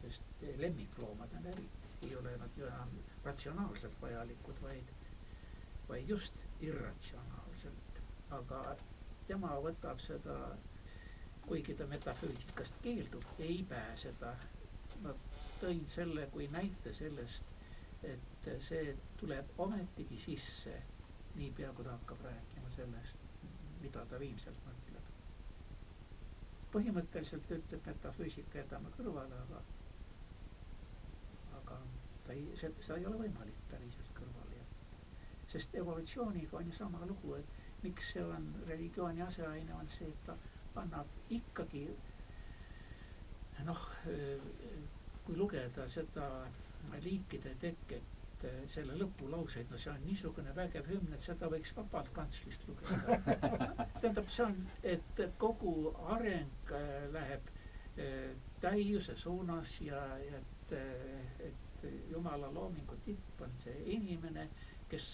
sest 0.01 0.23
lemmikloomadena 0.57 1.49
eriti 1.49 1.87
ei 2.01 2.15
ole 2.15 2.37
nad 2.37 2.49
ju 2.57 2.65
enam 2.67 2.89
ratsionaalselt 3.25 4.01
vajalikud, 4.01 4.61
vaid, 4.61 4.91
vaid 5.89 6.09
just 6.09 6.33
irratsionaalselt. 6.61 8.01
aga 8.37 8.61
tema 9.27 9.51
võtab 9.63 9.99
seda, 10.03 10.35
kuigi 11.47 11.73
ta 11.79 11.85
metafüüsikast 11.87 12.79
keeldub, 12.83 13.23
ei 13.39 13.63
pääse 13.69 14.13
ta. 14.19 14.33
ma 15.01 15.11
tõin 15.61 15.83
selle 15.85 16.23
kui 16.33 16.47
näite 16.53 16.93
sellest, 16.93 17.45
et 18.03 18.49
see 18.65 18.95
tuleb 19.21 19.51
ometigi 19.65 20.17
sisse 20.23 20.73
niipea, 21.37 21.71
kui 21.77 21.85
ta 21.85 21.93
hakkab 21.95 22.23
rääkima 22.25 22.69
sellest, 22.75 23.23
mida 23.81 24.03
ta 24.09 24.19
viimselt 24.19 24.59
mõtleb. 24.65 25.11
põhimõtteliselt 26.73 27.51
ütleb 27.57 27.85
metafüüsika 27.91 28.57
jätame 28.63 28.89
kõrvale, 28.97 29.37
aga 29.45 29.61
aga 31.61 31.77
ta 32.25 32.33
ei, 32.33 32.43
seda 32.61 32.97
ei 32.99 33.05
ole 33.11 33.21
võimalik 33.23 33.61
päriselt 33.71 34.11
kõrvale 34.19 34.57
jätta. 34.59 34.99
sest 35.55 35.75
evolutsiooniga 35.83 36.57
on 36.57 36.67
ju 36.71 36.75
sama 36.81 37.05
lugu, 37.13 37.35
et 37.39 37.55
miks 37.83 38.11
see 38.13 38.23
on 38.25 38.49
religiooni 38.67 39.21
aseaine, 39.29 39.73
on 39.79 39.87
see, 39.97 40.09
et 40.09 40.25
ta 40.25 40.35
annab 40.83 41.07
ikkagi 41.39 41.85
noh, 43.65 43.81
kui 45.25 45.35
lugeda 45.35 45.87
seda 45.91 46.27
liikide 47.03 47.51
teket, 47.61 48.13
selle 48.69 48.93
lõpulauseid, 48.99 49.71
no 49.73 49.79
see 49.81 49.89
on 49.91 50.03
niisugune 50.05 50.51
vägev 50.55 50.85
hümn, 50.91 51.13
et 51.15 51.23
seda 51.25 51.47
võiks 51.49 51.71
vabalt 51.77 52.11
kantslist 52.13 52.67
lugeda 52.69 53.17
tähendab, 54.01 54.27
see 54.29 54.43
on, 54.45 54.57
et 54.93 55.21
kogu 55.41 55.73
areng 56.13 56.71
äh, 56.77 57.07
läheb 57.15 57.49
äh, 57.97 58.35
täiuse 58.61 59.15
suunas 59.17 59.73
ja, 59.81 60.03
ja 60.21 60.37
et, 60.43 60.75
et 61.49 61.87
jumala 62.13 62.51
loomingu 62.53 62.99
tipp 63.07 63.41
on 63.47 63.57
see 63.63 63.73
inimene, 63.97 64.47
kes 64.91 65.09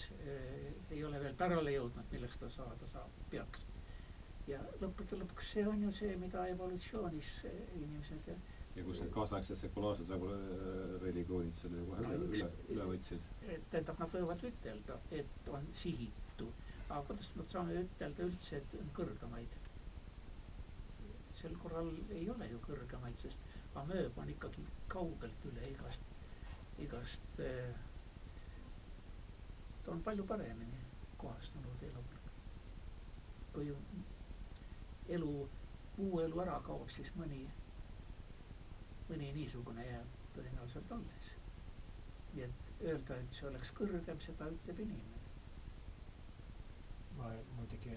ei 0.94 1.00
ole 1.04 1.18
veel 1.24 1.34
pärale 1.40 1.72
jõudnud, 1.74 2.06
milleks 2.12 2.38
ta 2.40 2.50
saada 2.52 2.86
saab, 2.92 3.16
peaks. 3.32 3.64
Ja 4.50 4.60
lõppude 4.82 5.20
lõpuks 5.22 5.54
see 5.56 5.64
on 5.68 5.82
ju 5.86 5.92
see, 6.00 6.16
mida 6.20 6.46
evolutsioonis 6.52 7.36
inimesed 7.48 8.28
ja 8.32 8.36
ja 8.74 8.82
kus 8.84 9.00
need 9.02 9.12
kaasaegsed 9.14 9.58
sekulaarsed 9.60 10.08
nagu 10.10 10.28
religioonid 11.02 11.58
selle 11.60 11.82
kohe 11.88 12.02
no, 12.06 12.14
üle, 12.28 12.48
üle 12.74 12.86
võtsid? 12.90 13.28
tähendab, 13.70 14.00
nad 14.02 14.10
võivad 14.14 14.42
ütelda, 14.48 14.96
et 15.18 15.50
on 15.58 15.68
sihitu, 15.80 16.48
aga 16.88 17.02
kuidas 17.10 17.30
nad 17.38 17.52
saame 17.52 17.76
ütelda 17.84 18.26
üldse, 18.26 18.58
et 18.58 18.74
on 18.80 18.90
kõrgemaid? 18.98 19.54
sel 21.38 21.54
korral 21.62 21.88
ei 22.14 22.26
ole 22.30 22.46
ju 22.50 22.58
kõrgemaid, 22.66 23.16
sest 23.22 23.54
amööb 23.78 24.18
on 24.22 24.28
ikkagi 24.34 24.62
kaugelt 24.92 25.46
üle 25.50 25.64
igast, 25.70 26.10
igast 26.82 27.40
eh, 27.42 27.74
ta 29.86 29.94
on 29.94 30.02
palju 30.06 30.26
paremini 30.30 30.82
kohastunud 31.22 31.82
elul. 31.90 32.12
kui 33.54 33.70
elu, 35.08 35.48
muu 35.98 36.20
elu 36.24 36.40
ära 36.44 36.58
kaob, 36.66 36.88
siis 36.90 37.10
mõni, 37.18 37.42
mõni 39.10 39.30
niisugune 39.36 39.84
jääb 39.86 40.14
tõenäoliselt 40.36 40.92
alles. 40.98 41.32
nii 42.34 42.42
et 42.48 42.70
öelda, 42.82 43.16
et 43.22 43.30
see 43.36 43.46
oleks 43.48 43.70
kõrgem, 43.78 44.20
seda 44.24 44.48
ütleb 44.50 44.80
inimene. 44.86 45.20
ma 47.18 47.28
muidugi 47.56 47.92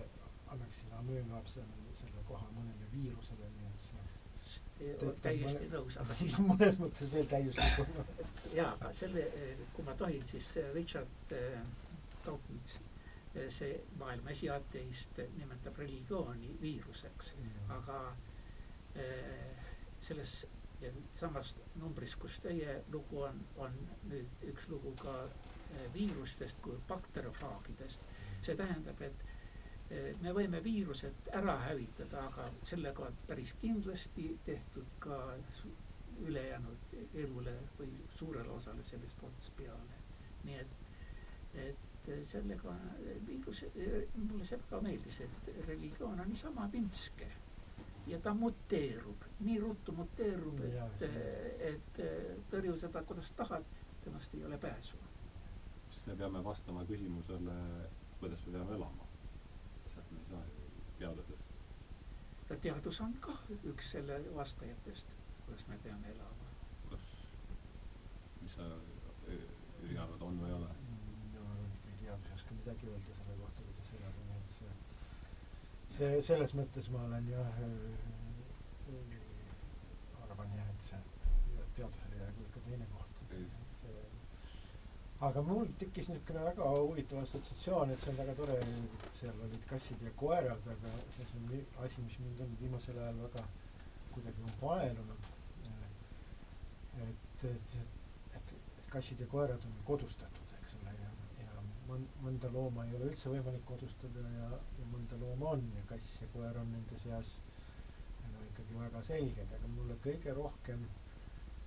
annaksin 0.53 0.91
amöömapsele 0.99 1.87
selle 2.01 2.23
koha 2.27 2.45
mõnele 2.57 2.91
viirusele, 2.91 3.49
nii 3.55 3.71
et 3.71 3.87
see 3.87 5.13
täiesti 5.25 5.69
nõus, 5.73 5.97
aga 6.03 6.13
siis 6.21 6.37
mõnes 6.45 6.77
mõttes 6.81 7.09
veel 7.13 7.25
täiuslikum. 7.31 7.97
jaa, 8.59 8.69
aga 8.77 8.91
selle, 8.99 9.25
kui 9.73 9.87
ma 9.87 9.95
tohin, 10.03 10.23
siis 10.29 10.51
Richard 10.75 11.33
Dawkins, 12.27 12.77
eh, 12.77 12.96
see 13.57 13.73
maailma 13.99 14.31
esiateist 14.33 15.19
nimetab 15.37 15.77
religiooni 15.83 16.51
viiruseks 16.61 17.33
mm., 17.37 17.71
aga 17.79 17.97
eh, 18.95 19.65
selles 20.09 20.35
samast 21.17 21.59
numbrist, 21.81 22.19
kus 22.21 22.37
teie 22.43 22.75
lugu 22.93 23.23
on, 23.25 23.39
on 23.65 23.77
nüüd 24.11 24.43
üks 24.51 24.67
lugu 24.69 24.93
ka 25.01 25.15
eh, 25.25 25.87
viirustest 25.93 26.61
kui 26.65 26.77
bakteriofaagidest. 26.89 28.05
see 28.45 28.55
tähendab, 28.55 29.01
et 29.01 29.25
me 30.21 30.31
võime 30.35 30.59
viirused 30.63 31.29
ära 31.39 31.53
hävitada, 31.65 32.21
aga 32.29 32.45
sellega 32.69 33.05
on 33.07 33.15
päris 33.27 33.53
kindlasti 33.61 34.25
tehtud 34.45 34.89
ka 35.05 35.17
ülejäänud 36.27 36.95
elule 37.23 37.53
või 37.79 37.89
suurele 38.19 38.49
osale 38.57 38.83
sellest 38.89 39.23
ots 39.29 39.51
peale. 39.59 39.99
nii 40.43 40.57
et, 40.63 40.75
et 41.65 41.96
sellega 42.27 42.75
viirus, 43.27 43.63
mulle 44.15 44.45
see 44.47 44.59
väga 44.61 44.79
meeldis, 44.85 45.19
et 45.25 45.49
religioon 45.67 46.19
on 46.23 46.29
niisama 46.31 46.69
vintske 46.73 47.27
ja 48.07 48.19
ta 48.23 48.33
muteerub, 48.33 49.25
nii 49.43 49.57
ruttu 49.59 49.91
muteerub, 49.97 50.61
et, 50.63 51.03
et 51.71 51.99
tõrju 52.53 52.77
seda, 52.79 53.03
kuidas 53.09 53.31
tahad, 53.35 53.67
temast 54.05 54.35
ei 54.37 54.45
ole 54.47 54.57
pääsu. 54.57 54.95
sest 55.89 56.07
me 56.07 56.15
peame 56.15 56.43
vastama 56.43 56.85
küsimusele, 56.87 57.59
kuidas 58.21 58.45
me 58.47 58.55
peame 58.57 58.75
elama 58.79 59.07
saa 60.29 60.41
teadusest. 60.99 61.45
ja 62.49 62.55
teadus 62.55 63.01
on 63.01 63.13
kah 63.19 63.39
üks 63.71 63.91
selle 63.91 64.17
vastajatest, 64.35 65.09
kuidas 65.45 65.67
me 65.67 65.77
peame 65.83 66.11
elama. 66.11 66.47
kas, 66.89 67.05
mis 68.41 68.55
sa, 68.55 68.67
Jüri, 69.27 69.97
arvad, 70.01 70.21
on 70.25 70.39
või 70.41 70.49
ei 70.49 70.55
ole? 70.57 70.69
mina 71.29 71.43
arvan, 71.43 71.71
et 71.75 71.83
meil 71.85 71.99
midagi 72.67 72.87
öelda 72.91 73.13
selle 73.15 73.35
kohta, 73.41 73.61
kuidas 73.67 73.89
elada, 73.97 74.21
nii 74.29 74.39
et 74.43 74.51
see, 74.59 74.71
see, 75.97 76.21
selles 76.29 76.53
mõttes 76.59 76.89
ma 76.91 76.99
olen 77.07 77.25
jah 77.31 77.59
äh,, 77.63 78.97
arvan 80.25 80.51
jah, 80.57 80.67
et 80.73 80.81
see 80.89 80.99
teadusele 81.77 82.15
jäägu 82.23 82.39
ikka 82.49 82.59
teine 82.67 82.85
koht. 82.95 83.05
Aga 85.27 85.41
mul 85.41 85.65
tekkis 85.81 86.07
niisugune 86.11 86.41
väga 86.45 86.65
huvitav 86.73 87.23
assotsiatsioon, 87.23 87.89
et 87.95 88.03
see 88.03 88.11
on 88.11 88.19
väga 88.19 88.33
tore, 88.37 88.57
seal 89.17 89.39
olid 89.47 89.63
kassid 89.71 90.03
ja 90.05 90.11
koerad, 90.19 90.67
aga 90.75 90.91
see 91.15 91.25
on 91.39 91.47
asi, 91.85 92.03
mis 92.05 92.19
mind 92.25 92.43
on 92.45 92.51
viimasel 92.59 92.99
ajal 93.05 93.17
väga 93.23 93.41
kuidagi 94.11 94.43
on 94.45 94.53
paelunud. 94.61 95.21
et, 97.07 97.43
et, 97.53 97.73
et, 97.79 97.89
et 98.41 98.53
kassid 98.93 99.19
ja 99.23 99.27
koerad 99.33 99.65
on 99.71 99.73
kodustatud, 99.89 100.53
eks 100.59 100.77
ole, 100.83 100.93
ja, 101.01 101.09
ja 101.41 101.49
mõnda 101.87 102.49
looma 102.53 102.85
ei 102.87 102.95
ole 102.97 103.11
üldse 103.11 103.29
võimalik 103.31 103.63
kodustada 103.69 104.23
ja, 104.35 104.47
ja 104.79 104.87
mõnda 104.91 105.19
looma 105.21 105.53
on 105.55 105.63
ja 105.75 105.83
kass 105.91 106.21
ja 106.21 106.27
koer 106.33 106.57
on 106.61 106.71
nende 106.73 106.99
seas 107.03 107.35
no 108.31 108.41
ikkagi 108.49 108.75
väga 108.79 109.01
selged, 109.07 109.53
aga 109.59 109.69
mulle 109.75 109.95
kõige 110.03 110.33
rohkem 110.37 110.83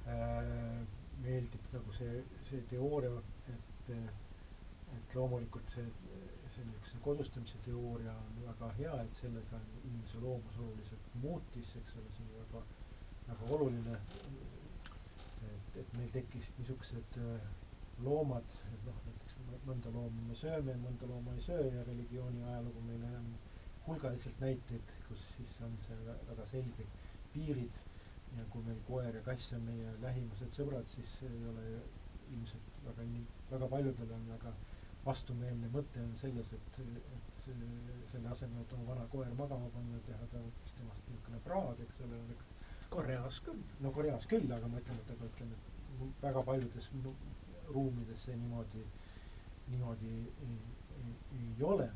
äh, 0.07 0.83
meeldib 1.25 1.71
nagu 1.75 1.95
see, 1.97 2.21
see 2.49 2.61
teooria, 2.73 3.13
et, 3.53 3.93
et 4.99 5.17
loomulikult 5.17 5.73
see, 5.75 5.87
see 6.55 6.67
niisuguse 6.69 7.01
kodustamise 7.07 7.61
teooria 7.67 8.15
on 8.27 8.43
väga 8.47 8.71
hea, 8.81 8.95
et 9.07 9.19
sellega 9.23 9.61
inimese 9.85 10.23
loomus 10.25 10.61
oluliselt 10.65 11.11
muutis, 11.25 11.75
eks 11.81 11.97
ole, 12.01 12.13
see 12.19 12.29
on 12.29 12.37
väga, 12.45 12.65
väga 13.31 13.51
oluline. 13.57 13.99
et, 15.51 15.77
et 15.81 15.93
meil 15.97 16.11
tekkisid 16.13 16.59
niisugused 16.61 17.19
äh, 17.25 17.51
loomad, 18.05 18.49
et 18.75 18.83
noh, 18.89 18.99
näiteks 19.07 19.30
mõnda 19.69 19.93
looma 19.95 20.27
me 20.29 20.37
sööme, 20.41 20.75
mõnda 20.85 21.09
looma 21.11 21.35
ei 21.37 21.45
söö 21.47 21.67
ja 21.75 21.85
religiooni 21.89 22.43
ajalugu 22.49 22.83
meil 22.89 23.05
on 23.11 23.31
hulgaliselt 23.87 24.41
näiteid, 24.45 24.93
kus 25.09 25.23
siis 25.37 25.55
on 25.67 25.77
see 25.87 25.99
väga 26.31 26.47
selged 26.51 26.99
piirid 27.35 27.81
ja 28.37 28.45
kui 28.53 28.63
meil 28.67 28.81
koer 28.89 29.15
ja 29.17 29.23
kass 29.27 29.53
on 29.57 29.65
meie 29.69 29.95
lähimused 30.05 30.55
sõbrad, 30.59 30.87
siis 30.95 31.17
ei 31.29 31.41
ole 31.53 31.65
ilmselt 32.35 32.77
väga 32.87 33.07
nii, 33.13 33.25
väga 33.51 33.69
paljudel 33.75 34.13
on 34.19 34.29
väga 34.35 34.53
vastumeelne 35.05 35.71
mõte 35.75 36.03
on 36.05 36.13
selles, 36.21 36.51
et, 36.57 36.79
et 37.17 37.45
selle 37.47 38.29
asemel, 38.35 38.63
et 38.67 38.73
oma 38.77 38.87
vana 38.93 39.07
koer 39.15 39.33
magama 39.39 39.71
panna, 39.75 40.01
teha 40.07 40.27
ta 40.33 40.43
hoopis 40.43 40.75
temast 40.79 41.09
niisugune 41.09 41.41
praad, 41.47 41.81
eks 41.87 42.03
ole, 42.07 42.19
oleks 42.27 42.51
Koreas 42.91 43.39
küll. 43.47 43.63
no 43.85 43.93
Koreas 43.97 44.27
küll, 44.31 44.51
aga 44.57 44.69
ma 44.69 44.81
ütlen, 44.83 44.99
et 45.05 45.13
aga 45.15 45.29
ütleme, 45.31 45.57
et 45.57 46.23
väga 46.25 46.43
paljudes 46.51 46.91
ruumidesse 47.75 48.37
niimoodi, 48.37 48.83
niimoodi 49.71 50.13
ei, 50.13 50.61
ei, 51.01 51.17
ei 51.41 51.65
ole. 51.73 51.91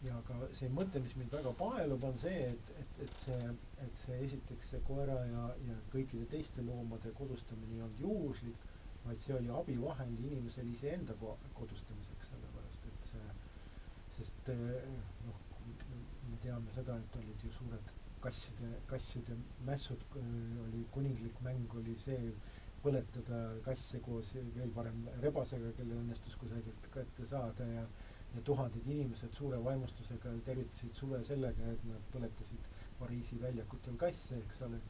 ja 0.00 0.16
ka 0.24 0.36
see 0.56 0.70
mõte, 0.72 1.00
mis 1.04 1.12
mind 1.20 1.34
väga 1.36 1.50
paelub, 1.58 2.04
on 2.08 2.14
see, 2.22 2.44
et, 2.54 2.70
et, 2.80 3.00
et 3.04 3.16
see, 3.24 3.50
et 3.84 3.98
see 4.00 4.20
esiteks 4.26 4.70
see 4.72 4.80
koera 4.86 5.18
ja, 5.28 5.42
ja 5.66 5.76
kõikide 5.92 6.24
teiste 6.30 6.64
loomade 6.64 7.12
kodustamine 7.18 7.76
ei 7.76 7.82
olnud 7.84 8.00
juhuslik, 8.06 8.64
vaid 9.04 9.20
see 9.20 9.36
oli 9.36 9.52
abivahend 9.58 10.24
inimesele 10.24 10.72
iseenda 10.72 11.16
ko-, 11.20 11.36
kodustamiseks, 11.58 12.32
sellepärast 12.32 12.88
et 12.88 13.10
see, 13.10 13.36
sest 14.16 14.50
noh, 15.26 15.44
me 16.30 16.40
teame 16.46 16.72
seda, 16.78 16.96
et 16.96 17.20
olid 17.20 17.44
ju 17.44 17.52
suured 17.58 17.92
kasside, 18.24 18.72
kasside 18.88 19.36
mässud, 19.68 20.00
oli 20.64 20.84
kuninglik 20.96 21.36
mäng, 21.44 21.76
oli 21.76 21.96
see 22.04 22.32
põletada 22.82 23.40
kasse 23.64 24.00
koos 24.04 24.30
veel 24.34 24.70
parem 24.74 25.02
rebasega, 25.20 25.74
kelle 25.76 25.98
õnnestus 26.00 26.36
kusagilt 26.40 26.88
kätte 26.94 27.26
saada 27.28 27.66
ja 27.74 27.84
ja 28.34 28.42
tuhanded 28.46 28.86
inimesed 28.86 29.32
suure 29.34 29.58
vaimustusega 29.64 30.32
tervitasid 30.46 30.94
suve 30.98 31.22
sellega, 31.26 31.72
et 31.74 31.86
nad 31.90 32.10
põletasid 32.14 32.68
Pariisi 33.00 33.38
väljakutel 33.40 33.94
kasse, 33.96 34.36
eks 34.44 34.60
ole. 34.66 34.80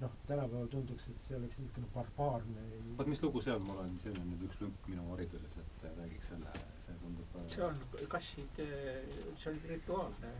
noh, 0.00 0.12
tänapäeval 0.28 0.66
tunduks, 0.68 1.06
et 1.08 1.22
see 1.24 1.36
oleks 1.38 1.56
niisugune 1.56 1.86
barbaarne. 1.94 2.64
vot 2.98 3.06
mis 3.08 3.22
lugu 3.22 3.40
see 3.40 3.54
on, 3.54 3.62
mul 3.64 3.78
on, 3.80 3.94
see 4.02 4.10
on 4.12 4.26
nüüd 4.28 4.42
üks 4.44 4.58
lünk 4.60 4.88
minu 4.92 5.06
hariduses, 5.08 5.54
et 5.62 5.86
räägiks 5.86 6.28
selle, 6.32 6.52
see 6.84 6.96
tundub 7.04 7.38
see 7.54 7.64
on 7.64 7.80
kassid, 8.14 8.60
see 8.60 9.54
on 9.54 9.62
rituaalne. 9.70 10.34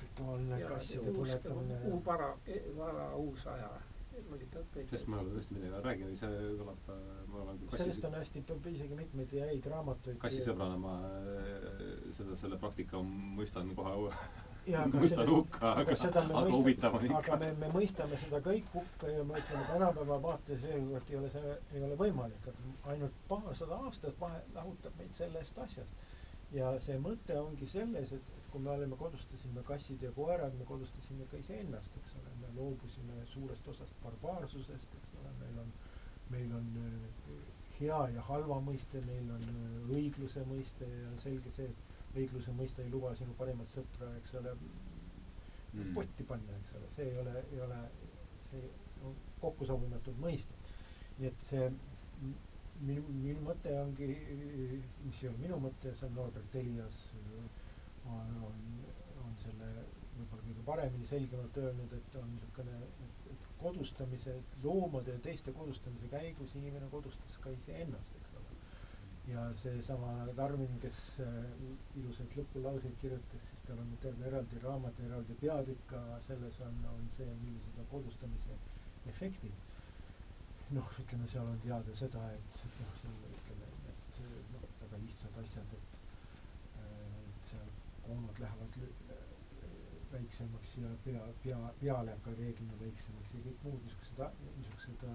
rituaalne 0.00 0.58
kasside 0.72 1.14
põletamine. 1.20 1.78
uu 1.92 2.02
vara, 2.10 2.32
vara 2.80 3.06
uus 3.22 3.46
aja 3.54 3.70
ta 4.52 4.62
kõige 4.74 4.90
sest 4.90 5.08
ma 5.10 5.18
ei 5.20 5.26
ole 5.26 5.36
tõesti 5.36 5.56
midagi, 5.56 5.80
räägi, 5.86 6.10
see 6.22 6.50
kõlab, 6.60 6.90
ma 7.30 7.42
olen 7.44 7.62
küll 7.62 7.78
sellest 7.82 8.04
on 8.08 8.18
hästi 8.18 8.44
isegi 8.74 8.98
mitmeid 8.98 9.34
häid 9.44 9.70
raamatuid. 9.72 10.18
kassisõbrana 10.24 10.78
ma 10.82 10.98
äh, 11.06 11.88
seda, 12.18 12.36
selle 12.42 12.58
praktika 12.60 13.02
mõistan 13.04 13.74
kohe 13.78 14.12
Ja, 14.68 14.82
mõistan 14.92 15.28
hukka, 15.32 15.70
aga, 15.80 15.94
aga, 15.96 16.22
aga 16.26 16.50
huvitav 16.52 16.96
on 16.98 17.06
ikka. 17.06 17.18
aga 17.22 17.36
me, 17.40 17.48
me 17.62 17.70
mõistame 17.72 18.18
seda 18.20 18.40
kõik 18.44 18.66
hukka 18.74 19.08
ja 19.12 19.22
ma 19.24 19.38
ütlen, 19.40 19.62
tänapäeva 19.70 20.18
vaates 20.24 20.60
seekord 20.64 21.12
ei 21.12 21.18
ole 21.20 21.30
see, 21.32 21.54
ei 21.76 21.84
ole 21.86 21.96
võimalik, 22.02 22.48
et 22.52 22.90
ainult 22.92 23.16
paarsada 23.30 23.78
aastat 23.86 24.18
vahe 24.20 24.42
lahutab 24.56 24.98
meid 25.00 25.14
sellest 25.16 25.58
asjast. 25.64 26.04
Ja 26.56 26.70
see 26.84 26.96
mõte 27.02 27.36
ongi 27.40 27.68
selles, 27.68 28.12
et, 28.16 28.32
et 28.38 28.48
kui 28.52 28.62
me 28.64 28.72
oleme, 28.72 28.96
kodustasime 29.00 29.62
kassid 29.68 30.02
ja 30.04 30.10
koerad, 30.16 30.54
me 30.56 30.64
kodustasime 30.68 31.26
ka 31.30 31.40
iseennast, 31.42 31.96
eks 32.00 32.16
ole, 32.20 32.34
me 32.42 32.52
loobusime 32.56 33.20
suurest 33.32 33.68
osast 33.68 33.98
barbaarsusest, 34.04 34.96
eks 35.00 35.16
ole, 35.20 35.34
meil 35.42 35.60
on, 35.64 35.72
meil 36.32 36.54
on 36.60 36.70
äh, 36.84 37.42
hea 37.78 38.00
ja 38.14 38.24
halva 38.30 38.60
mõiste, 38.64 39.02
meil 39.06 39.28
on 39.34 39.44
äh, 39.52 39.92
õigluse 39.98 40.44
mõiste 40.48 40.88
ja 40.88 41.12
selge 41.24 41.52
see, 41.56 41.68
et 41.68 42.16
õigluse 42.16 42.54
mõiste 42.56 42.84
ei 42.84 42.92
luba 42.92 43.12
sinu 43.18 43.36
parimat 43.38 43.68
sõpra, 43.74 44.08
eks 44.22 44.34
ole 44.40 44.54
mm., 44.56 45.92
potti 45.94 46.24
panna, 46.26 46.56
eks 46.62 46.76
ole, 46.80 46.92
see 46.96 47.10
ei 47.12 47.20
ole, 47.20 47.36
ei 47.52 47.60
ole, 47.66 47.82
see 48.48 48.64
on 49.04 49.16
kokkusobimatud 49.42 50.16
mõisted. 50.24 50.72
nii 51.18 51.28
et 51.28 51.44
see 51.50 51.68
minu, 52.86 53.04
minu 53.24 53.44
mõte 53.46 53.74
ongi, 53.80 54.08
mis 55.04 55.22
ei 55.22 55.30
ole 55.30 55.42
minu 55.42 55.60
mõte, 55.68 55.94
see 55.98 56.08
on 56.08 56.16
Norbert 56.18 56.58
Elias, 56.60 56.98
on, 58.06 58.36
on, 58.48 58.62
on 59.24 59.36
selle 59.42 59.72
võib-olla 60.18 60.44
kõige 60.46 60.64
paremini, 60.66 61.10
selgemalt 61.10 61.60
öelnud, 61.62 61.92
et 61.98 62.16
on 62.18 62.30
niisugune, 62.34 62.78
et, 63.06 63.28
et 63.34 63.50
kodustamise, 63.60 64.38
loomade 64.64 65.14
ja 65.14 65.24
teiste 65.28 65.54
kodustamise 65.54 66.10
käigus 66.14 66.56
inimene 66.58 66.90
kodustas 66.94 67.38
ka 67.44 67.54
iseennast, 67.54 68.16
eks 68.18 68.28
ja 69.28 69.52
seesama 69.62 70.26
Tarmin, 70.36 70.78
kes 70.82 71.00
äh, 71.20 71.32
ilusaid 72.00 72.36
lõpulauseid 72.38 72.94
kirjutas, 73.02 73.42
siis 73.50 73.64
tal 73.66 73.80
on 73.82 73.90
terve 74.02 74.24
eraldi 74.30 74.60
raamat, 74.62 75.00
eraldi 75.04 75.36
peatükk 75.42 75.82
ka 75.90 76.00
selles 76.28 76.60
on, 76.64 76.78
on 76.94 77.08
see, 77.16 77.28
millised 77.42 77.82
on 77.82 77.90
kodustamise 77.92 78.56
efektid. 79.12 79.67
Noh, 80.76 80.90
ütleme, 81.02 81.28
seal 81.32 81.48
on 81.48 81.60
teada 81.64 81.94
seda, 82.00 82.24
et 82.36 82.58
noh, 82.80 82.94
seal 83.02 83.18
ütleme, 83.32 83.70
et 83.92 84.20
noh, 84.54 84.66
väga 84.82 85.02
lihtsad 85.04 85.40
asjad, 85.42 85.76
et 85.78 86.82
äh, 86.82 87.28
seal 87.50 87.68
koonad 88.06 88.42
lähevad 88.44 88.80
väiksemaks 90.12 90.78
ja 90.82 90.94
pea, 91.04 91.26
pea, 91.44 91.58
pea 91.82 92.00
läheb 92.08 92.24
ka 92.24 92.34
reeglina 92.40 92.80
väiksemaks 92.80 93.36
ja 93.36 93.44
kõik 93.46 93.66
muud 93.66 93.84
niisugused, 93.84 94.42
niisugused, 94.56 95.06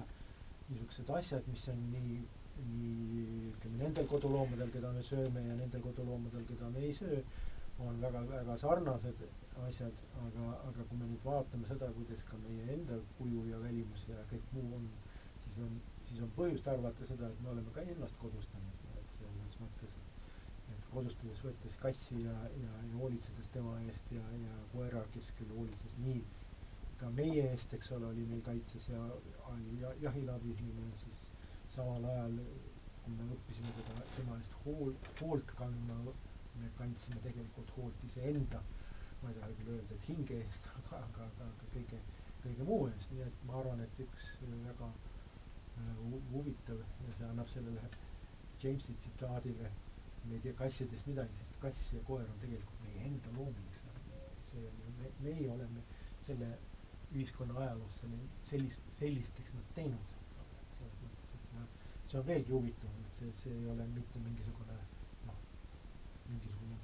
niisugused 0.69 1.13
asjad, 1.19 1.51
mis 1.53 1.67
on 1.73 1.83
nii 1.95 2.21
nii 2.61 3.49
ütleme 3.51 3.79
nendel 3.79 4.05
koduloomadel, 4.11 4.69
keda 4.73 4.91
me 4.93 5.01
sööme 5.07 5.41
ja 5.41 5.55
nendel 5.57 5.81
koduloomadel, 5.81 6.43
keda 6.49 6.69
me 6.73 6.83
ei 6.87 6.93
söö, 6.97 7.21
on 7.81 7.97
väga, 8.01 8.21
väga 8.29 8.57
sarnased 8.61 9.23
asjad, 9.67 10.03
aga, 10.25 10.49
aga 10.69 10.85
kui 10.89 10.99
me 10.99 11.07
nüüd 11.09 11.25
vaatame 11.25 11.69
seda, 11.71 11.89
kuidas 11.97 12.21
ka 12.29 12.37
meie 12.43 12.67
enda 12.75 12.99
kuju 13.17 13.47
ja 13.49 13.61
välimus 13.63 14.05
ja 14.11 14.21
kõik 14.29 14.53
muu 14.57 14.77
on, 14.77 14.85
siis 15.53 15.65
on, 15.65 15.81
siis 16.07 16.21
on 16.25 16.31
põhjust 16.37 16.67
arvata 16.67 17.07
seda, 17.07 17.29
et 17.29 17.41
me 17.43 17.51
oleme 17.53 17.73
ka 17.75 17.83
ennast 17.93 18.17
kodustanud, 18.21 18.85
et 19.01 19.17
selles 19.17 19.57
mõttes, 19.61 19.97
et 20.73 20.87
kodustades 20.93 21.43
võttes 21.45 21.77
kassi 21.81 22.21
ja, 22.23 22.33
ja, 22.61 22.71
ja 22.87 22.95
hoolitsedes 22.97 23.51
tema 23.53 23.75
eest 23.85 24.13
ja, 24.15 24.23
ja 24.41 24.57
koera, 24.73 25.03
kes 25.13 25.29
küll 25.37 25.53
hoolitses 25.53 25.97
nii 26.01 26.23
ka 27.01 27.09
meie 27.13 27.45
eest, 27.51 27.73
eks 27.77 27.91
ole, 27.97 28.09
oli 28.09 28.25
meil 28.29 28.41
kaitses 28.45 28.89
ja 28.89 29.01
oli 29.51 29.79
jahilabiline, 30.01 30.89
siis 31.03 31.25
samal 31.75 32.05
ajal, 32.09 32.37
kui 33.03 33.15
me 33.17 33.29
õppisime 33.35 33.73
teda, 33.81 34.09
tema 34.17 34.37
eest 34.39 34.57
hool, 34.63 34.93
hoolt 35.21 35.55
kandma, 35.59 35.99
me 36.61 36.69
kandsime 36.77 37.21
tegelikult 37.25 37.73
hoolt 37.77 38.05
iseenda, 38.09 38.61
ma 39.21 39.31
ei 39.31 39.39
taha 39.39 39.55
küll 39.59 39.73
öelda, 39.77 39.97
et 39.97 40.09
hinge 40.09 40.37
eest, 40.45 40.69
aga, 40.79 41.01
aga, 41.07 41.31
aga, 41.31 41.49
aga 41.49 41.73
kõige, 41.75 42.03
kõige 42.45 42.69
muu 42.69 42.85
eest, 42.91 43.09
nii 43.13 43.25
et 43.27 43.49
ma 43.49 43.59
arvan, 43.59 43.83
et 43.83 44.05
üks 44.05 44.31
väga 44.53 44.87
äh, 44.93 45.12
huvitav 46.31 46.79
ja 47.07 47.13
see 47.17 47.29
annab 47.29 47.49
sellele 47.53 47.89
Jamesi 48.63 48.93
tsitaadile, 49.01 49.71
me 50.25 50.35
ei 50.35 50.39
tea 50.39 50.53
kassidest 50.59 51.07
midagi, 51.07 51.33
sest 51.39 51.57
kass 51.59 51.93
ja 51.93 51.99
koer 52.07 52.29
on 52.29 52.39
tegelikult 52.39 52.83
meie 52.85 53.07
enda 53.09 53.33
looming, 53.37 53.73
see 54.51 54.63
on 54.69 54.77
ju, 54.83 54.91
me, 54.99 55.11
meie 55.25 55.49
oleme 55.51 55.83
selle 56.27 56.51
ühiskonna 57.11 57.57
ajaloos 57.59 57.97
selle 57.99 58.21
sellist, 58.49 58.87
sellisteks 58.99 59.53
nad 59.57 59.73
teinud. 59.75 60.13
See 62.07 62.19
on 62.19 62.25
veelgi 62.27 62.53
huvitavam, 62.53 63.03
et 63.09 63.19
see, 63.19 63.35
see 63.43 63.53
ei 63.57 63.69
ole 63.73 63.85
mitte 63.95 64.21
mingisugune 64.23 64.77
noh, 65.27 65.37
mingisugune 66.29 66.77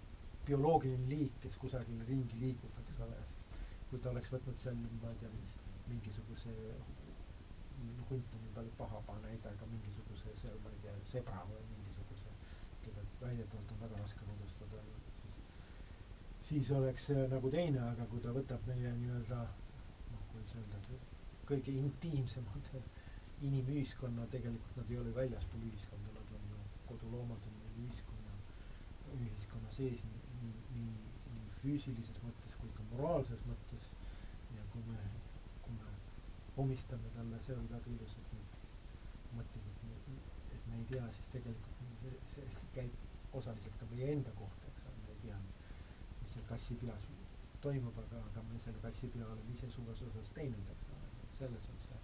bioloogiline 0.49 1.09
liik, 1.13 1.35
kes 1.43 1.57
kusagil 1.61 2.03
ringi 2.09 2.41
liigub, 2.43 2.79
eks 2.83 3.03
ole, 3.05 3.19
kui 3.89 4.01
ta 4.03 4.11
oleks 4.11 4.33
võtnud 4.33 4.63
seal, 4.63 4.79
ma 5.03 5.13
ei 5.13 5.19
tea, 5.21 5.31
mingisuguse 5.89 6.55
hunt 8.09 8.33
on 8.37 8.47
palju 8.55 8.71
paha 8.77 9.01
paneda, 9.07 9.51
aga 9.55 9.67
mingisuguse 9.71 10.33
seal, 10.41 10.57
ma 10.63 10.71
ei 10.73 10.79
tea, 10.85 10.95
sebra 11.11 11.43
või 11.49 11.61
mingisuguse, 11.73 12.31
keda 12.85 13.03
väidetavalt 13.21 13.73
on 13.75 13.81
väga 13.85 14.01
raske 14.01 14.27
kodustada, 14.31 14.83
siis 15.21 15.37
siis 16.49 16.71
oleks 16.79 17.05
see 17.09 17.27
nagu 17.33 17.51
teine, 17.53 17.81
aga 17.91 18.07
kui 18.11 18.21
ta 18.25 18.33
võtab 18.35 18.65
meie 18.71 18.93
nii-öelda 19.03 19.41
noh, 19.43 20.23
kuidas 20.31 20.55
öelda, 20.61 20.81
kõige 21.51 21.75
intiimsemad 21.83 22.71
inimühiskonna, 23.49 24.25
tegelikult 24.33 24.81
nad 24.81 24.89
ei 24.93 24.99
ole 25.03 25.13
väljaspool 25.15 25.67
ühiskonda, 25.69 26.15
nad 26.17 26.33
on 26.39 26.49
ju, 26.53 26.63
koduloomad 26.89 27.45
on 27.51 27.59
meil 27.61 27.77
ühiskonna, 27.85 28.35
ühiskonna 29.19 29.71
sees 29.77 30.01
nii, 30.09 30.25
nii, 30.41 30.55
nii, 30.73 30.91
nii 31.35 31.47
füüsilises 31.61 32.19
mõttes 32.25 32.57
kui 32.59 32.73
ka 32.79 32.89
moraalses 32.91 33.45
mõttes. 33.47 33.93
ja 34.57 34.63
kui 34.73 34.81
me 34.89 34.97
omistame 36.63 37.11
talle 37.15 37.39
seal 37.47 37.61
väga 37.73 37.93
ilusad 37.95 38.33
need 38.35 38.57
mõtted, 39.37 39.67
et 39.73 39.83
me, 39.89 40.17
et 40.57 40.67
me 40.71 40.79
ei 40.81 40.85
tea, 40.93 41.05
siis 41.17 41.31
tegelikult 41.35 41.79
see, 42.33 42.45
see 42.59 42.71
käib 42.77 43.35
osaliselt 43.41 43.75
ka 43.81 43.89
meie 43.93 44.11
enda 44.15 44.33
kohta, 44.39 44.71
eks 44.73 44.87
ole, 44.89 45.01
me 45.05 45.13
ei 45.15 45.21
tea, 45.27 45.39
mis 46.21 46.33
seal 46.35 46.47
kassipilas 46.53 47.09
toimub, 47.65 47.97
aga, 48.05 48.23
aga 48.31 48.45
me 48.49 48.59
selle 48.65 48.81
kassipea 48.87 49.27
oleme 49.27 49.55
ise 49.57 49.69
suures 49.75 50.01
osas 50.09 50.33
teinud, 50.37 50.73
eks 50.75 50.89
ole, 50.95 51.13
selles 51.41 51.69
on 51.73 51.81
see 51.85 51.99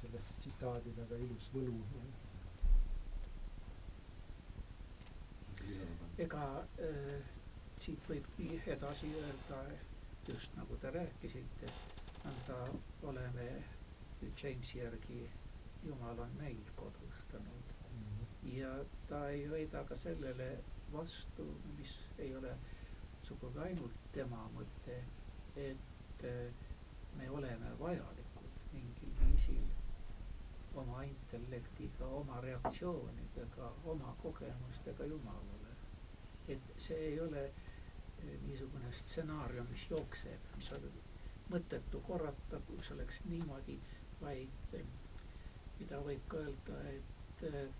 selle 0.00 0.20
tsitaadi 0.40 0.92
taga 0.96 1.16
ilus 1.26 1.48
võlu. 1.54 1.74
ega 6.24 6.40
äh, 6.84 7.20
siit 7.80 8.08
võibki 8.10 8.46
edasi 8.74 9.08
öelda, 9.20 9.60
just 10.28 10.56
nagu 10.58 10.76
te 10.82 10.90
rääkisite, 10.96 11.70
nõnda 12.24 12.56
oleme 13.10 13.46
Jamesi 14.42 14.78
järgi, 14.78 15.20
Jumal 15.84 16.18
on 16.20 16.32
meid 16.38 16.70
kodustanud 16.76 17.70
mm. 17.92 18.02
-hmm. 18.02 18.52
ja 18.58 18.72
ta 19.08 19.20
ei 19.30 19.50
väida 19.50 19.84
ka 19.84 19.96
sellele 19.96 20.50
vastu, 20.92 21.46
mis 21.78 21.98
ei 22.18 22.36
ole 22.36 22.56
sugugi 23.22 23.58
ainult 23.58 24.00
tema 24.12 24.42
mõte, 24.56 24.96
et 25.56 26.24
äh, 26.24 26.52
me 27.16 27.30
oleme 27.30 27.70
vajalikud 27.80 28.58
mingil 28.72 29.12
viisil 29.20 29.64
oma 30.74 31.02
intellektiga, 31.02 32.06
oma 32.06 32.40
reaktsioonidega, 32.40 33.72
oma 33.84 34.14
kogemustega 34.22 35.04
Jumalale. 35.04 35.70
et 36.48 36.72
see 36.82 36.96
ei 36.98 37.20
ole 37.20 37.42
eh, 37.44 38.38
niisugune 38.46 38.92
stsenaarium, 38.92 39.66
mis 39.70 39.84
jookseb, 39.90 40.46
mis 40.56 40.70
on 40.72 40.86
mõttetu 41.52 42.00
korrata, 42.06 42.60
kui 42.66 42.82
see 42.86 42.94
oleks 42.96 43.20
niimoodi, 43.30 43.76
vaid 44.20 44.74
eh, 44.78 44.84
mida 45.78 46.00
võib 46.06 46.26
ka 46.32 46.40
öelda, 46.44 46.78
et 46.92 47.44
eh, 47.50 47.72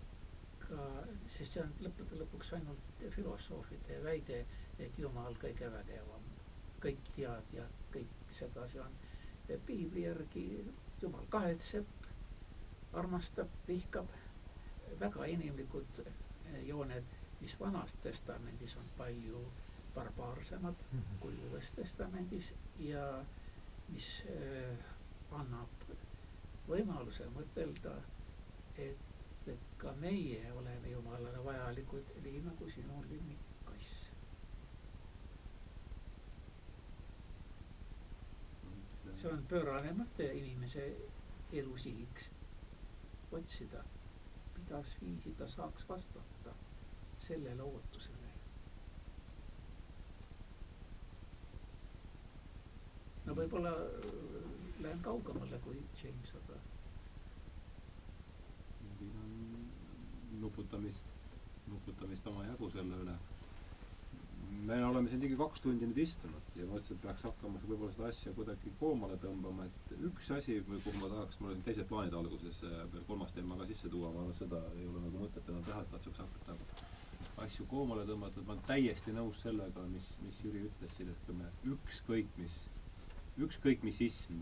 ka, 0.65 0.87
sest 1.35 1.55
see 1.55 1.63
on 1.63 1.71
lõppude 1.85 2.19
lõpuks 2.21 2.51
ainult 2.57 3.03
filosoofide 3.15 3.99
väide, 4.05 4.41
et 4.85 4.99
Jumal 5.01 5.37
kõige 5.43 5.69
vägevam, 5.75 6.27
kõik 6.83 7.11
teadjad, 7.15 7.79
kõik 7.95 8.35
sedasi 8.39 8.79
on. 8.85 8.99
piibli 9.67 10.05
järgi 10.05 10.45
Jumal 11.01 11.25
kahetseb, 11.33 11.87
armastab, 13.01 13.49
vihkab, 13.67 14.07
väga 15.01 15.25
inimlikud 15.33 16.01
eh, 16.05 16.61
jooned, 16.67 17.17
mis 17.41 17.55
Vanas 17.59 17.93
Testamendis 18.03 18.75
on 18.77 18.89
palju 18.97 19.45
barbaarsemad 19.95 20.75
mm 20.91 20.99
-hmm. 20.99 21.19
kui 21.19 21.33
Uues 21.49 21.71
Testamendis 21.75 22.53
ja 22.79 23.25
mis 23.91 24.09
äh, 24.31 24.85
annab 25.39 25.85
võimaluse 26.67 27.27
mõtelda, 27.35 27.95
et 28.87 29.49
ka 29.81 29.91
meie 30.03 30.41
oleme 30.53 30.91
Jumalale 30.93 31.43
vajalikud, 31.45 32.13
nii 32.23 32.43
nagu 32.45 32.69
sinu 32.71 33.01
lemmikkass 33.09 34.11
see 39.21 39.29
on 39.29 39.43
pöörane 39.49 39.91
mõte 39.93 40.25
inimese 40.33 40.83
elu 41.61 41.75
sihiks. 41.77 42.29
otsida, 43.37 43.81
kuidas 44.55 44.89
viisi 45.01 45.31
ta 45.39 45.45
saaks 45.47 45.85
vastata 45.89 46.53
sellele 47.27 47.63
ootusele. 47.63 48.20
No 53.31 53.35
võib-olla 53.39 53.71
äh, 53.71 54.07
lähen 54.83 54.99
kaugemale 55.07 55.59
kui 55.63 55.77
James, 56.03 56.31
aga. 56.43 56.57
siin 58.99 59.13
on 59.23 60.41
nuputamist, 60.41 61.13
nuputamist 61.71 62.27
omajagu 62.27 62.67
selle 62.75 62.97
üle 63.05 63.15
me 64.67 64.77
oleme 64.85 65.09
siin 65.09 65.21
ligi 65.23 65.37
kaks 65.39 65.61
tundi 65.63 65.87
nüüd 65.87 65.99
istunud 66.03 66.49
ja 66.59 66.65
ma 66.67 66.73
mõtlesin, 66.75 66.97
et 66.97 67.03
peaks 67.05 67.23
hakkama 67.27 67.61
võib-olla 67.69 67.93
seda 67.95 68.09
asja 68.11 68.33
kuidagi 68.39 68.73
koomale 68.81 69.15
tõmbama, 69.23 69.67
et 69.69 69.93
üks 70.09 70.27
asi, 70.35 70.57
kuhu 70.67 70.93
ma 70.99 71.09
tahaks, 71.13 71.39
mul 71.39 71.53
olid 71.53 71.63
teised 71.69 71.87
plaanid 71.91 72.17
alguses 72.19 72.59
veel 72.67 73.05
kolmas 73.07 73.31
teema 73.37 73.57
ka 73.61 73.67
sisse 73.71 73.91
tuua, 73.93 74.11
aga 74.11 74.35
seda 74.41 74.59
ei 74.75 74.89
ole 74.91 75.05
nagu 75.05 75.23
mõtet 75.23 75.47
enam 75.53 75.63
teha, 75.69 75.85
et 75.87 75.95
katsuks 75.95 76.19
hakata 76.25 76.57
asju 77.45 77.65
koomale 77.71 78.03
tõmmata, 78.11 78.41
et 78.43 78.47
ma 78.51 78.57
olen 78.57 78.67
täiesti 78.67 79.15
nõus 79.15 79.39
sellega, 79.45 79.87
mis, 79.95 80.11
mis 80.25 80.43
Jüri 80.45 80.65
ütles 80.67 80.97
siin, 80.99 81.09
et 81.15 81.23
kui 81.29 81.37
me 81.39 81.47
ükskõik 81.77 82.35
mis, 82.43 82.59
ükskõik 83.39 83.83
mis 83.87 83.99
ism, 84.03 84.41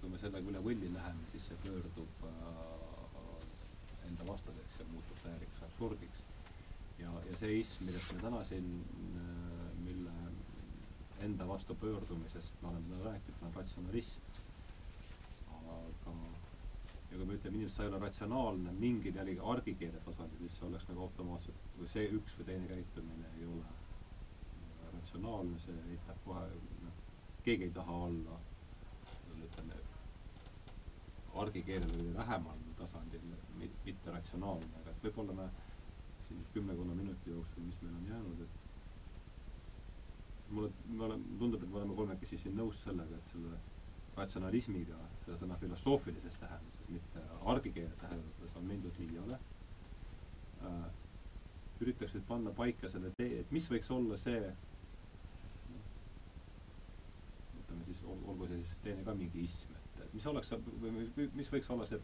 kui 0.00 0.10
me 0.10 0.18
sellega 0.18 0.50
üle 0.50 0.60
võlli 0.64 0.88
läheme, 0.94 1.26
siis 1.32 1.46
see 1.48 1.58
pöördub 1.62 2.24
äh, 2.26 3.44
enda 4.08 4.26
vastaseks 4.28 4.80
ja 4.80 4.86
muutub 4.90 5.20
täielikuks 5.22 5.62
absurdiks 5.68 6.24
ja, 6.98 7.12
ja 7.30 7.36
see 7.40 7.60
ism, 7.60 7.86
millest 7.88 8.12
me 8.16 8.24
täna 8.24 8.42
siin, 8.50 8.70
äh, 9.22 9.68
mille 9.86 10.16
enda 11.24 11.46
vastu 11.48 11.76
pöördumisest 11.84 12.58
me 12.62 12.68
oleme 12.72 12.90
täna 12.90 13.12
rääkinud, 13.12 13.46
on 13.48 13.54
ratsionalism. 13.60 14.20
aga 15.54 15.78
ja 17.14 17.18
kui 17.20 17.26
me 17.28 17.34
ütleme, 17.38 17.56
inimesed, 17.60 17.76
sa 17.76 17.84
ei 17.84 17.90
ole 17.92 17.98
ratsionaalne 18.02 18.72
mingil 18.80 19.14
jällegi 19.20 19.42
argikeele 19.54 20.00
tasandil, 20.06 20.40
siis 20.42 20.56
see 20.58 20.66
oleks 20.68 20.86
nagu 20.90 21.04
automaatselt, 21.06 21.66
või 21.78 21.90
see 21.92 22.08
üks 22.18 22.34
või 22.40 22.46
teine 22.48 22.66
käitumine 22.72 23.28
ei 23.38 23.46
ole 23.46 23.74
ratsionaalne, 24.96 25.60
see 25.62 25.76
eitab 25.94 26.18
kohe, 26.26 26.42
keegi 27.44 27.68
ei 27.68 27.74
taha 27.78 27.96
olla, 28.08 28.38
ütleme, 29.46 29.76
argikeelel 31.44 31.92
või 31.98 32.12
lähemal 32.16 32.58
tasandil 32.78 33.24
mitte 33.84 34.12
ratsionaalne, 34.14 34.70
aga 34.82 34.92
et 34.94 35.04
võib-olla 35.08 35.34
me 35.42 35.46
siin 36.28 36.44
kümnekonna 36.54 36.94
minuti 36.98 37.30
jooksul, 37.34 37.62
mis 37.68 37.80
meil 37.82 37.96
on 38.00 38.06
jäänud, 38.12 38.40
et 38.46 38.54
mulle, 40.54 40.70
me 40.88 41.04
oleme, 41.04 41.24
tundub, 41.38 41.62
et 41.62 41.70
me 41.70 41.76
oleme 41.80 41.94
kolmekesi 41.98 42.38
siin 42.42 42.56
nõus 42.58 42.80
sellega, 42.84 43.16
et 43.20 43.32
selle 43.32 43.58
ratsionalismiga, 44.16 44.98
seda 45.24 45.36
sõna 45.40 45.56
filosoofilises 45.60 46.36
tähenduses, 46.40 46.88
mitte 46.94 47.22
argikeele 47.54 47.96
tähenduses, 48.02 48.52
on 48.60 48.68
mindud 48.70 49.00
liiale 49.02 49.38
äh,. 50.68 50.84
üritaks 51.82 52.14
nüüd 52.14 52.26
panna 52.28 52.52
paika 52.58 52.88
selle 52.92 53.10
tee, 53.18 53.40
et 53.40 53.50
mis 53.52 53.66
võiks 53.72 53.90
olla 53.92 54.16
see 54.22 54.38
noh, 55.72 55.88
ütleme 57.62 57.88
siis, 57.88 58.00
olgu 58.32 58.48
see 58.50 58.60
siis 58.62 58.76
teine 58.84 59.04
ka 59.06 59.14
mingi 59.18 59.44
ism, 59.48 59.72
et, 59.80 60.02
et 60.06 60.14
mis 60.18 60.26
oleks, 60.32 60.52
või 60.82 61.28
mis 61.40 61.50
võiks 61.54 61.70
olla 61.74 61.86
see 61.90 62.00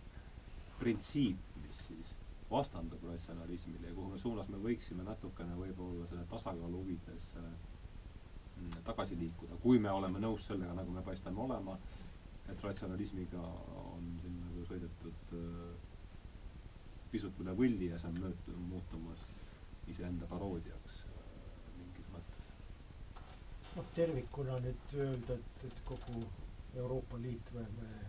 printsiip, 0.80 1.50
mis 1.64 1.80
siis 1.88 2.14
vastandub 2.50 3.02
ratsionalismile 3.06 3.90
ja 3.90 3.94
kuhu 3.94 4.10
me 4.14 4.18
suunas 4.18 4.48
me 4.50 4.58
võiksime 4.64 5.04
natukene 5.06 5.54
võib-olla 5.58 6.06
selle 6.10 6.24
tasakaalu 6.32 6.80
huvides 6.82 7.28
äh, 7.38 7.50
tagasi 8.84 9.16
liikuda, 9.20 9.56
kui 9.62 9.78
me 9.80 9.90
oleme 9.94 10.20
nõus 10.20 10.44
sellega, 10.48 10.74
nagu 10.76 10.92
me 10.92 11.02
paistame 11.06 11.40
olema, 11.44 11.76
et 12.50 12.64
ratsionalismiga 12.66 13.40
on 13.84 14.08
siin 14.22 14.36
nagu 14.42 14.64
sõidetud 14.68 15.34
äh, 15.38 15.44
pisut 17.12 17.38
üle 17.44 17.54
võlli 17.58 17.88
ja 17.92 17.98
see 18.02 18.10
on 18.10 18.18
möötu-, 18.24 18.56
muutumas 18.72 19.22
iseenda 19.92 20.26
paroodiaks 20.30 20.98
äh, 21.06 21.22
mingis 21.78 22.10
mõttes. 22.16 22.50
Noh, 23.80 23.86
tervikuna 23.96 24.58
nüüd 24.60 24.94
öelda, 25.00 25.36
et, 25.40 25.62
et 25.68 25.78
kogu 25.88 26.24
Euroopa 26.76 27.18
Liit 27.22 27.52
või, 27.54 27.64
või 27.78 28.00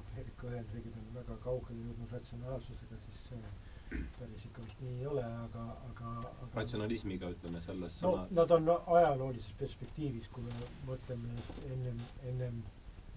Ameerika 0.00 0.48
Ühendriigid 0.50 0.96
on 0.98 1.12
väga 1.14 1.36
kaugele 1.44 1.84
jõudnud 1.86 2.14
ratsionaalsusega, 2.16 2.98
siis 3.06 3.20
see 3.28 4.00
päris 4.16 4.46
ikka 4.48 4.64
vist 4.64 4.80
nii 4.82 4.96
ei 4.98 5.06
ole, 5.06 5.22
aga, 5.44 5.64
aga, 5.90 6.14
aga 6.30 6.48
ratsionalismiga 6.56 7.30
ütleme 7.34 7.60
selles 7.66 7.98
no 8.02 8.14
sõna 8.14 8.24
nad 8.40 8.54
on 8.56 8.70
ajaloolises 8.96 9.54
perspektiivis, 9.60 10.26
kui 10.34 10.42
me 10.48 10.70
mõtleme 10.88 11.36
ennem, 11.76 12.00
ennem 12.32 12.58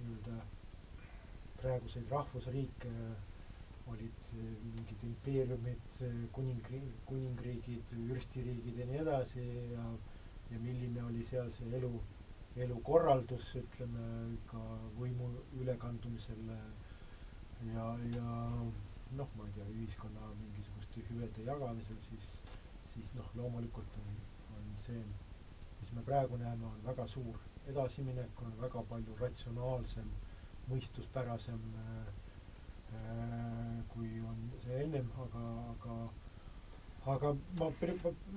nii-öelda 0.04 0.38
praeguseid 1.64 2.14
rahvusriike, 2.14 2.92
olid 3.90 4.30
mingid 4.36 5.08
impeeriumid, 5.10 5.90
kuningriigid, 6.36 7.02
kuningriigid, 7.10 7.96
vürstiriigid 8.12 8.84
ja 8.84 8.88
nii 8.92 9.02
edasi 9.06 9.48
ja 9.74 9.88
ja 10.52 10.60
milline 10.60 11.04
oli 11.04 11.24
seal 11.30 11.50
see 11.58 11.70
elu, 11.80 11.92
elukorraldus, 12.66 13.48
ütleme, 13.62 14.04
ka 14.52 14.62
võimu 14.98 15.30
ülekandumisel. 15.62 16.44
Ja, 17.74 17.86
ja 18.14 18.34
noh, 19.18 19.30
ma 19.38 19.48
ei 19.48 19.56
tea, 19.56 19.66
ühiskonna 19.74 20.30
mingisuguste 20.42 21.04
hüvede 21.10 21.46
jagamisel, 21.48 21.98
siis, 22.10 22.28
siis 22.94 23.12
noh, 23.18 23.30
loomulikult 23.40 23.98
on, 24.04 24.20
on 24.58 24.70
see, 24.86 25.02
mis 25.82 25.94
me 25.98 26.04
praegu 26.08 26.38
näeme, 26.42 26.66
on 26.70 26.86
väga 26.86 27.08
suur 27.14 27.42
edasiminek, 27.72 28.44
on 28.46 28.54
väga 28.62 28.84
palju 28.92 29.18
ratsionaalsem, 29.22 30.08
mõistuspärasem 30.70 31.62
äh, 31.82 32.14
kui 33.94 34.10
on 34.30 34.40
see 34.64 34.80
ennem, 34.86 35.10
aga, 35.26 35.44
aga 35.74 35.98
aga 37.14 37.32
ma 37.60 37.68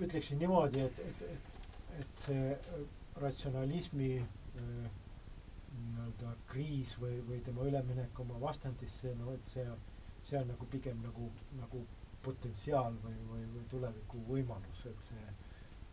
ütleksin 0.04 0.38
niimoodi, 0.38 0.80
et, 0.86 0.98
et, 1.06 1.22
et, 1.34 1.59
et 1.98 2.24
see 2.26 2.56
ratsionalismi 3.20 4.10
äh, 4.20 4.90
nii-öelda 5.80 6.34
kriis 6.50 6.96
või, 7.02 7.20
või 7.28 7.40
tema 7.46 7.66
üleminek 7.68 8.20
oma 8.24 8.38
vastandisse, 8.42 9.14
no 9.20 9.34
et 9.34 9.52
see 9.54 9.66
see 10.24 10.38
on 10.38 10.46
nagu 10.48 10.66
pigem 10.66 11.00
nagu, 11.02 11.30
nagu 11.60 11.80
potentsiaal 12.24 12.96
või, 13.04 13.16
või, 13.30 13.44
või 13.54 13.64
tuleviku 13.72 14.20
võimalus, 14.28 14.84
et 14.90 15.06
see, 15.08 15.34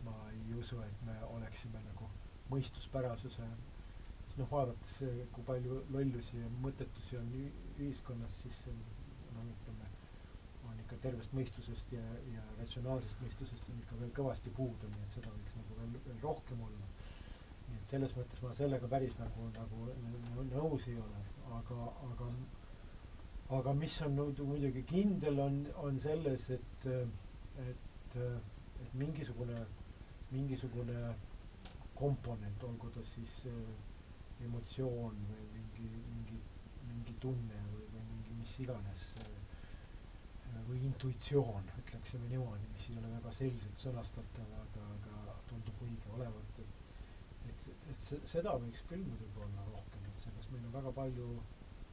ma 0.06 0.14
ei 0.32 0.54
usu, 0.60 0.80
et 0.84 1.04
me 1.06 1.16
oleksime 1.32 1.80
nagu 1.86 2.08
mõistuspärasuse, 2.52 3.48
sest 4.26 4.40
noh, 4.40 4.50
vaadates, 4.52 5.00
kui 5.34 5.46
palju 5.48 5.80
lollusi 5.94 6.40
ja 6.42 6.50
mõttetusi 6.64 7.18
on 7.20 7.32
ühiskonnas, 7.40 8.36
siis 8.42 8.60
no 8.68 9.46
ütleme, 9.54 9.87
on 9.87 9.87
ikka 10.88 10.98
tervest 11.04 11.34
mõistusest 11.36 11.90
ja, 11.92 12.02
ja 12.32 12.42
ratsionaalsest 12.58 13.20
mõistusest 13.24 13.68
on 13.72 13.80
ikka 13.82 13.98
veel 14.02 14.12
kõvasti 14.16 14.52
puudu, 14.56 14.88
nii 14.94 15.04
et 15.06 15.16
seda 15.18 15.32
võiks 15.34 15.56
nagu 15.60 15.76
veel, 15.82 15.96
veel 16.06 16.22
rohkem 16.24 16.62
olla. 16.68 16.88
nii 17.68 17.76
et 17.82 17.90
selles 17.92 18.14
mõttes 18.16 18.40
ma 18.46 18.54
sellega 18.56 18.88
päris 18.88 19.18
nagu, 19.20 19.50
nagu 19.58 20.46
nõus 20.54 20.86
ei 20.88 20.96
ole, 21.02 21.20
aga, 21.58 21.80
aga 22.08 22.30
aga 23.58 23.72
mis 23.72 23.94
on 24.04 24.12
muidugi 24.16 24.82
kindel, 24.88 25.38
on, 25.40 25.60
on 25.84 26.00
selles, 26.04 26.48
et, 26.56 26.86
et, 27.66 28.16
et 28.16 28.94
mingisugune, 29.02 29.60
mingisugune 30.32 30.98
komponent, 31.96 32.64
olgu 32.68 32.90
ta 32.96 33.04
siis 33.12 33.38
äh, 33.48 33.62
emotsioon 34.44 35.16
või 35.30 35.46
mingi, 35.54 35.88
mingi, 36.12 36.40
mingi 36.90 37.14
tunne 37.24 37.62
või, 37.72 37.86
või 37.94 38.04
mingi 38.12 38.36
mis 38.42 38.52
iganes 38.66 39.06
või 40.68 40.82
intuitsioon, 40.90 41.70
ütleksime 41.82 42.28
niimoodi, 42.32 42.68
mis 42.74 42.90
ei 42.90 42.98
ole 43.00 43.14
väga 43.14 43.32
selgelt 43.38 43.84
sõnastatav, 43.84 44.52
aga, 44.64 44.88
aga 44.98 45.38
tundub 45.50 45.86
õige 45.86 46.14
olevat, 46.18 46.60
et 46.64 46.78
et, 47.48 47.68
et 47.90 48.00
se-, 48.06 48.20
seda 48.32 48.54
võiks 48.62 48.82
küll 48.90 49.04
muidugi 49.04 49.42
olla 49.44 49.64
rohkem, 49.70 50.06
et 50.10 50.24
selles 50.24 50.48
meil 50.52 50.66
on 50.68 50.74
väga 50.76 50.92
palju, 50.98 51.28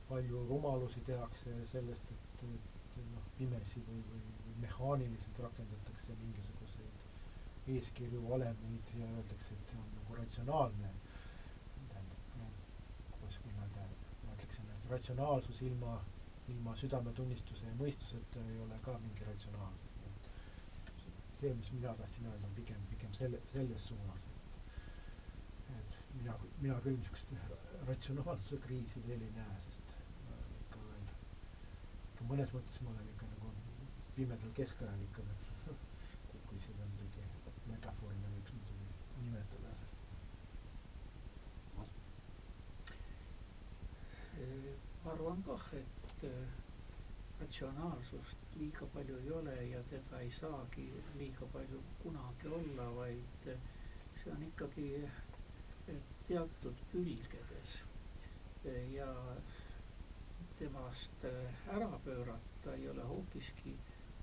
palju 0.09 0.41
rumalusi 0.49 1.03
tehakse 1.09 1.55
sellest, 1.71 2.11
et, 2.15 2.43
et 2.49 3.11
noh, 3.13 3.29
pimesi 3.39 3.83
või, 3.89 4.01
või, 4.11 4.23
või 4.45 4.57
mehaaniliselt 4.65 5.41
rakendatakse 5.47 6.17
mingisuguseid 6.23 7.71
eeskirju, 7.75 8.21
valemeid 8.29 8.91
ja 8.99 9.07
öeldakse, 9.17 9.57
et 9.57 9.71
see 9.71 9.79
on 9.81 9.93
nagu 9.99 10.19
ratsionaalne. 10.19 10.91
tähendab, 11.93 12.27
noh, 12.41 12.51
kuidas 13.15 13.39
küll 13.45 13.63
öelda, 13.63 13.87
ma 14.25 14.35
ütleksin, 14.37 14.69
et 14.75 14.91
ratsionaalsus 14.91 15.63
ilma 15.69 15.95
ilma 16.53 16.75
südametunnistuse 16.79 17.65
ja 17.65 17.75
mõistuseta 17.79 18.41
ei 18.51 18.57
ole 18.65 18.77
ka 18.85 18.97
mingi 19.03 19.25
ratsionaalsus. 19.29 19.91
see, 21.39 21.53
mis 21.53 21.71
mina 21.75 21.91
tahtsin 21.99 22.25
öelda, 22.31 22.47
on 22.47 22.53
pigem, 22.55 22.83
pigem 22.89 23.13
selle, 23.13 23.39
selles 23.53 23.83
suunas, 23.87 24.21
et 25.69 25.79
et 25.79 25.97
mina, 26.19 26.35
mina 26.61 26.77
küll 26.85 26.95
niisugust 26.99 27.33
ratsionaalsuse 27.89 28.59
kriisi 28.65 29.01
veel 29.07 29.25
ei 29.27 29.33
näe, 29.35 29.57
sest 29.67 29.91
ma 30.29 30.37
ikka 30.61 30.83
veel, 30.85 31.09
ikka 32.13 32.29
mõnes 32.31 32.53
mõttes 32.55 32.79
ma 32.85 32.93
olen 32.93 33.09
ikka 33.15 33.27
nagu 33.33 33.51
pimedal 34.15 34.53
keskajal 34.61 35.03
ikka 35.09 35.25
veel 35.27 35.75
kui 36.47 36.61
seda 36.67 36.87
muidugi 36.93 37.27
metafoorina 37.73 38.31
võiks 38.37 38.55
muidugi 38.55 38.87
nimetada. 39.25 39.73
arvan 45.15 45.43
kah, 45.45 45.65
et 45.77 45.94
ratsionaalsust 47.39 48.45
liiga 48.59 48.85
palju 48.93 49.17
ei 49.23 49.31
ole 49.39 49.55
ja 49.69 49.81
teda 49.89 50.19
ei 50.25 50.31
saagi 50.39 50.85
liiga 51.19 51.45
palju 51.53 51.81
kunagi 52.03 52.47
olla, 52.59 52.87
vaid 52.95 53.49
see 54.23 54.31
on 54.35 54.43
ikkagi 54.47 54.87
teatud 56.27 56.79
külgedes 56.91 57.75
ja 58.93 59.09
temast 60.59 61.25
ära 61.75 61.89
pöörata 62.05 62.73
ei 62.77 62.89
ole 62.89 63.03
hoopiski 63.11 63.75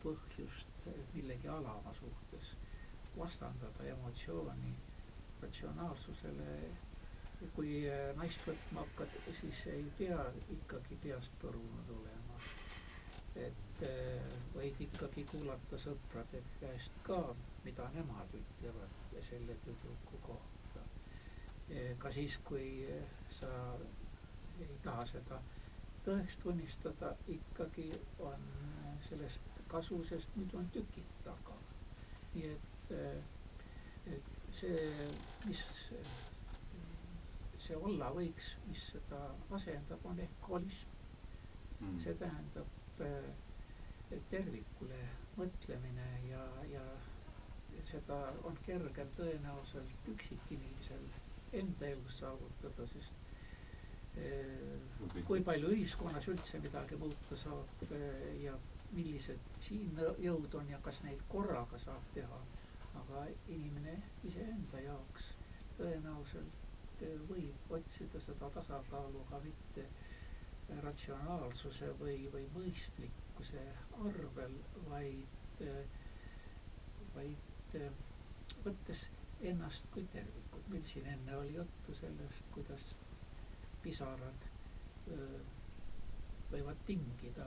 põhjust 0.03 0.89
millegi 1.15 1.49
alama 1.49 1.93
suhtes, 2.01 2.55
vastandada 3.19 3.85
emotsiooni 3.93 4.73
ratsionaalsusele 5.43 6.57
kui 7.57 7.71
äh, 7.91 8.11
naist 8.19 8.45
võtma 8.47 8.83
hakkad, 8.85 9.15
siis 9.41 9.63
ei 9.73 9.85
pea 9.99 10.19
ikkagi 10.57 10.99
peast 11.03 11.35
põrunud 11.43 11.89
olema. 11.97 12.39
et 13.43 13.83
äh, 13.89 14.27
võid 14.55 14.81
ikkagi 14.87 15.25
kuulata 15.31 15.79
sõprade 15.81 16.43
käest 16.61 16.99
ka, 17.07 17.19
mida 17.65 17.87
nemad 17.95 18.35
ütlevad 18.37 19.17
selle 19.31 19.57
tüdruku 19.65 20.21
kohta. 20.27 20.85
Äh, 21.71 21.95
ka 21.99 22.13
siis, 22.13 22.37
kui 22.45 22.85
sa 23.41 23.51
ei 24.61 24.77
taha 24.85 25.07
seda 25.15 25.41
tõeks 26.07 26.37
tunnistada, 26.43 27.15
ikkagi 27.39 27.89
on 28.29 28.45
sellest 29.09 29.49
kasu, 29.73 30.03
sest 30.05 30.37
nüüd 30.37 30.53
on 30.59 30.69
tükid 30.75 31.09
taga. 31.25 31.57
nii 32.35 32.49
et, 32.49 32.93
et 34.13 34.31
see, 34.57 34.85
mis 35.47 35.61
see 37.63 37.77
olla 37.79 38.09
võiks, 38.17 38.49
mis 38.69 38.83
seda 38.93 39.19
asendab, 39.59 40.05
on 40.11 40.19
ehk 40.25 40.49
holism. 40.51 40.99
Mm.. 41.83 41.99
see 42.05 42.15
tähendab 42.21 43.01
äh, 43.03 44.21
tervikule 44.31 44.99
mõtlemine 45.39 46.05
ja, 46.29 46.43
ja 46.71 46.83
seda 47.91 48.19
on 48.49 48.59
kergem 48.67 49.11
tõenäoliselt 49.19 50.09
üksikinimesel 50.13 51.07
enda 51.61 51.89
elus 51.95 52.19
saavutada, 52.23 52.87
sest 52.93 53.27
äh, 54.21 55.25
kui 55.27 55.43
palju 55.51 55.73
ühiskonnas 55.77 56.29
üldse 56.33 56.61
midagi 56.65 56.99
muuta 57.03 57.39
saab 57.45 57.83
äh, 57.89 58.07
ja 58.45 58.55
millised 58.93 59.41
siin 59.65 59.97
jõud 60.21 60.55
on 60.61 60.69
ja 60.75 60.79
kas 60.87 61.03
neid 61.07 61.23
korraga 61.33 61.79
saab 61.83 62.11
teha, 62.15 62.41
aga 63.03 63.25
inimene 63.59 63.97
iseenda 64.29 64.83
jaoks 64.87 65.31
tõenäoliselt 65.79 66.62
võib 67.29 67.71
otsida 67.79 68.21
seda 68.27 68.49
tasakaalu 68.57 69.23
ka 69.31 69.41
mitte 69.45 69.87
ratsionaalsuse 70.87 71.89
või, 72.01 72.17
või 72.33 72.45
mõistlikkuse 72.55 73.65
arvel, 74.09 74.55
vaid, 74.89 75.65
vaid 77.17 77.77
võttes 78.65 79.07
ennast 79.53 79.89
kui 79.93 80.05
tervikut. 80.13 80.69
meil 80.71 80.85
siin 80.87 81.07
enne 81.13 81.37
oli 81.37 81.55
juttu 81.57 81.95
sellest, 81.99 82.45
kuidas 82.55 82.93
pisarad 83.83 84.45
öö, 85.11 85.41
võivad 86.53 86.79
tingida 86.87 87.47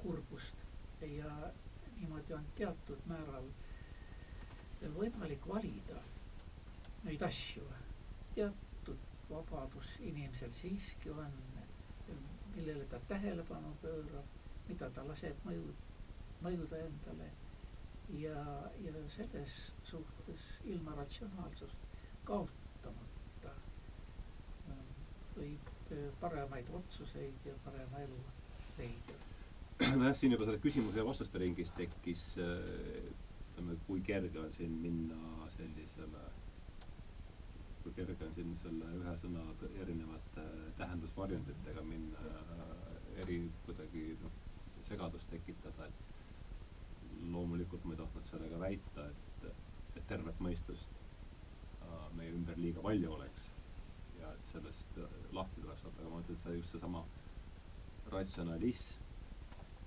kurbust 0.00 0.64
ja 1.04 1.34
niimoodi 1.98 2.32
on 2.34 2.46
teatud 2.56 3.02
määral 3.10 3.50
võimalik 4.96 5.44
valida 5.48 6.00
neid 7.04 7.22
asju. 7.22 7.66
tead, 8.34 8.54
vabadus 9.30 9.90
inimesel 10.00 10.52
siiski 10.60 11.10
on, 11.10 11.32
millele 12.54 12.84
ta 12.84 13.00
tähelepanu 13.08 13.74
pöörab, 13.82 14.26
mida 14.68 14.90
ta 14.90 15.04
laseb 15.08 15.44
mõju, 15.46 15.74
mõjuda 16.42 16.82
endale. 16.86 17.30
ja, 18.18 18.40
ja 18.82 18.92
selles 19.14 19.52
suhtes 19.86 20.46
ilma 20.66 20.94
ratsionaalsust 20.98 21.84
kaotamata 22.26 23.52
ähm, 24.70 24.88
võib 25.36 25.68
äh, 25.94 26.08
paremaid 26.20 26.72
otsuseid 26.74 27.46
ja 27.46 27.54
parema 27.64 28.02
elu 28.02 28.18
leida. 28.78 29.18
nojah, 29.96 30.16
siin 30.18 30.34
juba 30.34 30.48
selle 30.48 30.58
küsimuse 30.64 30.98
ja 30.98 31.06
vastuste 31.06 31.38
ringis 31.38 31.70
tekkis 31.78 32.24
äh, 32.42 33.06
ütleme, 33.52 33.78
kui 33.86 34.02
kerge 34.10 34.42
on 34.42 34.52
siin 34.58 34.74
minna 34.82 35.46
sellisele 35.56 36.26
kui 37.84 37.92
kerge 37.96 38.26
on 38.26 38.34
siin 38.36 38.50
selle 38.62 38.88
ühe 38.98 39.12
sõna 39.22 39.42
erinevate 39.84 40.44
tähendusvarjunditega 40.80 41.84
minna 41.90 42.24
eri 43.24 43.38
kuidagi 43.66 44.02
noh, 44.22 44.34
segadust 44.88 45.30
tekitada, 45.32 45.86
et 45.86 47.28
loomulikult 47.34 47.84
ma 47.86 47.94
ei 47.96 48.00
tahtnud 48.02 48.28
sellega 48.30 48.58
väita, 48.62 49.06
et, 49.12 49.48
et 49.96 50.04
tervet 50.12 50.40
mõistust 50.46 51.00
äh, 51.00 52.04
meie 52.18 52.34
ümber 52.36 52.58
liiga 52.60 52.84
palju 52.84 53.12
oleks 53.16 53.48
ja 54.20 54.30
et 54.36 54.52
sellest 54.52 54.98
lahti 55.36 55.62
tuleks 55.64 55.84
saada, 55.84 56.02
aga 56.02 56.12
ma 56.14 56.22
ütlen, 56.24 56.36
et 56.38 56.44
see 56.46 56.56
just 56.58 56.74
seesama 56.74 57.04
ratsionalism, 58.12 59.06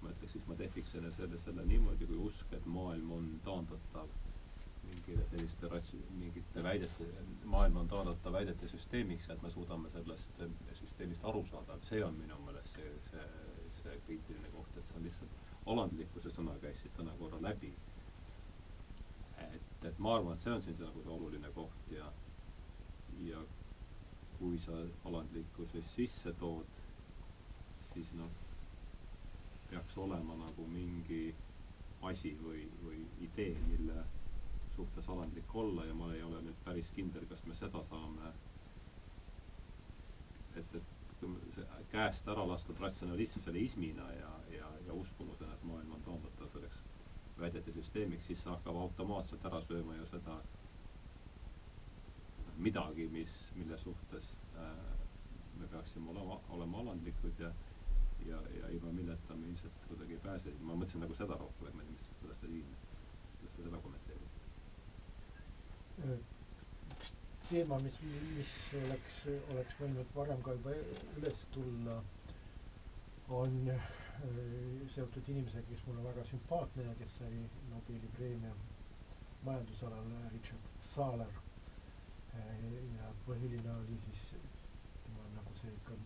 ma 0.03 0.11
ütleks 0.13 0.33
siis, 0.35 0.45
ma 0.49 0.57
defiks 0.59 0.93
selle, 0.95 1.11
selle, 1.17 1.39
selle 1.45 1.65
niimoodi 1.69 2.07
kui 2.09 2.19
usk, 2.27 2.53
et 2.57 2.65
maailm 2.77 3.11
on 3.17 3.27
taandatav 3.45 4.11
mingile 4.93 5.25
selliste 5.29 5.67
rats-, 5.67 5.95
mingite 6.19 6.63
väidete, 6.63 7.07
maailm 7.45 7.77
on 7.81 7.87
taandatav 7.87 8.33
väidete 8.33 8.67
süsteemiks 8.67 9.27
ja 9.27 9.35
et 9.35 9.41
me 9.41 9.49
suudame 9.51 9.89
sellest 9.93 10.41
eh, 10.45 10.51
süsteemist 10.79 11.25
aru 11.31 11.45
saada, 11.51 11.77
see 11.89 12.03
on 12.05 12.17
minu 12.19 12.37
meelest 12.45 12.77
see, 12.77 12.91
see, 13.09 13.25
see 13.79 13.97
kriitiline 14.07 14.51
koht, 14.53 14.77
et 14.77 14.87
see 14.91 14.99
on 14.99 15.07
lihtsalt 15.07 15.41
alandlikkuse 15.73 16.31
sõna 16.35 16.55
käis 16.61 16.79
siit 16.83 16.95
täna 16.97 17.15
korra 17.19 17.41
läbi. 17.41 17.73
et, 19.43 19.85
et 19.89 19.99
ma 19.99 20.15
arvan, 20.17 20.37
et 20.37 20.43
see 20.45 20.53
on 20.53 20.61
siin 20.61 20.77
see 20.77 20.85
nagu 20.87 21.03
see 21.03 21.15
oluline 21.17 21.51
koht 21.55 21.91
ja, 21.91 22.11
ja 23.27 23.43
kui 24.39 24.59
sa 24.65 24.77
alandlikkuse 25.09 25.83
sisse 25.95 26.33
tood, 26.39 26.79
siis 27.93 28.09
noh, 28.19 28.31
peaks 29.69 29.97
olema 29.97 30.35
nagu 30.39 30.67
mingi 30.67 31.23
asi 32.09 32.33
või, 32.43 32.65
või 32.83 33.05
idee, 33.23 33.55
mille 33.69 34.03
suhtes 34.75 35.09
alandlik 35.09 35.55
olla 35.55 35.85
ja 35.85 35.93
ma 35.93 36.09
ei 36.13 36.23
ole 36.23 36.41
nüüd 36.41 36.59
päris 36.65 36.89
kindel, 36.95 37.25
kas 37.29 37.43
me 37.45 37.55
seda 37.59 37.81
saame, 37.89 38.31
et, 40.61 40.75
et 40.79 40.93
kui 41.19 41.53
see 41.55 41.83
käest 41.93 42.27
ära 42.33 42.45
lastud 42.49 42.79
ratsionalism 42.83 43.43
selle 43.45 43.61
ismina 43.63 44.07
ja, 44.17 44.31
ja, 44.57 44.71
ja 44.87 44.97
uskumusena, 44.97 45.53
et 45.53 45.67
maailm 45.69 45.93
on 45.97 46.05
taandatav 46.07 46.49
selleks 46.55 46.81
väidete 47.39 47.73
süsteemiks, 47.77 48.27
siis 48.29 48.43
see 48.43 48.51
hakkab 48.51 48.77
automaatselt 48.85 49.45
ära 49.49 49.61
sööma 49.67 49.95
ju 49.97 50.09
seda 50.11 50.39
midagi, 52.57 53.07
mis, 53.13 53.37
mille 53.57 53.77
suhtes 53.81 54.33
äh, 54.61 54.73
me 55.59 55.69
peaksime 55.71 56.11
olema, 56.13 56.39
olema 56.57 56.83
alandlikud 56.83 57.39
ja 57.41 57.53
ja, 58.27 58.39
ja 58.59 58.69
ilma 58.69 58.91
milleta 58.91 59.35
me 59.35 59.47
ilmselt 59.47 59.73
kuidagi 59.87 60.13
ei 60.13 60.19
pääse. 60.23 60.53
ma 60.61 60.75
mõtlesin 60.79 61.03
nagu 61.03 61.15
seda 61.17 61.37
rohkem, 61.39 61.67
et 61.67 61.75
ma 61.75 61.83
ei 61.83 61.87
tea, 61.87 61.97
mis, 61.97 62.17
kuidas 62.21 62.39
te 62.43 62.51
siin, 62.51 62.75
kuidas 63.39 63.55
te 63.57 63.65
seda 63.67 63.81
kommenteerite? 63.83 64.02
Teema, 67.49 67.77
mis, 67.85 67.97
mis 68.37 68.53
oleks, 68.83 69.17
oleks 69.53 69.75
võinud 69.79 70.13
varem 70.15 70.39
ka 70.45 70.55
juba 70.57 70.73
üles 71.19 71.43
tulla, 71.53 71.97
on, 73.39 73.57
äh, 73.73 73.89
seotud 74.95 75.29
inimesega, 75.33 75.65
kes 75.69 75.83
mulle 75.87 76.05
väga 76.07 76.23
sümpaatne 76.29 76.87
ja 76.87 76.95
kes 77.01 77.17
sai 77.19 77.31
Nobeli 77.69 78.09
preemia 78.17 78.53
majandusalal, 79.45 80.09
Richard 80.33 80.69
Thaler. 80.93 81.33
ja 82.33 83.09
põhiline 83.27 83.69
oli 83.75 83.95
siis 84.07 84.21
tema 85.03 85.25
nagu 85.35 85.51
see 85.59 85.69
ikka 85.75 85.97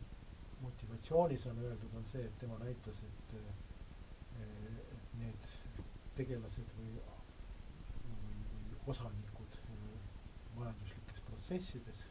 motivatsioonis 0.62 1.46
on 1.48 1.62
öeldud, 1.64 1.94
on 1.96 2.04
see, 2.12 2.26
et 2.28 2.40
tema 2.42 2.58
näitas, 2.64 3.00
et 3.08 3.38
et 4.42 5.16
need 5.22 5.48
tegelased 6.18 6.76
või, 6.80 6.92
või, 8.10 8.36
või 8.52 8.82
osanikud 8.94 9.27
majanduslikes 10.60 11.22
protsessides 11.30 12.04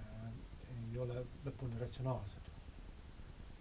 äh, 0.00 0.30
ei 0.76 0.98
ole 1.04 1.22
lõpuni 1.46 1.78
ratsionaalsed. 1.80 2.50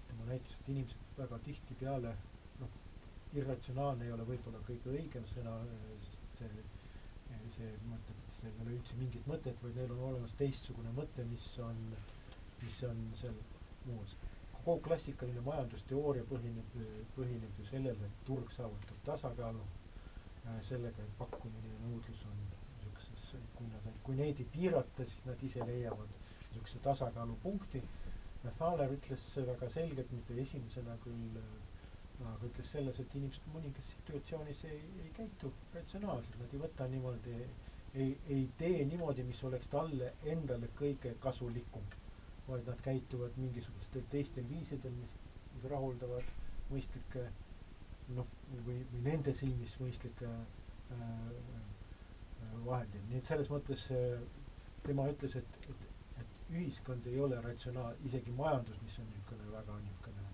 tema 0.07 0.25
näitas, 0.29 0.55
et 0.59 0.69
inimesed 0.73 1.17
väga 1.17 1.39
tihtipeale 1.47 2.11
noh, 2.61 2.75
irratsionaalne 3.41 4.05
ei 4.07 4.13
ole 4.15 4.25
võib-olla 4.31 4.61
kõige 4.69 4.93
õigem 4.97 5.25
sõna, 5.33 5.55
sest 6.05 6.39
see, 6.39 6.63
see 7.57 7.71
mõtleb, 7.89 8.21
et 8.29 8.43
neil 8.43 8.53
ei 8.55 8.61
ole 8.65 8.77
üldse 8.77 8.99
mingit 9.01 9.27
mõtet, 9.31 9.59
vaid 9.63 9.79
neil 9.79 9.91
on 9.97 10.03
olemas 10.11 10.35
teistsugune 10.41 10.93
mõte, 10.99 11.25
mis 11.31 11.47
on, 11.67 11.81
mis 12.63 12.81
on 12.89 13.03
seal 13.21 13.37
muus. 13.89 14.15
kogu 14.65 14.81
klassikaline 14.87 15.41
majandusteooria 15.45 16.23
põhineb, 16.29 16.77
põhineb 17.15 17.59
ju 17.61 17.65
sellel, 17.69 17.99
et 18.07 18.21
turg 18.29 18.49
saavutab 18.55 19.03
tasakaalu 19.09 19.61
äh, 19.65 20.61
sellega, 20.69 21.03
et 21.05 21.17
pakkumine 21.19 21.73
ja 21.73 21.81
nõudlus 21.83 22.23
on 22.31 22.39
kui 23.57 23.67
nad, 23.73 23.89
kui 24.07 24.17
neid 24.19 24.39
ei 24.43 24.47
piirata, 24.55 25.05
siis 25.11 25.25
nad 25.29 25.43
ise 25.49 25.65
leiavad 25.69 26.11
niisuguse 26.15 26.81
tasakaalupunkti. 26.87 27.83
Thaler 28.59 28.91
ütles 28.93 29.23
väga 29.47 29.69
selgelt, 29.73 30.11
mitte 30.13 30.35
esimesena 30.43 30.93
küll, 31.03 31.39
aga 32.21 32.49
ütles 32.49 32.69
selles, 32.75 32.99
et 33.01 33.15
inimesed 33.17 33.47
mõningas 33.55 33.87
situatsioonis 33.95 34.61
ei, 34.69 34.81
ei 35.05 35.09
käitu 35.17 35.49
ratsionaalselt, 35.73 36.37
nad 36.43 36.53
ei 36.53 36.61
võta 36.67 36.85
niimoodi 36.91 37.39
ei, 37.95 38.17
ei 38.29 38.49
tee 38.59 38.85
niimoodi, 38.85 39.23
mis 39.23 39.41
oleks 39.47 39.67
talle 39.71 40.09
endale 40.33 40.67
kõige 40.79 41.13
kasulikum, 41.23 41.85
vaid 42.47 42.67
nad 42.69 42.81
käituvad 42.87 43.37
mingisugustel 43.39 44.03
teistel 44.11 44.47
viisidel, 44.49 44.95
mis, 44.99 45.13
mis 45.53 45.67
rahuldavad 45.71 46.27
mõistlikke 46.73 47.23
noh, 48.17 48.27
või, 48.67 48.81
või 48.91 49.03
nende 49.07 49.33
silmis 49.39 49.77
mõistlikke 49.79 50.27
äh, 50.27 51.05
vahendeid, 52.65 53.05
nii 53.09 53.19
et 53.21 53.29
selles 53.31 53.49
mõttes 53.53 53.85
äh, 53.95 54.21
tema 54.85 55.07
ütles, 55.11 55.35
et, 55.41 55.59
et, 55.73 55.85
et 56.23 56.53
ühiskond 56.59 57.07
ei 57.11 57.19
ole 57.27 57.39
ratsionaal-, 57.45 57.99
isegi 58.09 58.33
majandus, 58.37 58.79
mis 58.85 58.99
on 59.03 59.09
niisugune 59.11 59.51
väga 59.57 59.79
niisugune 59.83 60.27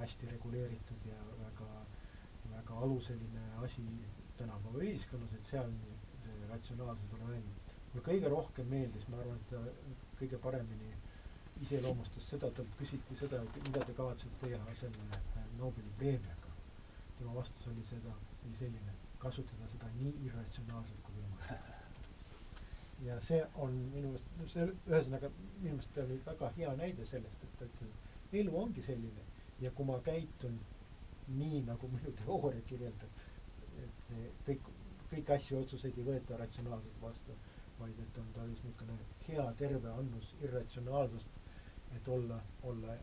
hästi 0.00 0.30
reguleeritud 0.32 1.06
ja 1.06 1.18
väga, 1.42 1.68
väga 2.56 2.78
aluseline 2.86 3.44
asi 3.64 3.84
tänapäeva 4.40 4.82
ühiskonnas, 4.82 5.34
et 5.38 5.50
seal 5.52 5.70
ratsionaalsus 6.50 7.12
ole 7.18 7.28
välja. 7.32 7.54
mulle 7.92 8.04
kõige 8.06 8.28
rohkem 8.32 8.68
meeldis, 8.72 9.08
ma 9.12 9.18
arvan, 9.20 9.36
et 9.40 9.50
ta 9.50 9.60
kõige 10.18 10.38
paremini 10.46 10.92
iseloomustas 11.60 12.26
seda, 12.32 12.48
talt 12.56 12.72
küsiti 12.78 13.16
seda, 13.20 13.42
et 13.44 13.58
mida 13.68 13.82
te 13.86 13.94
kavatsete 13.98 14.38
teha 14.40 14.74
selle 14.80 15.04
äh, 15.18 15.44
Nobeli 15.58 15.92
preemiaga. 15.98 16.50
tema 17.18 17.34
vastus 17.34 17.66
oli 17.70 17.84
seda, 17.90 18.14
oli 18.46 18.56
selline, 18.58 18.94
kasutada 19.22 19.68
seda 19.74 19.90
nii 19.98 20.14
irratsionaalselt 20.26 21.02
kui. 21.06 21.11
Ja 23.06 23.20
see 23.20 23.40
on 23.64 23.74
minu 23.94 24.12
meelest, 24.12 24.28
see 24.52 24.66
ühesõnaga 24.90 25.30
minu 25.36 25.76
meelest 25.76 25.98
oli 26.04 26.18
väga 26.26 26.50
hea 26.58 26.74
näide 26.80 27.06
sellest, 27.10 27.44
et 27.46 27.56
ta 27.58 27.66
ütles, 27.68 27.96
et 28.26 28.36
elu 28.42 28.54
ongi 28.62 28.84
selline. 28.86 29.24
Ja 29.62 29.70
kui 29.70 29.86
ma 29.88 29.98
käitun 30.06 30.58
nii, 31.38 31.62
nagu 31.68 31.88
minu 31.92 32.12
teooria 32.22 32.62
kirjeldab, 32.70 33.22
et 33.84 34.04
see 34.08 34.28
kõik 34.48 34.70
kõiki 35.12 35.34
asju, 35.36 35.58
otsuseid 35.64 35.98
ei 36.00 36.06
võeta 36.06 36.38
ratsionaalselt 36.40 37.00
vastu, 37.02 37.34
vaid 37.80 37.98
et 38.04 38.18
on 38.22 38.28
tarvis 38.36 38.62
niisugune 38.64 38.98
hea 39.26 39.46
terve 39.60 39.90
annus 39.92 40.30
irratsionaalsust, 40.40 41.40
et 41.96 42.08
olla, 42.08 42.38
olla, 42.70 42.94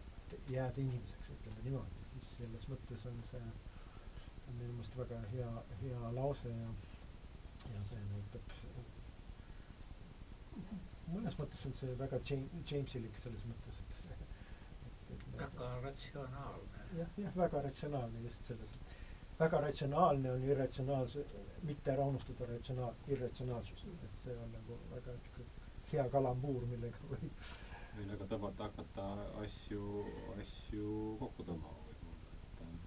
jääda 0.50 0.82
inimeseks, 0.82 1.30
ütleme 1.36 1.66
niimoodi, 1.68 2.06
siis 2.16 2.32
selles 2.40 2.66
mõttes 2.72 3.06
on 3.12 3.20
see 3.30 3.44
on 3.44 4.56
minu 4.58 4.72
meelest 4.74 4.98
väga 4.98 5.20
hea, 5.36 5.52
hea 5.84 6.14
lause 6.18 6.56
ja 6.56 6.72
ja 7.76 7.82
see 7.90 8.00
näitab 8.12 8.54
mõnes 11.14 11.38
mõttes 11.40 11.66
on 11.70 11.74
see 11.80 11.96
väga 12.00 12.20
James, 12.30 12.52
Jamesilik 12.72 13.16
selles 13.24 13.46
mõttes, 13.50 13.80
et 13.84 14.10
et, 14.90 15.14
et 15.16 15.26
väga 15.42 15.70
ratsionaalne. 15.86 16.84
jah, 16.98 17.14
jah, 17.24 17.36
väga 17.38 17.62
ratsionaalne 17.68 18.22
just 18.26 18.44
selles, 18.52 18.76
väga 19.40 19.62
ratsionaalne 19.68 20.32
on 20.36 20.44
irratsionaalse, 20.52 21.24
mitte 21.70 21.92
ära 21.96 22.06
unustada 22.14 22.46
ratsionaal, 22.54 22.94
irratsionaalsust, 23.16 23.88
et 24.10 24.22
see 24.24 24.38
on 24.44 24.52
nagu 24.58 24.78
väga 24.94 25.16
niisugune 25.18 25.58
hea 25.92 26.06
kalambuur, 26.14 26.66
millega 26.70 27.10
võib 27.10 27.42
millega 28.00 28.26
tõmmata, 28.32 28.68
hakata 28.70 29.06
asju, 29.44 29.84
asju 30.40 30.92
kokku 31.20 31.46
tõmbama 31.48 31.82
võib-olla, 31.88 32.36
et 32.52 32.62
ähm, 32.66 32.78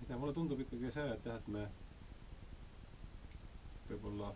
ei 0.00 0.08
tea, 0.08 0.16
mulle 0.22 0.34
tundub 0.38 0.62
ikkagi 0.64 0.90
see, 0.96 1.04
et 1.16 1.28
jah, 1.28 1.38
et 1.42 1.50
me 1.56 1.66
võib-olla 3.92 4.32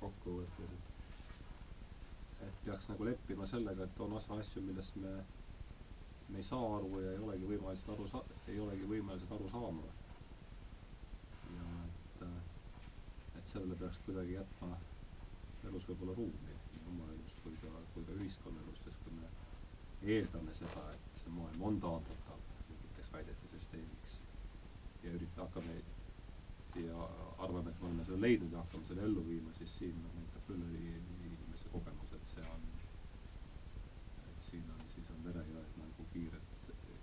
kokkuvõttes, 0.00 0.72
et 0.78 2.46
et 2.48 2.60
peaks 2.64 2.86
nagu 2.88 3.04
leppima 3.04 3.46
sellega, 3.50 3.84
et 3.90 4.00
on 4.06 4.14
osa 4.20 4.38
asju, 4.42 4.62
millest 4.64 4.96
me 5.02 5.12
me 6.30 6.38
ei 6.38 6.44
saa 6.46 6.76
aru 6.76 7.00
ja 7.02 7.10
ei 7.12 7.18
olegi 7.26 7.46
võimelised 7.50 7.88
aru 7.92 8.04
sa-, 8.12 8.22
ei 8.52 8.58
olegi 8.62 8.86
võimelised 8.90 9.32
aru 9.34 9.48
saama. 9.50 9.88
ja 11.56 11.64
et, 11.86 12.22
et 13.40 13.48
sellele 13.52 13.78
peaks 13.80 13.98
kuidagi 14.06 14.36
jätma 14.36 14.68
elus 15.70 15.88
võib-olla 15.90 16.14
ruumi, 16.20 16.54
nii 16.76 16.84
oma 16.92 17.08
elus 17.16 17.34
kui 17.42 17.56
ka, 17.64 17.72
kui 17.94 18.06
ka 18.06 18.14
ühiskonnaelus, 18.20 18.78
sest 18.84 19.02
kui 19.04 19.16
me 19.18 19.32
eeldame 20.14 20.54
seda, 20.60 20.84
et 20.94 21.18
see 21.24 21.34
maailm 21.34 21.66
on 21.70 21.80
taandatav 21.86 22.46
mingiteks 22.70 23.10
väidete 23.16 23.50
süsteemiks 23.56 24.14
ja 25.02 25.16
ürita-, 25.18 25.42
hakkame 25.48 25.80
ja 26.76 27.08
arvame, 27.38 27.70
et 27.70 27.80
me 27.80 27.86
oleme 27.88 28.04
selle 28.04 28.20
leidnud 28.26 28.52
ja 28.52 28.58
hakkame 28.62 28.86
selle 28.88 29.02
ellu 29.08 29.22
viima, 29.26 29.52
siis 29.58 29.72
siin 29.78 29.96
noh, 30.02 30.12
näitab 30.18 30.44
küll 30.48 30.64
inimese 30.76 31.68
kogemus, 31.72 32.12
et 32.18 32.34
see 32.34 32.44
on, 32.54 32.66
et 34.30 34.48
siin 34.50 34.66
on, 34.74 34.82
siis 34.94 35.08
on 35.14 35.24
verejoed 35.24 35.78
nagu 35.82 36.06
kiired, 36.12 36.50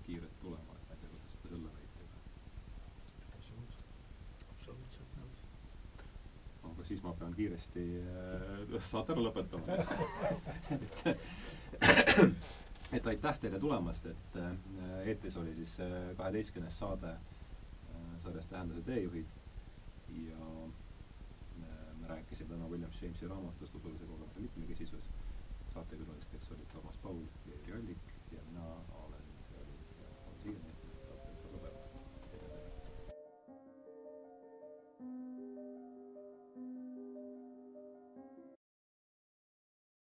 kiired 0.06 0.36
tulema, 0.42 0.78
et 0.78 0.90
ma 0.90 0.96
ei 0.96 1.02
tea, 1.02 1.12
kuidas 1.16 1.40
te 1.42 1.52
selle 1.54 1.72
väitega. 1.80 2.22
absoluutselt 4.54 5.18
nõus. 5.22 5.42
aga 6.72 6.88
siis 6.92 7.04
ma 7.08 7.16
pean 7.24 7.36
kiiresti 7.42 7.88
äh, 8.04 8.78
saate 8.94 9.16
ära 9.18 9.26
lõpetama 9.30 9.82
et 10.78 10.96
et 12.98 13.08
aitäh 13.08 13.40
teile 13.42 13.60
tulemast, 13.60 14.06
et 14.06 14.38
äh, 14.40 14.54
eetris 15.12 15.36
oli 15.38 15.56
siis 15.56 15.80
äh, 15.84 15.90
kaheteistkümnes 16.18 16.80
saade 16.80 17.10
äh, 17.12 18.06
sarjast 18.24 18.50
Tähenduse 18.50 18.82
teejuhid 18.88 19.37
ja 20.10 20.38
me 21.60 22.08
rääkisime 22.08 22.50
täna 22.50 22.68
William 22.68 22.92
Jamesi 23.02 23.28
raamatust 23.28 23.76
Usulise 23.76 24.06
kogemuse 24.06 24.40
mitmekesisus. 24.40 25.04
saatekülalisteks 25.74 26.52
olid 26.52 26.66
Toomas 26.74 26.98
Paul, 26.98 27.20
Jüri 27.46 27.74
Allik 27.74 27.98
ja 28.32 28.40
mina, 28.48 28.66